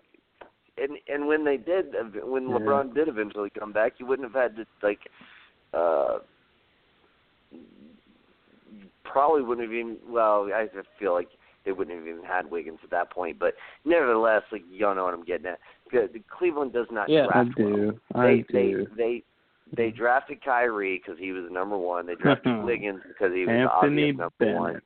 and 0.78 0.98
and 1.08 1.26
when 1.26 1.44
they 1.44 1.56
did, 1.56 1.94
when 2.24 2.48
Yeah. 2.48 2.56
LeBron 2.56 2.94
did 2.94 3.08
eventually 3.08 3.50
come 3.50 3.72
back, 3.72 3.94
you 3.98 4.06
wouldn't 4.06 4.32
have 4.32 4.42
had 4.42 4.56
to 4.56 4.66
like, 4.82 5.00
uh, 5.74 6.18
probably 9.04 9.42
wouldn't 9.42 9.66
have 9.66 9.74
even. 9.74 9.98
Well, 10.08 10.50
I 10.54 10.66
just 10.74 10.88
feel 10.98 11.12
like 11.12 11.28
they 11.64 11.72
wouldn't 11.72 11.96
have 11.98 12.06
even 12.08 12.24
had 12.24 12.50
Wiggins 12.50 12.78
at 12.82 12.90
that 12.90 13.10
point. 13.10 13.38
But 13.38 13.54
nevertheless, 13.84 14.42
like 14.50 14.62
y'all 14.70 14.94
know 14.94 15.04
what 15.04 15.14
I'm 15.14 15.24
getting 15.24 15.46
at. 15.46 15.58
Good. 15.90 16.22
Cleveland 16.28 16.72
does 16.72 16.86
not 16.90 17.08
Yeah. 17.08 17.26
I 17.32 17.44
draft 17.44 17.58
well. 17.58 17.68
do. 17.68 18.00
They 18.14 18.18
I 18.20 18.26
they 18.26 18.70
do. 18.70 18.86
they 18.96 18.96
they 18.96 19.22
they 19.76 19.90
drafted 19.90 20.44
Kyrie 20.44 20.98
because 21.02 21.18
he 21.18 21.32
was 21.32 21.50
number 21.50 21.78
one. 21.78 22.06
They 22.06 22.14
drafted 22.14 22.62
Wiggins 22.64 23.00
because 23.08 23.32
he 23.32 23.40
was 23.40 23.48
the 23.48 23.52
Anthony 23.52 24.10
obvious 24.10 24.16
number 24.40 24.54
one. 24.58 24.82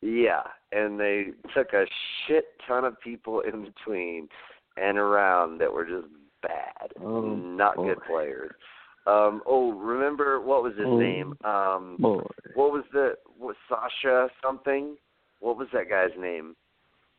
Yeah, 0.00 0.42
and 0.72 0.98
they 0.98 1.26
took 1.54 1.72
a 1.74 1.84
shit 2.26 2.46
ton 2.66 2.84
of 2.84 3.00
people 3.00 3.40
in 3.40 3.64
between 3.64 4.28
and 4.76 4.98
around 4.98 5.58
that 5.58 5.72
were 5.72 5.84
just 5.84 6.08
bad, 6.42 6.92
Oh, 7.00 7.20
not 7.36 7.76
boy. 7.76 7.88
good 7.88 7.98
players. 8.08 8.50
Um, 9.06 9.42
oh, 9.46 9.72
remember 9.72 10.40
what 10.40 10.62
was 10.62 10.74
his 10.76 10.86
Oh. 10.86 10.98
name? 10.98 11.36
Um, 11.44 11.96
Boy. 11.98 12.22
what 12.54 12.72
was 12.72 12.84
the 12.92 13.16
what 13.36 13.56
Sasha 13.68 14.28
something? 14.42 14.96
What 15.42 15.58
was 15.58 15.66
that 15.72 15.90
guy's 15.90 16.16
name? 16.18 16.54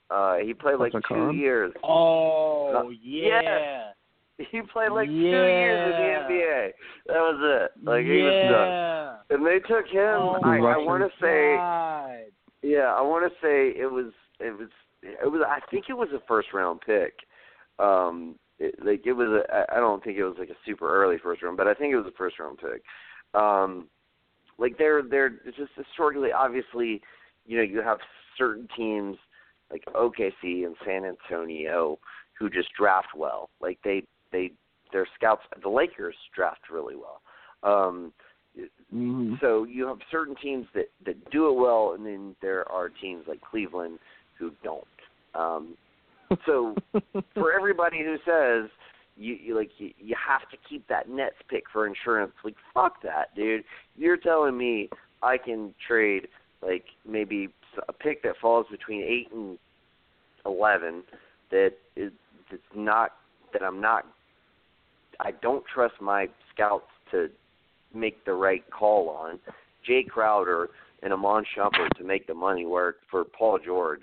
Uh, 0.09 0.37
he 0.37 0.53
played 0.53 0.79
like 0.79 0.93
Sasha 0.93 1.07
two 1.09 1.13
Khan? 1.15 1.37
years. 1.37 1.73
Oh 1.83 2.73
Uh, 2.73 2.89
yeah. 3.01 3.91
He 4.51 4.61
played 4.63 4.89
like 4.91 5.07
two 5.07 5.13
years 5.13 5.93
in 5.93 6.01
the 6.01 6.33
NBA. 6.33 6.69
That 7.05 7.13
was 7.19 7.39
it. 7.39 7.85
Like 7.87 8.03
he 8.03 8.23
was 8.23 8.49
done. 8.49 8.67
yeah. 8.67 9.15
And 9.29 9.45
they 9.45 9.59
took 9.59 9.85
him. 9.85 10.17
Oh, 10.19 10.39
I, 10.43 10.57
I 10.57 10.77
want 10.77 11.03
to 11.03 11.09
say, 11.21 11.55
God. 11.55 12.31
yeah, 12.63 12.95
I 12.97 13.01
want 13.01 13.31
to 13.31 13.37
say 13.45 13.79
it 13.79 13.89
was, 13.89 14.11
it 14.39 14.57
was, 14.57 14.69
it 15.03 15.31
was. 15.31 15.41
I 15.47 15.59
think 15.69 15.85
it 15.87 15.93
was 15.93 16.09
a 16.15 16.19
first 16.27 16.47
round 16.51 16.81
pick. 16.83 17.13
Um, 17.77 18.35
it, 18.57 18.73
like 18.83 19.05
it 19.05 19.13
was. 19.13 19.27
A, 19.29 19.53
I 19.55 19.77
I 19.77 19.79
don't 19.79 20.03
think 20.03 20.17
it 20.17 20.23
was 20.25 20.35
like 20.39 20.49
a 20.49 20.57
super 20.65 20.89
early 20.89 21.17
first 21.21 21.43
round, 21.43 21.55
but 21.55 21.67
I 21.67 21.75
think 21.75 21.93
it 21.93 21.97
was 21.97 22.07
a 22.07 22.17
first 22.17 22.39
round 22.39 22.57
pick. 22.57 22.81
Um, 23.39 23.87
like 24.57 24.79
they're 24.79 25.03
they're 25.03 25.29
just 25.55 25.71
historically, 25.77 26.31
obviously, 26.31 27.01
you 27.45 27.57
know, 27.57 27.63
you 27.63 27.81
have 27.81 27.99
certain 28.37 28.67
teams 28.75 29.17
like 29.71 29.83
OKC 29.93 30.65
and 30.65 30.75
San 30.85 31.03
Antonio 31.05 31.97
who 32.37 32.49
just 32.49 32.69
draft 32.77 33.09
well. 33.15 33.49
Like 33.61 33.79
they 33.83 34.03
they 34.31 34.51
their 34.91 35.07
scouts. 35.15 35.43
The 35.61 35.69
Lakers 35.69 36.15
draft 36.35 36.69
really 36.71 36.95
well. 36.95 37.21
Um, 37.63 38.13
hmm 38.91 39.33
so 39.41 39.63
you 39.63 39.87
have 39.87 39.97
certain 40.11 40.35
teams 40.41 40.67
that 40.75 40.91
that 41.05 41.31
do 41.31 41.49
it 41.49 41.59
well, 41.59 41.93
and 41.95 42.05
then 42.05 42.35
there 42.41 42.69
are 42.71 42.89
teams 42.89 43.25
like 43.27 43.41
Cleveland 43.41 43.99
who 44.37 44.51
don't. 44.63 44.85
Um, 45.33 45.75
so 46.45 46.75
for 47.33 47.51
everybody 47.51 47.99
who 47.99 48.17
says 48.25 48.69
you, 49.17 49.35
you 49.41 49.55
like 49.55 49.71
you, 49.77 49.91
you 49.97 50.15
have 50.27 50.47
to 50.51 50.57
keep 50.69 50.87
that 50.87 51.09
Nets 51.09 51.35
pick 51.49 51.63
for 51.71 51.87
insurance, 51.87 52.33
like 52.43 52.55
fuck 52.73 53.01
that, 53.01 53.33
dude. 53.35 53.63
You're 53.95 54.17
telling 54.17 54.55
me 54.55 54.89
I 55.23 55.37
can 55.37 55.73
trade 55.87 56.27
like 56.65 56.85
maybe 57.07 57.49
a 57.87 57.93
pick 57.93 58.23
that 58.23 58.35
falls 58.41 58.65
between 58.69 59.01
eight 59.01 59.29
and 59.33 59.57
eleven 60.45 61.03
that 61.51 61.73
is 61.95 62.11
that's 62.49 62.61
not 62.75 63.13
that 63.53 63.63
I'm 63.63 63.81
not 63.81 64.05
I 65.19 65.31
don't 65.31 65.63
trust 65.73 65.95
my 66.01 66.27
scouts 66.53 66.87
to 67.11 67.29
make 67.93 68.25
the 68.25 68.33
right 68.33 68.63
call 68.71 69.09
on. 69.09 69.39
Jae 69.87 70.07
Crowder 70.07 70.69
and 71.01 71.13
Iman 71.13 71.43
Shumpert 71.55 71.89
to 71.97 72.03
make 72.03 72.27
the 72.27 72.33
money 72.33 72.65
work 72.65 72.97
for 73.11 73.23
Paul 73.23 73.59
George. 73.63 74.01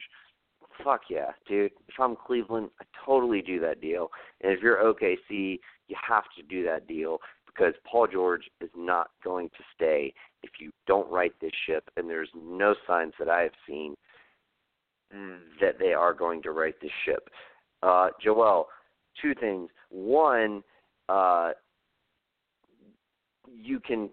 Fuck 0.84 1.02
yeah, 1.10 1.30
dude. 1.48 1.72
If 1.88 1.94
I'm 1.98 2.16
Cleveland, 2.16 2.70
I 2.80 2.84
totally 3.04 3.42
do 3.42 3.60
that 3.60 3.80
deal. 3.80 4.10
And 4.40 4.52
if 4.52 4.60
you're 4.62 4.82
OKC, 4.82 5.58
you 5.88 5.96
have 6.08 6.24
to 6.36 6.42
do 6.42 6.64
that 6.64 6.86
deal 6.86 7.18
because 7.54 7.74
Paul 7.90 8.06
George 8.06 8.44
is 8.60 8.70
not 8.76 9.10
going 9.22 9.48
to 9.50 9.64
stay 9.74 10.12
if 10.42 10.50
you 10.60 10.70
don't 10.86 11.10
right 11.10 11.32
this 11.40 11.52
ship. 11.66 11.90
And 11.96 12.08
there's 12.08 12.30
no 12.34 12.74
signs 12.86 13.12
that 13.18 13.28
I 13.28 13.42
have 13.42 13.52
seen 13.66 13.96
that 15.60 15.78
they 15.78 15.92
are 15.92 16.14
going 16.14 16.42
to 16.42 16.52
right 16.52 16.74
this 16.80 16.90
ship. 17.04 17.28
Uh, 17.82 18.08
Joel, 18.22 18.68
two 19.20 19.34
things. 19.34 19.70
One, 19.90 20.62
uh, 21.08 21.50
you 23.52 23.80
can 23.80 24.10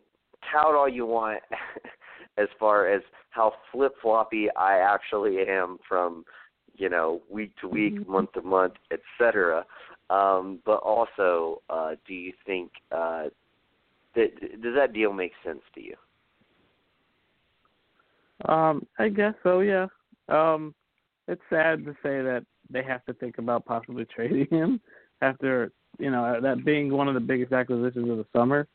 tout 0.51 0.76
all 0.76 0.89
you 0.89 1.05
want 1.05 1.41
as 2.38 2.47
far 2.59 2.88
as 2.88 3.01
how 3.30 3.53
flip 3.72 3.93
floppy 4.01 4.47
I 4.57 4.80
actually 4.80 5.39
am 5.47 5.77
from 5.88 6.23
you 6.76 6.89
know 6.89 7.22
week 7.30 7.51
to 7.61 7.68
week, 7.68 8.07
month 8.07 8.34
to 8.34 8.41
month, 8.41 8.73
etc. 8.91 9.65
Um, 10.10 10.60
but 10.66 10.78
also, 10.78 11.62
uh, 11.70 11.96
do 12.08 12.14
you 12.14 12.34
think 12.46 12.72
uh, 12.92 13.26
that 14.16 14.62
does 14.62 14.76
that 14.76 14.94
deal 14.94 15.12
make 15.12 15.34
sense 15.46 15.62
to 15.76 15.82
you? 15.82 15.96
Um, 18.46 18.86
I 19.00 19.10
guess 19.10 19.34
so. 19.44 19.60
Yeah. 19.60 19.88
Um, 20.30 20.74
it's 21.28 21.42
sad 21.50 21.84
to 21.86 21.92
say 22.04 22.22
that 22.22 22.46
they 22.70 22.84
have 22.84 23.04
to 23.06 23.14
think 23.14 23.38
about 23.38 23.66
possibly 23.66 24.06
trading 24.16 24.48
him 24.50 24.80
after 25.22 25.72
you 26.00 26.12
know 26.12 26.40
that 26.42 26.64
being 26.64 26.92
one 26.92 27.08
of 27.08 27.14
the 27.14 27.20
biggest 27.20 27.52
acquisitions 27.52 28.10
of 28.10 28.18
the 28.18 28.26
summer. 28.34 28.68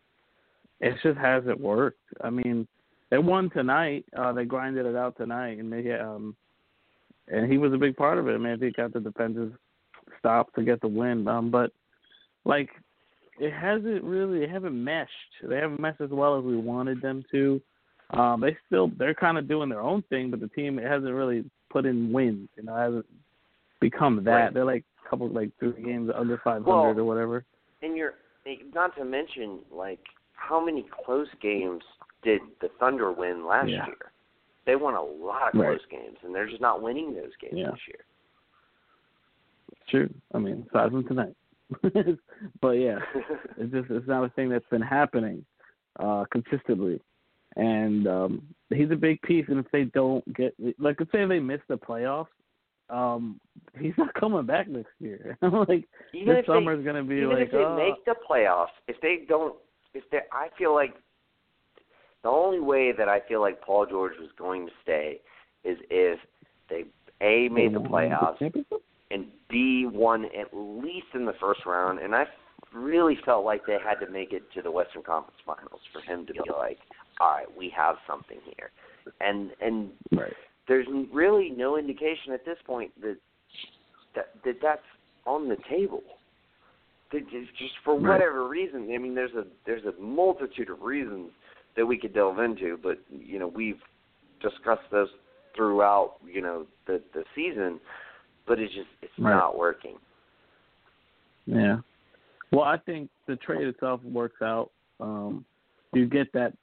It 0.80 0.96
just 1.02 1.18
hasn't 1.18 1.60
worked. 1.60 2.00
I 2.22 2.30
mean, 2.30 2.66
they 3.10 3.18
won 3.18 3.50
tonight. 3.50 4.04
Uh, 4.16 4.32
they 4.32 4.44
grinded 4.44 4.84
it 4.84 4.96
out 4.96 5.16
tonight, 5.16 5.58
and 5.58 5.72
they 5.72 5.92
um, 5.92 6.34
and 7.28 7.50
he 7.50 7.58
was 7.58 7.72
a 7.72 7.78
big 7.78 7.96
part 7.96 8.18
of 8.18 8.28
it. 8.28 8.34
I 8.34 8.38
mean, 8.38 8.58
he 8.60 8.70
got 8.70 8.92
the 8.92 9.00
defensive 9.00 9.52
stop 10.22 10.54
to 10.54 10.62
get 10.62 10.80
the 10.80 10.88
win. 10.88 11.26
Um, 11.26 11.50
but 11.50 11.72
like, 12.44 12.70
it 13.40 13.52
hasn't 13.52 14.04
really. 14.04 14.38
They 14.40 14.48
haven't 14.48 14.82
meshed. 14.82 15.10
They 15.42 15.56
haven't 15.56 15.80
meshed 15.80 16.00
as 16.00 16.10
well 16.10 16.38
as 16.38 16.44
we 16.44 16.56
wanted 16.56 17.02
them 17.02 17.24
to. 17.32 17.60
Um, 18.10 18.40
they 18.40 18.56
still 18.66 18.90
they're 18.98 19.14
kind 19.14 19.38
of 19.38 19.48
doing 19.48 19.68
their 19.68 19.80
own 19.80 20.02
thing, 20.10 20.30
but 20.30 20.40
the 20.40 20.48
team 20.48 20.78
it 20.78 20.84
hasn't 20.84 21.12
really 21.12 21.44
put 21.70 21.86
in 21.86 22.12
wins. 22.12 22.48
You 22.56 22.64
know, 22.64 22.76
hasn't 22.76 23.06
become 23.80 24.22
that. 24.24 24.30
Right. 24.30 24.54
They're 24.54 24.64
like 24.64 24.84
a 25.04 25.08
couple 25.10 25.28
like 25.28 25.50
three 25.58 25.82
games 25.82 26.10
under 26.14 26.38
five 26.44 26.62
hundred 26.64 26.94
Well, 26.94 26.98
or 26.98 27.04
whatever. 27.04 27.44
And 27.82 27.96
you're 27.96 28.14
not 28.74 28.94
to 28.96 29.04
mention 29.04 29.60
like 29.72 30.00
how 30.34 30.64
many 30.64 30.84
close 31.04 31.28
games 31.40 31.82
did 32.22 32.42
the 32.60 32.68
Thunder 32.78 33.10
win 33.12 33.46
last 33.46 33.70
Yeah. 33.70 33.86
year? 33.86 34.12
They 34.66 34.76
won 34.76 34.94
a 34.94 35.02
lot 35.02 35.54
of 35.54 35.60
Right. 35.60 35.78
close 35.78 35.86
games, 35.90 36.18
and 36.22 36.34
they're 36.34 36.48
just 36.48 36.60
not 36.60 36.82
winning 36.82 37.14
those 37.14 37.34
games 37.40 37.54
Yeah. 37.56 37.70
this 37.70 37.88
year. 37.88 38.04
True. 39.88 40.12
I 40.34 40.38
mean, 40.38 40.66
aside 40.70 40.90
from 40.90 41.06
tonight. 41.06 41.34
but 42.60 42.72
yeah, 42.72 42.98
it's 43.56 43.72
just 43.72 43.90
it's 43.90 44.08
not 44.08 44.24
a 44.24 44.30
thing 44.30 44.48
that's 44.48 44.64
been 44.70 44.82
happening 44.82 45.44
uh 46.00 46.24
consistently. 46.30 47.00
And 47.56 48.06
um 48.06 48.42
he's 48.70 48.90
a 48.90 48.96
big 48.96 49.20
piece 49.22 49.46
and 49.48 49.58
if 49.58 49.70
they 49.72 49.84
don't 49.84 50.24
get 50.34 50.54
like 50.78 50.96
let's 50.98 51.12
say 51.12 51.24
they 51.26 51.38
miss 51.38 51.60
the 51.68 51.76
playoffs, 51.76 52.26
um 52.90 53.40
he's 53.78 53.94
not 53.96 54.12
coming 54.14 54.44
back 54.46 54.68
next 54.68 54.92
year. 54.98 55.38
like 55.42 55.84
even 56.14 56.34
this 56.34 56.40
if 56.40 56.46
they, 56.46 56.52
summer's 56.52 56.84
gonna 56.84 57.04
be 57.04 57.16
even 57.16 57.30
like 57.30 57.46
if 57.46 57.52
they 57.52 57.58
oh, 57.58 57.76
make 57.76 58.04
the 58.04 58.14
playoffs, 58.28 58.74
if 58.88 59.00
they 59.00 59.24
don't, 59.28 59.54
if 59.94 60.04
they, 60.10 60.20
I 60.32 60.48
feel 60.58 60.74
like 60.74 60.94
the 62.22 62.28
only 62.28 62.60
way 62.60 62.92
that 62.92 63.08
I 63.08 63.20
feel 63.28 63.40
like 63.40 63.60
Paul 63.60 63.86
George 63.86 64.12
was 64.18 64.30
going 64.38 64.66
to 64.66 64.72
stay 64.82 65.20
is 65.64 65.76
if 65.90 66.18
they 66.68 66.84
a 67.20 67.48
made 67.48 67.74
the 67.74 67.80
playoffs 67.80 68.38
and 69.12 69.26
B 69.48 69.86
won 69.90 70.24
at 70.24 70.48
least 70.52 71.06
in 71.14 71.24
the 71.24 71.34
first 71.40 71.60
round. 71.66 71.98
And 71.98 72.14
I 72.14 72.24
really 72.72 73.18
felt 73.24 73.44
like 73.44 73.66
they 73.66 73.76
had 73.84 74.04
to 74.04 74.10
make 74.10 74.32
it 74.32 74.42
to 74.54 74.62
the 74.62 74.70
Western 74.70 75.02
Conference 75.02 75.38
Finals 75.44 75.80
for 75.92 76.00
him 76.00 76.26
to 76.26 76.32
be 76.32 76.40
like, 76.56 76.78
all 77.20 77.30
right, 77.32 77.56
we 77.56 77.72
have 77.76 77.96
something 78.06 78.38
here. 78.56 78.70
And 79.20 79.50
and 79.60 79.90
Right. 80.12 80.32
there's 80.66 80.86
really 81.12 81.50
no 81.50 81.76
indication 81.76 82.32
at 82.32 82.44
this 82.44 82.58
point 82.64 82.92
that 83.00 83.18
that, 84.14 84.30
that 84.44 84.56
that's 84.60 84.86
on 85.26 85.48
the 85.48 85.56
table. 85.68 86.02
That 87.12 87.28
just 87.30 87.54
just 87.56 87.74
for 87.84 87.94
Right. 87.94 88.12
whatever 88.12 88.48
reason, 88.48 88.90
I 88.92 88.98
mean, 88.98 89.14
there's 89.14 89.34
a 89.34 89.46
there's 89.66 89.84
a 89.84 89.92
multitude 90.00 90.70
of 90.70 90.82
reasons 90.82 91.30
that 91.76 91.86
we 91.86 91.98
could 91.98 92.14
delve 92.14 92.38
into, 92.38 92.78
but 92.82 92.98
you 93.10 93.38
know 93.38 93.48
we've 93.48 93.80
discussed 94.40 94.90
those 94.90 95.08
throughout 95.54 96.16
you 96.26 96.40
know 96.40 96.66
the 96.86 97.02
the 97.12 97.24
season, 97.34 97.80
but 98.46 98.58
it's 98.58 98.74
just 98.74 98.88
it's 99.02 99.12
Right. 99.18 99.34
not 99.34 99.56
working. 99.56 99.96
Yeah. 101.46 101.78
Well, 102.50 102.64
I 102.64 102.76
think 102.78 103.10
the 103.26 103.36
trade 103.36 103.66
itself 103.66 104.02
works 104.04 104.42
out. 104.42 104.70
Um, 105.00 105.44
you 105.92 106.06
get 106.06 106.32
that 106.32 106.54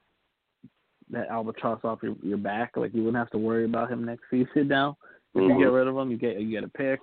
that 1.11 1.27
albatross 1.30 1.84
off 1.84 1.99
your 2.03 2.15
your 2.22 2.38
back. 2.38 2.77
Like 2.77 2.93
you 2.93 3.03
wouldn't 3.03 3.18
have 3.18 3.31
to 3.31 3.38
worry 3.38 3.65
about 3.65 3.91
him 3.91 4.03
next 4.03 4.23
season 4.31 4.68
now. 4.68 4.97
If 5.35 5.41
you 5.43 5.49
Mhm. 5.49 5.60
get 5.60 5.65
rid 5.65 5.88
of 5.88 5.97
him, 5.97 6.11
you 6.11 6.18
get 6.18 6.39
you 6.39 6.49
get 6.49 6.64
a 6.64 6.69
pick. 6.69 6.99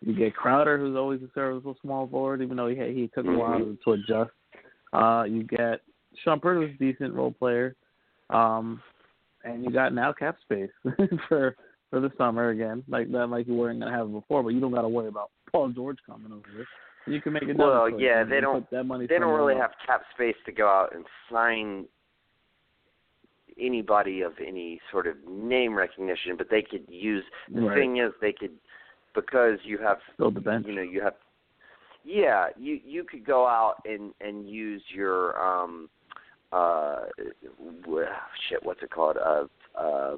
You 0.00 0.14
get 0.14 0.34
Crowder, 0.34 0.78
who's 0.78 0.96
always 0.96 1.22
a 1.22 1.28
serviceable 1.32 1.76
small 1.80 2.08
forward, 2.08 2.42
even 2.42 2.56
though 2.56 2.66
he 2.68 2.74
he 2.92 3.10
took 3.14 3.24
a 3.26 3.30
while 3.30 3.58
to, 3.60 3.78
to 3.84 3.92
adjust. 3.92 4.32
Uh, 4.92 5.24
you 5.28 5.44
get 5.44 5.80
Shumpert, 6.26 6.56
who's 6.66 6.74
a 6.74 6.78
decent 6.78 7.14
role 7.14 7.30
player, 7.30 7.76
um, 8.30 8.82
and 9.44 9.64
you 9.64 9.70
got 9.70 9.94
now 9.94 10.12
cap 10.12 10.36
space 10.42 10.70
for 11.28 11.56
for 11.92 12.00
the 12.00 12.10
summer 12.16 12.48
again, 12.48 12.82
like 12.88 13.12
that, 13.12 13.26
like 13.26 13.46
you 13.46 13.54
weren't 13.54 13.78
gonna 13.78 13.92
have 13.94 14.06
it 14.08 14.12
before. 14.12 14.42
But 14.42 14.48
you 14.54 14.60
don't 14.60 14.72
got 14.72 14.80
to 14.82 14.88
worry 14.88 15.08
about 15.08 15.30
Paul 15.52 15.68
George 15.68 15.98
coming 16.06 16.32
over 16.32 16.42
here. 16.56 16.66
You 17.06 17.20
can 17.20 17.34
make 17.34 17.42
another 17.42 17.58
Well, 17.70 18.00
yeah, 18.00 18.24
they 18.24 18.40
don't- 18.40 18.68
That 18.70 18.84
money 18.84 19.06
They 19.06 19.18
don't 19.18 19.34
really 19.36 19.52
else. 19.54 19.62
have 19.62 19.86
cap 19.86 20.02
space 20.14 20.36
to 20.46 20.52
go 20.52 20.66
out 20.68 20.94
and 20.94 21.04
sign 21.30 21.86
anybody 23.60 24.22
of 24.22 24.32
any 24.44 24.80
sort 24.90 25.06
of 25.06 25.16
name 25.28 25.74
recognition, 25.74 26.36
but 26.38 26.48
they 26.48 26.62
could 26.62 26.84
use. 26.88 27.24
The 27.50 27.60
Right. 27.60 27.76
thing 27.76 27.98
is, 27.98 28.12
they 28.22 28.32
could 28.32 28.58
because 29.14 29.58
you 29.64 29.76
have 29.78 29.98
build 30.16 30.34
the 30.34 30.40
bench. 30.40 30.66
you 30.66 30.72
know 30.72 30.80
you 30.80 31.02
have 31.02 31.16
yeah 32.02 32.48
you 32.56 32.80
you 32.82 33.04
could 33.04 33.26
go 33.26 33.46
out 33.46 33.74
and 33.84 34.14
and 34.22 34.48
use 34.48 34.82
your 34.90 35.38
um 35.38 35.90
uh 36.50 37.04
shit 38.48 38.62
what's 38.62 38.82
it 38.82 38.88
called 38.90 39.18
uh 39.18 39.44
uh 39.78 40.16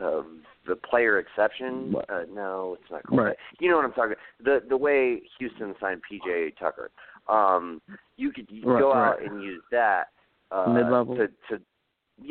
uh, 0.00 0.22
the 0.66 0.76
player 0.76 1.18
exception. 1.18 1.94
Uh, 2.08 2.22
no, 2.32 2.76
it's 2.80 2.90
not 2.90 3.06
called 3.06 3.20
Right. 3.20 3.36
You 3.58 3.70
know 3.70 3.76
what 3.76 3.84
I'm 3.84 3.92
talking. 3.92 4.12
about. 4.12 4.62
The 4.62 4.68
the 4.68 4.76
way 4.76 5.22
Houston 5.38 5.74
signed 5.80 6.02
PJ 6.10 6.56
Tucker, 6.58 6.90
um, 7.28 7.80
you 8.16 8.32
could 8.32 8.46
you 8.50 8.64
Right, 8.64 8.80
go 8.80 8.92
out 8.92 9.18
right. 9.18 9.30
and 9.30 9.42
use 9.42 9.62
that 9.70 10.04
uh, 10.50 10.72
Mid-level? 10.74 11.16
to 11.16 11.28
to 11.48 11.62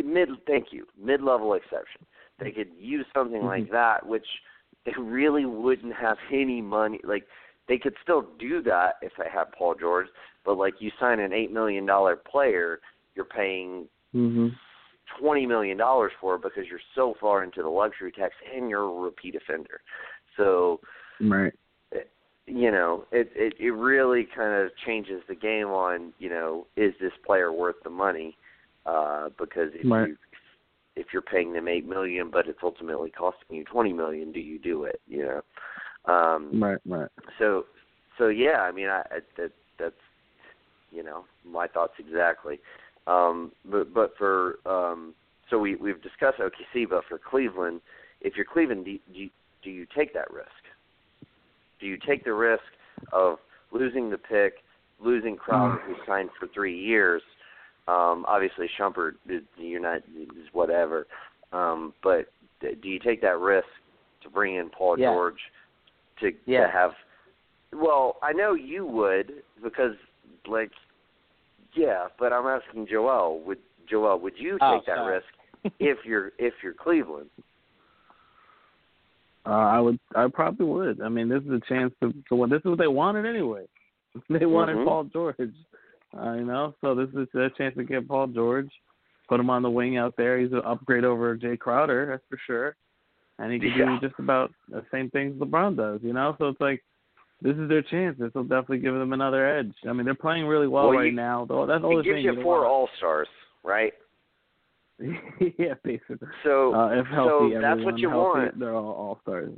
mid. 0.03 0.29
Thank 0.47 0.67
you, 0.71 0.85
mid 1.01 1.21
level 1.21 1.53
exception. 1.53 2.05
They 2.39 2.51
could 2.51 2.69
use 2.77 3.05
something 3.13 3.43
like 3.43 3.63
Mm-hmm. 3.63 3.73
that, 3.73 4.05
which 4.05 4.25
they 4.85 4.93
really 4.97 5.45
wouldn't 5.45 5.93
have 5.95 6.17
any 6.31 6.61
money. 6.61 6.99
Like 7.03 7.25
they 7.67 7.77
could 7.77 7.95
still 8.01 8.25
do 8.39 8.61
that 8.63 8.93
if 9.01 9.11
they 9.17 9.25
had 9.31 9.51
Paul 9.51 9.75
George, 9.79 10.07
but 10.45 10.57
like 10.57 10.75
you 10.79 10.91
sign 10.99 11.19
an 11.19 11.33
eight 11.33 11.51
million 11.51 11.85
dollar 11.85 12.15
player, 12.15 12.79
you're 13.15 13.25
paying 13.25 13.87
hmm 14.11 14.47
twenty 15.19 15.45
million 15.45 15.77
dollars 15.77 16.11
for 16.19 16.35
it 16.35 16.41
because 16.43 16.65
you're 16.69 16.79
so 16.95 17.15
far 17.19 17.43
into 17.43 17.61
the 17.61 17.69
luxury 17.69 18.11
tax 18.11 18.33
and 18.53 18.69
you're 18.69 18.83
a 18.83 19.01
repeat 19.01 19.35
offender. 19.35 19.81
So 20.37 20.79
Right. 21.21 21.53
you 22.45 22.71
know, 22.71 23.05
it 23.11 23.31
it, 23.35 23.53
it 23.59 23.71
really 23.71 24.27
kind 24.35 24.53
of 24.63 24.71
changes 24.85 25.21
the 25.27 25.35
game 25.35 25.67
on 25.67 26.13
you 26.19 26.29
know 26.29 26.67
is 26.75 26.93
this 26.99 27.13
player 27.25 27.51
worth 27.51 27.75
the 27.83 27.89
money? 27.89 28.37
Uh, 28.85 29.29
because 29.37 29.69
if 29.73 29.89
Right. 29.89 30.09
you 30.09 30.17
if 30.95 31.07
you're 31.13 31.21
paying 31.21 31.53
them 31.53 31.67
eight 31.67 31.87
million, 31.87 32.29
but 32.29 32.47
it's 32.47 32.59
ultimately 32.63 33.11
costing 33.11 33.55
you 33.57 33.63
twenty 33.65 33.93
million, 33.93 34.31
do 34.31 34.39
you 34.39 34.59
do 34.59 34.83
it? 34.85 34.99
You 35.07 35.23
know. 35.25 35.41
Um, 36.13 36.59
Right. 36.59 36.79
Right. 36.87 37.09
so 37.37 37.65
so 38.17 38.27
yeah 38.29 38.61
i 38.61 38.71
mean 38.71 38.87
i 38.87 39.01
I- 39.11 39.19
that 39.37 39.51
that's 39.77 39.93
you 40.91 41.03
know 41.03 41.25
my 41.45 41.67
thoughts 41.67 41.93
exactly 41.99 42.59
um 43.09 43.51
but 43.65 43.93
but 43.93 44.13
for 44.17 44.59
um 44.65 45.13
so 45.49 45.57
we 45.57 45.75
we've 45.75 46.01
discussed 46.01 46.39
okc 46.39 46.89
but 46.89 47.03
for 47.09 47.19
cleveland. 47.19 47.81
If 48.21 48.35
you're 48.35 48.45
cleveland 48.45 48.85
do 48.85 48.97
do 49.13 49.19
you, 49.19 49.29
do 49.63 49.69
you 49.69 49.85
take 49.95 50.13
that 50.13 50.31
risk? 50.31 50.49
Do 51.79 51.87
you 51.87 51.97
take 52.07 52.23
the 52.23 52.33
risk 52.33 52.63
of 53.11 53.37
losing 53.71 54.09
the 54.09 54.17
pick 54.17 54.53
losing 54.99 55.35
crowder 55.35 55.79
who 55.85 55.95
signed 56.05 56.29
for 56.39 56.47
three 56.53 56.77
years? 56.77 57.21
Um 57.87 58.25
obviously 58.27 58.69
shumpert 58.79 59.13
you're 59.57 59.79
not 59.81 59.97
is 59.97 60.47
whatever. 60.53 61.07
Um 61.51 61.93
but 62.03 62.27
do 62.61 62.87
you 62.89 62.99
take 62.99 63.21
that 63.21 63.39
risk 63.39 63.67
to 64.23 64.29
bring 64.29 64.55
in 64.55 64.69
paul 64.69 64.95
Yeah. 64.97 65.07
george 65.07 65.39
to 66.19 66.31
Yeah. 66.45 66.67
to 66.67 66.71
have 66.71 66.91
well, 67.71 68.17
I 68.23 68.33
know 68.33 68.53
you 68.53 68.85
would 68.85 69.43
because 69.63 69.93
like 70.47 70.71
yeah, 71.75 72.07
but 72.17 72.33
I'm 72.33 72.45
asking 72.47 72.87
Joel, 72.87 73.41
would 73.45 73.59
Joel, 73.89 74.19
would 74.19 74.33
you 74.37 74.53
take 74.53 74.61
Oh, 74.61 74.81
that 74.87 74.95
sorry. 74.97 75.15
risk 75.15 75.73
if 75.79 75.97
you're 76.05 76.31
if 76.37 76.53
you're 76.63 76.73
Cleveland? 76.73 77.29
Uh, 79.45 79.49
I 79.51 79.79
would. 79.79 79.99
I 80.15 80.27
probably 80.31 80.65
would. 80.65 81.01
I 81.01 81.09
mean, 81.09 81.29
this 81.29 81.41
is 81.43 81.49
a 81.51 81.61
chance 81.67 81.93
to 82.01 82.13
to 82.29 82.35
win. 82.35 82.49
This 82.49 82.59
is 82.59 82.65
what 82.65 82.77
they 82.79 82.87
wanted 82.87 83.25
anyway. 83.25 83.65
They 84.29 84.45
wanted 84.45 84.77
Mhm. 84.77 84.85
Paul 84.85 85.03
George. 85.05 85.35
Uh, 86.17 86.33
you 86.33 86.45
know, 86.45 86.73
so 86.81 86.95
this 86.95 87.09
is 87.09 87.27
a 87.35 87.49
chance 87.57 87.75
to 87.75 87.83
get 87.83 88.07
Paul 88.07 88.27
George, 88.27 88.69
put 89.27 89.39
him 89.39 89.49
on 89.51 89.61
the 89.61 89.69
wing 89.69 89.97
out 89.97 90.15
there. 90.17 90.39
He's 90.39 90.51
an 90.51 90.63
upgrade 90.65 91.05
over 91.05 91.37
Jae 91.37 91.59
Crowder, 91.59 92.07
that's 92.07 92.23
for 92.27 92.37
sure. 92.47 92.75
And 93.37 93.53
he 93.53 93.59
can 93.59 93.69
Yeah. 93.77 93.85
do 93.99 94.07
just 94.07 94.19
about 94.19 94.51
the 94.67 94.83
same 94.91 95.09
things 95.11 95.39
LeBron 95.39 95.77
does. 95.77 96.01
You 96.01 96.13
know, 96.13 96.35
so 96.39 96.47
it's 96.47 96.59
like 96.59 96.83
this 97.41 97.55
is 97.55 97.69
their 97.69 97.81
chance. 97.81 98.17
This 98.19 98.33
will 98.33 98.43
definitely 98.43 98.79
give 98.79 98.93
them 98.93 99.13
another 99.13 99.47
edge. 99.57 99.73
I 99.87 99.93
mean, 99.93 100.05
they're 100.05 100.15
playing 100.15 100.45
really 100.45 100.67
well, 100.67 100.89
Well, 100.89 100.97
right 100.97 101.07
you- 101.07 101.11
now. 101.13 101.45
Though 101.47 101.65
that's 101.65 101.83
all 101.83 101.99
It 101.99 102.03
gives 102.03 102.23
you 102.23 102.41
four 102.41 102.65
all 102.65 102.89
stars, 102.97 103.27
right? 103.63 103.93
yeah, 104.99 105.75
basically. 105.83 106.27
So 106.43 106.73
Uh, 106.75 106.89
if 106.99 107.05
so 107.07 107.13
healthy, 107.15 107.55
that's 107.61 107.81
what 107.83 107.97
you 107.97 108.09
healthy, 108.09 108.39
want. 108.39 108.59
They're 108.59 108.75
all 108.75 108.91
all 108.91 109.19
stars. 109.21 109.51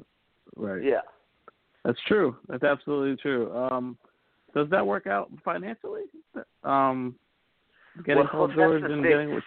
Right. 0.56 0.84
Yeah. 0.84 1.02
That's 1.84 1.99
true. 2.08 2.36
That's 2.48 2.64
absolutely 2.64 3.18
true. 3.18 3.52
Um, 3.56 3.98
does 4.53 4.70
that 4.70 4.86
work 4.86 5.08
out 5.08 5.32
financially? 5.44 6.03
Um, 6.64 7.16
getting 8.06 8.18
Well, 8.18 8.28
Paul 8.28 8.48
George 8.49 8.84
and 8.84 9.02
thing. 9.02 9.12
getting 9.12 9.34
with 9.34 9.44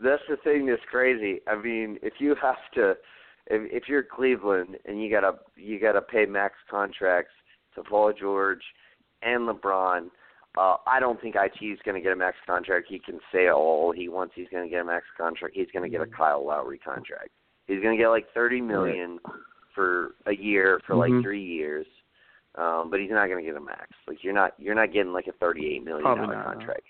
That's 0.00 0.22
the 0.28 0.36
thing 0.44 0.66
that's 0.66 0.84
crazy. 0.88 1.40
I 1.48 1.56
mean, 1.56 1.98
if 2.02 2.20
you 2.20 2.36
have 2.36 2.56
to, 2.74 2.96
if, 3.48 3.82
if 3.82 3.88
you're 3.88 4.02
Cleveland 4.02 4.76
and 4.84 5.02
you 5.02 5.10
gotta 5.10 5.38
you 5.56 5.80
gotta 5.80 6.00
pay 6.02 6.26
max 6.26 6.54
contracts 6.70 7.32
to 7.74 7.82
Paul 7.82 8.12
George 8.18 8.62
and 9.22 9.48
LeBron, 9.48 10.08
uh, 10.56 10.76
I 10.86 11.00
don't 11.00 11.20
think 11.20 11.34
IT 11.36 11.64
is 11.64 11.78
going 11.84 11.94
to 11.96 12.00
get 12.00 12.12
a 12.12 12.16
max 12.16 12.36
contract. 12.46 12.86
He 12.88 12.98
can 12.98 13.20
say 13.32 13.48
all 13.48 13.92
he 13.92 14.08
wants. 14.08 14.34
He's 14.34 14.48
going 14.50 14.64
to 14.64 14.70
get 14.70 14.80
a 14.80 14.84
max 14.84 15.04
contract. 15.16 15.54
He's 15.54 15.68
going 15.72 15.84
to 15.84 15.88
get 15.88 16.00
a 16.06 16.10
Kyle 16.10 16.44
Lowry 16.44 16.78
contract. 16.78 17.30
He's 17.66 17.82
going 17.82 17.96
to 17.96 18.02
get 18.02 18.08
like 18.08 18.26
thirty 18.32 18.60
million 18.60 19.18
for 19.74 20.14
a 20.26 20.34
year 20.34 20.80
for 20.86 20.96
like 20.96 21.10
Mhm. 21.10 21.22
three 21.22 21.44
years. 21.44 21.86
Um, 22.54 22.88
but 22.90 22.98
he's 22.98 23.10
not 23.10 23.28
going 23.28 23.44
to 23.44 23.48
get 23.48 23.56
a 23.56 23.64
max. 23.64 23.88
Like 24.08 24.24
you're 24.24 24.32
not 24.32 24.54
you're 24.58 24.74
not 24.74 24.92
getting 24.92 25.12
like 25.12 25.26
a 25.28 25.32
thirty 25.32 25.74
eight 25.74 25.84
million 25.84 26.04
dollar 26.04 26.34
not, 26.34 26.44
contract. 26.44 26.82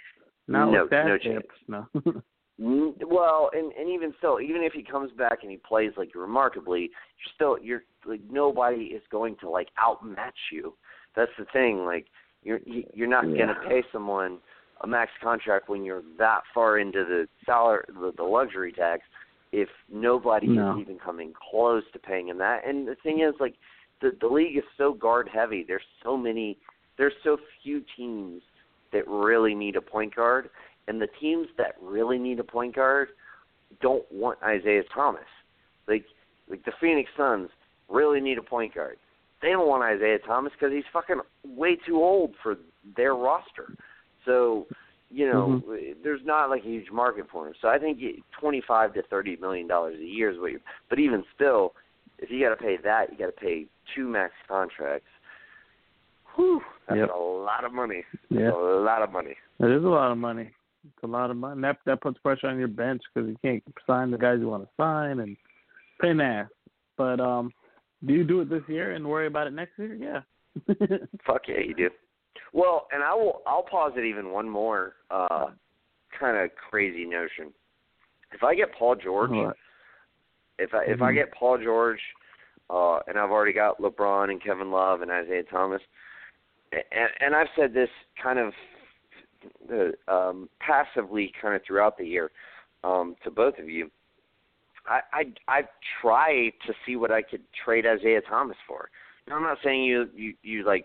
not 0.46 0.70
no, 0.70 0.82
with 0.82 0.90
that 0.90 1.06
no 1.06 1.12
hip, 1.20 1.22
chance. 1.22 1.46
No. 1.66 2.22
Mm, 2.60 2.94
Well, 3.06 3.50
and 3.52 3.72
and 3.72 3.88
even 3.88 4.12
still, 4.18 4.40
even 4.40 4.62
if 4.62 4.72
he 4.72 4.82
comes 4.82 5.12
back 5.12 5.38
and 5.42 5.50
he 5.50 5.56
plays 5.58 5.92
like 5.96 6.10
remarkably, 6.14 6.80
you're 6.82 7.32
still 7.34 7.58
you're 7.64 7.84
like 8.04 8.20
nobody 8.30 8.84
is 8.86 9.02
going 9.10 9.36
to 9.40 9.48
like 9.48 9.68
outmatch 9.78 10.38
you. 10.52 10.74
That's 11.14 11.30
the 11.38 11.46
thing. 11.52 11.84
Like 11.84 12.06
you're 12.42 12.60
you- 12.64 12.86
you're 12.94 13.08
not 13.08 13.28
Yeah. 13.28 13.36
going 13.46 13.48
to 13.48 13.60
pay 13.68 13.82
someone 13.92 14.38
a 14.82 14.86
max 14.86 15.10
contract 15.20 15.68
when 15.68 15.84
you're 15.84 16.02
that 16.18 16.42
far 16.54 16.78
into 16.78 17.04
the 17.04 17.28
salary, 17.44 17.84
the, 17.88 18.12
the 18.16 18.22
luxury 18.22 18.72
tax, 18.72 19.02
if 19.52 19.68
nobody 19.88 20.46
No. 20.48 20.72
is 20.74 20.80
even 20.80 20.98
coming 20.98 21.32
close 21.50 21.82
to 21.92 21.98
paying 21.98 22.28
him 22.28 22.38
that. 22.38 22.64
And 22.64 22.86
the 22.86 22.94
thing 22.96 23.20
is, 23.20 23.34
like, 23.40 23.54
the 24.00 24.12
the 24.20 24.28
league 24.28 24.56
is 24.56 24.64
so 24.76 24.92
guard 24.92 25.28
heavy. 25.28 25.64
There's 25.66 25.82
so 26.02 26.16
many, 26.16 26.58
there's 26.96 27.14
so 27.24 27.38
few 27.62 27.84
teams 27.96 28.42
that 28.92 29.06
really 29.08 29.54
need 29.54 29.76
a 29.76 29.80
point 29.80 30.14
guard, 30.14 30.48
and 30.88 31.00
the 31.00 31.08
teams 31.20 31.46
that 31.58 31.74
really 31.82 32.18
need 32.18 32.40
a 32.40 32.44
point 32.44 32.74
guard 32.74 33.08
don't 33.80 34.10
want 34.10 34.38
Isaiah 34.42 34.82
Thomas. 34.94 35.20
Like, 35.86 36.04
like 36.48 36.64
the 36.64 36.72
Phoenix 36.80 37.10
Suns 37.16 37.50
really 37.88 38.20
need 38.20 38.38
a 38.38 38.42
point 38.42 38.74
guard. 38.74 38.96
They 39.42 39.50
don't 39.50 39.68
want 39.68 39.84
Isaiah 39.84 40.18
Thomas 40.18 40.52
because 40.58 40.74
he's 40.74 40.84
fucking 40.92 41.20
way 41.44 41.76
too 41.86 41.96
old 41.96 42.34
for 42.42 42.56
their 42.96 43.14
roster. 43.14 43.74
So, 44.24 44.66
you 45.10 45.30
know, 45.30 45.62
mm-hmm. 45.64 46.00
there's 46.02 46.20
not 46.24 46.50
like 46.50 46.62
a 46.62 46.68
huge 46.68 46.90
market 46.90 47.26
for 47.30 47.46
him. 47.46 47.54
So 47.60 47.68
I 47.68 47.78
think 47.78 48.00
25 48.40 48.94
to 48.94 49.02
30 49.02 49.36
million 49.36 49.68
dollars 49.68 49.96
a 50.00 50.04
year 50.04 50.30
is 50.30 50.38
what 50.38 50.52
you. 50.52 50.60
But 50.90 50.98
even 50.98 51.22
still, 51.34 51.74
if 52.18 52.30
you 52.30 52.42
got 52.42 52.50
to 52.50 52.56
pay 52.56 52.78
that, 52.82 53.12
you 53.12 53.18
got 53.18 53.26
to 53.26 53.40
pay 53.40 53.66
two 53.94 54.08
max 54.08 54.32
contracts. 54.48 55.06
Whew, 56.34 56.60
that's 56.88 56.98
Yep. 56.98 57.10
a 57.14 57.18
lot 57.18 57.64
of 57.64 57.72
money. 57.72 58.04
Yeah. 58.28 58.44
That's 58.44 58.56
a 58.56 58.58
lot 58.58 59.02
of 59.02 59.12
money. 59.12 59.36
It 59.60 59.70
is 59.70 59.84
a 59.84 59.88
lot 59.88 60.10
of 60.10 60.18
money. 60.18 60.50
It's 60.94 61.04
a 61.04 61.06
lot 61.06 61.30
of 61.30 61.36
money. 61.36 61.54
And 61.54 61.64
that 61.64 61.78
that 61.86 62.00
puts 62.00 62.18
pressure 62.18 62.48
on 62.48 62.58
your 62.58 62.68
bench 62.68 63.02
because 63.14 63.28
you 63.28 63.36
can't 63.42 63.62
sign 63.86 64.10
the 64.10 64.18
guys 64.18 64.38
you 64.40 64.48
want 64.48 64.64
to 64.64 64.70
sign 64.76 65.20
and 65.20 65.36
pain 66.00 66.20
ass. 66.20 66.48
But 66.96 67.20
um, 67.20 67.52
do 68.04 68.12
you 68.12 68.24
do 68.24 68.40
it 68.40 68.50
this 68.50 68.62
year 68.68 68.92
and 68.92 69.06
worry 69.06 69.26
about 69.26 69.46
it 69.46 69.52
next 69.52 69.78
year? 69.78 69.94
Yeah. 69.94 70.20
Fuck 71.26 71.42
yeah, 71.48 71.60
you 71.60 71.74
do. 71.74 71.90
Well, 72.52 72.86
and 72.92 73.02
I 73.02 73.14
will. 73.14 73.42
I'll 73.46 73.62
posit 73.62 74.04
even 74.04 74.32
one 74.32 74.48
more 74.48 74.94
uh, 75.10 75.46
kind 76.18 76.36
of 76.36 76.50
crazy 76.70 77.04
notion. 77.04 77.52
If 78.32 78.42
I 78.42 78.54
get 78.54 78.74
Paul 78.74 78.96
George, 78.96 79.30
if 80.58 80.74
I 80.74 80.84
if 80.84 81.02
I 81.02 81.12
Mhm. 81.12 81.14
get 81.14 81.32
Paul 81.32 81.58
George, 81.58 82.00
uh, 82.70 83.00
and 83.06 83.18
I've 83.18 83.30
already 83.30 83.52
got 83.52 83.80
LeBron 83.80 84.30
and 84.30 84.42
Kevin 84.42 84.70
Love 84.70 85.02
and 85.02 85.10
Isaiah 85.10 85.44
Thomas, 85.44 85.82
and, 86.72 87.10
and 87.20 87.34
I've 87.34 87.48
said 87.56 87.72
this 87.72 87.90
kind 88.22 88.38
of 88.38 88.52
um, 90.08 90.48
passively, 90.60 91.32
kind 91.40 91.54
of 91.54 91.62
throughout 91.66 91.98
the 91.98 92.04
year, 92.04 92.30
um, 92.84 93.16
to 93.24 93.30
both 93.30 93.58
of 93.58 93.68
you. 93.68 93.90
I 94.86 95.00
I 95.12 95.24
I 95.48 95.62
try 96.00 96.52
to 96.66 96.72
see 96.86 96.96
what 96.96 97.10
I 97.10 97.22
could 97.22 97.42
trade 97.64 97.86
Isaiah 97.86 98.22
Thomas 98.28 98.56
for. 98.66 98.90
Now, 99.26 99.36
I'm 99.36 99.42
not 99.42 99.58
saying 99.62 99.84
you 99.84 100.08
you 100.14 100.34
you 100.42 100.64
like 100.64 100.84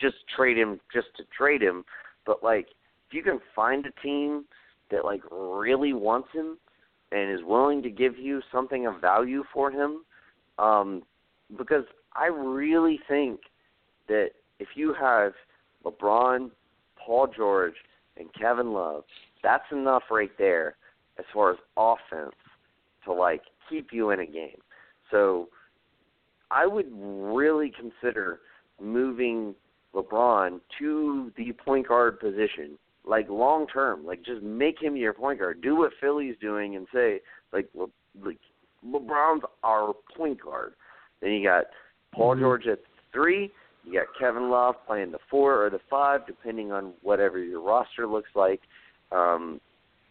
just 0.00 0.16
trade 0.34 0.56
him 0.56 0.80
just 0.92 1.08
to 1.16 1.24
trade 1.36 1.62
him, 1.62 1.84
but 2.26 2.42
like 2.42 2.68
if 3.08 3.14
you 3.14 3.22
can 3.22 3.40
find 3.54 3.86
a 3.86 4.00
team 4.02 4.44
that 4.90 5.04
like 5.04 5.22
really 5.30 5.92
wants 5.92 6.28
him 6.32 6.58
and 7.12 7.30
is 7.30 7.44
willing 7.44 7.82
to 7.82 7.90
give 7.90 8.16
you 8.18 8.40
something 8.50 8.86
of 8.86 9.00
value 9.00 9.44
for 9.52 9.70
him, 9.70 10.02
um, 10.58 11.02
because 11.58 11.84
I 12.14 12.26
really 12.26 12.98
think 13.08 13.40
that 14.08 14.30
if 14.58 14.68
you 14.74 14.94
have 14.94 15.32
LeBron, 15.84 16.50
Paul 16.96 17.26
George, 17.26 17.74
and 18.16 18.28
Kevin 18.34 18.72
Love, 18.72 19.04
that's 19.42 19.64
enough 19.72 20.04
right 20.10 20.30
there 20.38 20.76
as 21.18 21.24
far 21.32 21.52
as 21.52 21.58
offense 21.76 22.34
to 23.04 23.12
like 23.12 23.42
keep 23.68 23.88
you 23.92 24.10
in 24.10 24.20
a 24.20 24.26
game. 24.26 24.60
So 25.10 25.48
I 26.50 26.66
would 26.66 26.86
really 26.90 27.72
consider 27.78 28.40
moving 28.80 29.54
LeBron 29.94 30.60
to 30.78 31.32
the 31.36 31.52
point 31.52 31.88
guard 31.88 32.20
position, 32.20 32.78
like 33.04 33.28
long 33.28 33.66
term. 33.66 34.06
Like 34.06 34.22
just 34.22 34.42
make 34.42 34.80
him 34.80 34.96
your 34.96 35.12
point 35.12 35.38
guard. 35.38 35.60
Do 35.62 35.76
what 35.76 35.92
Philly's 36.00 36.36
doing 36.40 36.76
and 36.76 36.86
say 36.92 37.20
like 37.52 37.68
Le- 37.74 37.88
like 38.24 38.38
LeBron's 38.86 39.44
our 39.62 39.94
point 40.16 40.42
guard. 40.42 40.74
Then 41.20 41.32
you 41.32 41.46
got 41.46 41.66
Paul 42.12 42.36
Mhm. 42.36 42.40
George 42.40 42.66
at 42.66 42.80
three. 43.12 43.50
You 43.84 43.94
got 43.94 44.06
Kevin 44.18 44.50
Love 44.50 44.76
playing 44.86 45.12
the 45.12 45.18
four 45.30 45.64
or 45.64 45.70
the 45.70 45.80
five, 45.90 46.26
depending 46.26 46.72
on 46.72 46.92
whatever 47.02 47.38
your 47.38 47.60
roster 47.60 48.06
looks 48.06 48.30
like. 48.34 48.60
Um, 49.10 49.60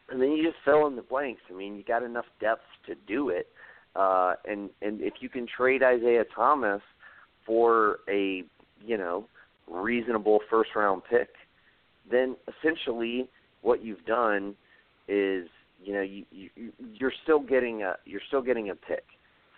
and 0.10 0.22
then 0.22 0.32
you 0.32 0.44
just 0.44 0.58
fill 0.66 0.88
in 0.88 0.96
the 0.96 1.02
blanks. 1.02 1.42
I 1.50 1.54
mean, 1.54 1.76
you 1.76 1.84
got 1.84 2.04
enough 2.04 2.26
depth 2.40 2.64
to 2.88 2.96
do 3.08 3.30
it. 3.30 3.48
Uh, 3.96 4.34
and 4.46 4.70
and 4.82 5.02
if 5.02 5.16
you 5.20 5.30
can 5.30 5.46
trade 5.46 5.84
Isaiah 5.84 6.24
Thomas 6.36 6.82
for 7.46 8.00
a 8.10 8.44
you 8.86 8.98
know 8.98 9.26
reasonable 9.70 10.40
first 10.50 10.72
round 10.76 11.02
pick, 11.10 11.30
then 12.10 12.36
essentially 12.48 13.28
what 13.62 13.84
you've 13.84 14.06
done 14.06 14.56
is 15.08 15.48
you 15.84 15.94
know 15.94 16.02
you, 16.02 16.26
you 16.32 16.50
you're 16.94 17.14
still 17.24 17.40
getting 17.40 17.84
a 17.84 17.96
you're 18.06 18.22
still 18.28 18.42
getting 18.42 18.70
a 18.70 18.76
pick. 18.76 19.04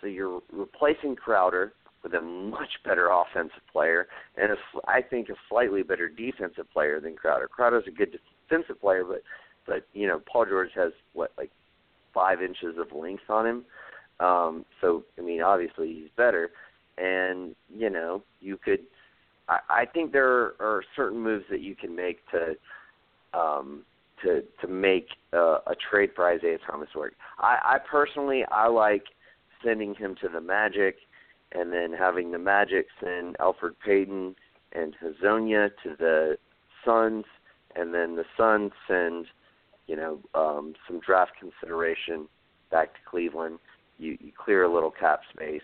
So 0.01 0.07
you're 0.07 0.41
replacing 0.51 1.15
Crowder 1.15 1.73
with 2.03 2.13
a 2.13 2.21
much 2.21 2.69
better 2.83 3.09
offensive 3.09 3.61
player 3.71 4.07
and 4.35 4.51
a, 4.51 4.55
I 4.87 5.01
think 5.01 5.29
a 5.29 5.35
slightly 5.49 5.83
better 5.83 6.09
defensive 6.09 6.71
player 6.71 6.99
than 6.99 7.15
Crowder. 7.15 7.47
Crowder's 7.47 7.85
a 7.87 7.91
good 7.91 8.17
defensive 8.49 8.79
player, 8.81 9.03
but 9.05 9.23
but 9.65 9.87
you 9.93 10.07
know 10.07 10.21
Paul 10.31 10.45
George 10.45 10.71
has 10.75 10.91
what 11.13 11.31
like 11.37 11.51
five 12.13 12.41
inches 12.41 12.75
of 12.77 12.95
length 12.95 13.23
on 13.29 13.45
him. 13.45 13.65
Um, 14.19 14.65
so 14.81 15.03
I 15.17 15.21
mean, 15.21 15.41
obviously 15.41 15.93
he's 15.93 16.09
better, 16.15 16.51
and 16.97 17.55
you 17.73 17.89
know 17.89 18.23
you 18.41 18.57
could. 18.57 18.81
I, 19.49 19.59
I 19.69 19.85
think 19.85 20.11
there 20.11 20.53
are 20.61 20.83
certain 20.95 21.19
moves 21.19 21.45
that 21.49 21.61
you 21.61 21.75
can 21.75 21.95
make 21.95 22.19
to 22.31 22.55
um, 23.37 23.83
to 24.23 24.43
to 24.61 24.67
make 24.67 25.07
uh, 25.33 25.59
a 25.67 25.75
trade 25.89 26.11
for 26.15 26.27
Isaiah 26.29 26.59
Thomas 26.69 26.89
work. 26.95 27.13
I, 27.39 27.57
I 27.63 27.77
personally 27.89 28.43
I 28.51 28.67
like 28.67 29.03
sending 29.63 29.95
him 29.95 30.15
to 30.21 30.29
the 30.29 30.41
Magic, 30.41 30.97
and 31.53 31.71
then 31.71 31.93
having 31.93 32.31
the 32.31 32.39
Magic 32.39 32.87
send 33.01 33.37
Elfrid 33.37 33.75
Payton 33.85 34.35
and 34.73 34.95
Hezonja 35.01 35.69
to 35.83 35.95
the 35.97 36.37
Suns, 36.85 37.25
and 37.75 37.93
then 37.93 38.15
the 38.15 38.25
Suns 38.37 38.71
send 38.87 39.27
you 39.87 39.95
know 39.95 40.19
um, 40.33 40.73
some 40.87 40.99
draft 40.99 41.33
consideration 41.39 42.27
back 42.71 42.93
to 42.93 42.99
Cleveland. 43.09 43.59
You, 43.99 44.17
you 44.19 44.31
clear 44.35 44.63
a 44.63 44.73
little 44.73 44.91
cap 44.91 45.21
space, 45.33 45.61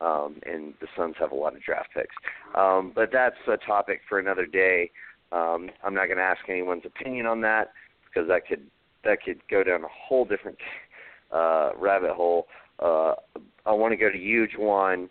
um, 0.00 0.40
and 0.44 0.74
the 0.80 0.88
Suns 0.96 1.14
have 1.20 1.32
a 1.32 1.36
lot 1.36 1.54
of 1.54 1.62
draft 1.62 1.90
picks. 1.94 2.14
Um, 2.56 2.92
but 2.94 3.10
that's 3.12 3.36
a 3.46 3.56
topic 3.56 4.00
for 4.08 4.18
another 4.18 4.46
day. 4.46 4.90
Um, 5.32 5.70
I'm 5.84 5.94
not 5.94 6.06
going 6.06 6.18
to 6.18 6.24
ask 6.24 6.40
anyone's 6.48 6.84
opinion 6.84 7.26
on 7.26 7.40
that 7.42 7.70
because 8.04 8.28
that 8.28 8.46
could 8.46 8.66
that 9.04 9.22
could 9.24 9.40
go 9.48 9.62
down 9.62 9.84
a 9.84 9.88
whole 9.88 10.24
different 10.24 10.58
uh, 11.32 11.70
rabbit 11.76 12.10
hole. 12.10 12.48
Uh, 12.80 13.14
I 13.66 13.72
want 13.72 13.92
to 13.92 13.96
go 13.96 14.10
to 14.10 14.18
huge 14.18 14.52
one. 14.56 15.08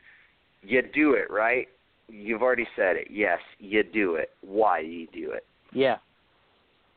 You 0.61 0.81
do 0.93 1.13
it, 1.13 1.31
right? 1.31 1.67
You've 2.07 2.41
already 2.41 2.67
said 2.75 2.95
it. 2.95 3.07
Yes, 3.11 3.39
you 3.59 3.83
do 3.83 4.15
it. 4.15 4.31
Why 4.41 4.81
do 4.81 4.87
you 4.87 5.07
do 5.13 5.31
it? 5.31 5.45
Yeah. 5.73 5.97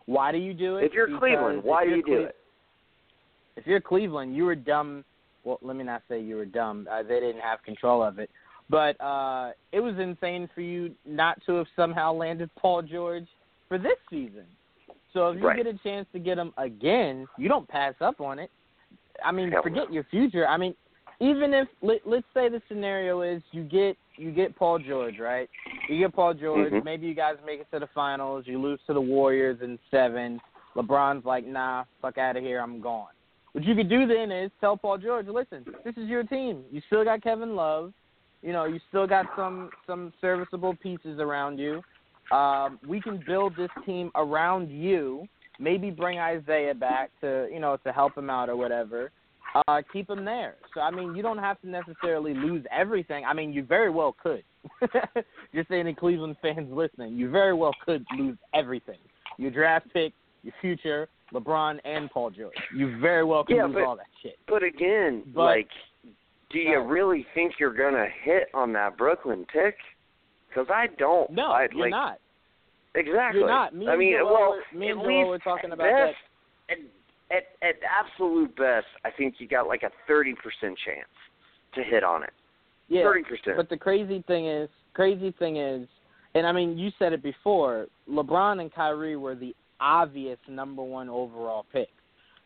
Why 0.07 0.33
do 0.33 0.39
you 0.39 0.55
do 0.55 0.79
it? 0.79 0.85
If 0.85 0.93
you're 0.93 1.07
Because 1.07 1.21
Cleveland, 1.21 1.63
why 1.63 1.85
do 1.85 1.91
you 1.95 2.03
do 2.03 2.23
it? 2.23 2.37
If 3.57 3.67
you're 3.67 3.81
Cleveland, 3.81 4.35
you 4.35 4.45
were 4.45 4.57
dumb. 4.57 5.05
Well, 5.45 5.59
let 5.63 5.77
me 5.77 5.85
not 5.85 6.03
say 6.09 6.21
you 6.21 6.37
were 6.37 6.47
dumb. 6.47 6.89
Uh, 6.91 7.03
they 7.03 7.21
didn't 7.21 7.41
have 7.43 7.63
control 7.63 8.03
of 8.03 8.19
it. 8.19 8.31
But 8.71 8.99
uh 9.03 9.51
it 9.73 9.81
was 9.81 9.99
insane 9.99 10.49
for 10.55 10.63
you 10.63 10.95
not 11.05 11.39
to 11.47 11.57
have 11.57 11.67
somehow 11.77 12.13
landed 12.15 12.49
Paul 12.59 12.81
George 12.83 13.27
for 13.69 13.77
this 13.77 13.99
season. 14.09 14.45
So 15.13 15.29
if 15.31 15.41
you 15.41 15.47
Right. 15.47 15.57
get 15.63 15.67
a 15.67 15.79
chance 15.83 16.07
to 16.15 16.19
get 16.19 16.39
him 16.39 16.55
again, 16.57 17.27
you 17.37 17.49
don't 17.49 17.69
pass 17.69 17.95
up 18.01 18.21
on 18.21 18.39
it. 18.39 18.51
I 19.25 19.33
mean, 19.33 19.51
Hell 19.51 19.63
forget 19.63 19.89
no. 19.89 19.95
your 19.95 20.05
future. 20.05 20.47
I 20.47 20.57
mean, 20.57 20.75
even 21.21 21.55
if 21.55 21.69
let, 21.83 22.01
let's 22.07 22.27
say 22.35 22.49
the 22.49 22.61
scenario 22.69 23.23
is 23.23 23.43
you 23.53 23.63
get 23.65 23.97
you 24.17 24.31
get 24.33 24.57
Paul 24.57 24.79
George, 24.79 25.19
right? 25.19 25.49
You 25.89 25.99
get 25.99 26.15
Paul 26.15 26.35
George. 26.35 26.73
Mhm. 26.73 26.85
Maybe 26.85 27.07
you 27.07 27.15
guys 27.15 27.37
make 27.47 27.61
it 27.61 27.67
to 27.73 27.79
the 27.79 27.89
finals. 27.95 28.45
You 28.47 28.61
lose 28.61 28.81
to 28.87 28.95
the 28.95 29.01
Warriors 29.01 29.59
in 29.63 29.79
seven. 29.91 30.41
LeBron's 30.77 31.25
like, 31.25 31.47
nah, 31.47 31.85
fuck 32.01 32.19
out 32.19 32.37
of 32.37 32.43
here. 32.43 32.61
I'm 32.61 32.81
gone. 32.81 33.09
What 33.53 33.65
you 33.65 33.75
could 33.75 33.91
do 33.91 34.07
then 34.07 34.33
is 34.33 34.51
tell 34.61 34.77
Paul 34.77 34.99
George, 34.99 35.27
listen, 35.27 35.65
this 35.85 35.95
is 35.99 36.09
your 36.09 36.25
team. 36.25 36.65
You 36.71 36.81
still 36.87 37.05
got 37.05 37.23
Kevin 37.23 37.55
Love. 37.55 37.93
You 38.43 38.53
know, 38.53 38.65
you 38.65 38.81
still 38.89 39.07
got 39.07 39.27
some 39.37 39.71
some 39.87 40.13
serviceable 40.21 40.75
pieces 40.83 41.21
around 41.21 41.59
you. 41.59 41.83
Um, 42.35 42.79
we 42.89 43.01
can 43.01 43.23
build 43.27 43.55
this 43.57 43.71
team 43.85 44.11
around 44.15 44.71
you. 44.71 45.27
Maybe 45.59 45.91
bring 45.91 46.19
Isaiah 46.19 46.75
back 46.75 47.11
to 47.21 47.49
you 47.53 47.61
know 47.61 47.77
to 47.85 47.93
help 47.93 48.17
him 48.17 48.31
out 48.31 48.49
or 48.49 48.57
whatever. 48.57 49.11
Uh, 49.69 49.83
keep 49.93 50.09
him 50.09 50.25
there. 50.25 50.55
So 50.75 50.81
I 50.81 50.91
mean, 50.91 51.15
you 51.15 51.23
don't 51.23 51.39
have 51.39 51.61
to 51.61 51.69
necessarily 51.69 52.33
lose 52.35 52.65
everything. 52.71 53.25
I 53.25 53.35
mean, 53.35 53.53
you 53.53 53.63
very 53.63 53.91
well 53.91 54.17
could. 54.23 54.43
Just 55.55 55.69
saying, 55.69 55.85
to 55.87 55.93
Cleveland 55.93 56.37
fans 56.41 56.69
listening, 56.73 57.17
you 57.17 57.31
very 57.31 57.53
well 57.53 57.73
could 57.85 58.05
lose 58.17 58.39
everything. 58.55 58.99
Your 59.37 59.51
draft 59.51 59.87
pick, 59.93 60.13
your 60.43 60.55
future, 60.61 61.09
LeBron 61.35 61.81
and 61.85 62.11
Paul 62.11 62.31
George. 62.31 62.55
You 62.75 62.99
very 63.01 63.25
well 63.25 63.45
could 63.45 63.57
Yeah, 63.57 63.65
lose 63.65 63.75
but- 63.75 63.85
all 63.85 63.97
that 63.97 64.07
shit. 64.23 64.39
But 64.49 64.63
again, 64.63 65.23
But- 65.35 65.43
like, 65.43 65.69
do 66.51 66.59
you 66.59 66.75
No. 66.75 66.81
really 66.85 67.27
think 67.35 67.59
you're 67.59 67.73
gonna 67.75 68.07
hit 68.23 68.49
on 68.55 68.73
that 68.75 68.97
Brooklyn 68.97 69.45
pick? 69.53 69.77
Because 70.49 70.69
I 70.71 70.87
don't. 70.99 71.31
No, 71.31 71.51
I, 71.51 71.63
you're 71.73 71.81
like, 71.81 71.91
not. 71.91 72.19
Exactly. 72.95 73.41
You're 73.41 73.49
not. 73.49 73.75
Me 73.75 73.89
I 73.89 73.97
mean, 73.97 74.15
well, 74.25 74.57
me 74.75 74.91
and 74.91 75.01
least 75.01 75.29
were 75.29 75.39
talking 75.39 75.71
at 75.71 75.75
about 75.75 75.85
that. 75.85 76.13
best, 76.69 76.81
At, 77.31 77.37
at 77.37 77.69
at 77.69 77.75
absolute 77.83 78.55
best, 78.57 78.87
I 79.05 79.11
think 79.11 79.37
you 79.39 79.49
got 79.49 79.67
like 79.67 79.83
a 79.83 79.91
thirty 80.07 80.35
percent 80.35 80.79
chance 80.85 81.09
to 81.75 81.83
hit 81.83 82.05
on 82.05 82.23
it. 82.23 82.33
Yeah. 82.89 83.05
Thirty 83.05 83.23
percent. 83.23 83.57
But 83.57 83.71
the 83.71 83.77
crazy 83.79 84.23
thing 84.27 84.47
is, 84.47 84.69
crazy 84.93 85.31
thing 85.39 85.57
is, 85.57 85.89
and 86.35 86.47
I 86.47 86.53
mean, 86.53 86.77
you 86.77 86.91
said 86.99 87.13
it 87.15 87.23
before. 87.23 87.87
LeBron 88.11 88.61
and 88.61 88.73
Kyrie 88.73 89.17
were 89.17 89.35
the 89.35 89.55
obvious 89.81 90.39
number 90.49 90.83
one 90.83 91.09
overall 91.09 91.65
pick, 91.73 91.89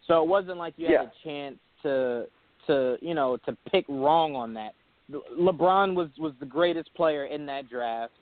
so 0.06 0.22
it 0.22 0.28
wasn't 0.28 0.58
like 0.58 0.74
you 0.76 0.86
had 0.86 0.92
Yeah. 0.92 1.02
a 1.02 1.24
chance 1.24 1.56
to 1.82 2.26
to 2.68 2.96
you 3.00 3.14
know 3.14 3.36
to 3.46 3.56
pick 3.72 3.84
wrong 3.88 4.36
on 4.36 4.54
that. 4.54 4.74
LeBron 5.10 5.94
was 5.94 6.08
was 6.18 6.34
the 6.38 6.46
greatest 6.46 6.94
player 6.94 7.24
in 7.24 7.46
that 7.46 7.68
draft. 7.68 8.12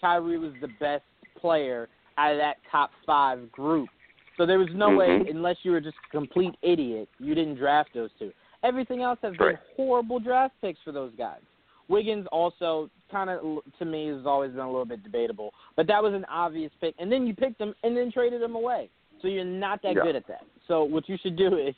Kyrie 0.00 0.38
was 0.38 0.52
the 0.60 0.68
best 0.78 1.04
player 1.36 1.88
out 2.18 2.32
of 2.32 2.38
that 2.38 2.56
top 2.70 2.90
five 3.06 3.50
group. 3.52 3.88
So 4.36 4.46
there 4.46 4.58
was 4.58 4.68
no 4.74 4.96
way, 4.96 5.08
Mhm. 5.08 5.30
unless 5.30 5.64
you 5.64 5.72
were 5.72 5.80
just 5.80 5.96
a 6.08 6.10
complete 6.10 6.54
idiot, 6.62 7.08
you 7.18 7.34
didn't 7.34 7.56
draft 7.56 7.92
those 7.92 8.10
two. 8.18 8.32
Everything 8.62 9.02
else 9.02 9.18
has 9.22 9.36
been 9.36 9.46
Right. 9.48 9.58
horrible 9.76 10.18
draft 10.18 10.54
picks 10.60 10.80
for 10.82 10.92
those 10.92 11.12
guys. 11.14 11.42
Wiggins 11.88 12.26
also 12.28 12.88
kind 13.10 13.28
of 13.28 13.62
to 13.78 13.84
me 13.84 14.06
has 14.06 14.24
always 14.24 14.52
been 14.52 14.60
a 14.60 14.70
little 14.70 14.84
bit 14.84 15.02
debatable, 15.02 15.52
but 15.76 15.86
that 15.88 16.02
was 16.02 16.14
an 16.14 16.24
obvious 16.26 16.72
pick. 16.80 16.94
And 16.98 17.10
then 17.10 17.26
you 17.26 17.34
picked 17.34 17.60
him 17.60 17.74
and 17.82 17.96
then 17.96 18.12
traded 18.12 18.40
him 18.40 18.54
away. 18.54 18.88
So 19.20 19.28
you're 19.28 19.44
not 19.44 19.82
that 19.82 19.96
Yeah. 19.96 20.02
good 20.02 20.16
at 20.16 20.26
that. 20.28 20.44
So 20.68 20.84
what 20.84 21.08
you 21.08 21.16
should 21.18 21.36
do 21.36 21.56
is 21.56 21.74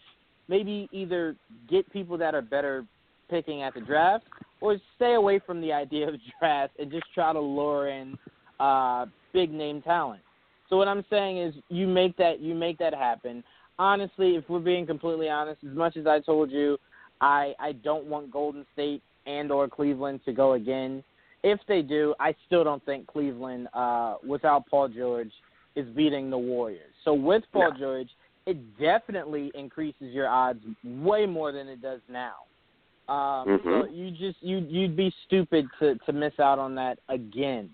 maybe 0.49 0.89
either 0.93 1.35
get 1.67 1.91
people 1.91 2.17
that 2.19 2.35
are 2.35 2.43
better 2.43 2.85
picking 3.29 3.63
at 3.63 3.75
the 3.75 3.81
draft, 3.81 4.27
or 4.61 4.79
stay 4.95 5.15
away 5.15 5.39
from 5.39 5.61
the 5.61 5.73
idea 5.73 6.07
of 6.07 6.21
draft 6.39 6.79
and 6.79 6.91
just 6.91 7.11
try 7.15 7.33
to 7.33 7.41
lure 7.41 7.89
in 7.89 8.19
uh, 8.61 9.07
big 9.33 9.53
name 9.53 9.83
talent. 9.83 10.23
So 10.69 10.77
what 10.77 10.89
I'm 10.89 11.05
saying 11.11 11.39
is 11.39 11.55
you 11.69 11.87
make 11.87 12.17
that 12.17 12.41
you 12.41 12.55
make 12.55 12.79
that 12.79 12.95
happen. 12.95 13.45
Honestly, 13.79 14.37
if 14.37 14.49
we're 14.49 14.59
being 14.61 14.87
completely 14.87 15.29
honest, 15.29 15.63
as 15.69 15.77
much 15.77 15.97
as 15.97 16.07
I 16.07 16.21
told 16.21 16.51
you 16.51 16.79
I 17.21 17.55
I 17.59 17.73
don't 17.73 18.07
want 18.07 18.31
Golden 18.31 18.65
State 18.73 19.03
and 19.27 19.53
or 19.53 19.69
Cleveland 19.69 20.21
to 20.25 20.33
go 20.33 20.53
again. 20.55 21.05
If 21.45 21.61
they 21.67 21.83
do, 21.83 22.15
I 22.21 22.35
still 22.47 22.65
don't 22.65 22.85
think 22.85 23.07
Cleveland 23.07 23.69
uh 23.75 24.17
without 24.27 24.67
Paul 24.67 24.89
George 24.89 25.33
is 25.75 25.89
beating 25.97 26.31
the 26.31 26.39
Warriors. 26.39 26.95
So 27.05 27.15
with 27.15 27.45
Paul 27.53 27.73
No. 27.73 27.79
George, 27.79 28.11
it 28.47 28.79
definitely 28.79 29.51
increases 29.55 30.13
your 30.13 30.29
odds 30.29 30.65
way 30.85 31.27
more 31.27 31.53
than 31.53 31.69
it 31.69 31.81
does 31.81 32.01
now. 32.09 32.35
Um, 33.09 33.61
So 33.65 33.85
Mhm. 33.85 33.93
you 33.97 34.11
just 34.11 34.43
you 34.43 34.59
you'd 34.59 34.97
be 34.97 35.11
stupid 35.25 35.69
to 35.81 35.97
to 36.07 36.13
miss 36.13 36.39
out 36.39 36.59
on 36.59 36.75
that 36.77 36.99
again. 37.09 37.71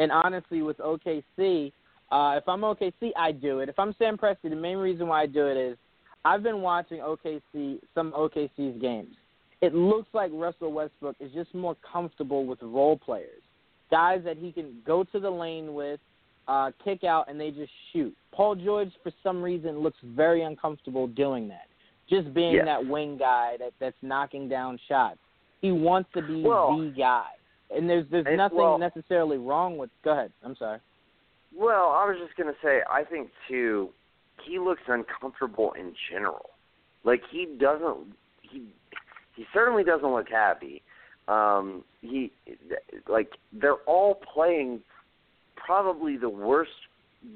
And 0.00 0.10
honestly, 0.10 0.62
with 0.62 0.78
OKC, 0.78 1.72
uh, 2.10 2.38
if 2.38 2.48
I'm 2.48 2.62
OKC, 2.62 3.10
I 3.16 3.32
do 3.32 3.60
it. 3.60 3.68
If 3.68 3.78
I'm 3.78 3.94
Sam 3.98 4.16
Presti, 4.16 4.48
the 4.48 4.56
main 4.56 4.78
reason 4.78 5.06
why 5.06 5.22
I 5.22 5.26
do 5.26 5.46
it 5.46 5.58
is 5.58 5.76
I've 6.24 6.42
been 6.42 6.62
watching 6.62 7.00
OKC 7.00 7.78
some 7.94 8.12
OKC's 8.12 8.80
games. 8.80 9.14
It 9.60 9.74
looks 9.74 10.08
like 10.14 10.30
Russell 10.32 10.72
Westbrook 10.72 11.16
is 11.20 11.30
just 11.32 11.54
more 11.54 11.76
comfortable 11.92 12.46
with 12.46 12.60
role 12.62 12.96
players, 12.96 13.42
guys 13.90 14.22
that 14.24 14.38
he 14.38 14.52
can 14.52 14.78
go 14.86 15.04
to 15.04 15.20
the 15.20 15.30
lane 15.30 15.74
with, 15.74 16.00
uh, 16.48 16.70
kick 16.82 17.04
out, 17.04 17.28
and 17.28 17.38
they 17.38 17.50
just 17.50 17.70
shoot. 17.92 18.16
Paul 18.32 18.54
George, 18.54 18.90
for 19.02 19.12
some 19.22 19.42
reason, 19.42 19.80
looks 19.80 19.98
very 20.02 20.42
uncomfortable 20.42 21.08
doing 21.08 21.46
that. 21.48 21.66
Just 22.08 22.32
being 22.32 22.54
Yes. 22.54 22.64
that 22.64 22.86
wing 22.86 23.18
guy 23.18 23.58
that 23.58 23.74
that's 23.78 24.02
knocking 24.02 24.48
down 24.48 24.78
shots. 24.88 25.18
He 25.60 25.72
wants 25.72 26.10
to 26.14 26.22
be 26.22 26.42
Well, 26.42 26.78
the 26.78 26.90
guy, 26.90 27.32
and 27.74 27.88
there's 27.88 28.06
there's 28.10 28.26
nothing 28.36 28.58
well- 28.58 28.78
necessarily 28.78 29.38
wrong 29.38 29.76
with. 29.78 29.90
Go 30.04 30.12
ahead. 30.12 30.32
I'm 30.44 30.56
sorry. 30.56 30.78
Well, 31.56 31.90
I 31.90 32.04
was 32.06 32.16
just 32.24 32.36
gonna 32.36 32.56
say, 32.62 32.80
I 32.90 33.02
think 33.04 33.30
too, 33.48 33.90
he 34.44 34.58
looks 34.58 34.82
uncomfortable 34.86 35.72
in 35.78 35.94
general. 36.10 36.50
Like 37.04 37.22
he 37.30 37.46
doesn't, 37.58 38.14
he 38.42 38.66
he 39.36 39.44
certainly 39.52 39.84
doesn't 39.84 40.10
look 40.12 40.28
happy. 40.28 40.82
Um, 41.28 41.84
he 42.00 42.32
like 43.08 43.30
they're 43.52 43.82
all 43.86 44.14
playing 44.34 44.80
probably 45.56 46.16
the 46.16 46.28
worst 46.30 46.70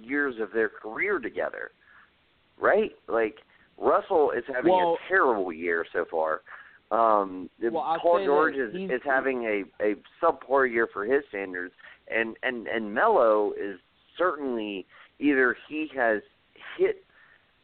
years 0.00 0.36
of 0.40 0.52
their 0.52 0.68
career 0.68 1.18
together, 1.18 1.70
right? 2.60 2.92
Like 3.08 3.36
Russell 3.78 4.30
is 4.30 4.44
having 4.52 4.72
Well- 4.72 4.94
a 5.04 5.08
terrible 5.08 5.52
year 5.52 5.84
so 5.92 6.04
far. 6.10 6.42
Um, 6.90 7.50
Well, 7.72 7.98
Paul 8.00 8.24
George 8.24 8.54
is 8.56 8.74
is 8.90 9.00
having 9.04 9.44
a 9.44 9.64
a 9.84 9.96
subpar 10.22 10.70
year 10.70 10.86
for 10.92 11.04
his 11.04 11.24
standards, 11.28 11.74
and 12.08 12.36
and 12.42 12.66
and 12.66 12.92
Melo 12.92 13.52
is 13.52 13.78
certainly 14.16 14.86
either 15.18 15.56
he 15.68 15.88
has 15.96 16.22
hit 16.76 17.04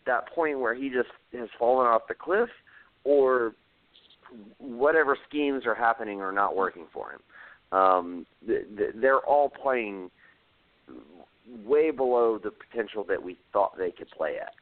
that 0.07 0.29
point 0.35 0.59
where 0.59 0.75
he 0.75 0.89
just 0.89 1.11
has 1.33 1.49
fallen 1.59 1.87
off 1.87 2.03
the 2.09 2.15
cliff, 2.15 2.49
or 3.05 3.55
whatever 4.59 5.17
schemes 5.29 5.67
are 5.67 5.75
happening 5.75 6.21
are 6.21 6.33
not 6.33 6.57
working 6.57 6.87
for 6.93 7.13
him. 7.13 7.21
Um, 7.79 8.27
th- 8.47 8.67
th- 8.77 8.95
they're 8.97 9.19
all 9.21 9.49
playing 9.49 10.11
way 11.65 11.91
below 11.91 12.39
the 12.39 12.51
potential 12.51 13.05
that 13.05 13.23
we 13.23 13.37
thought 13.53 13.77
they 13.77 13.91
could 13.91 14.11
play 14.11 14.39
at. 14.39 14.55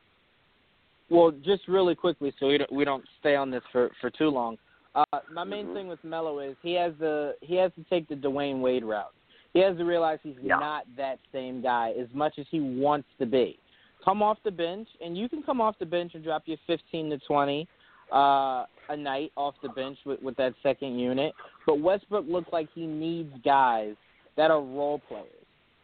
Well, 1.10 1.32
just 1.42 1.66
really 1.68 1.94
quickly, 1.94 2.32
so 2.38 2.48
we 2.48 2.58
don't, 2.58 2.72
we 2.72 2.84
don't 2.84 3.04
stay 3.20 3.34
on 3.34 3.50
this 3.50 3.62
for 3.72 3.90
for 4.00 4.10
too 4.10 4.28
long. 4.28 4.58
Uh, 4.94 5.04
my 5.32 5.44
main 5.44 5.66
Mhm. 5.66 5.74
thing 5.74 5.88
with 5.88 6.02
Melo 6.04 6.38
is 6.40 6.56
he 6.62 6.74
has 6.74 6.92
the 6.98 7.36
he 7.40 7.54
has 7.56 7.72
to 7.74 7.84
take 7.84 8.08
the 8.08 8.14
Dwyane 8.14 8.60
Wade 8.60 8.84
route. 8.84 9.12
He 9.54 9.60
has 9.60 9.76
to 9.78 9.84
realize 9.84 10.18
he's 10.22 10.36
Yeah. 10.42 10.56
not 10.56 10.84
that 10.96 11.18
same 11.32 11.62
guy 11.62 11.92
as 11.92 12.12
much 12.12 12.38
as 12.38 12.46
he 12.50 12.60
wants 12.60 13.08
to 13.18 13.26
be. 13.26 13.58
Come 14.04 14.22
off 14.22 14.38
the 14.42 14.50
bench, 14.50 14.88
and 15.00 15.16
you 15.16 15.28
can 15.28 15.42
come 15.42 15.60
off 15.60 15.78
the 15.78 15.86
bench 15.86 16.14
and 16.14 16.22
drop 16.22 16.42
you 16.46 16.56
15 16.66 17.10
to 17.10 17.18
20 17.18 17.66
uh, 18.10 18.64
a 18.88 18.96
night 18.96 19.32
off 19.36 19.54
the 19.60 19.68
bench 19.70 19.98
with, 20.06 20.22
with 20.22 20.34
that 20.36 20.54
second 20.62 20.98
unit. 20.98 21.34
But 21.66 21.80
Westbrook 21.80 22.26
looks 22.26 22.50
like 22.52 22.68
he 22.74 22.86
needs 22.86 23.30
guys 23.44 23.96
that 24.36 24.50
are 24.50 24.60
role 24.62 24.98
players. 25.08 25.26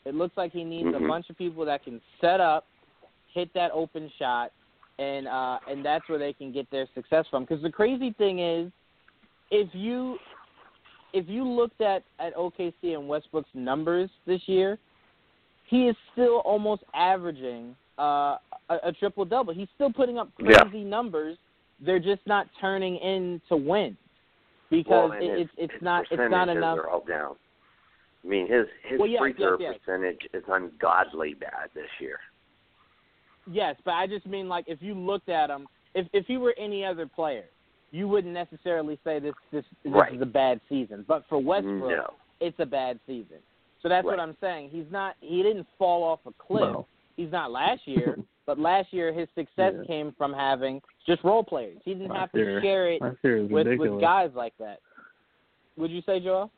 It 0.06 0.14
looks 0.14 0.36
like 0.36 0.52
he 0.52 0.64
needs 0.64 0.88
Mhm. 0.88 1.05
a 1.05 1.09
bunch 1.09 1.28
of 1.28 1.36
people 1.36 1.64
that 1.66 1.82
can 1.84 2.01
set 2.20 2.40
up, 2.40 2.66
hit 3.32 3.52
that 3.55 3.72
open 3.72 4.10
shot, 4.18 4.52
and 4.98 5.26
uh, 5.26 5.58
and 5.68 5.84
that's 5.84 6.08
where 6.08 6.18
they 6.18 6.32
can 6.32 6.52
get 6.52 6.70
their 6.70 6.86
success 6.94 7.26
from. 7.30 7.44
Because 7.44 7.62
the 7.62 7.70
crazy 7.70 8.12
thing 8.12 8.38
is, 8.38 8.70
if 9.50 9.68
you 9.72 10.18
if 11.12 11.28
you 11.28 11.46
looked 11.46 11.80
at 11.80 12.04
at 12.18 12.34
OKC 12.36 12.72
and 12.82 13.08
Westbrook's 13.08 13.48
numbers 13.54 14.10
this 14.26 14.40
year, 14.46 14.78
he 15.66 15.88
is 15.88 15.96
still 16.12 16.38
almost 16.44 16.82
averaging 16.94 17.74
uh, 17.98 18.36
a, 18.70 18.76
a 18.84 18.92
triple 18.92 19.24
double. 19.24 19.54
He's 19.54 19.68
still 19.74 19.92
putting 19.92 20.18
up 20.18 20.30
Yeah. 20.38 20.62
crazy 20.62 20.84
numbers. 20.84 21.38
They're 21.80 21.98
just 21.98 22.22
not 22.26 22.46
turning 22.60 22.96
into 22.98 23.56
wins 23.56 23.96
Well, 24.70 24.70
because 24.70 25.10
and 25.14 25.22
it, 25.22 25.38
his, 25.38 25.40
it's 25.40 25.52
it's 25.58 25.72
his 25.74 25.82
not 25.82 26.04
it's 26.10 26.30
not 26.30 26.48
enough. 26.48 26.78
Are 26.78 26.88
all 26.88 27.04
down. 27.04 27.34
I 28.24 28.28
mean, 28.28 28.46
his 28.50 28.66
his 28.88 28.98
Well, 28.98 29.08
yes, 29.08 29.20
free 29.20 29.32
throw 29.34 29.58
yes. 29.58 29.74
percentage 29.84 30.20
is 30.32 30.44
ungodly 30.48 31.34
bad 31.34 31.70
this 31.74 31.90
year. 32.00 32.18
Yes, 33.50 33.76
but 33.84 33.92
I 33.94 34.06
just 34.06 34.26
mean 34.26 34.48
like 34.48 34.64
if 34.68 34.80
you 34.80 34.94
looked 34.94 35.28
at 35.28 35.50
him, 35.50 35.66
if 35.94 36.06
if 36.12 36.26
he 36.26 36.36
were 36.36 36.54
any 36.58 36.84
other 36.84 37.06
player, 37.06 37.44
you 37.90 38.08
wouldn't 38.08 38.32
necessarily 38.34 38.98
say 39.04 39.18
this 39.18 39.34
this 39.52 39.64
this 39.82 39.92
Right. 39.92 40.14
is 40.14 40.20
a 40.22 40.26
bad 40.26 40.60
season. 40.68 41.04
But 41.06 41.24
for 41.28 41.38
Westbrook, 41.38 41.90
No. 41.90 42.14
it's 42.40 42.58
a 42.58 42.66
bad 42.66 42.98
season. 43.06 43.38
So 43.82 43.88
that's 43.88 44.04
what 44.04 44.18
I'm 44.18 44.36
saying. 44.40 44.70
He's 44.70 44.90
not 44.90 45.16
he 45.20 45.42
didn't 45.42 45.66
fall 45.78 46.02
off 46.02 46.20
a 46.26 46.32
cliff. 46.32 46.62
No. 46.62 46.86
He's 47.16 47.30
not 47.30 47.50
last 47.52 47.82
year, 47.86 48.16
but 48.46 48.58
last 48.58 48.92
year 48.92 49.12
his 49.12 49.28
success 49.34 49.74
Yeah. 49.78 49.84
came 49.86 50.12
from 50.16 50.32
having 50.32 50.80
just 51.06 51.22
role 51.22 51.44
players. 51.44 51.78
He 51.84 51.92
didn't 51.92 52.14
have 52.16 52.32
to 52.32 52.38
year- 52.38 52.62
share 52.62 52.90
it 52.92 53.02
Last 53.02 53.18
year 53.22 53.42
was 53.42 53.50
with 53.50 53.66
ridiculous. 53.66 53.92
with 53.92 54.00
guys 54.00 54.30
like 54.34 54.56
that. 54.58 54.80
Would 55.76 55.90
you 55.90 56.00
say, 56.06 56.18
Joel? 56.20 56.50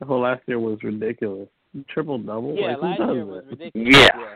The 0.00 0.06
whole 0.06 0.20
last 0.20 0.42
year 0.46 0.58
was 0.58 0.82
ridiculous. 0.82 1.48
Triple 1.88 2.18
double. 2.18 2.54
Yeah, 2.56 2.76
like, 2.76 2.98
last 2.98 3.12
year 3.12 3.24
was 3.26 3.44
ridiculous. 3.48 3.88
Yeah. 3.94 4.34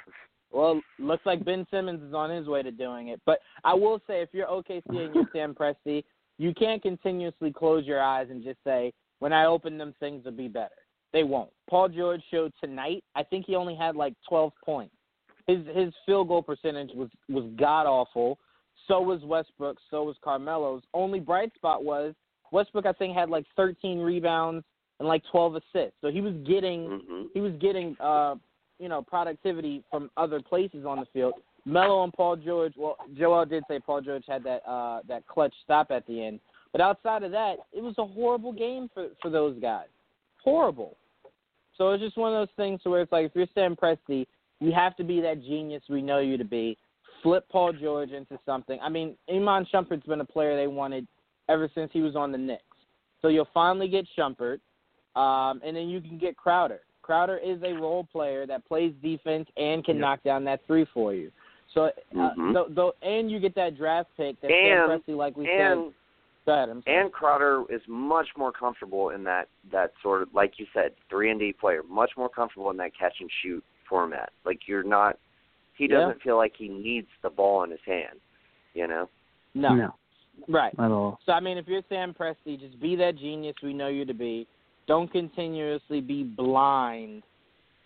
Well, 0.50 0.80
looks 0.98 1.26
like 1.26 1.44
Ben 1.44 1.66
Simmons 1.70 2.02
is 2.02 2.14
on 2.14 2.30
his 2.30 2.46
way 2.46 2.62
to 2.62 2.70
doing 2.70 3.08
it. 3.08 3.20
But 3.26 3.40
I 3.64 3.74
will 3.74 4.00
say, 4.06 4.22
if 4.22 4.30
you're 4.32 4.46
OKC 4.46 4.82
and 4.86 5.14
you're 5.14 5.28
Sam 5.32 5.54
Presti, 5.54 6.04
you 6.38 6.54
can't 6.54 6.82
continuously 6.82 7.52
close 7.52 7.84
your 7.84 8.00
eyes 8.00 8.28
and 8.30 8.42
just 8.42 8.58
say, 8.64 8.92
"When 9.18 9.32
I 9.32 9.46
open 9.46 9.76
them, 9.76 9.94
things 10.00 10.24
will 10.24 10.32
be 10.32 10.48
better." 10.48 10.74
They 11.12 11.24
won't. 11.24 11.50
Paul 11.68 11.88
George 11.88 12.22
showed 12.30 12.52
tonight. 12.62 13.02
I 13.14 13.22
think 13.22 13.46
he 13.46 13.56
only 13.56 13.74
had 13.74 13.96
like 13.96 14.14
12 14.28 14.52
points. 14.64 14.94
His 15.46 15.66
his 15.74 15.92
field 16.04 16.28
goal 16.28 16.42
percentage 16.42 16.90
was 16.94 17.08
was 17.28 17.44
god 17.58 17.86
awful. 17.86 18.38
So 18.86 19.00
was 19.00 19.22
Westbrook. 19.22 19.78
So 19.90 20.04
was 20.04 20.16
Carmelo's. 20.24 20.82
Only 20.94 21.20
bright 21.20 21.52
spot 21.54 21.84
was 21.84 22.14
Westbrook. 22.52 22.86
I 22.86 22.92
think 22.92 23.16
had 23.16 23.28
like 23.28 23.44
13 23.56 23.98
rebounds 23.98 24.64
and 24.98 25.08
like 25.08 25.22
12 25.30 25.56
assists. 25.56 25.96
So 26.00 26.10
he 26.10 26.20
was 26.20 26.34
getting 26.46 27.00
hmm 27.06 27.22
he 27.34 27.40
was 27.40 27.52
getting 27.60 27.96
uh 28.00 28.36
you 28.78 28.88
know 28.88 29.02
productivity 29.02 29.82
from 29.90 30.10
other 30.16 30.40
places 30.40 30.84
on 30.86 31.00
the 31.00 31.06
field. 31.12 31.34
Melo 31.64 32.02
and 32.04 32.12
Paul 32.12 32.36
George. 32.36 32.74
Well, 32.76 32.96
Joel 33.16 33.44
did 33.44 33.64
say 33.68 33.78
Paul 33.78 34.00
George 34.00 34.24
had 34.26 34.42
that 34.44 34.62
uh 34.68 35.00
that 35.08 35.26
clutch 35.26 35.54
stop 35.64 35.90
at 35.90 36.06
the 36.06 36.24
end, 36.24 36.40
but 36.72 36.80
outside 36.80 37.22
of 37.22 37.32
that, 37.32 37.56
it 37.72 37.82
was 37.82 37.94
a 37.98 38.06
horrible 38.06 38.52
game 38.52 38.88
for 38.94 39.08
for 39.20 39.30
those 39.30 39.58
guys. 39.60 39.86
Horrible. 40.42 40.96
So 41.76 41.90
it's 41.92 42.02
just 42.02 42.16
one 42.16 42.32
of 42.34 42.40
those 42.40 42.54
things 42.56 42.80
where 42.84 43.02
it's 43.02 43.12
like 43.12 43.26
if 43.26 43.32
you're 43.34 43.46
Sam 43.54 43.76
Presti, 43.76 44.26
you 44.60 44.72
have 44.72 44.96
to 44.96 45.04
be 45.04 45.20
that 45.20 45.42
genius 45.42 45.82
we 45.88 46.02
know 46.02 46.18
you 46.18 46.36
to 46.36 46.44
be. 46.44 46.76
Flip 47.22 47.44
Paul 47.50 47.72
George 47.72 48.10
into 48.10 48.38
something. 48.46 48.78
I 48.82 48.88
mean, 48.88 49.16
Iman 49.30 49.66
Shumpert's 49.72 50.06
been 50.06 50.20
a 50.20 50.24
player 50.24 50.56
they 50.56 50.66
wanted 50.66 51.06
ever 51.48 51.68
since 51.74 51.90
he 51.92 52.00
was 52.00 52.16
on 52.16 52.32
the 52.32 52.38
Knicks. 52.38 52.62
So 53.22 53.28
you'll 53.28 53.48
finally 53.52 53.88
get 53.88 54.06
Shumpert, 54.16 54.60
um, 55.16 55.60
and 55.64 55.76
then 55.76 55.88
you 55.88 56.00
can 56.00 56.18
get 56.18 56.36
Crowder. 56.36 56.80
Crowder 57.08 57.38
is 57.38 57.58
a 57.62 57.72
role 57.72 58.04
player 58.12 58.46
that 58.46 58.68
plays 58.68 58.92
defense 59.02 59.48
and 59.56 59.82
can 59.82 59.96
Yeah. 59.96 60.02
knock 60.02 60.22
down 60.24 60.44
that 60.44 60.60
three 60.66 60.84
for 60.92 61.14
you. 61.14 61.32
So, 61.72 61.84
uh, 61.84 61.90
Mhm. 62.12 62.52
so, 62.52 62.70
so, 62.74 62.94
and 63.00 63.30
you 63.30 63.40
get 63.40 63.54
that 63.54 63.76
draft 63.78 64.14
pick 64.18 64.38
that 64.42 64.50
And- 64.50 64.90
Sam 64.90 65.00
Presti, 65.00 65.16
like 65.16 65.34
we 65.34 65.48
and 65.48 65.86
said. 65.86 65.94
Go 66.44 66.52
ahead, 66.54 66.82
and 66.86 67.12
Crowder 67.12 67.64
is 67.70 67.86
much 67.88 68.28
more 68.36 68.52
comfortable 68.52 69.10
in 69.10 69.22
that 69.24 69.48
that 69.70 69.92
sort 70.02 70.22
of 70.22 70.34
like 70.34 70.58
you 70.58 70.66
said 70.72 70.94
three 71.10 71.30
and 71.30 71.38
D 71.40 71.52
player, 71.52 71.82
much 71.82 72.14
more 72.16 72.28
comfortable 72.30 72.70
in 72.70 72.76
that 72.78 72.94
catch 72.94 73.20
and 73.20 73.30
shoot 73.42 73.62
format. 73.86 74.32
Like 74.44 74.66
you're 74.68 74.82
not, 74.82 75.18
he 75.74 75.86
doesn't 75.86 76.20
feel 76.22 76.36
like 76.36 76.56
he 76.56 76.68
needs 76.68 77.08
the 77.22 77.28
ball 77.30 77.62
in 77.64 77.70
his 77.70 77.80
hand. 77.82 78.20
You 78.74 78.86
know. 78.86 79.08
no, 79.54 79.74
No, 79.74 79.94
right. 80.48 80.74
at 80.78 80.90
all. 80.90 81.20
So 81.26 81.32
I 81.32 81.40
mean, 81.40 81.58
if 81.58 81.68
you're 81.68 81.82
Sam 81.88 82.14
Presti, 82.14 82.58
just 82.58 82.78
be 82.80 82.96
that 82.96 83.16
genius 83.16 83.56
we 83.62 83.72
know 83.74 83.88
you 83.88 84.04
to 84.06 84.14
be. 84.14 84.46
Don't 84.88 85.10
continuously 85.12 86.00
be 86.00 86.24
blind 86.24 87.22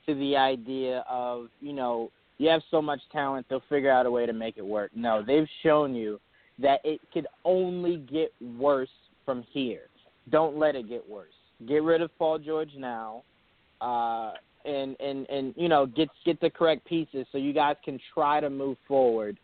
to 0.06 0.14
the 0.14 0.36
idea 0.36 1.04
of 1.08 1.48
you 1.60 1.72
know 1.72 2.10
you 2.38 2.48
have 2.48 2.62
so 2.70 2.80
much 2.80 3.00
talent 3.12 3.46
they'll 3.50 3.62
figure 3.68 3.90
out 3.90 4.06
a 4.06 4.10
way 4.10 4.24
to 4.24 4.32
make 4.32 4.56
it 4.56 4.64
work. 4.64 4.90
No, 4.94 5.22
they've 5.22 5.48
shown 5.62 5.94
you 5.94 6.20
that 6.60 6.80
it 6.84 7.00
could 7.12 7.26
only 7.44 7.96
get 7.96 8.32
worse 8.56 8.88
from 9.24 9.44
here. 9.50 9.82
Don't 10.30 10.56
let 10.56 10.76
it 10.76 10.88
get 10.88 11.08
worse. 11.08 11.34
Get 11.66 11.82
rid 11.82 12.02
of 12.02 12.16
Paul 12.18 12.38
George 12.38 12.70
now, 12.76 13.22
uh, 13.80 14.32
and 14.64 14.96
and 15.00 15.28
and 15.28 15.54
you 15.56 15.68
know 15.68 15.86
get 15.86 16.08
get 16.24 16.40
the 16.40 16.50
correct 16.50 16.86
pieces 16.86 17.26
so 17.32 17.38
you 17.38 17.52
guys 17.52 17.76
can 17.84 17.98
try 18.14 18.40
to 18.40 18.48
move 18.48 18.76
forward. 18.86 19.38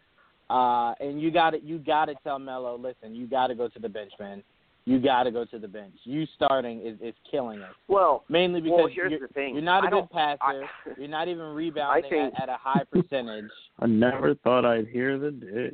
Uh, 0.50 0.94
and 1.00 1.20
you 1.20 1.30
got 1.30 1.50
to 1.50 1.60
you 1.60 1.78
got 1.78 2.06
to 2.06 2.14
tell 2.24 2.38
Melo, 2.38 2.76
listen, 2.78 3.14
you 3.14 3.26
got 3.26 3.48
to 3.48 3.54
go 3.54 3.68
to 3.68 3.78
the 3.78 3.88
bench, 3.88 4.12
man. 4.18 4.42
You 4.88 4.98
got 4.98 5.24
to 5.24 5.30
go 5.30 5.44
to 5.44 5.58
the 5.58 5.68
bench. 5.68 5.94
You 6.04 6.24
starting 6.34 6.80
is 6.86 6.98
is 7.02 7.14
killing 7.30 7.60
us. 7.60 7.74
Well, 7.88 8.24
Mainly 8.30 8.60
because 8.62 8.76
well, 8.78 8.88
here's 8.90 9.10
you're, 9.10 9.20
the 9.20 9.28
thing. 9.34 9.54
you're 9.54 9.62
not 9.62 9.84
a 9.84 9.88
I 9.88 9.90
good 9.90 10.10
passer. 10.10 10.38
I- 10.42 10.62
you're 10.98 11.08
not 11.08 11.28
even 11.28 11.44
rebounding 11.44 12.10
think- 12.10 12.34
at, 12.36 12.44
at 12.44 12.48
a 12.48 12.56
high 12.58 12.84
percentage. 12.90 13.50
I 13.80 13.86
never 13.86 14.34
thought 14.36 14.64
I'd 14.64 14.88
hear 14.88 15.18
the 15.18 15.30
day. 15.30 15.72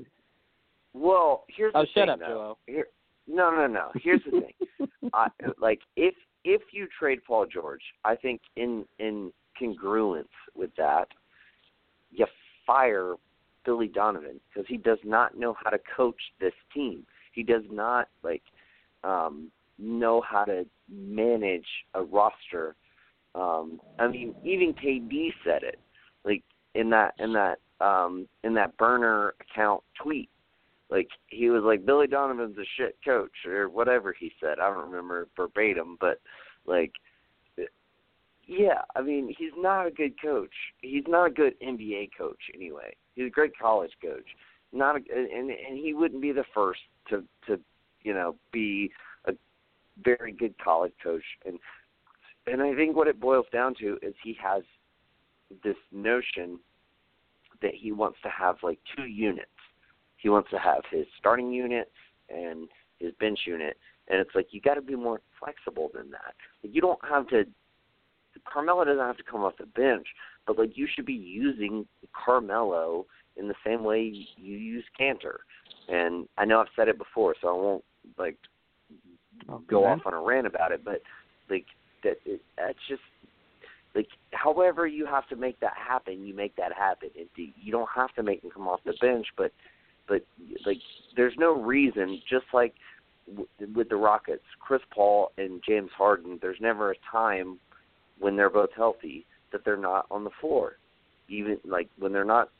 Well, 0.94 1.44
here's 1.48 1.72
the 1.72 1.80
thing. 1.80 1.86
Oh, 1.96 2.00
the 2.04 2.08
shut 2.08 2.18
thing, 2.18 2.24
up, 2.24 2.28
though. 2.28 2.58
Here, 2.66 2.86
no, 3.28 3.50
no, 3.50 3.66
no. 3.68 3.90
Here's 4.02 4.20
the 4.24 4.40
thing. 4.40 4.88
I, 5.14 5.28
like 5.60 5.80
if 5.96 6.14
if 6.44 6.62
you 6.72 6.88
trade 6.98 7.20
Paul 7.24 7.46
George, 7.46 7.82
I 8.04 8.16
think 8.16 8.40
in 8.56 8.84
in 8.98 9.32
congruence 9.60 10.24
with 10.56 10.70
that, 10.76 11.06
you 12.10 12.26
fire 12.66 13.14
Billy 13.64 13.86
Donovan 13.88 14.40
because 14.52 14.66
he 14.68 14.76
does 14.76 14.98
not 15.04 15.38
know 15.38 15.54
how 15.62 15.70
to 15.70 15.78
coach 15.96 16.20
this 16.40 16.52
team. 16.74 17.06
He 17.32 17.44
does 17.44 17.62
not 17.70 18.08
like 18.24 18.42
um 19.04 19.50
know 19.78 20.22
how 20.28 20.44
to 20.44 20.64
manage 20.88 21.66
a 21.94 22.02
roster. 22.02 22.76
Um 23.34 23.80
I 23.98 24.08
mean, 24.08 24.34
even 24.44 24.74
KD 24.74 25.30
said 25.44 25.62
it. 25.62 25.78
Like 26.24 26.42
in 26.74 26.90
that 26.90 27.14
in 27.18 27.32
that 27.34 27.58
um 27.80 28.28
in 28.42 28.54
that 28.54 28.76
burner 28.76 29.34
account 29.40 29.82
tweet 30.02 30.28
like 30.90 31.08
he 31.26 31.50
was 31.50 31.62
like 31.64 31.86
Billy 31.86 32.06
Donovan's 32.06 32.56
a 32.58 32.64
shit 32.76 32.96
coach 33.04 33.32
or 33.46 33.68
whatever 33.68 34.14
he 34.18 34.32
said. 34.40 34.58
I 34.60 34.68
don't 34.68 34.90
remember 34.90 35.28
verbatim, 35.36 35.96
but 36.00 36.20
like 36.66 36.92
yeah, 38.46 38.82
I 38.94 39.00
mean, 39.00 39.34
he's 39.38 39.52
not 39.56 39.86
a 39.86 39.90
good 39.90 40.20
coach. 40.20 40.52
He's 40.82 41.04
not 41.08 41.26
a 41.26 41.30
good 41.30 41.54
NBA 41.60 42.10
coach 42.16 42.38
anyway. 42.54 42.94
He's 43.14 43.28
a 43.28 43.30
great 43.30 43.56
college 43.58 43.92
coach. 44.02 44.26
Not 44.72 44.96
a, 44.96 45.00
and 45.14 45.50
and 45.50 45.78
he 45.78 45.94
wouldn't 45.94 46.20
be 46.20 46.32
the 46.32 46.44
first 46.54 46.80
to 47.08 47.24
to 47.46 47.58
you 48.04 48.14
know 48.14 48.36
be 48.52 48.90
a 49.26 49.32
very 50.02 50.32
good 50.32 50.54
college 50.62 50.92
coach 51.02 51.24
and 51.44 51.58
and 52.46 52.62
I 52.62 52.74
think 52.74 52.94
what 52.94 53.08
it 53.08 53.18
boils 53.20 53.46
down 53.52 53.74
to 53.80 53.98
is 54.02 54.14
he 54.22 54.36
has 54.42 54.62
this 55.62 55.76
notion 55.92 56.58
that 57.62 57.72
he 57.74 57.92
wants 57.92 58.18
to 58.22 58.28
have 58.28 58.56
like 58.62 58.78
two 58.96 59.06
units 59.06 59.48
he 60.24 60.30
wants 60.30 60.48
to 60.50 60.58
have 60.58 60.80
his 60.90 61.06
starting 61.18 61.52
unit 61.52 61.92
and 62.30 62.66
his 62.98 63.12
bench 63.20 63.40
unit, 63.46 63.76
and 64.08 64.18
it's 64.20 64.34
like 64.34 64.48
you 64.52 64.60
got 64.60 64.74
to 64.74 64.82
be 64.82 64.96
more 64.96 65.20
flexible 65.38 65.90
than 65.94 66.10
that. 66.12 66.34
Like, 66.62 66.74
you 66.74 66.80
don't 66.80 66.98
have 67.06 67.28
to. 67.28 67.44
Carmelo 68.50 68.86
doesn't 68.86 69.04
have 69.04 69.18
to 69.18 69.22
come 69.22 69.42
off 69.42 69.52
the 69.58 69.66
bench, 69.66 70.06
but 70.46 70.58
like 70.58 70.78
you 70.78 70.88
should 70.92 71.04
be 71.04 71.12
using 71.12 71.86
Carmelo 72.12 73.04
in 73.36 73.48
the 73.48 73.54
same 73.64 73.84
way 73.84 74.00
you 74.36 74.56
use 74.56 74.84
Kanter. 74.98 75.36
And 75.88 76.26
I 76.38 76.46
know 76.46 76.60
I've 76.60 76.68
said 76.74 76.88
it 76.88 76.96
before, 76.96 77.34
so 77.40 77.48
I 77.48 77.52
won't 77.52 77.84
like 78.18 78.36
oh, 79.48 79.62
go 79.68 79.84
off 79.84 80.00
on 80.06 80.14
a 80.14 80.20
rant 80.20 80.46
about 80.46 80.72
it, 80.72 80.84
but 80.84 81.02
like 81.50 81.66
that 82.02 82.16
it, 82.24 82.40
that's 82.56 82.78
just 82.88 83.02
like 83.94 84.08
however 84.32 84.86
you 84.86 85.06
have 85.06 85.28
to 85.28 85.36
make 85.36 85.58
that 85.60 85.74
happen, 85.76 86.26
you 86.26 86.34
make 86.34 86.56
that 86.56 86.72
happen. 86.72 87.10
It, 87.14 87.28
you 87.36 87.72
don't 87.72 87.88
have 87.94 88.14
to 88.14 88.22
make 88.22 88.42
him 88.42 88.50
come 88.50 88.68
off 88.68 88.80
the 88.84 88.94
bench, 89.00 89.26
but 89.36 89.52
but 90.08 90.22
like 90.66 90.78
there's 91.16 91.34
no 91.38 91.60
reason 91.60 92.20
just 92.28 92.46
like 92.52 92.74
w- 93.28 93.48
with 93.74 93.88
the 93.88 93.96
Rockets, 93.96 94.44
Chris 94.60 94.82
Paul 94.92 95.32
and 95.38 95.62
James 95.66 95.90
Harden, 95.96 96.38
there's 96.42 96.60
never 96.60 96.90
a 96.90 96.96
time 97.10 97.58
when 98.18 98.36
they're 98.36 98.50
both 98.50 98.70
healthy 98.76 99.26
that 99.52 99.64
they're 99.64 99.76
not 99.76 100.06
on 100.10 100.24
the 100.24 100.30
floor. 100.40 100.76
Even 101.28 101.58
like 101.64 101.88
when 101.98 102.12
they're 102.12 102.24
not 102.24 102.50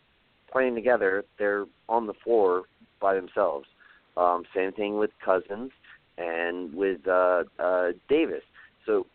playing 0.51 0.75
together, 0.75 1.25
they're 1.39 1.67
on 1.89 2.07
the 2.07 2.15
floor 2.25 2.63
by 3.01 3.15
themselves. 3.15 3.67
Um 4.17 4.45
same 4.55 4.73
thing 4.73 4.99
with 4.99 5.11
Cousins 5.25 5.71
and 6.19 6.73
with 6.75 7.07
uh 7.09 7.45
uh 7.59 7.89
Davis. 8.09 8.43
So 8.87 9.07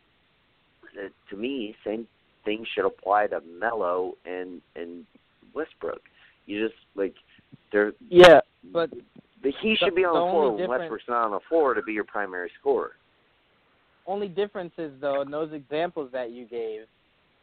uh, 0.97 1.09
to 1.29 1.37
me, 1.37 1.75
same 1.85 2.07
thing 2.45 2.65
should 2.73 2.85
apply 2.85 3.27
to 3.27 3.41
Melo 3.41 4.13
and 4.25 4.61
and 4.75 5.05
Westbrook. 5.53 6.01
You 6.45 6.67
just 6.67 6.79
like 6.95 7.15
they're 7.71 7.93
Yeah, 8.09 8.41
but 8.73 8.89
but 9.41 9.51
he 9.61 9.75
should 9.75 9.91
The- 9.93 9.95
be 9.95 10.05
on 10.05 10.13
the 10.13 10.25
the, 10.25 10.31
floor 10.31 10.51
when 10.57 10.69
Westbrook's 10.69 11.03
not 11.07 11.25
on 11.25 11.31
the 11.31 11.39
floor 11.47 11.73
to 11.73 11.81
be 11.81 11.93
your 11.93 12.03
primary 12.03 12.51
scorer. 12.59 12.93
only 14.07 14.27
difference 14.27 14.73
is 14.77 14.91
though 14.99 15.21
in 15.21 15.29
those 15.31 15.53
examples 15.53 16.11
that 16.11 16.31
you 16.31 16.45
gave, 16.45 16.81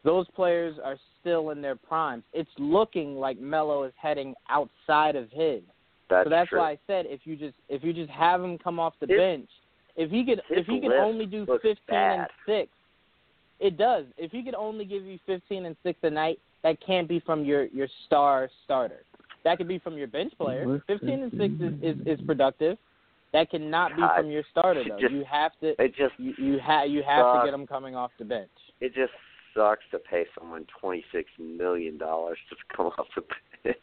those 0.03 0.27
players 0.35 0.77
are 0.83 0.97
still 1.19 1.49
in 1.51 1.61
their 1.61 1.75
primes. 1.75 2.23
It's 2.33 2.49
looking 2.59 3.15
like 3.15 3.39
Melo 3.39 3.83
is 3.83 3.93
heading 3.95 4.35
outside 4.49 5.15
of 5.15 5.29
his. 5.31 5.61
That's 6.09 6.25
so 6.25 6.29
that's 6.29 6.49
true. 6.49 6.59
why 6.59 6.71
I 6.71 6.79
said 6.87 7.05
if 7.07 7.21
you 7.25 7.35
just 7.35 7.55
if 7.69 7.83
you 7.83 7.93
just 7.93 8.09
have 8.11 8.41
him 8.43 8.57
come 8.57 8.79
off 8.79 8.93
the 8.99 9.07
His- 9.07 9.17
bench, 9.17 9.49
if 9.95 10.09
he 10.11 10.23
could 10.25 10.41
if 10.49 10.65
he 10.65 10.79
could 10.79 10.91
only 10.93 11.25
do 11.25 11.45
fifteen 11.45 11.75
bad. 11.89 12.19
and 12.19 12.27
six, 12.45 12.69
it 13.59 13.77
does. 13.77 14.05
If 14.17 14.31
he 14.31 14.43
could 14.43 14.55
only 14.55 14.85
give 14.85 15.03
you 15.03 15.19
fifteen 15.25 15.65
and 15.65 15.75
six 15.83 15.99
a 16.03 16.09
night, 16.09 16.39
that 16.63 16.77
can't 16.85 17.07
be 17.07 17.19
from 17.19 17.43
your 17.43 17.65
your 17.65 17.87
star 18.05 18.49
starter. 18.65 19.03
That 19.43 19.57
could 19.57 19.67
be 19.67 19.79
from 19.79 19.97
your 19.97 20.07
bench 20.07 20.33
player. 20.37 20.81
Fifteen 20.87 21.23
and 21.23 21.31
six 21.37 21.53
is 21.59 21.97
is, 21.97 22.19
is 22.19 22.25
productive. 22.25 22.77
That 23.33 23.49
cannot 23.51 23.95
be 23.95 24.01
from 24.15 24.29
your 24.31 24.43
starter 24.51 24.83
though. 24.87 24.99
just- 24.99 25.13
you 25.13 25.25
have 25.29 25.51
to 25.61 25.69
It 25.83 25.93
just 25.95 26.13
you 26.17 26.33
you 26.37 26.59
have 26.59 26.89
you 26.89 27.03
have 27.03 27.41
to 27.41 27.45
get 27.45 27.53
him 27.53 27.67
coming 27.67 27.95
off 27.95 28.11
the 28.17 28.25
bench. 28.25 28.49
it 28.79 28.93
just 28.95 29.11
sucks 29.53 29.83
to 29.91 29.99
pay 29.99 30.25
someone 30.39 30.65
twenty 30.79 31.03
six 31.11 31.29
million 31.37 31.97
dollars 31.97 32.37
to 32.49 32.55
come 32.75 32.85
off 32.97 33.07
the 33.15 33.23
bench. 33.63 33.77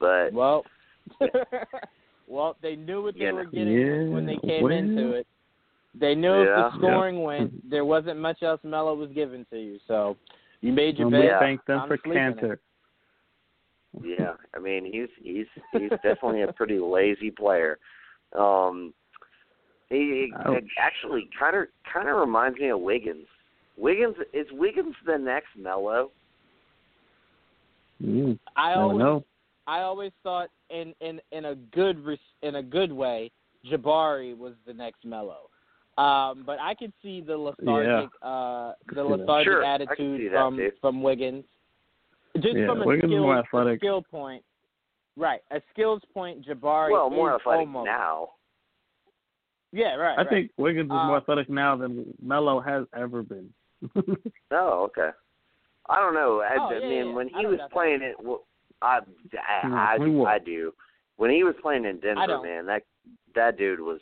But 0.00 0.32
Well, 0.32 0.64
well, 2.28 2.56
they 2.62 2.76
knew 2.76 3.02
what 3.02 3.14
they 3.14 3.24
Yeah. 3.24 3.32
were 3.32 3.44
getting 3.44 4.12
when 4.12 4.26
they 4.26 4.36
came 4.46 4.64
well. 4.64 4.72
into 4.72 5.12
it. 5.12 5.26
They 5.98 6.14
knew 6.14 6.42
if 6.42 6.46
the 6.48 6.70
scoring 6.78 7.22
went, 7.22 7.68
there 7.68 7.84
wasn't 7.84 8.18
much 8.20 8.42
else 8.42 8.60
Melo 8.62 8.94
was 8.94 9.10
given 9.10 9.44
to 9.50 9.58
you. 9.58 9.78
So 9.88 10.16
you 10.60 10.72
made 10.72 10.98
your 10.98 11.06
Um, 11.06 11.12
bet. 11.12 11.24
Yeah. 11.24 11.38
Thank 11.40 11.64
them 11.64 11.80
I'm 11.80 11.88
for 11.88 11.98
sleeping. 12.04 12.34
Kanter. 12.34 12.58
yeah, 14.02 14.34
I 14.54 14.58
mean 14.58 14.84
he's 14.84 15.08
he's 15.22 15.46
he's 15.72 15.90
definitely 16.02 16.42
a 16.42 16.52
pretty 16.52 16.78
lazy 16.78 17.30
player. 17.30 17.78
Um 18.38 18.92
he, 19.88 19.96
he 19.96 20.32
Ouch. 20.54 20.62
actually 20.78 21.30
kind 21.38 21.56
of 21.56 21.64
kind 21.90 22.08
of 22.08 22.16
reminds 22.16 22.58
me 22.58 22.68
of 22.68 22.80
Wiggins. 22.80 23.26
Wiggins 23.78 24.16
is 24.34 24.46
Wiggins 24.52 24.94
the 25.06 25.16
next 25.16 25.48
Melo? 25.56 26.10
Mm, 28.04 28.38
I 28.56 28.70
never 28.70 28.82
always, 28.82 28.98
know. 28.98 29.24
I 29.68 29.82
always 29.82 30.12
thought 30.22 30.48
in 30.70 30.94
in 31.00 31.20
in 31.30 31.44
a 31.44 31.54
good 31.54 32.04
in 32.42 32.56
a 32.56 32.62
good 32.62 32.90
way, 32.90 33.30
Jabari 33.70 34.36
was 34.36 34.54
the 34.66 34.72
next 34.72 35.04
Melo. 35.04 35.50
Um, 35.98 36.44
but 36.46 36.58
I 36.60 36.74
could 36.74 36.92
see 37.02 37.20
the 37.20 37.36
lethargic, 37.36 38.08
uh, 38.22 38.72
the 38.94 39.02
see 39.02 39.08
lethargic 39.10 39.44
Sure, 39.52 39.64
attitude 39.64 40.32
that, 40.32 40.32
from 40.32 40.56
too. 40.56 40.70
from 40.80 41.02
Wiggins. 41.02 41.44
Just 42.36 42.56
Yeah, 42.56 42.66
from 42.66 42.82
a 42.82 42.86
Wiggins 42.86 43.10
is 43.10 43.10
skill, 43.10 43.22
more 43.22 43.38
athletic. 43.38 43.80
skill 43.80 44.02
point, 44.02 44.44
right? 45.16 45.40
A 45.50 45.60
skills 45.72 46.00
point, 46.14 46.46
Jabari 46.46 46.92
well, 46.92 47.10
more 47.10 47.34
is 47.34 47.40
athletic 47.40 47.66
almost. 47.66 47.86
now. 47.86 48.30
Yeah, 49.72 49.96
right. 49.96 50.14
I 50.18 50.22
right. 50.22 50.28
think 50.30 50.50
Wiggins 50.56 50.86
is 50.86 50.92
Uh, 50.92 51.06
more 51.06 51.16
athletic 51.18 51.50
now 51.50 51.76
than 51.76 52.14
Melo 52.22 52.60
has 52.60 52.86
ever 52.94 53.22
been. 53.22 53.52
oh, 54.50 54.84
okay. 54.84 55.10
I 55.90 56.00
don't 56.00 56.14
know. 56.14 56.40
I, 56.40 56.56
Oh, 56.58 56.68
I 56.70 56.78
yeah, 56.78 56.88
mean, 56.88 57.08
yeah. 57.08 57.12
when 57.14 57.28
he 57.28 57.42
know 57.42 57.50
was 57.50 57.58
that. 57.58 57.70
playing 57.72 58.02
it, 58.02 58.14
well, 58.22 58.46
I, 58.82 58.98
I, 59.62 59.68
No, 59.68 59.76
I, 59.76 59.96
he. 59.98 60.24
I 60.24 60.38
do. 60.38 60.72
When 61.16 61.30
he 61.30 61.42
was 61.44 61.54
playing 61.60 61.84
in 61.84 61.98
Denver, 62.00 62.40
man, 62.42 62.66
that 62.66 62.82
that 63.34 63.58
dude 63.58 63.80
was. 63.80 64.00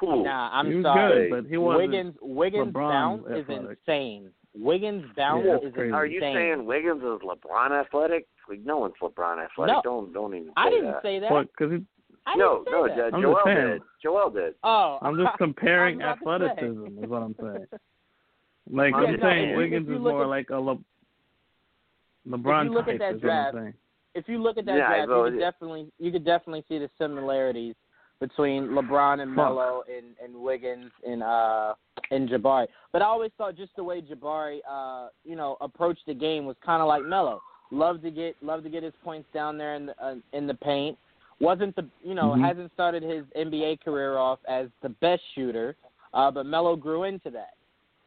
Whew. 0.00 0.24
Nah, 0.24 0.50
I'm 0.52 0.66
he 0.68 0.74
was 0.76 0.84
sorry. 0.84 1.28
good, 1.30 1.42
but 1.44 1.50
he 1.50 1.56
wasn't. 1.56 1.90
Wiggins 1.90 2.14
Wiggins 2.20 2.72
LeBron 2.72 2.90
bounce 2.90 3.26
is 3.30 3.44
insane. 3.48 4.30
Wiggins 4.54 5.04
bounce 5.16 5.44
Yeah, 5.46 5.54
is 5.56 5.60
that's 5.62 5.74
crazy. 5.74 5.92
Are 5.92 6.06
you 6.06 6.20
saying 6.20 6.64
Wiggins 6.64 7.02
is 7.02 7.20
LeBron 7.22 7.70
athletic? 7.80 8.26
Like, 8.48 8.60
no 8.64 8.78
one's 8.78 8.94
LeBron 9.00 9.44
athletic. 9.44 9.76
No. 9.76 9.80
Don't 9.84 10.12
don't 10.12 10.34
even 10.34 10.48
say 10.48 10.52
I 10.56 10.70
didn't 10.70 10.84
that. 10.92 11.02
say 11.02 11.18
that. 11.20 11.30
What? 11.30 11.46
Because 11.56 11.72
he 11.72 11.84
I 12.26 12.36
no, 12.36 12.64
didn't 12.64 12.66
say 12.66 12.70
no, 12.72 12.88
that. 12.88 13.12
Jo- 13.12 13.20
Joel 13.20 13.54
did. 13.54 13.82
Joel 14.02 14.30
did. 14.30 14.54
Oh, 14.64 14.98
I'm 15.02 15.16
just 15.16 15.30
comparing 15.38 16.02
I 16.02 16.10
was 16.12 16.18
about 16.22 16.38
to 16.38 16.46
say. 16.46 16.50
athleticism. 16.66 17.04
Is 17.04 17.10
what 17.10 17.22
I'm 17.22 17.36
saying. 17.40 17.66
Like 18.72 18.92
Yeah, 18.92 18.98
I'm 18.98 19.12
no, 19.16 19.18
saying, 19.22 19.56
Wiggins 19.56 19.88
is 19.88 19.98
more 19.98 20.22
at- 20.24 20.28
like 20.28 20.50
a 20.50 20.56
Le- 20.56 20.78
LeBron 22.28 22.60
if 22.62 22.64
you 22.66 22.74
look 22.74 22.88
at 22.88 22.92
type. 22.92 22.98
that 23.00 23.14
is 23.16 23.20
draft, 23.20 23.54
what 23.54 23.60
I'm 23.60 23.64
saying. 23.66 23.74
if 24.14 24.28
you 24.28 24.42
look 24.42 24.58
at 24.58 24.66
that 24.66 24.76
Yeah, 24.76 24.88
draft, 24.88 25.08
you 25.08 25.22
could 25.24 25.38
definitely 25.38 25.86
you 25.98 26.12
could 26.12 26.24
definitely 26.24 26.64
see 26.68 26.78
the 26.78 26.90
similarities 26.98 27.74
between 28.20 28.68
LeBron 28.68 29.20
and 29.20 29.30
Fuck. 29.30 29.36
Melo 29.36 29.82
and, 29.88 30.14
and 30.22 30.34
Wiggins 30.42 30.90
and 31.06 31.22
uh 31.22 31.74
and 32.10 32.28
Jabari. 32.28 32.66
But 32.92 33.02
I 33.02 33.06
always 33.06 33.30
thought 33.38 33.56
just 33.56 33.74
the 33.76 33.84
way 33.84 34.02
Jabari 34.02 34.58
uh 34.68 35.08
you 35.24 35.36
know 35.36 35.56
approached 35.60 36.02
the 36.06 36.14
game 36.14 36.44
was 36.44 36.56
kind 36.64 36.82
of 36.82 36.88
like 36.88 37.04
Melo. 37.04 37.40
Loved 37.70 38.02
to 38.02 38.10
get 38.10 38.36
loved 38.42 38.64
to 38.64 38.70
get 38.70 38.82
his 38.82 38.92
points 39.04 39.28
down 39.32 39.56
there 39.56 39.74
in 39.76 39.86
the 39.86 40.04
uh, 40.04 40.16
in 40.32 40.46
the 40.46 40.54
paint. 40.54 40.98
Wasn't 41.40 41.74
the 41.76 41.86
you 42.04 42.14
know 42.14 42.32
Mhm. 42.36 42.42
hasn't 42.42 42.72
started 42.74 43.02
his 43.02 43.24
NBA 43.36 43.80
career 43.82 44.18
off 44.18 44.40
as 44.48 44.68
the 44.82 44.88
best 44.90 45.22
shooter, 45.34 45.76
uh, 46.12 46.30
but 46.30 46.44
Melo 46.46 46.76
grew 46.76 47.04
into 47.04 47.30
that. 47.30 47.54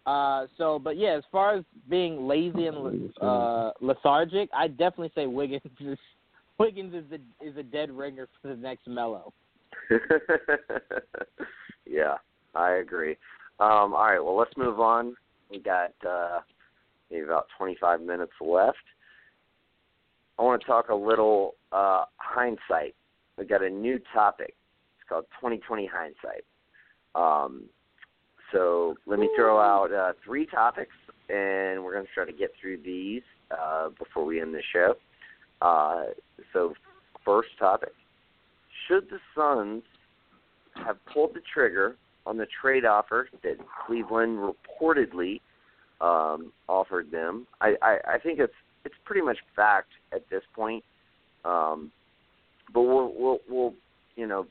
Uh, 0.05 0.47
so, 0.57 0.79
but 0.79 0.97
yeah, 0.97 1.15
as 1.17 1.23
far 1.31 1.55
as 1.55 1.63
being 1.89 2.27
lazy 2.27 2.67
and 2.67 3.09
uh, 3.21 3.71
lethargic, 3.79 4.49
I 4.53 4.67
definitely 4.67 5.11
say 5.15 5.27
Wiggins 5.27 5.61
is 5.79 5.97
Wiggins 6.59 6.93
is 6.93 7.05
a 7.11 7.45
is 7.45 7.57
a 7.57 7.63
dead 7.63 7.89
ringer 7.89 8.27
for 8.41 8.49
the 8.49 8.55
next 8.55 8.87
Melo. 8.87 9.33
yeah, 11.85 12.15
I 12.53 12.71
agree. 12.73 13.17
Um, 13.59 13.93
all 13.93 14.05
right, 14.05 14.19
well, 14.19 14.37
let's 14.37 14.55
move 14.57 14.79
on. 14.79 15.15
We 15.49 15.59
got 15.59 15.93
uh, 16.07 16.39
maybe 17.09 17.23
about 17.23 17.47
25 17.57 18.01
minutes 18.01 18.33
left. 18.41 18.77
I 20.37 20.41
want 20.41 20.61
to 20.61 20.67
talk 20.67 20.89
a 20.89 20.95
little 20.95 21.55
uh, 21.71 22.05
hindsight. 22.17 22.95
We 23.37 23.45
got 23.45 23.61
a 23.63 23.69
new 23.69 23.99
topic. 24.13 24.55
It's 24.97 25.07
called 25.07 25.25
2020 25.39 25.89
hindsight. 25.91 26.43
Um, 27.15 27.63
so 28.53 28.95
let 29.05 29.19
me 29.19 29.29
throw 29.35 29.59
out 29.59 29.91
uh, 29.91 30.13
three 30.23 30.45
topics, 30.45 30.95
and 31.29 31.83
we're 31.83 31.93
going 31.93 32.05
to 32.05 32.11
try 32.13 32.25
to 32.25 32.31
get 32.31 32.51
through 32.61 32.77
these 32.77 33.23
uh, 33.51 33.89
before 33.99 34.23
we 34.23 34.39
end 34.39 34.53
the 34.53 34.61
show. 34.71 34.95
Uh, 35.61 36.05
so, 36.53 36.73
first 37.25 37.49
topic: 37.59 37.93
Should 38.87 39.09
the 39.09 39.19
Suns 39.35 39.83
have 40.75 40.97
pulled 41.11 41.33
the 41.33 41.41
trigger 41.53 41.95
on 42.25 42.37
the 42.37 42.47
trade 42.61 42.85
offer 42.85 43.27
that 43.43 43.57
Cleveland 43.85 44.39
reportedly 44.39 45.41
um, 45.99 46.53
offered 46.69 47.11
them? 47.11 47.47
I, 47.59 47.75
I, 47.81 47.97
I 48.13 48.19
think 48.19 48.39
it's 48.39 48.53
it's 48.85 48.95
pretty 49.05 49.21
much 49.21 49.37
fact 49.55 49.89
at 50.13 50.29
this 50.29 50.43
point. 50.55 50.83
Um, 51.45 51.91
but 52.73 52.81
we'll 52.81 53.13
we'll 53.15 53.39
we'll 53.49 53.73
you 54.15 54.27
know 54.27 54.47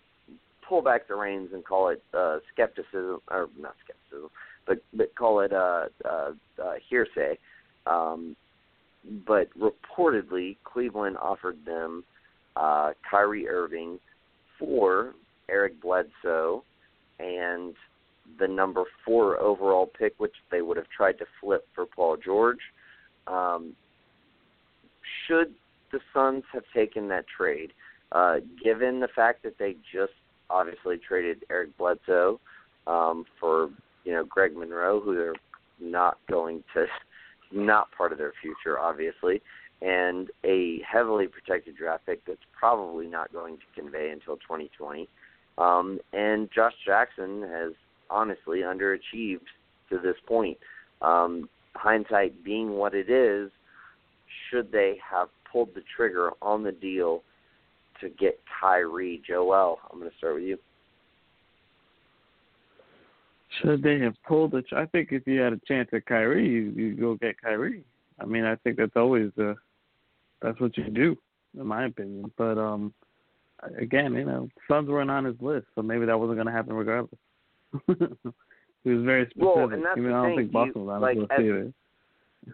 pull 0.72 0.80
back 0.80 1.06
the 1.06 1.14
reins 1.14 1.50
and 1.52 1.62
call 1.62 1.90
it 1.90 2.02
uh, 2.14 2.38
skepticism 2.50 3.20
or 3.30 3.50
not 3.60 3.74
skepticism, 3.84 4.30
but 4.66 4.78
but 4.94 5.14
call 5.14 5.40
it 5.40 5.52
uh, 5.52 5.84
uh, 6.02 6.30
uh, 6.62 6.72
hearsay. 6.88 7.36
Um, 7.86 8.34
but 9.26 9.48
reportedly, 9.58 10.56
Cleveland 10.64 11.18
offered 11.18 11.58
them 11.66 12.04
uh, 12.56 12.92
Kyrie 13.08 13.46
Irving 13.46 13.98
for 14.58 15.12
Eric 15.50 15.78
Bledsoe 15.82 16.64
and 17.18 17.74
the 18.38 18.48
number 18.48 18.84
four 19.04 19.38
overall 19.40 19.86
pick, 19.86 20.14
which 20.16 20.36
they 20.50 20.62
would 20.62 20.78
have 20.78 20.88
tried 20.88 21.18
to 21.18 21.26
flip 21.38 21.66
for 21.74 21.84
Paul 21.84 22.16
George. 22.16 22.60
Um, 23.26 23.74
should 25.26 25.52
the 25.90 26.00
Suns 26.14 26.44
have 26.54 26.64
taken 26.72 27.08
that 27.08 27.26
trade, 27.28 27.74
uh, 28.12 28.36
given 28.64 29.00
the 29.00 29.08
fact 29.08 29.42
that 29.42 29.58
they 29.58 29.76
just 29.92 30.12
obviously 30.52 30.98
traded 30.98 31.44
Eric 31.50 31.76
Bledsoe 31.78 32.38
um, 32.86 33.24
for 33.40 33.70
you 34.04 34.12
know 34.12 34.24
Greg 34.24 34.56
Monroe, 34.56 35.00
who 35.00 35.14
they're 35.14 35.34
not 35.80 36.18
going 36.30 36.62
to, 36.74 36.86
not 37.52 37.90
part 37.92 38.12
of 38.12 38.18
their 38.18 38.32
future, 38.40 38.78
obviously, 38.78 39.42
and 39.80 40.30
a 40.44 40.80
heavily 40.88 41.26
protected 41.26 41.76
draft 41.76 42.06
pick 42.06 42.24
that's 42.26 42.38
probably 42.58 43.06
not 43.06 43.32
going 43.32 43.56
to 43.56 43.80
convey 43.80 44.10
until 44.10 44.36
2020. 44.36 45.08
Um, 45.58 45.98
and 46.12 46.48
Josh 46.54 46.72
Jackson 46.86 47.42
has 47.42 47.72
honestly 48.08 48.60
underachieved 48.60 49.48
to 49.90 49.98
this 49.98 50.16
point. 50.26 50.58
Um, 51.00 51.48
hindsight 51.74 52.44
being 52.44 52.72
what 52.72 52.94
it 52.94 53.10
is, 53.10 53.50
should 54.50 54.72
they 54.72 54.98
have 55.10 55.28
pulled 55.50 55.74
the 55.74 55.82
trigger 55.96 56.30
on 56.40 56.62
the 56.62 56.72
deal 56.72 57.22
to 58.02 58.08
get 58.10 58.38
Kyrie? 58.60 59.22
Joel, 59.26 59.78
I'm 59.90 59.98
going 59.98 60.10
to 60.10 60.16
start 60.18 60.34
with 60.34 60.44
you. 60.44 60.58
Should 63.60 63.82
they 63.82 63.98
have 64.00 64.14
pulled 64.26 64.54
it? 64.54 64.64
I 64.74 64.86
think 64.86 65.08
if 65.12 65.26
you 65.26 65.40
had 65.40 65.52
a 65.52 65.60
chance 65.68 65.88
at 65.92 66.06
Kyrie, 66.06 66.48
you 66.48 66.72
you 66.74 66.94
go 66.94 67.14
get 67.16 67.40
Kyrie. 67.40 67.84
I 68.18 68.24
mean, 68.24 68.44
I 68.44 68.56
think 68.56 68.76
that's 68.78 68.96
always 68.96 69.30
the 69.36 69.56
that's 70.40 70.58
what 70.60 70.76
you 70.78 70.84
do, 70.88 71.16
in 71.58 71.66
my 71.66 71.84
opinion. 71.84 72.32
But 72.38 72.56
um, 72.58 72.94
again, 73.78 74.14
you 74.14 74.24
know, 74.24 74.48
Suns 74.68 74.88
weren't 74.88 75.10
on 75.10 75.24
his 75.26 75.36
list, 75.40 75.66
so 75.74 75.82
maybe 75.82 76.06
that 76.06 76.18
wasn't 76.18 76.36
going 76.38 76.46
to 76.46 76.52
happen 76.52 76.72
regardless. 76.74 77.18
he 77.86 78.90
was 78.90 79.04
very 79.04 79.26
specific. 79.26 79.42
Well, 79.56 79.68
and 79.70 79.84
that's 79.84 79.98
Even 79.98 80.10
the 80.12 80.16
I 80.16 80.22
don't 80.22 80.30
thing, 80.30 80.38
think 80.38 80.52
Boston 80.52 80.72
you- 80.80 80.86
was 80.86 80.94
on 80.94 81.00
like, 81.02 81.16
his 81.16 81.22
list 81.28 81.32
either. 81.40 81.72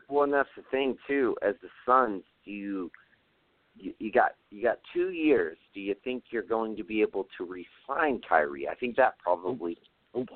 Well, 0.09 0.25
and 0.25 0.33
that's 0.33 0.49
the 0.57 0.63
thing 0.71 0.97
too. 1.07 1.37
As 1.47 1.55
the 1.63 1.69
Suns, 1.87 2.23
do 2.45 2.51
you, 2.51 2.91
you 3.79 3.93
you 3.99 4.11
got 4.13 4.33
you 4.51 4.63
got 4.63 4.79
two 4.93 5.11
years? 5.11 5.57
Do 5.75 5.81
you 5.81 5.95
think 6.05 6.25
you're 6.31 6.43
going 6.43 6.77
to 6.77 6.85
be 6.85 7.01
able 7.03 7.27
to 7.39 7.45
re-sign 7.45 8.21
Kyrie? 8.29 8.69
I 8.69 8.75
think 8.75 8.97
that 8.97 9.19
probably 9.19 9.79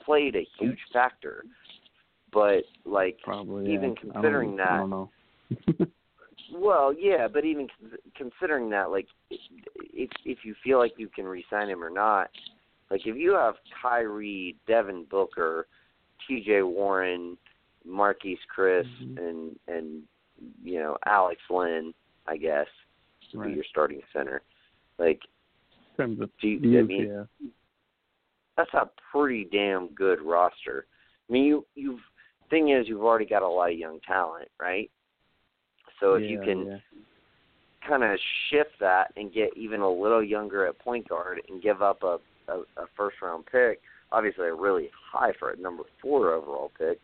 played 0.05 0.37
a 0.37 0.47
huge 0.59 0.79
factor. 0.93 1.45
But 2.33 2.63
like, 2.85 3.19
Probably. 3.23 3.73
even 3.73 3.75
yeah. 3.75 3.81
I 3.81 3.85
don't- 3.85 4.13
considering 4.13 4.57
that- 4.57 4.71
I 4.71 5.85
well, 6.55 6.95
yeah, 6.99 7.29
but 7.29 7.45
even 7.45 7.69
considering 8.17 8.71
that, 8.71 8.91
like, 8.91 9.07
if 9.31 10.11
if 10.25 10.39
you 10.45 10.55
feel 10.65 10.79
like 10.79 10.95
you 10.97 11.09
can 11.09 11.25
re-sign 11.27 11.69
him 11.69 11.83
or 11.85 11.91
not, 11.91 12.31
like 12.91 13.07
if 13.07 13.17
you 13.17 13.33
have 13.35 13.55
Kyrie, 13.83 14.57
Devin 14.67 15.05
Booker, 15.11 15.67
T.J. 16.27 16.63
Warren, 16.63 17.37
Marquese 17.89 18.39
Chriss, 18.55 18.87
Mhm. 19.03 19.19
and 19.19 19.59
and 19.69 20.03
you 20.63 20.79
know 20.79 20.97
Alex 21.07 21.41
Len, 21.51 21.93
I 22.27 22.37
guess, 22.37 22.67
to 23.33 23.41
be 23.41 23.53
your 23.53 23.65
starting 23.71 24.01
center. 24.13 24.43
Like, 24.99 25.21
In 25.91 26.05
terms 26.05 26.21
of 26.21 26.31
do 26.41 26.49
you, 26.49 26.79
I 26.79 26.83
mean, 26.83 27.09
yeah. 27.09 27.49
that's 28.57 28.73
a 28.75 28.91
pretty 29.11 29.49
damn 29.51 29.89
good 29.89 30.21
roster. 30.23 30.87
I 31.29 31.33
mean, 31.33 31.45
you 31.45 31.67
you've 31.75 32.01
thing 32.51 32.71
is 32.71 32.87
you've 32.87 33.03
already 33.03 33.27
got 33.27 33.43
a 33.43 33.49
lot 33.49 33.71
of 33.73 33.79
young 33.79 33.99
talent, 34.07 34.49
right? 34.61 34.91
So 36.01 36.15
if 36.15 36.29
you 36.29 36.41
can 36.41 36.67
yeah. 36.67 36.77
kind 37.89 38.03
of 38.03 38.19
shift 38.51 38.73
that 38.81 39.13
and 39.17 39.33
get 39.33 39.57
even 39.57 39.81
a 39.81 39.91
little 39.91 40.23
younger 40.23 40.67
at 40.67 40.79
point 40.81 41.09
guard 41.09 41.41
and 41.49 41.63
give 41.63 41.81
up 41.81 42.03
a 42.03 42.19
a, 42.49 42.59
a 42.77 42.87
first 42.97 43.17
round 43.23 43.45
pick, 43.47 43.81
obviously 44.11 44.49
a 44.49 44.55
really 44.55 44.91
high 45.13 45.33
for 45.39 45.51
a 45.51 45.57
number 45.57 45.85
four 46.01 46.33
overall 46.33 46.71
pick. 46.79 47.01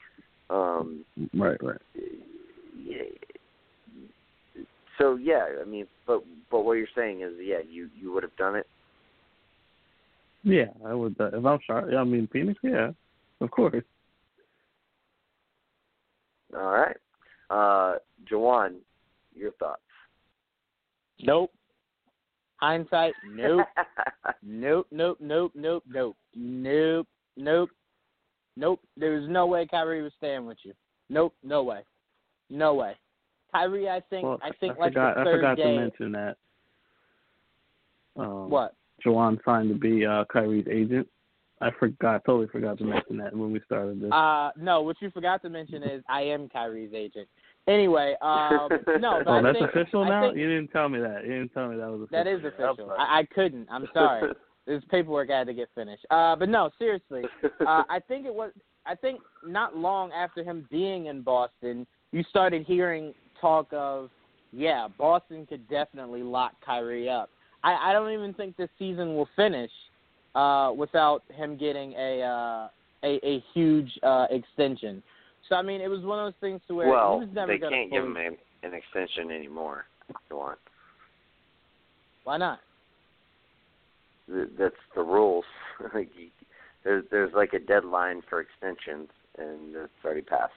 Um, 0.50 1.04
Right, 1.34 1.62
right. 1.62 1.80
Yeah, 4.98 5.04
so 5.04 5.16
yeah, 5.16 5.46
I 5.60 5.64
mean, 5.64 5.86
but 6.06 6.22
but 6.50 6.64
what 6.64 6.74
you're 6.74 6.86
saying 6.96 7.22
is, 7.22 7.32
yeah, 7.40 7.58
you 7.68 7.88
you 7.98 8.12
would 8.12 8.22
have 8.22 8.36
done 8.36 8.56
it. 8.56 8.66
Yeah, 10.44 10.66
I 10.86 10.94
would. 10.94 11.16
Uh, 11.20 11.30
if 11.32 11.44
I'm 11.44 11.58
sharp, 11.66 11.90
I 11.92 12.04
mean 12.04 12.28
Phoenix. 12.32 12.58
Yeah, 12.62 12.90
of 13.40 13.50
course. 13.50 13.84
All 16.56 16.70
right, 16.70 16.96
uh, 17.50 17.96
Jawan, 18.30 18.76
your 19.34 19.52
thoughts? 19.52 19.82
Nope. 21.20 21.50
Hindsight, 22.56 23.14
nope. 23.24 23.66
nope, 24.42 24.86
nope, 24.90 25.18
nope, 25.20 25.52
nope, 25.54 25.84
nope, 25.86 26.16
nope, 26.34 27.06
nope, 27.36 27.70
nope. 28.56 28.80
There's 28.96 29.28
no 29.28 29.46
way 29.46 29.66
Kyrie 29.66 30.02
was 30.02 30.12
staying 30.18 30.44
with 30.46 30.58
you. 30.64 30.72
Nope, 31.08 31.34
no 31.44 31.62
way, 31.62 31.82
no 32.50 32.74
way. 32.74 32.96
Kyrie, 33.52 33.88
I 33.88 34.00
think, 34.10 34.24
well, 34.24 34.38
I 34.42 34.50
think 34.60 34.76
I 34.76 34.80
like 34.80 34.92
forgot, 34.92 35.14
the 35.14 35.20
I 35.20 35.24
third 35.24 35.36
forgot 35.36 35.56
day. 35.56 35.62
to 35.62 35.76
mention 35.76 36.12
that. 36.12 36.36
Um, 38.16 38.50
What? 38.50 38.74
Jawan 39.04 39.38
signed 39.44 39.68
to 39.68 39.74
be 39.74 40.04
uh, 40.04 40.24
Kyrie's 40.32 40.66
agent. 40.70 41.08
I 41.60 41.70
forgot, 41.78 42.24
totally 42.24 42.46
forgot 42.48 42.78
to 42.78 42.84
mention 42.84 43.16
that 43.18 43.34
when 43.34 43.52
we 43.52 43.60
started 43.66 44.00
this. 44.00 44.12
Uh, 44.12 44.50
no, 44.56 44.82
what 44.82 44.96
you 45.00 45.10
forgot 45.10 45.42
to 45.42 45.50
mention 45.50 45.82
is 45.82 46.02
I 46.08 46.22
am 46.22 46.48
Kyrie's 46.48 46.92
agent. 46.94 47.28
Anyway, 47.66 48.14
um, 48.22 48.68
no, 49.00 49.20
but 49.24 49.26
oh, 49.26 49.32
I 49.34 49.42
that's 49.42 49.58
think, 49.58 49.70
official 49.70 50.02
I 50.04 50.08
now. 50.08 50.22
think 50.22 50.38
you 50.38 50.48
didn't 50.48 50.68
tell 50.68 50.88
me 50.88 51.00
that. 51.00 51.24
You 51.24 51.30
didn't 51.30 51.52
tell 51.52 51.68
me 51.68 51.76
that 51.76 51.90
was 51.90 52.02
official. 52.02 52.24
that 52.24 52.30
is 52.30 52.44
official. 52.44 52.92
I, 52.96 53.20
I 53.20 53.28
couldn't. 53.34 53.66
I'm 53.70 53.86
sorry. 53.92 54.32
this 54.66 54.82
paperwork 54.90 55.30
I 55.30 55.38
had 55.38 55.46
to 55.48 55.54
get 55.54 55.68
finished. 55.74 56.06
Uh, 56.10 56.36
but 56.36 56.48
no, 56.48 56.70
seriously, 56.78 57.22
uh, 57.44 57.82
I 57.88 58.00
think 58.06 58.26
it 58.26 58.34
was. 58.34 58.52
I 58.86 58.94
think 58.94 59.20
not 59.44 59.76
long 59.76 60.12
after 60.12 60.42
him 60.42 60.66
being 60.70 61.06
in 61.06 61.20
Boston, 61.22 61.86
you 62.12 62.22
started 62.30 62.64
hearing 62.66 63.12
talk 63.40 63.68
of, 63.72 64.10
yeah, 64.52 64.88
Boston 64.96 65.46
could 65.46 65.68
definitely 65.68 66.22
lock 66.22 66.52
Kyrie 66.64 67.08
up. 67.08 67.30
I, 67.64 67.90
I 67.90 67.92
don't 67.92 68.12
even 68.12 68.32
think 68.34 68.56
this 68.56 68.70
season 68.78 69.14
will 69.14 69.28
finish 69.36 69.70
uh, 70.34 70.72
without 70.76 71.22
him 71.34 71.56
getting 71.56 71.92
a 71.94 72.22
uh, 72.22 72.68
a, 73.04 73.26
a 73.26 73.44
huge 73.54 73.90
uh, 74.02 74.26
extension. 74.30 75.02
So 75.48 75.56
I 75.56 75.62
mean, 75.62 75.80
it 75.80 75.88
was 75.88 76.02
one 76.02 76.18
of 76.18 76.26
those 76.26 76.40
things 76.40 76.60
to 76.68 76.74
where 76.74 76.88
well, 76.88 77.14
he 77.14 77.26
was 77.26 77.34
never 77.34 77.52
they 77.52 77.58
can't 77.58 77.90
give 77.90 78.04
him 78.04 78.16
a, 78.16 78.66
an 78.66 78.74
extension 78.74 79.30
anymore. 79.30 79.86
Go 80.30 80.40
on. 80.40 80.56
Why 82.24 82.36
not? 82.36 82.60
Th- 84.26 84.48
That's 84.58 84.74
the 84.94 85.02
rules. 85.02 85.44
You- 85.94 86.30
there's 86.84 87.04
there's 87.10 87.32
like 87.34 87.52
a 87.54 87.58
deadline 87.58 88.22
for 88.30 88.40
extensions, 88.40 89.08
and 89.36 89.74
it's 89.74 89.92
already 90.04 90.22
passed. 90.22 90.52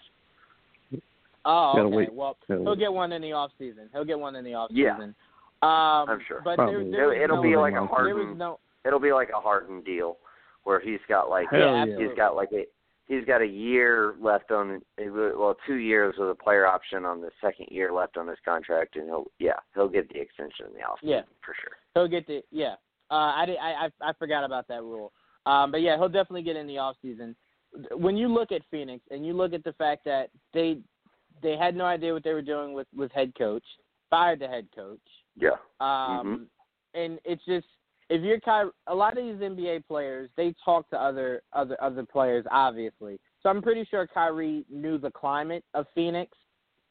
Oh, 1.46 1.74
Gotta 1.76 1.88
okay. 1.88 1.96
wait. 1.98 2.14
Well, 2.14 2.38
Gotta 2.48 2.62
he'll 2.62 2.72
wait. 2.72 2.80
get 2.80 2.94
one 2.94 3.12
in 3.12 3.22
the 3.22 3.32
off 3.34 3.52
season. 3.58 3.90
He'll 3.94 4.06
get 4.06 4.20
one 4.20 4.36
in 4.36 4.44
the 4.46 4.54
off 4.54 4.70
Yeah. 4.72 4.96
season. 4.96 5.16
Um, 5.64 6.10
I'm 6.10 6.20
sure. 6.28 6.42
But 6.44 6.58
there, 6.58 6.84
there 6.90 7.24
It'll 7.24 7.38
no, 7.38 7.42
be 7.44 7.56
like 7.56 7.74
a 7.74 7.88
There 7.96 8.06
There 8.06 8.16
was 8.16 8.24
Harden. 8.26 8.38
no. 8.38 8.60
It'll 8.86 9.00
be 9.00 9.14
like 9.14 9.30
a 9.30 9.40
Harden 9.40 9.82
deal, 9.82 10.18
where 10.64 10.80
he's 10.80 11.00
got 11.08 11.30
like 11.30 11.48
yeah, 11.52 11.60
yeah. 11.60 11.66
absolutely. 11.84 12.06
he's 12.08 12.16
got 12.18 12.36
like 12.36 12.50
a 12.52 12.66
he's 13.08 13.26
got 13.26 13.42
a 13.42 13.46
year 13.46 14.16
left 14.20 14.52
on 14.52 14.82
well 14.98 15.56
two 15.68 15.76
years 15.76 16.16
with 16.18 16.30
a 16.30 16.36
player 16.36 16.66
option 16.66 17.06
on 17.06 17.22
the 17.22 17.30
second 17.42 17.68
year 17.70 17.92
left 17.94 18.18
on 18.18 18.28
his 18.28 18.38
contract, 18.44 18.96
and 18.96 19.06
he'll 19.06 19.26
yeah 19.38 19.58
he'll 19.76 19.88
get 19.90 20.10
the 20.12 20.20
extension 20.20 20.66
in 20.68 20.74
the 20.74 20.82
off 20.84 20.98
Yeah. 21.04 21.22
for 21.46 21.54
sure. 21.62 21.74
He'll 21.94 22.08
get 22.08 22.26
the 22.26 22.42
yeah. 22.52 22.74
Uh, 23.12 23.34
I, 23.36 23.46
did, 23.46 23.58
I 23.62 23.88
I 24.02 24.10
I 24.10 24.14
forgot 24.14 24.44
about 24.44 24.68
that 24.70 24.82
rule. 24.82 25.12
Um, 25.46 25.72
but 25.72 25.82
yeah, 25.82 25.96
he'll 25.98 26.08
definitely 26.10 26.44
get 26.44 26.56
in 26.56 26.66
the 26.66 26.78
off 26.80 26.96
season. 27.04 27.36
When 27.96 28.18
you 28.18 28.28
look 28.28 28.52
at 28.52 28.62
Phoenix 28.72 29.04
and 29.12 29.26
you 29.26 29.34
look 29.34 29.54
at 29.54 29.64
the 29.64 29.74
fact 29.74 30.06
that 30.06 30.30
they 30.54 30.80
they 31.42 31.58
had 31.58 31.76
no 31.76 31.86
idea 31.86 32.14
what 32.14 32.24
they 32.24 32.34
were 32.34 32.42
doing 32.42 32.74
with 32.74 32.88
with 32.96 33.12
head 33.12 33.34
coach, 33.38 33.64
fired 34.10 34.40
the 34.40 34.48
head 34.48 34.68
coach. 34.76 35.00
Yeah. 35.36 35.58
Um, 35.80 36.48
and 36.94 37.20
it's 37.24 37.44
just 37.46 37.68
if 38.10 38.22
you're 38.22 38.40
Ky- 38.40 38.72
a 38.88 38.96
lot 38.96 39.18
of 39.18 39.24
these 39.24 39.42
NBA 39.42 39.88
players, 39.88 40.30
they 40.36 40.54
talk 40.64 40.90
to 40.90 41.02
other 41.02 41.42
other 41.54 41.82
other 41.82 42.06
players, 42.06 42.46
obviously. 42.52 43.20
So 43.42 43.50
I'm 43.50 43.62
pretty 43.62 43.86
sure 43.90 44.06
Kyrie 44.06 44.66
knew 44.70 44.98
the 44.98 45.12
climate 45.12 45.64
of 45.74 45.86
Phoenix 45.96 46.38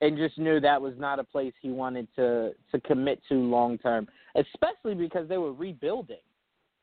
and 0.01 0.16
just 0.16 0.39
knew 0.39 0.60
that 0.60 0.81
was 0.81 0.94
not 0.98 1.18
a 1.18 1.24
place 1.24 1.52
he 1.60 1.70
wanted 1.70 2.09
to 2.16 2.52
to 2.72 2.81
commit 2.81 3.20
to 3.28 3.35
long 3.35 3.78
term, 3.78 4.09
especially 4.35 4.94
because 4.94 5.28
they 5.28 5.39
were 5.39 5.52
rebuilding. 5.52 6.16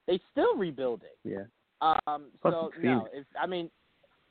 They 0.06 0.20
still 0.32 0.56
rebuilding. 0.56 1.10
Yeah. 1.24 1.44
Um, 1.82 2.32
Plus 2.42 2.54
so 2.54 2.72
it's 2.74 2.84
no, 2.84 3.08
if 3.14 3.26
I 3.40 3.46
mean, 3.46 3.66
al- 3.66 3.72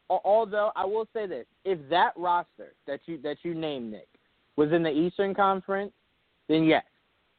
although 0.08 0.70
I 0.76 0.84
will 0.84 1.08
say 1.12 1.26
this, 1.26 1.46
if 1.64 1.78
that 1.90 2.12
roster 2.16 2.72
that 2.86 3.00
you 3.06 3.18
that 3.22 3.38
you 3.42 3.54
named 3.54 3.90
Nick 3.92 4.08
was 4.56 4.72
in 4.72 4.82
the 4.82 4.90
Eastern 4.90 5.34
Conference, 5.34 5.92
then 6.48 6.64
yes, 6.64 6.84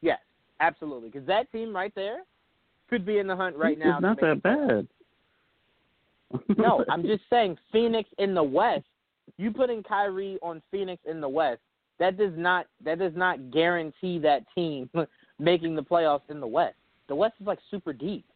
yes, 0.02 0.18
absolutely, 0.60 1.08
because 1.08 1.26
that 1.26 1.50
team 1.52 1.74
right 1.74 1.92
there 1.94 2.18
could 2.88 3.04
be 3.04 3.18
in 3.18 3.26
the 3.26 3.36
hunt 3.36 3.56
right 3.56 3.78
now. 3.78 3.96
It's 3.96 4.02
not 4.02 4.20
that 4.20 4.42
bad. 4.42 4.88
No, 6.58 6.84
I'm 6.90 7.04
just 7.04 7.22
saying 7.30 7.56
Phoenix 7.72 8.06
in 8.18 8.34
the 8.34 8.42
West. 8.42 8.84
You 9.38 9.50
putting 9.50 9.82
Kyrie 9.82 10.38
on 10.42 10.60
Phoenix 10.70 11.00
in 11.08 11.22
the 11.22 11.28
West, 11.28 11.60
that 11.98 12.18
does 12.18 12.32
not 12.36 12.66
that 12.84 12.98
does 12.98 13.14
not 13.16 13.50
guarantee 13.50 14.18
that 14.18 14.42
team 14.54 14.90
making 15.38 15.74
the 15.74 15.82
playoffs 15.82 16.28
in 16.28 16.38
the 16.40 16.46
West. 16.46 16.76
The 17.08 17.14
West 17.14 17.34
is 17.40 17.46
like 17.46 17.60
super 17.70 17.94
deep. 17.94 18.26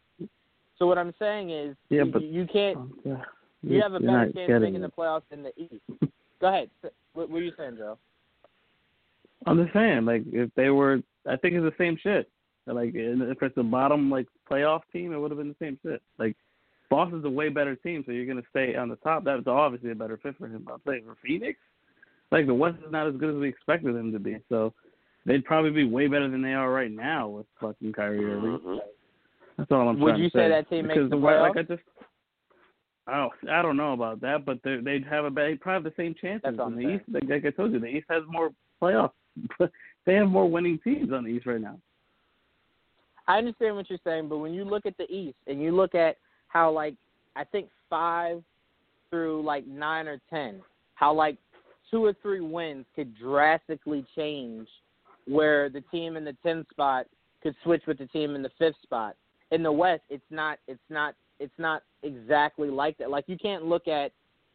So 0.78 0.86
what 0.86 0.96
I'm 0.96 1.12
saying 1.18 1.50
is, 1.50 1.76
Yeah, 1.90 2.04
you, 2.04 2.12
but- 2.12 2.22
you 2.22 2.46
can't. 2.50 2.78
Oh, 2.78 2.88
yeah. 3.04 3.22
You 3.62 3.80
have 3.82 3.94
a 3.94 4.00
better 4.00 4.32
chance 4.32 4.50
of 4.50 4.62
making 4.62 4.76
it. 4.76 4.80
the 4.82 4.88
playoffs 4.88 5.22
in 5.30 5.42
the 5.42 5.52
East. 5.56 6.12
Go 6.40 6.48
ahead. 6.48 6.70
What, 7.14 7.30
were 7.30 7.40
you 7.40 7.52
saying, 7.56 7.76
Joe? 7.78 7.98
I'm 9.46 9.62
just 9.62 9.72
saying, 9.72 10.04
like, 10.04 10.22
if 10.32 10.50
they 10.56 10.70
were, 10.70 11.00
I 11.28 11.36
think 11.36 11.54
it's 11.54 11.64
the 11.64 11.74
same 11.78 11.96
shit. 12.02 12.28
Like, 12.66 12.92
if 12.94 13.42
it's 13.42 13.56
a 13.56 13.62
bottom 13.62 14.08
like 14.10 14.26
playoff 14.50 14.82
team, 14.92 15.12
it 15.12 15.18
would 15.18 15.30
have 15.30 15.38
been 15.38 15.48
the 15.48 15.64
same 15.64 15.78
shit. 15.82 16.00
Like, 16.18 16.36
Boston's 16.90 17.24
a 17.24 17.30
way 17.30 17.48
better 17.48 17.74
team, 17.74 18.02
so 18.06 18.12
you're 18.12 18.26
gonna 18.26 18.42
stay 18.50 18.76
on 18.76 18.88
the 18.88 18.96
top. 18.96 19.24
That's 19.24 19.46
obviously 19.46 19.90
a 19.92 19.94
better 19.94 20.18
fit 20.22 20.36
for 20.38 20.46
him. 20.46 20.62
But 20.66 20.74
I'm 20.74 20.80
saying 20.86 21.04
for 21.06 21.16
Phoenix, 21.26 21.58
like 22.30 22.46
the 22.46 22.54
West 22.54 22.76
is 22.86 22.92
not 22.92 23.08
as 23.08 23.16
good 23.16 23.30
as 23.30 23.36
we 23.36 23.48
expected 23.48 23.94
them 23.96 24.12
to 24.12 24.18
be. 24.18 24.36
So 24.48 24.74
they'd 25.24 25.44
probably 25.44 25.70
be 25.70 25.84
way 25.84 26.06
better 26.06 26.28
than 26.28 26.42
they 26.42 26.52
are 26.52 26.70
right 26.70 26.90
now 26.90 27.28
with 27.28 27.46
fucking 27.60 27.94
Kyrie 27.94 28.24
Irving. 28.24 28.58
Mhm. 28.58 28.78
That's 29.56 29.72
all 29.72 29.88
I'm 29.88 29.94
saying. 29.96 30.00
Would 30.04 30.10
trying 30.10 30.22
you 30.22 30.30
to 30.30 30.36
say 30.38 30.48
that 30.50 30.68
team 30.68 30.86
makes 30.86 30.98
because 30.98 31.10
the 31.10 31.16
way- 31.16 31.40
like 31.40 31.54
playoffs? 31.54 31.58
I 31.70 31.76
just. 31.76 31.82
Oh, 33.12 33.28
I 33.50 33.60
don't 33.60 33.76
know 33.76 33.92
about 33.92 34.22
that, 34.22 34.46
but 34.46 34.58
they 34.64 34.76
they'd 34.76 35.04
have 35.04 35.26
a 35.26 35.30
they 35.30 35.54
probably 35.54 35.90
have 35.90 35.96
the 35.96 36.02
same 36.02 36.14
chances 36.20 36.58
in 36.58 36.76
the. 36.76 36.94
East. 36.94 37.04
Like, 37.12 37.24
like 37.28 37.44
I 37.44 37.50
told 37.50 37.72
you, 37.72 37.78
the 37.78 37.86
East 37.86 38.06
has 38.08 38.22
more 38.26 38.50
playoff. 38.80 39.10
they 40.06 40.14
have 40.14 40.28
more 40.28 40.48
winning 40.48 40.78
teams 40.82 41.12
on 41.12 41.24
the 41.24 41.30
East 41.30 41.46
right 41.46 41.60
now. 41.60 41.78
I 43.28 43.38
understand 43.38 43.76
what 43.76 43.88
you're 43.90 43.98
saying, 44.02 44.28
but 44.28 44.38
when 44.38 44.54
you 44.54 44.64
look 44.64 44.86
at 44.86 44.96
the 44.96 45.10
East 45.10 45.36
and 45.46 45.60
you 45.60 45.72
look 45.72 45.94
at 45.94 46.16
how 46.48 46.70
like 46.70 46.94
I 47.36 47.44
think 47.44 47.68
five 47.90 48.42
through 49.10 49.42
like 49.44 49.66
nine 49.66 50.08
or 50.08 50.18
ten, 50.30 50.62
how 50.94 51.12
like 51.12 51.36
two 51.90 52.04
or 52.04 52.14
three 52.22 52.40
wins 52.40 52.86
could 52.96 53.16
drastically 53.18 54.06
change 54.16 54.66
where 55.26 55.68
the 55.68 55.82
team 55.92 56.16
in 56.16 56.24
the 56.24 56.36
tenth 56.42 56.66
spot 56.70 57.06
could 57.42 57.54
switch 57.62 57.82
with 57.86 57.98
the 57.98 58.06
team 58.06 58.34
in 58.34 58.42
the 58.42 58.50
fifth 58.58 58.80
spot. 58.82 59.16
In 59.50 59.62
the 59.62 59.72
West, 59.72 60.02
it's 60.08 60.24
not 60.30 60.58
it's 60.66 60.80
not 60.88 61.14
it's 61.42 61.58
not 61.58 61.82
exactly 62.02 62.68
like 62.68 62.96
that. 62.98 63.10
Like 63.10 63.24
you 63.26 63.36
can't 63.36 63.64
look 63.64 63.88
at 63.88 64.12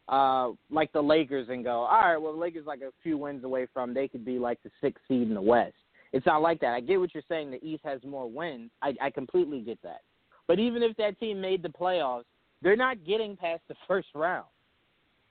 uh 0.07 0.51
like 0.72 0.91
the 0.93 1.01
Lakers 1.01 1.49
and 1.49 1.64
go, 1.64 1.81
all 1.81 2.01
right, 2.01 2.18
well 2.18 2.34
the 2.34 2.39
Lakers 2.39 2.65
like 2.65 2.81
a 2.81 2.91
few 3.03 3.18
wins 3.18 3.43
away 3.43 3.68
from 3.73 3.93
they 3.93 4.07
could 4.07 4.26
be 4.26 4.39
like 4.39 4.61
the 4.64 4.72
sixth 4.81 5.03
seed 5.07 5.27
in 5.27 5.34
the 5.34 5.41
West. 5.41 5.76
It's 6.14 6.26
not 6.26 6.41
like 6.41 6.59
that. 6.61 6.73
I 6.73 6.80
get 6.80 6.99
what 6.99 7.14
you're 7.14 7.23
saying. 7.27 7.51
The 7.51 7.64
East 7.64 7.84
has 7.84 7.99
more 8.03 8.30
wins. 8.30 8.72
I, 8.81 8.95
I 9.01 9.09
completely 9.09 9.59
get 9.59 9.81
that. 9.84 10.01
But 10.47 10.59
even 10.59 10.81
if 10.81 10.95
that 10.97 11.19
team 11.19 11.41
made 11.41 11.61
the 11.61 11.69
playoffs, 11.69 12.23
they're 12.61 12.77
not 12.77 13.05
getting 13.05 13.35
past 13.35 13.61
the 13.68 13.76
first 13.88 14.07
round 14.15 14.45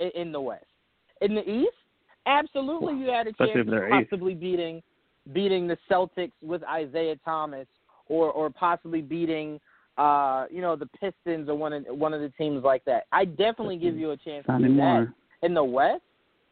in, 0.01 0.11
in 0.15 0.33
the 0.33 0.41
West. 0.41 0.67
In 1.23 1.35
the 1.35 1.49
East, 1.49 1.71
absolutely, 2.27 2.95
you 2.95 3.07
had 3.07 3.27
a 3.27 3.33
chance 3.33 3.51
of 3.57 3.67
they're 3.67 3.87
eighth. 3.87 4.11
possibly 4.11 4.35
beating 4.35 4.83
beating 5.33 5.67
the 5.67 5.77
Celtics 5.91 6.33
with 6.43 6.63
Isaiah 6.65 7.17
Thomas, 7.25 7.67
or 8.09 8.31
or 8.31 8.51
possibly 8.51 9.01
beating 9.01 9.59
uh 9.99 10.47
you 10.51 10.61
know 10.61 10.77
the 10.77 10.89
Pistons 11.01 11.49
or 11.49 11.55
one 11.55 11.73
of 11.73 11.85
one 11.87 12.13
of 12.13 12.21
the 12.21 12.29
teams 12.31 12.63
like 12.65 12.85
that. 12.85 13.05
I 13.13 13.25
definitely 13.25 13.79
give 13.79 13.97
you 13.97 14.11
a 14.11 14.17
chance 14.17 14.45
Not 14.49 14.59
to 14.59 14.69
do 14.69 14.77
that. 14.77 15.09
In 15.43 15.55
the 15.55 15.65
West, 15.65 16.03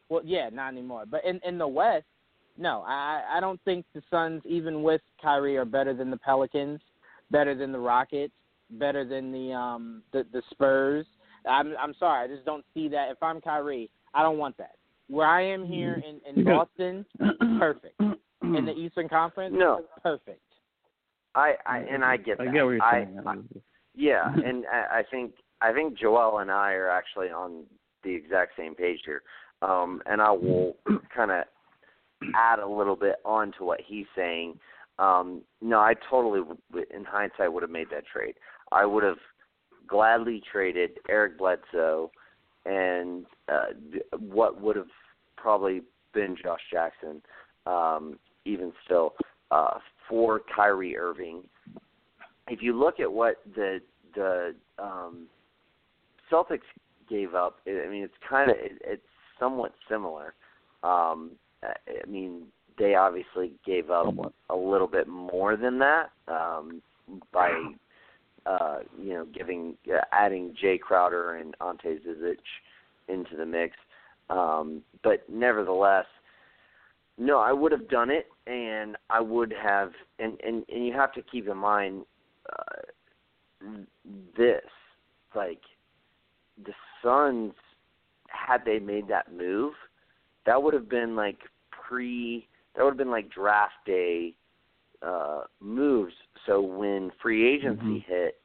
well, 0.08 0.22
yeah, 0.24 0.48
not 0.52 0.72
anymore. 0.72 1.04
But 1.10 1.24
in 1.24 1.40
in 1.44 1.58
the 1.58 1.68
West, 1.68 2.06
no, 2.56 2.84
I 2.86 3.22
I 3.34 3.40
don't 3.40 3.60
think 3.64 3.84
the 3.94 4.02
Suns, 4.10 4.42
even 4.44 4.82
with 4.82 5.00
Kyrie, 5.20 5.56
are 5.56 5.64
better 5.64 5.92
than 5.94 6.10
the 6.10 6.16
Pelicans, 6.16 6.80
better 7.30 7.54
than 7.54 7.72
the 7.72 7.78
Rockets, 7.78 8.32
better 8.70 9.04
than 9.04 9.32
the 9.32 9.52
um 9.52 10.02
the 10.12 10.26
the 10.32 10.42
Spurs. 10.50 11.06
I'm 11.48 11.74
I'm 11.78 11.94
sorry, 11.98 12.24
I 12.24 12.32
just 12.32 12.46
don't 12.46 12.64
see 12.72 12.88
that. 12.88 13.10
If 13.10 13.22
I'm 13.22 13.40
Kyrie, 13.40 13.90
I 14.14 14.22
don't 14.22 14.38
want 14.38 14.56
that. 14.58 14.76
Where 15.08 15.26
I 15.26 15.42
am 15.42 15.66
here 15.66 16.02
in 16.06 16.20
in 16.26 16.44
Boston, 16.44 17.04
perfect. 17.58 18.00
In 18.42 18.64
the 18.66 18.72
Eastern 18.72 19.08
Conference, 19.08 19.54
No. 19.58 19.82
perfect. 20.02 20.40
I, 21.34 21.54
I 21.66 21.78
and 21.78 22.04
I 22.04 22.16
get 22.16 22.38
that. 22.38 22.48
I 22.48 22.52
get 22.52 22.64
what 22.64 22.70
you're 22.70 22.80
saying. 22.90 23.20
I- 23.26 23.36
Yeah, 23.94 24.32
and 24.44 24.64
I 24.72 24.98
I 25.00 25.02
think 25.10 25.32
I 25.60 25.72
think 25.72 25.98
Joel 25.98 26.38
and 26.38 26.50
I 26.50 26.72
are 26.72 26.90
actually 26.90 27.28
on 27.28 27.64
the 28.02 28.14
exact 28.14 28.52
same 28.56 28.74
page 28.74 29.00
here. 29.04 29.22
Um, 29.62 30.02
and 30.06 30.20
I 30.20 30.30
will 30.30 30.76
kind 31.14 31.30
of 31.30 31.44
add 32.34 32.58
a 32.58 32.66
little 32.66 32.96
bit 32.96 33.16
on 33.24 33.52
to 33.58 33.64
what 33.64 33.80
he's 33.86 34.06
saying. 34.14 34.58
Um, 34.98 35.42
no, 35.60 35.78
I 35.80 35.94
totally, 36.08 36.40
in 36.94 37.04
hindsight, 37.04 37.52
would 37.52 37.62
have 37.62 37.70
made 37.70 37.88
that 37.90 38.04
trade. 38.06 38.34
I 38.72 38.84
would 38.84 39.02
have 39.02 39.18
gladly 39.88 40.42
traded 40.50 40.90
Eric 41.08 41.38
Bledsoe 41.38 42.10
and 42.64 43.26
uh, 43.52 43.66
what 44.18 44.60
would 44.60 44.76
have 44.76 44.88
probably 45.36 45.82
been 46.14 46.36
Josh 46.40 46.60
Jackson, 46.72 47.20
um, 47.66 48.18
even 48.44 48.72
still, 48.84 49.14
uh, 49.50 49.78
for 50.08 50.40
Kyrie 50.54 50.96
Irving 50.96 51.42
if 52.48 52.62
you 52.62 52.78
look 52.78 53.00
at 53.00 53.10
what 53.10 53.36
the 53.54 53.80
the 54.14 54.54
um, 54.78 55.26
Celtics 56.30 56.60
gave 57.08 57.34
up, 57.34 57.56
I 57.66 57.84
I 57.86 57.90
mean, 57.90 58.02
it's 58.02 58.14
kind 58.28 58.50
of 58.50 58.56
it, 58.58 58.72
it's 58.84 59.02
somewhat 59.38 59.72
similar. 59.88 60.34
Um, 60.82 61.32
I 61.62 61.74
I 62.02 62.06
mean, 62.08 62.42
they 62.78 62.94
obviously 62.94 63.52
gave 63.64 63.90
up 63.90 64.14
a 64.50 64.56
little 64.56 64.86
bit 64.86 65.08
more 65.08 65.56
than 65.56 65.78
that 65.78 66.10
um, 66.28 66.82
by 67.32 67.50
uh, 68.46 68.78
you 69.00 69.14
know, 69.14 69.26
giving 69.26 69.74
uh, 69.92 70.00
adding 70.12 70.54
Jae 70.62 70.78
Crowder 70.78 71.36
and 71.36 71.54
Ante 71.60 71.98
Zizic 72.06 72.36
into 73.08 73.36
the 73.36 73.46
mix. 73.46 73.74
Um, 74.30 74.82
but 75.02 75.28
nevertheless, 75.28 76.06
no, 77.18 77.38
I 77.38 77.52
would 77.52 77.72
have 77.72 77.88
done 77.88 78.10
it, 78.10 78.26
and 78.46 78.96
I 79.10 79.20
would 79.20 79.52
have, 79.52 79.92
and 80.18 80.38
and 80.46 80.64
and 80.68 80.86
you 80.86 80.92
have 80.92 81.12
to 81.14 81.22
keep 81.22 81.48
in 81.48 81.56
mind 81.56 82.04
uh, 82.52 83.68
this, 84.36 84.62
like 85.34 85.60
the 86.64 86.72
Suns, 87.02 87.54
had 88.28 88.64
they 88.64 88.78
made 88.78 89.08
that 89.08 89.32
move, 89.32 89.74
that 90.46 90.62
would 90.62 90.74
have 90.74 90.88
been 90.88 91.16
like 91.16 91.38
pre, 91.70 92.46
that 92.74 92.82
would 92.82 92.90
have 92.90 92.98
been 92.98 93.10
like 93.10 93.30
draft 93.30 93.74
day 93.86 94.34
uh, 95.02 95.42
moves. 95.60 96.14
So 96.46 96.60
when 96.60 97.10
free 97.22 97.46
agency 97.54 97.82
Mm-hmm. 97.82 98.12
hit, 98.12 98.40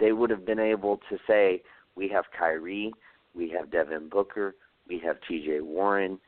they 0.00 0.12
would 0.12 0.30
have 0.30 0.46
been 0.46 0.58
able 0.58 0.98
to 1.10 1.18
say, 1.26 1.62
we 1.94 2.08
have 2.08 2.24
Kyrie, 2.36 2.92
we 3.34 3.50
have 3.50 3.70
Devin 3.70 4.08
Booker, 4.08 4.54
we 4.88 4.98
have 5.00 5.16
T.J. 5.28 5.60
Warren. 5.60 6.18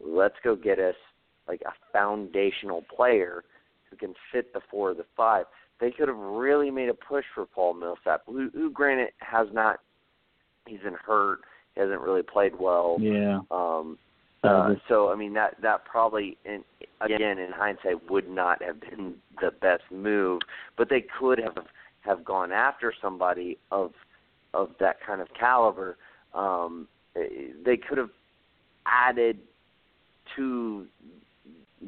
Let's 0.00 0.36
go 0.44 0.54
get 0.54 0.78
us 0.78 0.94
like 1.48 1.62
a 1.62 1.72
foundational 1.92 2.84
player 2.94 3.44
who 3.90 3.96
can 3.96 4.14
fit 4.32 4.52
the 4.52 4.60
four 4.70 4.90
or 4.90 4.94
the 4.94 5.04
five. 5.16 5.46
They 5.80 5.90
could 5.90 6.08
have 6.08 6.16
really 6.16 6.70
made 6.70 6.88
a 6.88 6.94
push 6.94 7.24
for 7.34 7.46
Paul 7.46 7.74
Millsap, 7.74 8.22
who, 8.26 8.50
who 8.52 8.70
granted 8.70 9.10
has 9.18 9.48
not. 9.52 9.80
He's 10.66 10.80
been 10.80 10.94
hurt. 10.94 11.40
He 11.74 11.80
hasn't 11.80 12.00
really 12.00 12.22
played 12.22 12.52
well. 12.58 12.96
Yeah. 13.00 13.40
Um, 13.50 13.98
uh, 14.44 14.74
so 14.88 15.10
I 15.10 15.16
mean 15.16 15.32
that 15.34 15.56
that 15.62 15.84
probably 15.86 16.36
in, 16.44 16.62
again 17.00 17.38
in 17.38 17.50
hindsight 17.50 18.10
would 18.10 18.28
not 18.28 18.62
have 18.62 18.78
been 18.80 19.14
the 19.40 19.50
best 19.50 19.84
move, 19.90 20.42
but 20.76 20.90
they 20.90 21.04
could 21.18 21.38
have 21.38 21.64
have 22.02 22.24
gone 22.24 22.52
after 22.52 22.92
somebody 23.00 23.56
of 23.70 23.92
of 24.52 24.70
that 24.80 24.96
kind 25.04 25.22
of 25.22 25.28
caliber. 25.38 25.96
Um, 26.34 26.88
eh, 27.16 27.52
they 27.64 27.78
could 27.78 27.96
have 27.96 28.10
added 28.86 29.38
to 30.36 30.86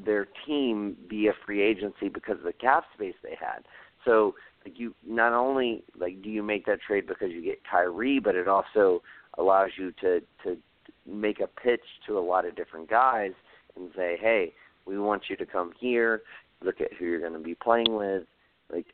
their 0.04 0.26
team 0.46 0.96
via 1.08 1.32
free 1.44 1.62
agency 1.62 2.08
because 2.08 2.38
of 2.38 2.44
the 2.44 2.52
cap 2.52 2.84
space 2.94 3.14
they 3.22 3.36
had. 3.38 3.64
So 4.04 4.34
like 4.64 4.78
you 4.78 4.94
not 5.06 5.32
only 5.32 5.82
like 5.98 6.22
do 6.22 6.28
you 6.30 6.42
make 6.42 6.66
that 6.66 6.80
trade 6.86 7.06
because 7.06 7.30
you 7.30 7.42
get 7.42 7.60
Kyrie, 7.70 8.18
but 8.18 8.34
it 8.34 8.48
also 8.48 9.02
allows 9.38 9.70
you 9.76 9.92
to 10.00 10.20
to 10.44 10.56
make 11.08 11.40
a 11.40 11.46
pitch 11.46 11.82
to 12.06 12.18
a 12.18 12.20
lot 12.20 12.44
of 12.44 12.56
different 12.56 12.90
guys 12.90 13.32
and 13.76 13.90
say, 13.96 14.16
"Hey, 14.20 14.52
we 14.86 14.98
want 14.98 15.24
you 15.28 15.36
to 15.36 15.46
come 15.46 15.72
here. 15.78 16.22
Look 16.62 16.80
at 16.80 16.92
who 16.94 17.04
you're 17.04 17.20
going 17.20 17.32
to 17.34 17.38
be 17.38 17.54
playing 17.54 17.94
with." 17.94 18.24
Like 18.72 18.86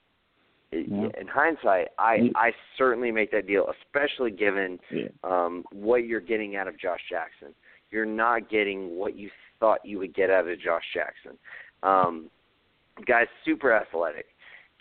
it, 0.72 0.88
Yeah. 0.88 1.08
in 1.20 1.26
hindsight, 1.26 1.88
I 1.98 2.30
I 2.34 2.52
certainly 2.76 3.10
make 3.12 3.30
that 3.32 3.46
deal, 3.46 3.70
especially 3.80 4.30
given 4.30 4.78
yeah. 4.90 5.08
um, 5.24 5.64
what 5.72 6.04
you're 6.04 6.20
getting 6.20 6.56
out 6.56 6.68
of 6.68 6.78
Josh 6.78 7.00
Jackson. 7.08 7.54
You're 7.90 8.06
not 8.06 8.48
getting 8.48 8.96
what 8.96 9.16
you 9.16 9.30
thought 9.62 9.78
you 9.84 10.00
would 10.00 10.12
get 10.12 10.28
out 10.28 10.48
of 10.48 10.60
Josh 10.60 10.82
Jackson. 10.92 11.38
Um, 11.84 12.28
guy's 13.06 13.28
super 13.44 13.72
athletic, 13.72 14.26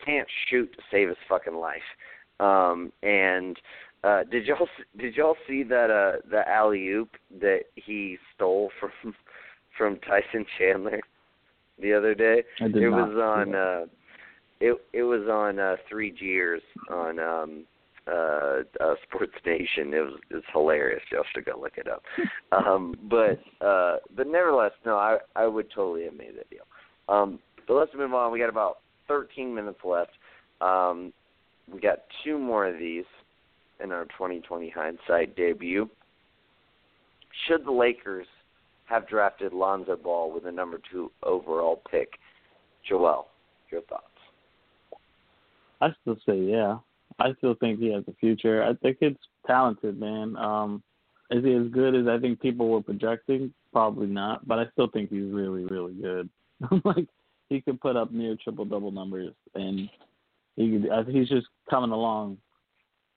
can't 0.03 0.27
shoot 0.49 0.73
to 0.73 0.79
save 0.89 1.09
his 1.09 1.17
fucking 1.29 1.53
life. 1.53 1.77
Um, 2.39 2.91
and 3.03 3.57
uh, 4.03 4.23
did 4.23 4.47
y'all 4.47 4.67
did 4.97 5.15
y'all 5.15 5.35
see 5.47 5.61
that 5.61 5.91
uh, 5.91 6.27
the 6.31 6.41
alley 6.49 6.87
oop 6.87 7.11
that 7.39 7.59
he 7.75 8.17
stole 8.35 8.71
from 8.79 8.91
from 9.77 9.99
Tyson 9.99 10.47
Chandler 10.57 10.99
the 11.79 11.93
other 11.93 12.15
day? 12.15 12.41
I 12.59 12.67
did 12.67 12.81
it 12.81 12.89
not 12.89 13.09
was 13.09 13.17
on 13.17 13.55
uh 13.55 13.85
it 14.59 14.81
it 14.93 15.03
was 15.03 15.29
on 15.29 15.59
uh 15.59 15.75
three 15.87 16.09
Gers 16.09 16.63
on 16.89 17.19
um 17.19 17.65
uh, 18.11 18.63
uh 18.79 18.95
Sports 19.07 19.33
Nation. 19.45 19.93
It 19.93 20.01
was 20.01 20.19
it's 20.29 20.45
hilarious. 20.51 21.01
Y'all 21.11 21.23
should 21.33 21.45
go 21.45 21.59
look 21.59 21.77
it 21.77 21.87
up. 21.87 22.03
um 22.51 22.95
but 23.09 23.39
uh 23.65 23.97
but 24.15 24.27
nevertheless, 24.27 24.71
no, 24.85 24.97
I 24.97 25.17
I 25.35 25.47
would 25.47 25.69
totally 25.73 26.03
have 26.05 26.15
made 26.15 26.35
that 26.37 26.49
deal. 26.49 26.65
Um 27.09 27.39
but 27.67 27.75
let's 27.75 27.91
move 27.95 28.13
on. 28.13 28.31
We 28.31 28.39
got 28.39 28.49
about 28.49 28.79
thirteen 29.07 29.53
minutes 29.53 29.79
left. 29.83 30.11
Um 30.59 31.13
we 31.71 31.79
got 31.79 31.99
two 32.23 32.37
more 32.37 32.67
of 32.67 32.77
these 32.79 33.05
in 33.83 33.91
our 33.91 34.05
2020 34.05 34.69
hindsight 34.69 35.35
debut. 35.35 35.89
Should 37.47 37.65
the 37.65 37.71
Lakers 37.71 38.27
have 38.85 39.07
drafted 39.07 39.53
Lonzo 39.53 39.95
Ball 39.95 40.31
with 40.33 40.45
a 40.45 40.51
number 40.51 40.79
two 40.91 41.11
overall 41.23 41.81
pick? 41.89 42.09
Joel, 42.87 43.27
your 43.71 43.81
thoughts? 43.81 44.05
I 45.79 45.89
still 46.01 46.17
say 46.25 46.37
yeah. 46.37 46.77
I 47.19 47.33
still 47.37 47.55
think 47.55 47.79
he 47.79 47.91
has 47.91 48.03
a 48.07 48.13
future. 48.13 48.63
I 48.63 48.73
think 48.75 48.97
it's 49.01 49.19
talented, 49.45 49.99
man. 49.99 50.35
Um, 50.37 50.83
is 51.29 51.43
he 51.43 51.53
as 51.53 51.67
good 51.67 51.95
as 51.95 52.07
I 52.07 52.19
think 52.19 52.41
people 52.41 52.69
were 52.69 52.81
projecting? 52.81 53.53
Probably 53.71 54.07
not, 54.07 54.47
but 54.47 54.59
I 54.59 54.65
still 54.73 54.87
think 54.87 55.09
he's 55.09 55.31
really, 55.31 55.65
really 55.65 55.93
good. 55.93 56.29
like 56.83 57.07
he 57.49 57.61
could 57.61 57.79
put 57.79 57.95
up 57.95 58.11
near 58.11 58.35
triple 58.43 58.65
double 58.65 58.91
numbers, 58.91 59.33
and 59.55 59.89
he 60.55 60.79
could, 60.79 61.07
he's 61.07 61.29
just 61.29 61.47
coming 61.69 61.91
along 61.91 62.37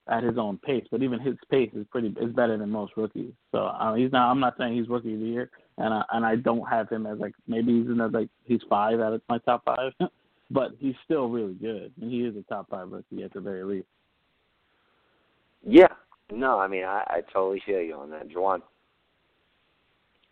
at 0.09 0.23
his 0.23 0.39
own 0.39 0.59
pace. 0.59 0.85
But 0.91 1.03
even 1.03 1.19
his 1.19 1.35
pace 1.51 1.71
is 1.75 1.87
pretty 1.91 2.15
is 2.21 2.33
better 2.33 2.57
than 2.57 2.71
most 2.71 2.93
rookies. 2.97 3.33
So 3.53 3.67
uh, 3.67 3.95
he's 3.95 4.13
not. 4.13 4.31
I'm 4.31 4.41
not 4.41 4.55
saying 4.59 4.77
he's 4.77 4.89
rookie 4.89 5.15
of 5.15 5.21
the 5.21 5.27
year, 5.27 5.51
and 5.79 5.93
I 5.93 6.03
and 6.13 6.25
I 6.25 6.37
don't 6.37 6.69
have 6.69 6.89
him 6.89 7.07
as 7.07 7.19
like 7.19 7.35
maybe 7.47 7.81
he's 7.81 7.87
in 7.89 7.99
the 7.99 8.09
like 8.09 8.29
he's 8.45 8.61
five 8.69 9.01
out 9.01 9.15
of 9.15 9.23
my 9.29 9.39
top 9.39 9.65
five. 9.65 9.93
but 10.51 10.73
he's 10.79 10.95
still 11.05 11.29
really 11.29 11.55
good, 11.55 11.93
and 12.01 12.11
he 12.11 12.21
is 12.21 12.37
a 12.37 12.43
top 12.43 12.69
five 12.71 12.91
rookie 12.91 13.23
at 13.23 13.33
the 13.33 13.41
very 13.41 13.65
least. 13.65 13.87
Yeah. 15.67 15.89
No, 16.33 16.59
I 16.59 16.69
mean 16.69 16.85
I, 16.85 17.05
I 17.07 17.21
totally 17.33 17.63
feel 17.65 17.81
you 17.81 17.95
on 17.95 18.11
that, 18.11 18.29
Juwan. 18.29 18.61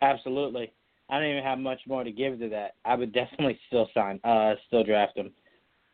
Absolutely. 0.01 0.71
I 1.09 1.19
don't 1.19 1.29
even 1.29 1.43
have 1.43 1.59
much 1.59 1.81
more 1.87 2.03
to 2.03 2.11
give 2.11 2.39
to 2.39 2.49
that. 2.49 2.75
I 2.85 2.95
would 2.95 3.13
definitely 3.13 3.59
still 3.67 3.89
sign, 3.93 4.19
uh, 4.23 4.53
still 4.67 4.83
draft 4.83 5.17
him, 5.17 5.31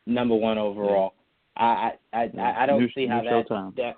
number 0.05 0.35
one 0.35 0.57
overall. 0.57 1.13
I, 1.57 1.91
I, 2.13 2.29
I, 2.37 2.63
I 2.63 2.65
don't 2.65 2.79
New- 2.79 2.91
see 2.95 3.07
how 3.07 3.21
that, 3.21 3.47
Showtime. 3.49 3.75
that. 3.75 3.95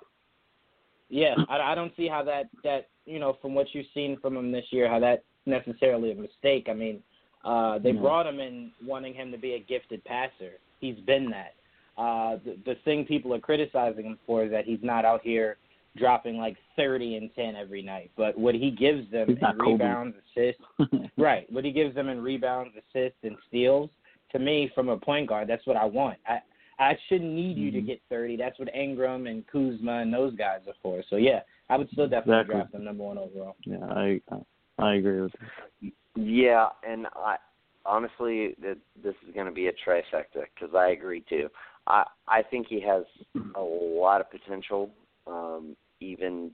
Yeah, 1.08 1.34
I, 1.48 1.72
I 1.72 1.74
don't 1.74 1.92
see 1.96 2.08
how 2.08 2.24
that 2.24 2.44
that 2.64 2.88
you 3.04 3.18
know 3.18 3.36
from 3.42 3.54
what 3.54 3.66
you've 3.72 3.86
seen 3.94 4.18
from 4.20 4.36
him 4.36 4.50
this 4.50 4.64
year, 4.70 4.88
how 4.88 4.98
that's 4.98 5.22
necessarily 5.46 6.10
a 6.12 6.14
mistake. 6.14 6.68
I 6.70 6.72
mean, 6.72 7.02
uh, 7.44 7.78
they 7.78 7.92
No. 7.92 8.00
brought 8.02 8.26
him 8.26 8.40
in 8.40 8.70
wanting 8.84 9.14
him 9.14 9.30
to 9.32 9.38
be 9.38 9.54
a 9.54 9.58
gifted 9.60 10.04
passer. 10.04 10.52
He's 10.80 10.96
been 11.00 11.30
that. 11.30 11.54
Uh, 11.98 12.36
the, 12.44 12.56
the 12.64 12.74
thing 12.84 13.04
people 13.04 13.34
are 13.34 13.38
criticizing 13.40 14.04
him 14.06 14.18
for 14.26 14.44
is 14.44 14.50
that 14.50 14.64
he's 14.64 14.82
not 14.82 15.04
out 15.04 15.20
here 15.22 15.56
dropping 15.96 16.38
like 16.38 16.56
30 16.76 17.16
and 17.16 17.34
10 17.34 17.54
every 17.54 17.82
night. 17.82 18.10
But 18.16 18.38
what 18.38 18.54
he 18.54 18.70
gives 18.70 19.10
them 19.10 19.28
He's 19.28 19.36
in 19.38 19.58
Kobe. 19.58 19.72
rebounds, 19.72 20.16
assists, 20.34 20.62
right? 21.18 21.50
What 21.52 21.64
he 21.64 21.70
gives 21.72 21.94
them 21.94 22.08
in 22.08 22.22
rebounds, 22.22 22.74
assists, 22.76 23.18
and 23.22 23.36
steals, 23.48 23.90
to 24.32 24.38
me, 24.38 24.70
from 24.74 24.88
a 24.88 24.96
point 24.96 25.28
guard, 25.28 25.48
that's 25.48 25.66
what 25.66 25.76
I 25.76 25.84
want. 25.84 26.18
I 26.26 26.38
I 26.78 26.98
shouldn't 27.08 27.30
need 27.30 27.58
you 27.58 27.70
to 27.70 27.80
Mhm. 27.82 27.86
get 27.86 28.00
30. 28.08 28.36
That's 28.36 28.58
what 28.58 28.74
Ingram 28.74 29.26
and 29.26 29.46
Kuzma 29.46 29.98
and 29.98 30.12
those 30.12 30.34
guys 30.34 30.60
are 30.66 30.74
for. 30.82 31.02
So 31.10 31.16
yeah, 31.16 31.40
I 31.68 31.76
would 31.76 31.88
still 31.90 32.08
definitely 32.08 32.40
Exactly. 32.40 32.54
draft 32.56 32.72
them 32.72 32.84
number 32.84 33.04
one 33.04 33.18
overall. 33.18 33.56
yeah, 33.64 33.84
I 33.84 34.20
I 34.78 34.94
agree 34.94 35.20
with 35.20 35.34
you. 35.80 35.92
Yeah, 36.14 36.68
and 36.86 37.06
I 37.16 37.36
honestly 37.84 38.54
that 38.62 38.78
this 39.02 39.14
is 39.26 39.34
going 39.34 39.46
to 39.46 39.52
be 39.52 39.68
a 39.68 39.72
trifecta 39.72 40.44
because 40.54 40.74
I 40.74 40.88
agree 40.88 41.24
too. 41.28 41.48
I 41.86 42.04
I 42.28 42.42
think 42.42 42.66
he 42.68 42.80
has 42.80 43.04
a 43.54 43.60
lot 43.60 44.20
of 44.20 44.30
potential, 44.30 44.90
um, 45.26 45.76
even 46.00 46.50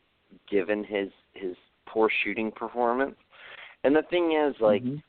given 0.51 0.85
his 0.85 1.09
his 1.35 1.56
poor 1.86 2.10
shooting 2.22 2.51
performance. 2.51 3.16
And 3.85 3.94
the 3.94 4.02
thing 4.02 4.32
is, 4.32 4.55
like, 4.60 4.82
Mhm. 4.82 5.02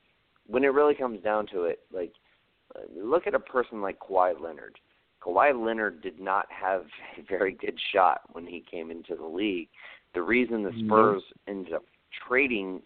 when 0.48 0.64
it 0.64 0.74
really 0.74 0.96
comes 0.96 1.22
down 1.22 1.48
to 1.48 1.64
it, 1.64 1.80
like, 1.92 2.14
look 2.96 3.28
at 3.28 3.34
a 3.34 3.40
person 3.40 3.82
like 3.82 4.00
Kawhi 4.00 4.40
Leonard. 4.40 4.80
Kawhi 5.22 5.54
Leonard 5.60 6.02
did 6.02 6.20
not 6.20 6.50
have 6.52 6.86
a 7.18 7.22
very 7.24 7.52
good 7.52 7.80
shot 7.92 8.22
when 8.34 8.46
he 8.46 8.62
came 8.62 8.92
into 8.92 9.16
the 9.16 9.26
league. 9.26 9.70
The 10.14 10.22
reason 10.22 10.64
the 10.64 10.72
No. 10.72 10.86
Spurs 10.86 11.24
ended 11.48 11.74
up 11.74 11.84
trading 12.12 12.82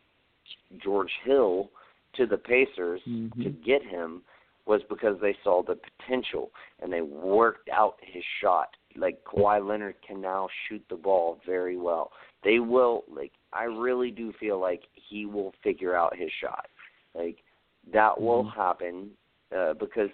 George 0.78 1.12
Hill 1.24 1.70
to 2.14 2.26
the 2.26 2.38
Pacers 2.38 3.02
to 3.04 3.10
Mhm. 3.10 3.64
get 3.64 3.84
him 3.84 4.24
was 4.66 4.82
because 4.84 5.20
they 5.20 5.34
saw 5.44 5.62
the 5.62 5.76
potential 5.76 6.52
and 6.80 6.92
they 6.92 7.02
worked 7.02 7.70
out 7.70 7.98
his 8.02 8.24
shot. 8.40 8.76
Like 8.96 9.24
Kawhi 9.26 9.66
Leonard 9.66 10.02
can 10.02 10.22
now 10.22 10.48
shoot 10.68 10.84
the 10.90 10.96
ball 10.96 11.40
very 11.46 11.76
well. 11.78 12.12
They 12.44 12.60
will 12.60 13.04
like 13.08 13.34
I 13.52 13.64
really 13.66 14.12
do 14.12 14.32
feel 14.34 14.60
like 14.60 14.84
he 14.94 15.26
will 15.26 15.52
figure 15.64 15.96
out 15.96 16.16
his 16.16 16.32
shot. 16.32 16.70
Like 17.14 17.44
that 17.92 18.20
will 18.20 18.46
Mhm. 18.46 18.54
happen 18.54 19.18
uh, 19.52 19.74
because 19.74 20.10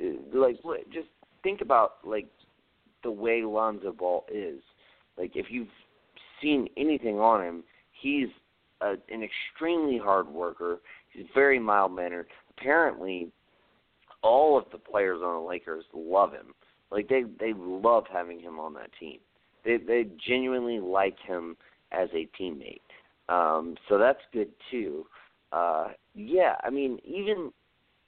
uh, 0.00 0.06
like 0.32 0.58
what- 0.62 0.88
just 0.90 1.08
think 1.42 1.60
about 1.60 2.04
like 2.04 2.26
the 3.02 3.10
way 3.10 3.44
Lonzo 3.44 3.92
Ball 3.92 4.24
is. 4.28 4.62
Like 5.16 5.36
if 5.36 5.50
you've 5.50 5.70
seen 6.40 6.68
anything 6.76 7.20
on 7.20 7.42
him, 7.42 7.64
he's 7.90 8.30
a, 8.82 8.94
an 9.12 9.22
extremely 9.22 9.98
hard 9.98 10.28
worker. 10.28 10.80
He's 11.10 11.26
very 11.34 11.58
mild 11.58 11.94
mannered. 11.94 12.26
Apparently, 12.56 13.30
all 14.22 14.58
of 14.58 14.64
the 14.72 14.78
players 14.78 15.20
on 15.22 15.42
the 15.42 15.48
Lakers 15.48 15.84
love 15.94 16.32
him. 16.32 16.54
Like 16.90 17.08
they 17.08 17.24
they 17.40 17.52
love 17.56 18.04
having 18.12 18.40
him 18.40 18.58
on 18.58 18.74
that 18.74 18.90
team. 18.98 19.18
They 19.64 19.78
they 19.78 20.06
genuinely 20.26 20.80
like 20.80 21.16
him 21.26 21.56
as 21.90 22.08
a 22.12 22.28
teammate. 22.40 22.80
Um, 23.28 23.76
so 23.88 23.98
that's 23.98 24.20
good 24.32 24.50
too. 24.70 25.06
Uh, 25.52 25.88
yeah, 26.14 26.56
I 26.62 26.70
mean, 26.70 26.98
even 27.04 27.52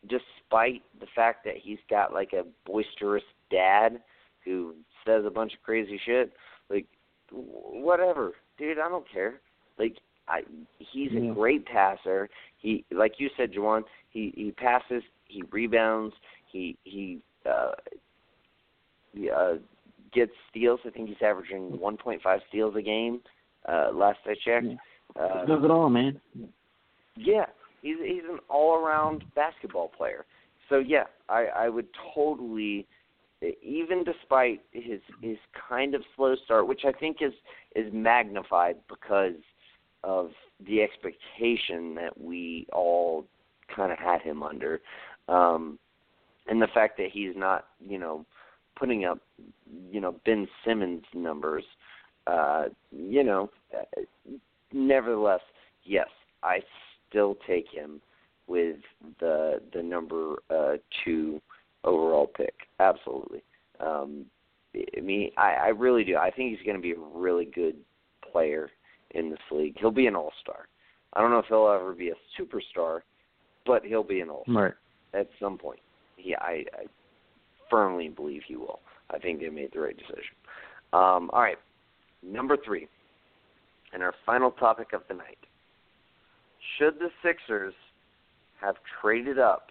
despite 0.02 0.82
the 1.00 1.06
fact 1.14 1.44
that 1.44 1.54
he's 1.62 1.78
got 1.88 2.12
like 2.12 2.32
a 2.32 2.44
boisterous 2.66 3.24
dad 3.50 4.00
who 4.44 4.74
says 5.06 5.24
a 5.26 5.30
bunch 5.30 5.54
of 5.54 5.62
crazy 5.62 5.98
shit, 6.04 6.32
like 6.68 6.86
whatever, 7.30 8.32
dude, 8.58 8.78
I 8.78 8.88
don't 8.88 9.10
care. 9.10 9.40
Like 9.78 9.96
I 10.28 10.42
he's 10.78 11.12
Yeah. 11.12 11.30
a 11.30 11.34
great 11.34 11.66
passer. 11.66 12.28
He 12.58 12.84
like 12.90 13.14
you 13.18 13.28
said, 13.36 13.52
Juwan, 13.52 13.82
he 14.10 14.32
he 14.36 14.50
passes, 14.52 15.02
he 15.26 15.42
rebounds, 15.50 16.14
he 16.50 16.76
he 16.84 17.20
uh 17.46 17.72
he, 19.12 19.30
uh 19.30 19.54
gets 20.12 20.32
steals. 20.50 20.80
I 20.86 20.90
think 20.90 21.08
he's 21.08 21.22
averaging 21.22 21.72
1.5 21.82 22.40
steals 22.48 22.76
a 22.76 22.82
game. 22.82 23.20
Uh 23.68 23.90
last 23.92 24.18
I 24.26 24.34
checked. 24.44 24.66
Yeah. 24.66 25.22
Uh, 25.22 25.44
Does 25.44 25.62
it 25.64 25.70
all, 25.70 25.88
man. 25.90 26.20
yeah, 27.16 27.46
he's 27.82 27.96
he's 28.04 28.24
an 28.28 28.38
all-around 28.48 29.22
basketball 29.36 29.88
player. 29.88 30.24
So 30.68 30.78
yeah, 30.78 31.04
I 31.28 31.46
I 31.54 31.68
would 31.68 31.86
totally, 32.14 32.86
even 33.62 34.02
despite 34.04 34.62
his 34.72 35.00
his 35.20 35.36
kind 35.68 35.94
of 35.94 36.02
slow 36.16 36.34
start, 36.44 36.66
which 36.66 36.82
I 36.86 36.92
think 36.92 37.18
is 37.20 37.32
is 37.76 37.92
magnified 37.92 38.76
because 38.88 39.34
of 40.04 40.30
the 40.66 40.82
expectation 40.82 41.94
that 41.94 42.12
we 42.20 42.66
all 42.72 43.26
kind 43.74 43.90
of 43.92 43.98
had 43.98 44.20
him 44.22 44.42
under, 44.42 44.80
um, 45.28 45.78
and 46.48 46.60
the 46.60 46.68
fact 46.74 46.96
that 46.98 47.08
he's 47.12 47.34
not 47.34 47.66
you 47.86 47.98
know 47.98 48.24
putting 48.76 49.04
up 49.04 49.18
you 49.90 50.00
know 50.00 50.14
Ben 50.24 50.46
Simmons 50.64 51.04
numbers. 51.14 51.64
Uh, 52.26 52.64
you 52.90 53.22
know, 53.22 53.50
nevertheless, 54.72 55.40
yes, 55.84 56.08
I 56.42 56.60
still 57.08 57.36
take 57.46 57.66
him 57.70 58.00
with 58.46 58.76
the 59.20 59.60
the 59.72 59.82
number 59.82 60.36
uh, 60.50 60.76
two 61.04 61.40
overall 61.84 62.26
pick. 62.26 62.54
Absolutely. 62.80 63.42
Um, 63.80 64.26
I 64.74 65.00
mean, 65.00 65.30
I, 65.36 65.54
I 65.54 65.68
really 65.68 66.04
do. 66.04 66.16
I 66.16 66.30
think 66.30 66.56
he's 66.56 66.64
going 66.66 66.76
to 66.76 66.82
be 66.82 66.92
a 66.92 67.18
really 67.18 67.44
good 67.44 67.76
player 68.32 68.70
in 69.14 69.30
this 69.30 69.38
league. 69.50 69.76
He'll 69.78 69.90
be 69.90 70.06
an 70.06 70.16
all 70.16 70.32
star. 70.42 70.68
I 71.14 71.20
don't 71.20 71.30
know 71.30 71.38
if 71.38 71.46
he'll 71.46 71.68
ever 71.68 71.92
be 71.92 72.10
a 72.10 72.14
superstar, 72.40 73.00
but 73.64 73.84
he'll 73.84 74.02
be 74.02 74.20
an 74.20 74.28
all 74.28 74.42
star 74.44 74.62
Right. 74.64 74.74
at 75.14 75.28
some 75.40 75.56
point. 75.56 75.80
Yeah, 76.18 76.36
I, 76.40 76.64
I 76.78 76.84
firmly 77.70 78.08
believe 78.08 78.42
he 78.46 78.56
will. 78.56 78.80
I 79.10 79.18
think 79.18 79.40
they 79.40 79.48
made 79.48 79.70
the 79.72 79.80
right 79.80 79.96
decision. 79.96 80.34
Um, 80.92 81.30
all 81.32 81.42
right, 81.42 81.58
number 82.22 82.56
three, 82.64 82.88
and 83.92 84.02
our 84.02 84.14
final 84.26 84.50
topic 84.50 84.92
of 84.92 85.02
the 85.08 85.14
night. 85.14 85.38
Should 86.78 86.98
the 86.98 87.10
Sixers 87.22 87.74
have 88.60 88.76
traded 89.00 89.38
up 89.38 89.70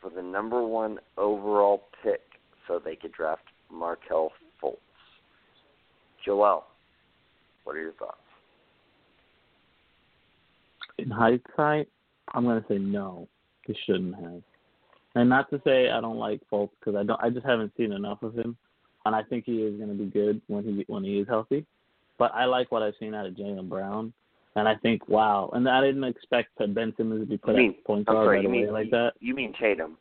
for 0.00 0.10
the 0.10 0.22
number 0.22 0.66
one 0.66 0.98
overall 1.16 1.84
pick 2.02 2.20
so 2.66 2.80
they 2.82 2.96
could 2.96 3.12
draft 3.12 3.44
Markelle 3.70 4.32
Fultz? 4.62 4.76
Joel, 6.24 6.64
what 7.64 7.76
are 7.76 7.80
your 7.82 7.92
thoughts? 7.92 8.18
In 10.98 11.10
hindsight, 11.10 11.88
I'm 12.32 12.44
gonna 12.44 12.64
say 12.68 12.78
no. 12.78 13.28
They 13.66 13.76
shouldn't 13.86 14.14
have. 14.16 14.42
And 15.16 15.28
not 15.28 15.48
to 15.50 15.60
say 15.64 15.90
I 15.90 16.00
don't 16.00 16.18
like 16.18 16.40
Fultz 16.52 16.70
because 16.80 16.96
I 16.96 17.02
don't. 17.04 17.20
I 17.22 17.30
just 17.30 17.46
haven't 17.46 17.72
seen 17.76 17.92
enough 17.92 18.22
of 18.22 18.34
him, 18.34 18.56
and 19.06 19.14
I 19.14 19.22
think 19.22 19.44
he 19.44 19.62
is 19.62 19.78
gonna 19.78 19.94
be 19.94 20.06
good 20.06 20.40
when 20.48 20.64
he 20.64 20.84
when 20.86 21.04
he 21.04 21.18
is 21.18 21.28
healthy. 21.28 21.64
But 22.18 22.32
I 22.34 22.44
like 22.44 22.70
what 22.70 22.82
I've 22.82 22.94
seen 23.00 23.14
out 23.14 23.26
of 23.26 23.34
Jaylen 23.34 23.68
Brown, 23.68 24.12
and 24.56 24.68
I 24.68 24.76
think 24.76 25.08
wow. 25.08 25.50
And 25.52 25.68
I 25.68 25.80
didn't 25.80 26.04
expect 26.04 26.50
Ben 26.58 26.92
Simmons 26.96 27.22
to 27.22 27.26
be 27.26 27.36
put 27.38 27.56
mean- 27.56 27.70
at 27.78 27.84
point 27.84 28.06
guard 28.06 28.28
right 28.28 28.44
away 28.44 28.70
like 28.70 28.90
that. 28.90 29.12
You 29.20 29.34
mean 29.34 29.52
Tatum? 29.60 29.96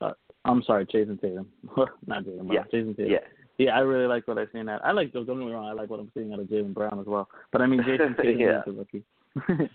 Uh, 0.00 0.12
I'm 0.44 0.62
sorry, 0.62 0.86
Jayson 0.86 1.18
Tatum, 1.20 1.46
not 2.06 2.24
Jaylen 2.24 2.46
Brown. 2.46 2.52
Yeah. 2.52 2.64
Jayson 2.72 2.96
Tatum. 2.96 3.12
Yeah. 3.12 3.18
Yeah, 3.58 3.76
I 3.76 3.80
really 3.80 4.06
like 4.06 4.28
what 4.28 4.38
I've 4.38 4.48
seen. 4.52 4.66
That 4.66 4.84
I 4.84 4.92
like. 4.92 5.12
Don't 5.12 5.26
get 5.26 5.36
me 5.36 5.50
wrong. 5.50 5.66
I 5.66 5.72
like 5.72 5.90
what 5.90 5.98
I'm 5.98 6.10
seeing 6.14 6.32
out 6.32 6.38
of 6.38 6.46
Jaylen 6.46 6.72
Brown 6.72 7.00
as 7.00 7.06
well. 7.06 7.28
But 7.50 7.60
I 7.60 7.66
mean, 7.66 7.82
Jason 7.84 8.14
Tatum 8.22 8.38
Yeah. 8.40 8.60
is 8.60 8.68
a 8.68 8.72
rookie. 8.72 9.02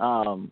um, 0.00 0.50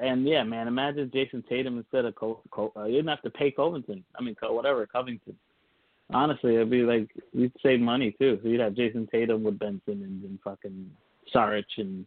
and 0.00 0.26
yeah, 0.26 0.42
man, 0.42 0.68
imagine 0.68 1.10
Jayson 1.12 1.44
Tatum 1.48 1.78
instead 1.78 2.04
of 2.04 2.14
Col. 2.14 2.42
Col 2.50 2.72
uh, 2.76 2.84
you 2.84 2.96
didn't 2.96 3.08
have 3.08 3.22
to 3.22 3.30
pay 3.30 3.50
Covington. 3.50 4.04
I 4.18 4.22
mean, 4.22 4.36
whatever 4.42 4.86
Covington. 4.86 5.36
Honestly, 6.12 6.56
it'd 6.56 6.70
be 6.70 6.82
like 6.82 7.08
you'd 7.32 7.52
save 7.62 7.80
money 7.80 8.14
too. 8.18 8.38
So 8.42 8.48
you'd 8.48 8.60
have 8.60 8.74
Jayson 8.74 9.08
Tatum 9.10 9.44
with 9.44 9.58
Ben 9.58 9.80
Simmons 9.86 10.24
and 10.24 10.38
fucking 10.42 10.90
Saric 11.34 11.64
and 11.78 12.04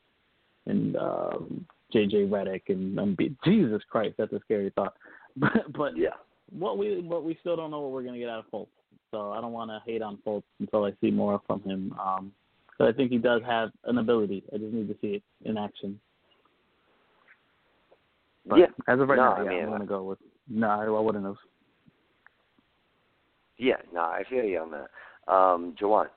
and 0.66 0.96
um, 0.98 1.66
JJ 1.94 2.30
Redick 2.30 2.64
and. 2.68 3.18
Jesus 3.46 3.82
Christ, 3.90 4.16
that's 4.18 4.34
a 4.34 4.40
scary 4.42 4.72
thought. 4.76 4.96
But 5.36 5.74
but 5.74 5.98
Yeah. 5.98 6.10
what 6.52 6.78
we 6.78 7.00
what 7.02 7.24
we 7.24 7.38
still 7.40 7.56
don't 7.56 7.72
know 7.72 7.80
what 7.80 7.92
we're 7.92 8.04
gonna 8.04 8.20
get 8.20 8.30
out 8.30 8.46
of 8.46 8.52
Fultz. 8.52 8.68
So 9.10 9.32
I 9.32 9.42
don't 9.42 9.52
want 9.52 9.72
to 9.72 9.80
hate 9.86 10.02
on 10.02 10.18
Fultz 10.26 10.44
until 10.60 10.86
I 10.86 10.94
see 11.02 11.10
more 11.12 11.42
from 11.48 11.62
him. 11.64 11.96
Um, 12.00 12.32
but 12.78 12.88
I 12.88 12.92
think 12.92 13.12
he 13.12 13.18
does 13.18 13.42
have 13.46 13.72
an 13.86 13.98
ability. 13.98 14.44
I 14.54 14.58
just 14.58 14.74
need 14.74 14.88
to 14.90 14.96
see 15.02 15.16
it 15.16 15.24
in 15.46 15.58
action. 15.58 16.00
But 18.46 18.60
yeah. 18.60 18.66
As 18.88 19.00
of 19.00 19.08
right 19.10 19.16
No, 19.16 19.24
now, 19.24 19.36
I 19.36 19.44
yeah, 19.44 19.50
mean, 19.50 19.64
I'm 19.64 19.70
gonna 19.70 19.86
go 19.86 20.04
with 20.04 20.20
no. 20.50 20.68
I 20.70 21.00
wouldn't 21.00 21.26
have. 21.26 21.36
Yeah, 23.58 23.76
no, 23.94 24.02
I 24.02 24.24
feel 24.30 24.44
you 24.44 24.60
on 24.60 24.72
that. 24.72 25.32
Um, 25.32 25.76
Jawan. 25.80 26.08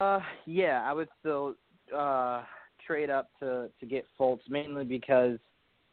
Uh, 0.00 0.20
yeah, 0.46 0.82
I 0.86 0.92
would 0.92 1.08
still 1.20 1.54
uh 1.94 2.42
trade 2.86 3.10
up 3.10 3.28
to 3.40 3.68
to 3.80 3.86
get 3.86 4.06
Fultz 4.18 4.40
mainly 4.48 4.84
because 4.84 5.38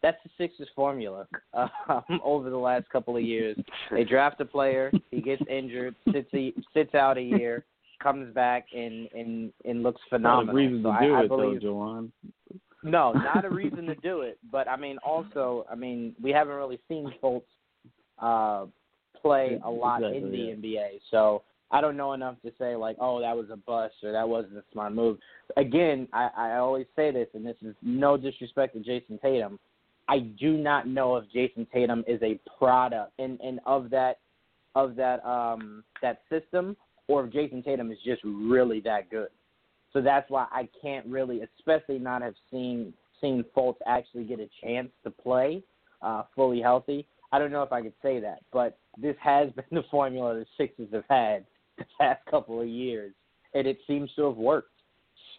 that's 0.02 0.18
the 0.24 0.30
Sixers 0.38 0.70
formula. 0.76 1.28
Um, 1.90 2.22
over 2.24 2.50
the 2.50 2.58
last 2.58 2.90
couple 2.90 3.18
of 3.18 3.24
years, 3.24 3.58
they 3.92 4.06
draft 4.06 4.40
a 4.40 4.46
player, 4.46 4.90
he 5.12 5.20
gets 5.22 5.42
injured, 5.50 5.94
sits 6.14 6.30
a, 6.34 6.54
sits 6.74 6.96
out 6.96 7.18
a 7.18 7.22
year, 7.22 7.66
comes 8.02 8.34
back 8.34 8.68
and 8.74 9.10
and 9.14 9.52
and 9.66 9.84
looks 9.84 10.00
Not 10.12 10.18
a 10.18 10.20
phenomenal. 10.20 10.56
reason 10.56 10.84
so 10.84 10.92
to 10.94 11.06
do 11.06 11.14
I, 11.14 11.20
I 11.20 11.24
it 11.24 11.28
believe, 11.28 11.62
though, 11.62 11.68
Jawan. 11.68 12.12
No, 12.84 13.12
not 13.14 13.46
a 13.46 13.50
reason 13.50 13.86
to 13.86 13.96
do 13.96 14.22
it. 14.22 14.38
But 14.52 14.68
I 14.68 14.76
mean, 14.76 14.98
also, 15.00 15.66
I 15.72 15.76
mean, 15.76 16.16
we 16.22 16.32
haven't 16.32 16.56
really 16.56 16.80
seen 16.88 17.14
Fultz 17.22 17.44
uh, 18.20 18.66
play 19.22 19.60
a 19.64 19.70
lot 19.70 20.04
in 20.04 20.32
the 20.32 20.38
yeah. 20.38 20.54
NBA, 20.56 21.00
so 21.10 21.44
I 21.72 21.80
don't 21.80 21.96
know 21.96 22.14
enough 22.14 22.36
to 22.44 22.52
say 22.60 22.76
like, 22.76 22.98
oh, 23.00 23.22
that 23.22 23.36
was 23.36 23.48
a 23.52 23.56
bust 23.56 23.96
or 24.04 24.12
that 24.12 24.28
wasn't 24.28 24.58
a 24.58 24.64
smart 24.72 24.94
move. 24.94 25.18
Again, 25.58 26.08
I, 26.12 26.30
I 26.36 26.58
always 26.58 26.86
say 26.96 27.12
this, 27.12 27.28
and 27.34 27.46
this 27.46 27.56
is 27.62 27.76
no 27.82 28.18
disrespect 28.18 28.74
to 28.76 28.80
Jayson 28.80 29.20
Tatum. 29.22 29.60
I 30.08 30.20
do 30.20 30.58
not 30.58 30.88
know 30.88 31.16
if 31.16 31.26
Jayson 31.32 31.68
Tatum 31.72 32.04
is 32.08 32.22
a 32.22 32.40
product 32.58 33.14
and 33.20 33.40
and 33.40 33.60
of 33.66 33.90
that 33.92 34.20
of 34.76 34.96
that 34.96 35.24
um 35.26 35.84
that 36.02 36.22
system, 36.30 36.76
or 37.08 37.26
if 37.26 37.32
Jayson 37.32 37.64
Tatum 37.64 37.92
is 37.92 37.98
just 38.04 38.22
really 38.24 38.82
that 38.82 39.10
good. 39.10 39.30
So 39.94 40.02
that's 40.02 40.30
why 40.30 40.48
I 40.52 40.70
can't 40.82 41.06
really, 41.06 41.42
especially 41.58 42.00
not 42.00 42.22
have 42.22 42.36
seen 42.50 42.94
seen 43.20 43.46
Fultz 43.56 43.76
actually 43.86 44.24
get 44.24 44.40
a 44.40 44.50
chance 44.64 44.90
to 45.04 45.12
play 45.12 45.62
uh, 46.02 46.24
fully 46.36 46.60
healthy. 46.60 47.06
I 47.32 47.38
don't 47.38 47.52
know 47.52 47.62
if 47.62 47.72
I 47.72 47.84
could 47.84 47.94
say 48.02 48.20
that, 48.20 48.40
but 48.52 48.80
this 48.98 49.16
has 49.22 49.52
been 49.56 49.66
the 49.72 49.84
formula 49.92 50.34
the 50.34 50.46
Sixers 50.58 50.90
have 50.92 51.06
had 51.10 51.46
the 51.78 51.86
past 52.00 52.22
couple 52.30 52.60
of 52.60 52.68
years, 52.68 53.14
and 53.54 53.68
it 53.68 53.80
seems 53.88 54.10
to 54.16 54.26
have 54.26 54.38
worked. 54.38 54.70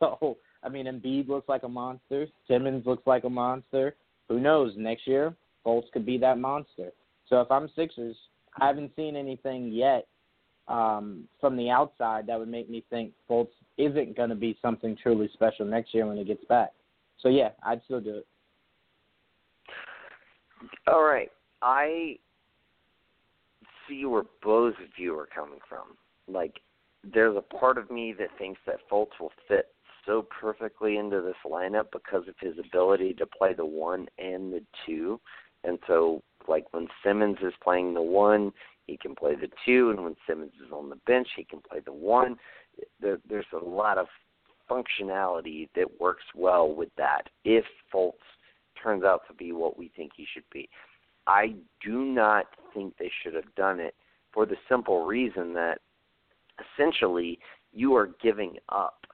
So 0.01 0.37
I 0.65 0.69
mean, 0.69 0.87
Embiid 0.87 1.29
looks 1.29 1.49
like 1.49 1.63
a 1.63 1.69
monster. 1.69 2.27
Simmons 2.49 2.87
looks 2.87 3.07
like 3.07 3.23
a 3.23 3.31
monster. 3.31 3.95
Who 4.29 4.41
knows? 4.41 4.73
Next 4.77 5.07
year, 5.07 5.37
Fultz 5.65 5.91
could 5.93 6.07
be 6.07 6.19
that 6.19 6.39
monster. 6.39 6.91
So 7.29 7.41
if 7.41 7.51
I'm 7.51 7.69
Sixers, 7.77 8.17
I 8.61 8.67
haven't 8.67 8.93
seen 8.97 9.15
anything 9.15 9.71
yet 9.73 10.07
um, 10.73 11.29
from 11.39 11.57
the 11.57 11.71
outside 11.71 12.27
that 12.27 12.39
would 12.39 12.49
make 12.49 12.69
me 12.69 12.83
think 12.91 13.13
Fultz 13.31 13.49
isn't 13.77 14.17
going 14.17 14.31
to 14.31 14.35
be 14.35 14.59
something 14.63 14.97
truly 15.01 15.29
special 15.35 15.67
next 15.67 15.95
year 15.95 16.07
when 16.07 16.17
he 16.17 16.25
gets 16.25 16.45
back. 16.47 16.73
So 17.21 17.29
yeah, 17.29 17.51
I'd 17.63 17.83
still 17.85 18.01
do 18.01 18.17
it. 18.17 18.27
All 20.87 21.03
right. 21.03 21.31
I 21.61 22.17
see 23.89 24.07
where 24.07 24.25
both 24.43 24.75
of 24.75 24.89
you 24.97 25.17
are 25.19 25.29
coming 25.33 25.59
from. 25.69 25.97
Like, 26.27 26.59
there's 27.13 27.37
a 27.37 27.57
part 27.57 27.79
of 27.79 27.91
me 27.91 28.15
that 28.19 28.29
thinks 28.39 28.61
that 28.67 28.77
Fultz 28.91 29.11
will 29.21 29.33
fit 29.49 29.67
so 30.07 30.27
perfectly 30.41 30.97
into 30.97 31.21
this 31.21 31.37
lineup 31.45 31.87
because 31.93 32.27
of 32.29 32.35
his 32.41 32.55
ability 32.59 33.15
to 33.15 33.27
play 33.27 33.53
the 33.55 33.67
one 33.67 34.07
and 34.19 34.53
the 34.53 34.63
two. 34.87 35.21
And 35.65 35.79
so, 35.87 36.23
like, 36.49 36.65
when 36.73 36.89
Simmons 37.05 37.39
is 37.43 37.53
playing 37.63 37.95
the 37.95 38.03
one, 38.03 38.53
he 38.87 38.97
can 38.97 39.15
play 39.15 39.35
the 39.35 39.49
two, 39.65 39.91
and 39.91 40.03
when 40.03 40.17
Simmons 40.27 40.53
is 40.65 40.73
on 40.73 40.91
the 40.91 40.99
bench, 41.07 41.29
he 41.37 41.45
can 41.45 41.61
play 41.61 41.81
the 41.85 41.93
one. 41.93 42.37
There, 43.01 43.19
there's 43.29 43.47
a 43.53 43.65
lot 43.65 43.99
of 43.99 44.07
functionality 44.71 45.69
that 45.77 46.01
works 46.01 46.25
well 46.35 46.75
with 46.75 46.89
that 46.97 47.29
if 47.45 47.65
Fultz 47.93 48.13
turns 48.83 49.05
out 49.05 49.23
to 49.29 49.35
be 49.35 49.53
what 49.53 49.79
we 49.79 49.91
think 49.97 50.13
he 50.17 50.27
should 50.33 50.49
be. 50.53 50.69
I 51.27 51.55
do 51.85 52.05
not 52.05 52.47
think 52.75 52.97
they 52.99 53.11
should 53.23 53.35
have 53.35 53.55
done 53.55 53.79
it 53.79 53.95
for 54.33 54.47
the 54.47 54.57
simple 54.69 55.05
reason 55.05 55.55
that 55.55 55.79
essentially 56.77 57.39
you 57.73 57.95
are 57.95 58.11
giving 58.23 58.57
up 58.69 59.07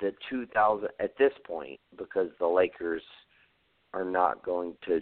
the 0.00 0.12
2000 0.28 0.88
at 1.00 1.16
this 1.18 1.32
point 1.46 1.80
because 1.96 2.28
the 2.38 2.46
Lakers 2.46 3.02
are 3.94 4.04
not 4.04 4.44
going 4.44 4.74
to 4.86 5.00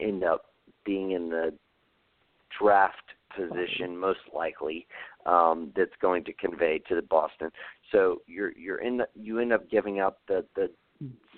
end 0.00 0.24
up 0.24 0.46
being 0.84 1.12
in 1.12 1.28
the 1.28 1.52
draft 2.60 2.96
position 3.36 3.96
most 3.96 4.20
likely 4.34 4.86
um 5.26 5.70
that's 5.76 5.92
going 6.00 6.24
to 6.24 6.32
convey 6.32 6.80
to 6.88 6.94
the 6.94 7.02
Boston. 7.02 7.50
So 7.92 8.22
you're 8.26 8.56
you're 8.56 8.78
in 8.78 8.98
the, 8.98 9.08
you 9.14 9.38
end 9.38 9.52
up 9.52 9.70
giving 9.70 10.00
up 10.00 10.20
the 10.28 10.44
the 10.56 10.70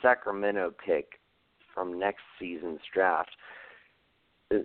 Sacramento 0.01 0.73
pick 0.85 1.20
from 1.74 1.99
next 1.99 2.23
season's 2.39 2.81
draft. 2.93 3.31
Uh, 4.53 4.59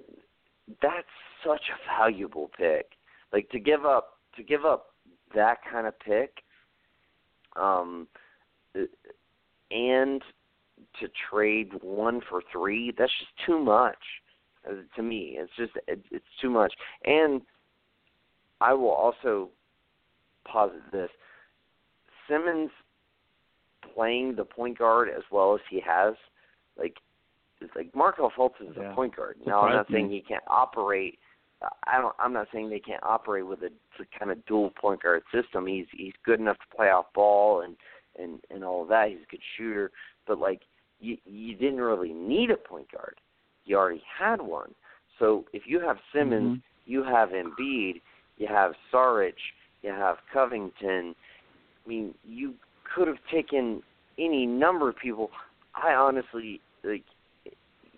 that's 0.81 1.07
such 1.45 1.61
a 1.69 1.99
valuable 1.99 2.49
pick. 2.57 2.91
Like 3.33 3.49
to 3.49 3.59
give 3.59 3.85
up 3.85 4.19
to 4.37 4.43
give 4.43 4.65
up 4.65 4.87
that 5.33 5.57
kind 5.69 5.87
of 5.87 5.99
pick 5.99 6.43
um 7.55 8.07
and 9.71 10.21
to 10.99 11.07
trade 11.29 11.71
one 11.81 12.21
for 12.29 12.41
three 12.51 12.93
that's 12.97 13.11
just 13.19 13.31
too 13.45 13.59
much 13.59 13.95
uh, 13.95 14.24
Uh, 14.67 14.73
to 14.95 15.03
me 15.03 15.37
it's 15.37 15.51
just 15.57 15.71
it, 15.87 16.01
it's 16.11 16.25
too 16.41 16.49
much 16.49 16.73
and 17.05 17.41
i 18.61 18.73
will 18.73 18.89
also 18.89 19.49
posit 20.45 20.81
this 20.91 21.09
simmons 22.27 22.71
playing 23.93 24.35
the 24.35 24.45
point 24.45 24.77
guard 24.77 25.09
as 25.09 25.23
well 25.31 25.53
as 25.53 25.61
he 25.69 25.79
has 25.79 26.15
like 26.77 26.95
it's 27.61 27.75
like 27.75 27.93
Markelle 27.95 28.31
Fultz 28.37 28.59
is 28.61 28.75
Yeah. 28.75 28.91
a 28.91 28.95
point 28.95 29.15
guard. 29.15 29.37
Now 29.45 29.61
I'm 29.61 29.73
not 29.73 29.87
saying 29.89 30.09
he 30.09 30.21
can't 30.21 30.43
operate. 30.47 31.19
Uh, 31.61 31.69
I 31.87 31.99
don't. 31.99 32.15
I'm 32.19 32.33
not 32.33 32.47
saying 32.51 32.69
they 32.69 32.79
can't 32.79 33.03
operate 33.03 33.45
with 33.45 33.61
a, 33.63 33.71
a 34.01 34.19
kind 34.19 34.31
of 34.31 34.45
dual 34.45 34.71
point 34.71 35.01
guard 35.01 35.23
system. 35.33 35.65
He's 35.65 35.87
he's 35.91 36.13
good 36.23 36.39
enough 36.39 36.57
to 36.57 36.75
play 36.75 36.87
off 36.87 37.05
ball 37.13 37.61
and 37.61 37.75
and 38.19 38.41
and 38.49 38.63
all 38.63 38.83
of 38.83 38.89
that. 38.89 39.09
He's 39.09 39.19
a 39.23 39.31
good 39.31 39.41
shooter, 39.57 39.91
but 40.27 40.37
like 40.37 40.63
you 40.99 41.17
you 41.25 41.55
didn't 41.55 41.79
really 41.79 42.13
need 42.13 42.51
a 42.51 42.57
point 42.57 42.91
guard. 42.91 43.19
You 43.65 43.77
already 43.77 44.03
had 44.17 44.41
one. 44.41 44.73
So 45.19 45.45
if 45.53 45.63
you 45.65 45.79
have 45.79 45.97
Simmons, 46.13 46.57
Mhm. 46.57 46.61
you 46.85 47.03
have 47.03 47.29
Embiid, 47.29 48.01
you 48.37 48.47
have 48.47 48.75
Saric, 48.91 49.35
you 49.81 49.91
have 49.91 50.17
Covington. 50.31 51.15
I 51.85 51.89
mean, 51.89 52.13
you 52.23 52.55
could 52.83 53.07
have 53.07 53.23
taken 53.27 53.81
any 54.17 54.45
number 54.45 54.89
of 54.89 54.95
people. 54.97 55.31
I 55.73 55.93
honestly 55.93 56.61
like 56.83 57.03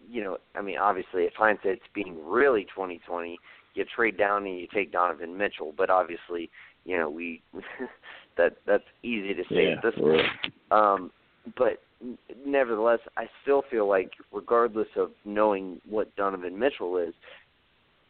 you 0.09 0.23
know, 0.23 0.37
I 0.55 0.61
mean 0.61 0.77
obviously 0.77 1.25
if 1.25 1.33
hindsight's 1.33 1.85
being 1.93 2.17
really 2.25 2.65
twenty 2.65 2.99
twenty, 2.99 3.37
you 3.73 3.85
trade 3.85 4.17
down 4.17 4.45
and 4.45 4.57
you 4.59 4.67
take 4.67 4.91
Donovan 4.91 5.37
Mitchell, 5.37 5.73
but 5.75 5.89
obviously, 5.89 6.49
you 6.85 6.97
know, 6.97 7.09
we 7.09 7.41
that 8.37 8.57
that's 8.65 8.87
easy 9.03 9.33
to 9.33 9.43
say 9.49 9.65
Yeah, 9.65 9.75
at 9.77 9.83
this 9.83 9.95
point. 9.95 10.27
Um 10.71 11.11
but 11.57 11.81
nevertheless, 12.45 12.99
I 13.17 13.29
still 13.41 13.63
feel 13.69 13.87
like 13.87 14.11
regardless 14.31 14.87
of 14.95 15.11
knowing 15.25 15.81
what 15.89 16.15
Donovan 16.15 16.57
Mitchell 16.57 16.97
is, 16.97 17.13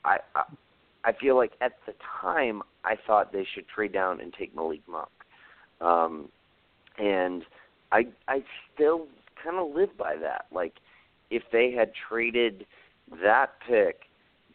I 0.04 0.18
I, 0.36 0.44
I 1.06 1.14
feel 1.14 1.36
like 1.36 1.54
at 1.62 1.74
the 1.86 1.94
time 2.22 2.62
I 2.84 2.96
thought 3.06 3.32
they 3.32 3.48
should 3.54 3.68
trade 3.68 3.94
down 3.94 4.20
and 4.22 4.34
take 4.34 4.56
Malik 4.56 4.82
Monk. 4.88 5.10
Um 5.82 6.30
and 6.98 7.44
I 7.92 8.08
I 8.28 8.44
still 8.74 9.08
kind 9.44 9.58
of 9.58 9.76
live 9.76 9.98
by 9.98 10.16
that. 10.18 10.46
Like 10.52 10.74
if 11.30 11.44
they 11.52 11.72
had 11.72 11.92
traded 12.10 12.66
that 13.24 13.52
pick 13.68 14.02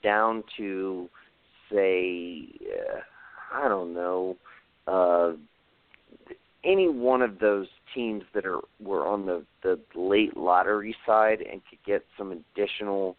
down 0.02 0.42
to 0.56 1.09
say 1.70 2.48
uh, 2.66 3.00
I 3.54 3.68
don't 3.68 3.94
know 3.94 4.36
uh 4.86 5.32
any 6.64 6.89
one 6.89 7.22
of 7.22 7.39
those 7.39 7.66
teams 7.94 8.22
that 8.34 8.47
are 8.47 8.60
were 8.80 9.06
on 9.06 9.26
the 9.26 9.44
the 9.62 9.78
late 9.94 10.36
lottery 10.36 10.94
side 11.06 11.40
and 11.40 11.60
could 11.68 11.78
get 11.84 12.05
some 12.16 12.32
additional 12.32 13.16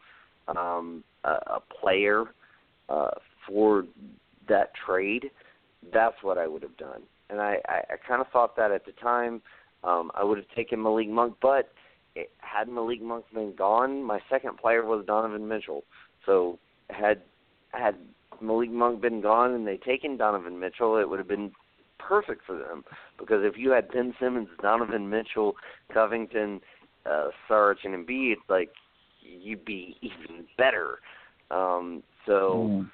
um 0.47 1.03
a, 1.23 1.29
a 1.29 1.61
player 1.81 2.25
uh 2.89 3.11
for 3.47 3.85
that 4.47 4.71
trade 4.85 5.29
that's 5.91 6.15
what 6.21 6.37
I 6.37 6.47
would 6.47 6.63
have 6.63 6.77
done. 6.77 7.01
And 7.29 7.41
I 7.41 7.57
I, 7.67 7.81
I 7.93 7.95
kind 8.07 8.21
of 8.21 8.27
thought 8.29 8.55
that 8.55 8.71
at 8.71 8.85
the 8.85 8.93
time 8.93 9.41
um 9.83 10.11
I 10.15 10.23
would 10.23 10.37
have 10.37 10.47
taken 10.55 10.81
Malik 10.81 11.09
Monk 11.09 11.35
but 11.41 11.71
it, 12.15 12.29
had 12.39 12.69
Malik 12.69 13.01
Monk 13.01 13.25
been 13.33 13.55
gone 13.55 14.03
my 14.03 14.19
second 14.29 14.57
player 14.57 14.85
was 14.85 15.05
Donovan 15.05 15.47
Mitchell. 15.47 15.83
So 16.25 16.59
had 16.89 17.21
had 17.71 17.95
Malik 18.41 18.71
Monk 18.71 19.01
been 19.01 19.21
gone 19.21 19.51
and 19.51 19.67
they 19.67 19.77
taken 19.77 20.17
Donovan 20.17 20.59
Mitchell 20.59 20.97
it 20.97 21.09
would 21.09 21.19
have 21.19 21.27
been 21.27 21.51
perfect 22.07 22.41
for 22.45 22.57
them 22.57 22.83
because 23.19 23.43
if 23.43 23.57
you 23.57 23.71
had 23.71 23.91
Ben 23.91 24.13
Simmons, 24.19 24.49
Donovan 24.61 25.09
Mitchell, 25.09 25.55
Covington, 25.93 26.61
uh, 27.05 27.29
Saric, 27.49 27.77
and 27.83 27.93
Embiid, 27.95 28.35
like 28.49 28.69
you'd 29.21 29.65
be 29.65 29.97
even 30.01 30.45
better. 30.57 30.99
Um, 31.51 32.03
so 32.25 32.69
Mm. 32.69 32.91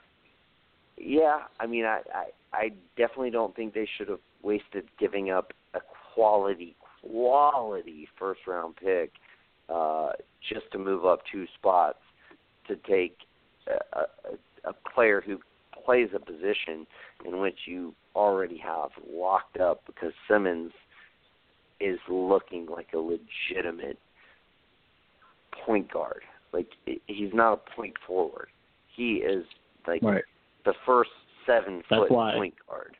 yeah, 0.98 1.40
I 1.60 1.68
mean, 1.68 1.86
I, 1.86 2.02
I 2.14 2.26
I 2.52 2.70
definitely 2.98 3.30
don't 3.30 3.56
think 3.56 3.74
they 3.74 3.88
should 3.98 4.10
have 4.10 4.20
wasted 4.42 4.88
giving 5.00 5.30
up 5.30 5.54
a 5.74 5.80
quality 6.14 6.76
quality 7.02 8.08
first 8.18 8.42
round 8.48 8.76
pick 8.76 9.12
uh, 9.70 10.12
just 10.52 10.70
to 10.72 10.78
move 10.78 11.06
up 11.06 11.20
two 11.32 11.46
spots 11.56 12.00
to 12.68 12.76
take 12.76 13.18
a, 13.68 14.00
a, 14.00 14.70
a 14.70 14.74
player 14.94 15.22
who 15.22 15.40
plays 15.90 16.10
a 16.16 16.20
position 16.20 16.86
in 17.26 17.40
which 17.40 17.58
you 17.66 17.96
already 18.16 18.58
have 18.60 18.92
locked 19.12 19.58
up 19.60 19.82
because 19.88 20.12
Simmons 20.30 20.72
is 21.80 21.98
looking 22.08 22.68
like 22.68 22.90
a 22.94 22.98
legitimate 23.00 23.98
point 25.66 25.92
guard. 25.92 26.22
Like 26.54 26.68
he's 27.08 27.32
not 27.34 27.54
a 27.54 27.76
point 27.76 27.96
forward. 28.06 28.50
He 28.96 29.14
is 29.16 29.46
like 29.88 30.04
Right. 30.04 30.24
the 30.64 30.74
first 30.86 31.10
seven 31.48 31.82
That's 31.90 32.02
foot 32.02 32.12
why. 32.12 32.34
point 32.36 32.54
guard. 32.68 32.96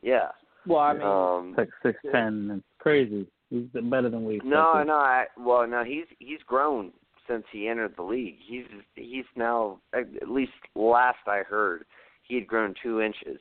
Yeah. 0.00 0.28
Well, 0.64 0.78
I 0.78 0.92
mean, 0.92 1.02
um 1.02 1.54
Six 1.58 1.72
six 1.82 1.98
ten. 2.12 2.50
It's 2.56 2.64
crazy. 2.78 3.26
He's 3.50 3.66
better 3.74 4.08
than 4.08 4.24
we 4.24 4.36
expected. 4.36 4.50
no, 4.50 4.82
no, 4.84 4.94
I 4.94 5.24
well 5.36 5.66
no, 5.66 5.82
he's 5.82 6.06
he's 6.20 6.38
grown 6.46 6.92
since 7.28 7.44
he 7.50 7.66
entered 7.68 7.94
the 7.96 8.02
league. 8.04 8.36
He's 8.46 8.66
he's 8.94 9.24
now 9.34 9.80
at 9.92 10.04
at 10.22 10.28
least 10.28 10.52
last 10.76 11.18
I 11.26 11.42
heard, 11.48 11.84
he 12.22 12.34
had 12.36 12.46
grown 12.46 12.74
two 12.82 13.00
inches 13.00 13.38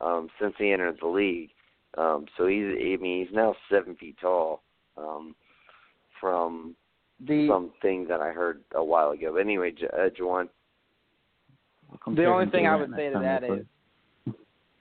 um 0.00 0.28
since 0.40 0.54
he 0.58 0.72
entered 0.72 0.98
the 1.00 1.08
league. 1.08 1.50
Um 1.98 2.26
so 2.36 2.46
he's 2.46 2.64
I 2.64 2.96
mean 3.00 3.26
he's 3.26 3.34
now 3.34 3.54
seven 3.70 3.94
feet 3.96 4.16
tall. 4.20 4.62
Um 4.96 5.34
from 6.20 6.74
the 7.26 7.48
something 7.48 8.06
that 8.08 8.20
I 8.20 8.32
heard 8.32 8.60
a 8.74 8.84
while 8.84 9.10
ago. 9.10 9.32
But 9.32 9.40
anyway, 9.40 9.72
J- 9.72 9.88
uh, 9.88 10.10
Jawan, 10.10 10.48
the 12.14 12.26
only 12.26 12.46
thing 12.50 12.66
I 12.66 12.76
would 12.76 12.90
say 12.96 13.08
to 13.08 13.14
time 13.14 13.22
that 13.22 13.66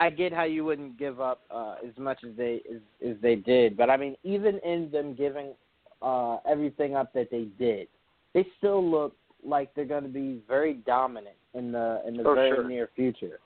I 0.01 0.09
get 0.09 0.31
how 0.31 0.43
you 0.43 0.63
wouldn't 0.63 0.97
give 0.97 1.19
up 1.19 1.41
uh, 1.51 1.75
as 1.85 1.97
much 1.97 2.19
as 2.23 2.35
they 2.37 2.61
as, 2.73 2.81
as 3.05 3.15
they 3.21 3.35
did, 3.35 3.75
but 3.75 3.89
I 3.89 3.97
mean, 3.97 4.15
even 4.23 4.59
in 4.59 4.89
them 4.91 5.13
giving 5.13 5.53
uh, 6.01 6.37
everything 6.49 6.95
up 6.95 7.11
that 7.13 7.29
they 7.29 7.47
did, 7.57 7.87
they 8.33 8.45
still 8.57 8.87
look 8.87 9.15
like 9.43 9.73
they're 9.73 9.85
going 9.85 10.03
to 10.03 10.09
be 10.09 10.41
very 10.47 10.75
dominant 10.75 11.35
in 11.53 11.71
the 11.71 12.01
in 12.05 12.15
the 12.17 12.23
Oh, 12.27 12.35
very 12.35 12.49
sure. 12.55 12.67
near 12.67 12.89
future. 12.95 13.39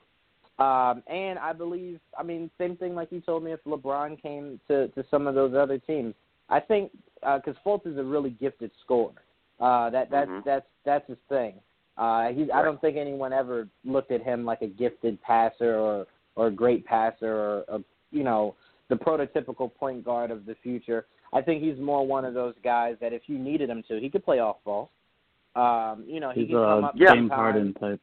Um, 0.58 1.02
and 1.08 1.38
I 1.38 1.52
believe, 1.52 1.98
I 2.16 2.22
mean, 2.22 2.48
same 2.58 2.76
thing 2.76 2.94
like 2.94 3.10
you 3.10 3.20
told 3.20 3.42
me 3.42 3.52
if 3.52 3.62
LeBron 3.64 4.20
came 4.20 4.60
to 4.68 4.88
to 4.88 5.04
some 5.10 5.26
of 5.26 5.34
those 5.34 5.54
other 5.54 5.78
teams. 5.78 6.14
I 6.48 6.60
think 6.60 6.92
because 7.20 7.56
Fultz 7.64 7.86
is 7.86 7.96
a 7.96 8.04
really 8.04 8.30
gifted 8.30 8.70
scorer. 8.84 9.12
Uh, 9.60 9.90
that 9.90 10.10
that's 10.10 10.30
Mhm. 10.30 10.44
that's 10.44 10.66
that's 10.84 11.06
his 11.08 11.18
thing. 11.28 11.54
Uh, 11.96 12.28
he, 12.32 12.50
I 12.50 12.62
don't 12.62 12.80
think 12.80 12.96
anyone 12.96 13.32
ever 13.32 13.68
looked 13.84 14.10
at 14.10 14.20
him 14.22 14.44
like 14.44 14.62
a 14.62 14.66
gifted 14.66 15.20
passer 15.22 15.76
or 15.76 16.06
or 16.36 16.48
a 16.48 16.50
great 16.50 16.84
passer 16.84 17.32
or 17.32 17.64
a, 17.68 17.80
you 18.10 18.24
know 18.24 18.54
the 18.88 18.96
prototypical 18.96 19.72
point 19.74 20.04
guard 20.04 20.30
of 20.30 20.44
the 20.44 20.54
future. 20.56 21.06
I 21.32 21.40
think 21.40 21.62
he's 21.62 21.78
more 21.78 22.06
one 22.06 22.24
of 22.24 22.34
those 22.34 22.54
guys 22.62 22.96
that 23.00 23.12
if 23.12 23.22
you 23.28 23.38
needed 23.38 23.70
him 23.70 23.82
to, 23.88 23.98
he 23.98 24.10
could 24.10 24.24
play 24.24 24.38
off 24.40 24.56
ball. 24.64 24.90
Um, 25.56 26.04
you 26.06 26.20
know, 26.20 26.30
he 26.30 26.40
He's 26.40 26.48
could 26.50 26.56
come 26.64 26.84
a 26.84 26.86
up 26.88 26.94
Yeah. 26.96 27.14
James 27.14 27.30
sometimes. 27.30 27.40
Harden 27.40 27.74
type. 27.74 28.00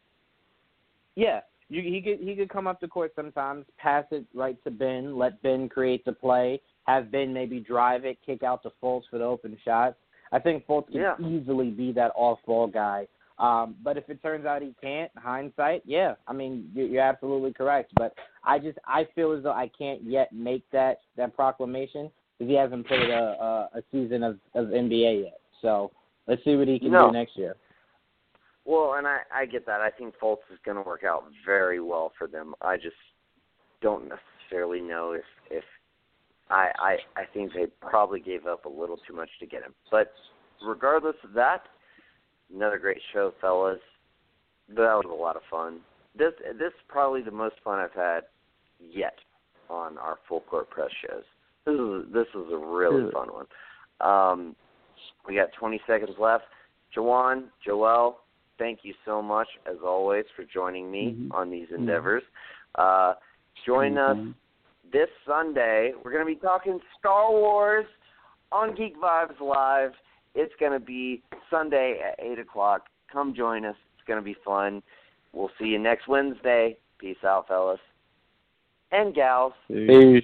Yeah, 1.15 1.41
you, 1.69 1.81
he 1.81 2.01
could 2.01 2.19
he 2.25 2.35
could 2.35 2.49
come 2.49 2.67
up 2.67 2.79
the 2.79 2.87
court 2.87 3.11
sometimes, 3.15 3.65
pass 3.77 4.05
it 4.11 4.25
right 4.33 4.61
to 4.63 4.71
Ben, 4.71 5.17
let 5.17 5.41
Ben 5.41 5.67
create 5.67 6.05
the 6.05 6.13
play, 6.13 6.61
have 6.87 7.11
Ben 7.11 7.33
maybe 7.33 7.59
drive 7.59 8.05
it, 8.05 8.17
kick 8.25 8.43
out 8.43 8.63
to 8.63 8.71
Fultz 8.81 9.03
for 9.09 9.17
the 9.17 9.25
open 9.25 9.57
shot. 9.63 9.95
I 10.31 10.39
think 10.39 10.65
Fultz 10.65 10.87
can 10.91 11.01
Yeah. 11.01 11.15
easily 11.19 11.69
be 11.71 11.91
that 11.93 12.11
off-ball 12.15 12.67
guy. 12.67 13.07
Um, 13.39 13.75
but 13.83 13.97
if 13.97 14.07
it 14.09 14.21
turns 14.21 14.45
out 14.45 14.61
he 14.61 14.73
can't, 14.81 15.11
hindsight, 15.17 15.81
yeah, 15.85 16.13
I 16.27 16.33
mean 16.33 16.69
you're, 16.73 16.87
you're 16.87 17.03
absolutely 17.03 17.51
correct. 17.53 17.91
But 17.95 18.13
I 18.45 18.59
just 18.59 18.77
I 18.85 19.05
feel 19.15 19.33
as 19.33 19.43
though 19.43 19.51
I 19.51 19.69
can't 19.77 20.01
yet 20.03 20.31
make 20.31 20.63
that 20.71 21.01
that 21.17 21.35
proclamation 21.35 22.09
because 22.37 22.49
he 22.49 22.55
hasn't 22.55 22.87
played 22.87 23.09
a, 23.09 23.69
a 23.73 23.79
a 23.79 23.83
season 23.91 24.23
of 24.23 24.37
of 24.55 24.67
NBA 24.67 25.23
yet. 25.23 25.39
So 25.61 25.91
let's 26.27 26.43
see 26.43 26.55
what 26.55 26.67
he 26.67 26.79
can 26.79 26.91
No. 26.91 27.07
do 27.07 27.13
next 27.13 27.37
year. 27.37 27.55
Well, 28.65 28.93
and 28.93 29.07
I 29.07 29.19
I 29.33 29.45
get 29.45 29.65
that. 29.65 29.81
I 29.81 29.89
think 29.89 30.15
Fultz 30.21 30.43
is 30.51 30.59
going 30.63 30.77
to 30.77 30.83
work 30.83 31.03
out 31.03 31.23
very 31.45 31.79
well 31.79 32.11
for 32.17 32.27
them. 32.27 32.53
I 32.61 32.77
just 32.77 32.95
don't 33.81 34.07
necessarily 34.07 34.81
know 34.81 35.13
if 35.13 35.25
if 35.49 35.63
I 36.49 36.71
I 36.79 37.21
I 37.21 37.25
think 37.33 37.53
they 37.53 37.65
probably 37.81 38.19
gave 38.19 38.45
up 38.45 38.65
a 38.65 38.69
little 38.69 38.97
too 39.07 39.13
much 39.15 39.29
to 39.39 39.47
get 39.47 39.63
him. 39.63 39.73
But 39.89 40.13
regardless 40.61 41.15
of 41.23 41.33
that, 41.33 41.63
another 42.53 42.77
great 42.77 43.01
show, 43.13 43.33
fellas. 43.41 43.79
That 44.69 44.95
was 44.95 45.05
a 45.09 45.13
lot 45.13 45.35
of 45.35 45.41
fun. 45.49 45.79
This 46.15 46.33
this 46.59 46.67
is 46.67 46.81
probably 46.87 47.21
the 47.21 47.31
most 47.31 47.55
fun 47.63 47.79
I've 47.79 47.93
had 47.93 48.21
yet 48.79 49.15
on 49.69 49.97
our 49.97 50.17
full 50.27 50.41
court 50.41 50.69
press 50.69 50.91
shows. 51.01 51.23
This 51.65 51.75
is 51.75 52.13
this 52.13 52.27
is 52.35 52.53
a 52.53 52.57
really 52.57 53.11
fun 53.11 53.29
one. 53.33 53.45
Um, 54.01 54.55
we 55.27 55.35
got 55.35 55.51
20 55.53 55.81
seconds 55.87 56.11
left. 56.19 56.45
Jawan, 56.95 57.45
Joel, 57.65 58.19
thank 58.57 58.79
you 58.83 58.93
so 59.05 59.21
much 59.21 59.47
as 59.65 59.77
always 59.85 60.25
for 60.35 60.43
joining 60.43 60.91
me 60.91 61.13
Mhm. 61.13 61.33
on 61.33 61.49
these 61.49 61.71
endeavors. 61.71 62.23
Uh, 62.75 63.15
join 63.65 63.97
us 63.97 64.17
this 64.91 65.09
Sunday. 65.25 65.93
We're 66.03 66.11
going 66.11 66.25
to 66.25 66.33
be 66.33 66.35
talking 66.35 66.81
Star 66.97 67.31
Wars 67.31 67.85
on 68.51 68.75
Geek 68.75 68.97
Vibes 68.97 69.39
Live. 69.39 69.93
It's 70.35 70.53
going 70.55 70.73
to 70.73 70.79
be 70.79 71.21
Sunday 71.49 71.99
at 71.99 72.15
8 72.19 72.39
o'clock. 72.39 72.87
Come 73.11 73.33
join 73.33 73.65
us. 73.65 73.75
It's 73.95 74.05
going 74.07 74.19
to 74.19 74.23
be 74.23 74.33
fun. 74.45 74.81
We'll 75.33 75.51
see 75.57 75.67
you 75.67 75.79
next 75.79 76.07
Wednesday. 76.07 76.77
Peace 76.97 77.23
out, 77.23 77.47
fellas. 77.47 77.79
And 78.91 79.13
gals. 79.13 79.53
Peace. 79.67 80.23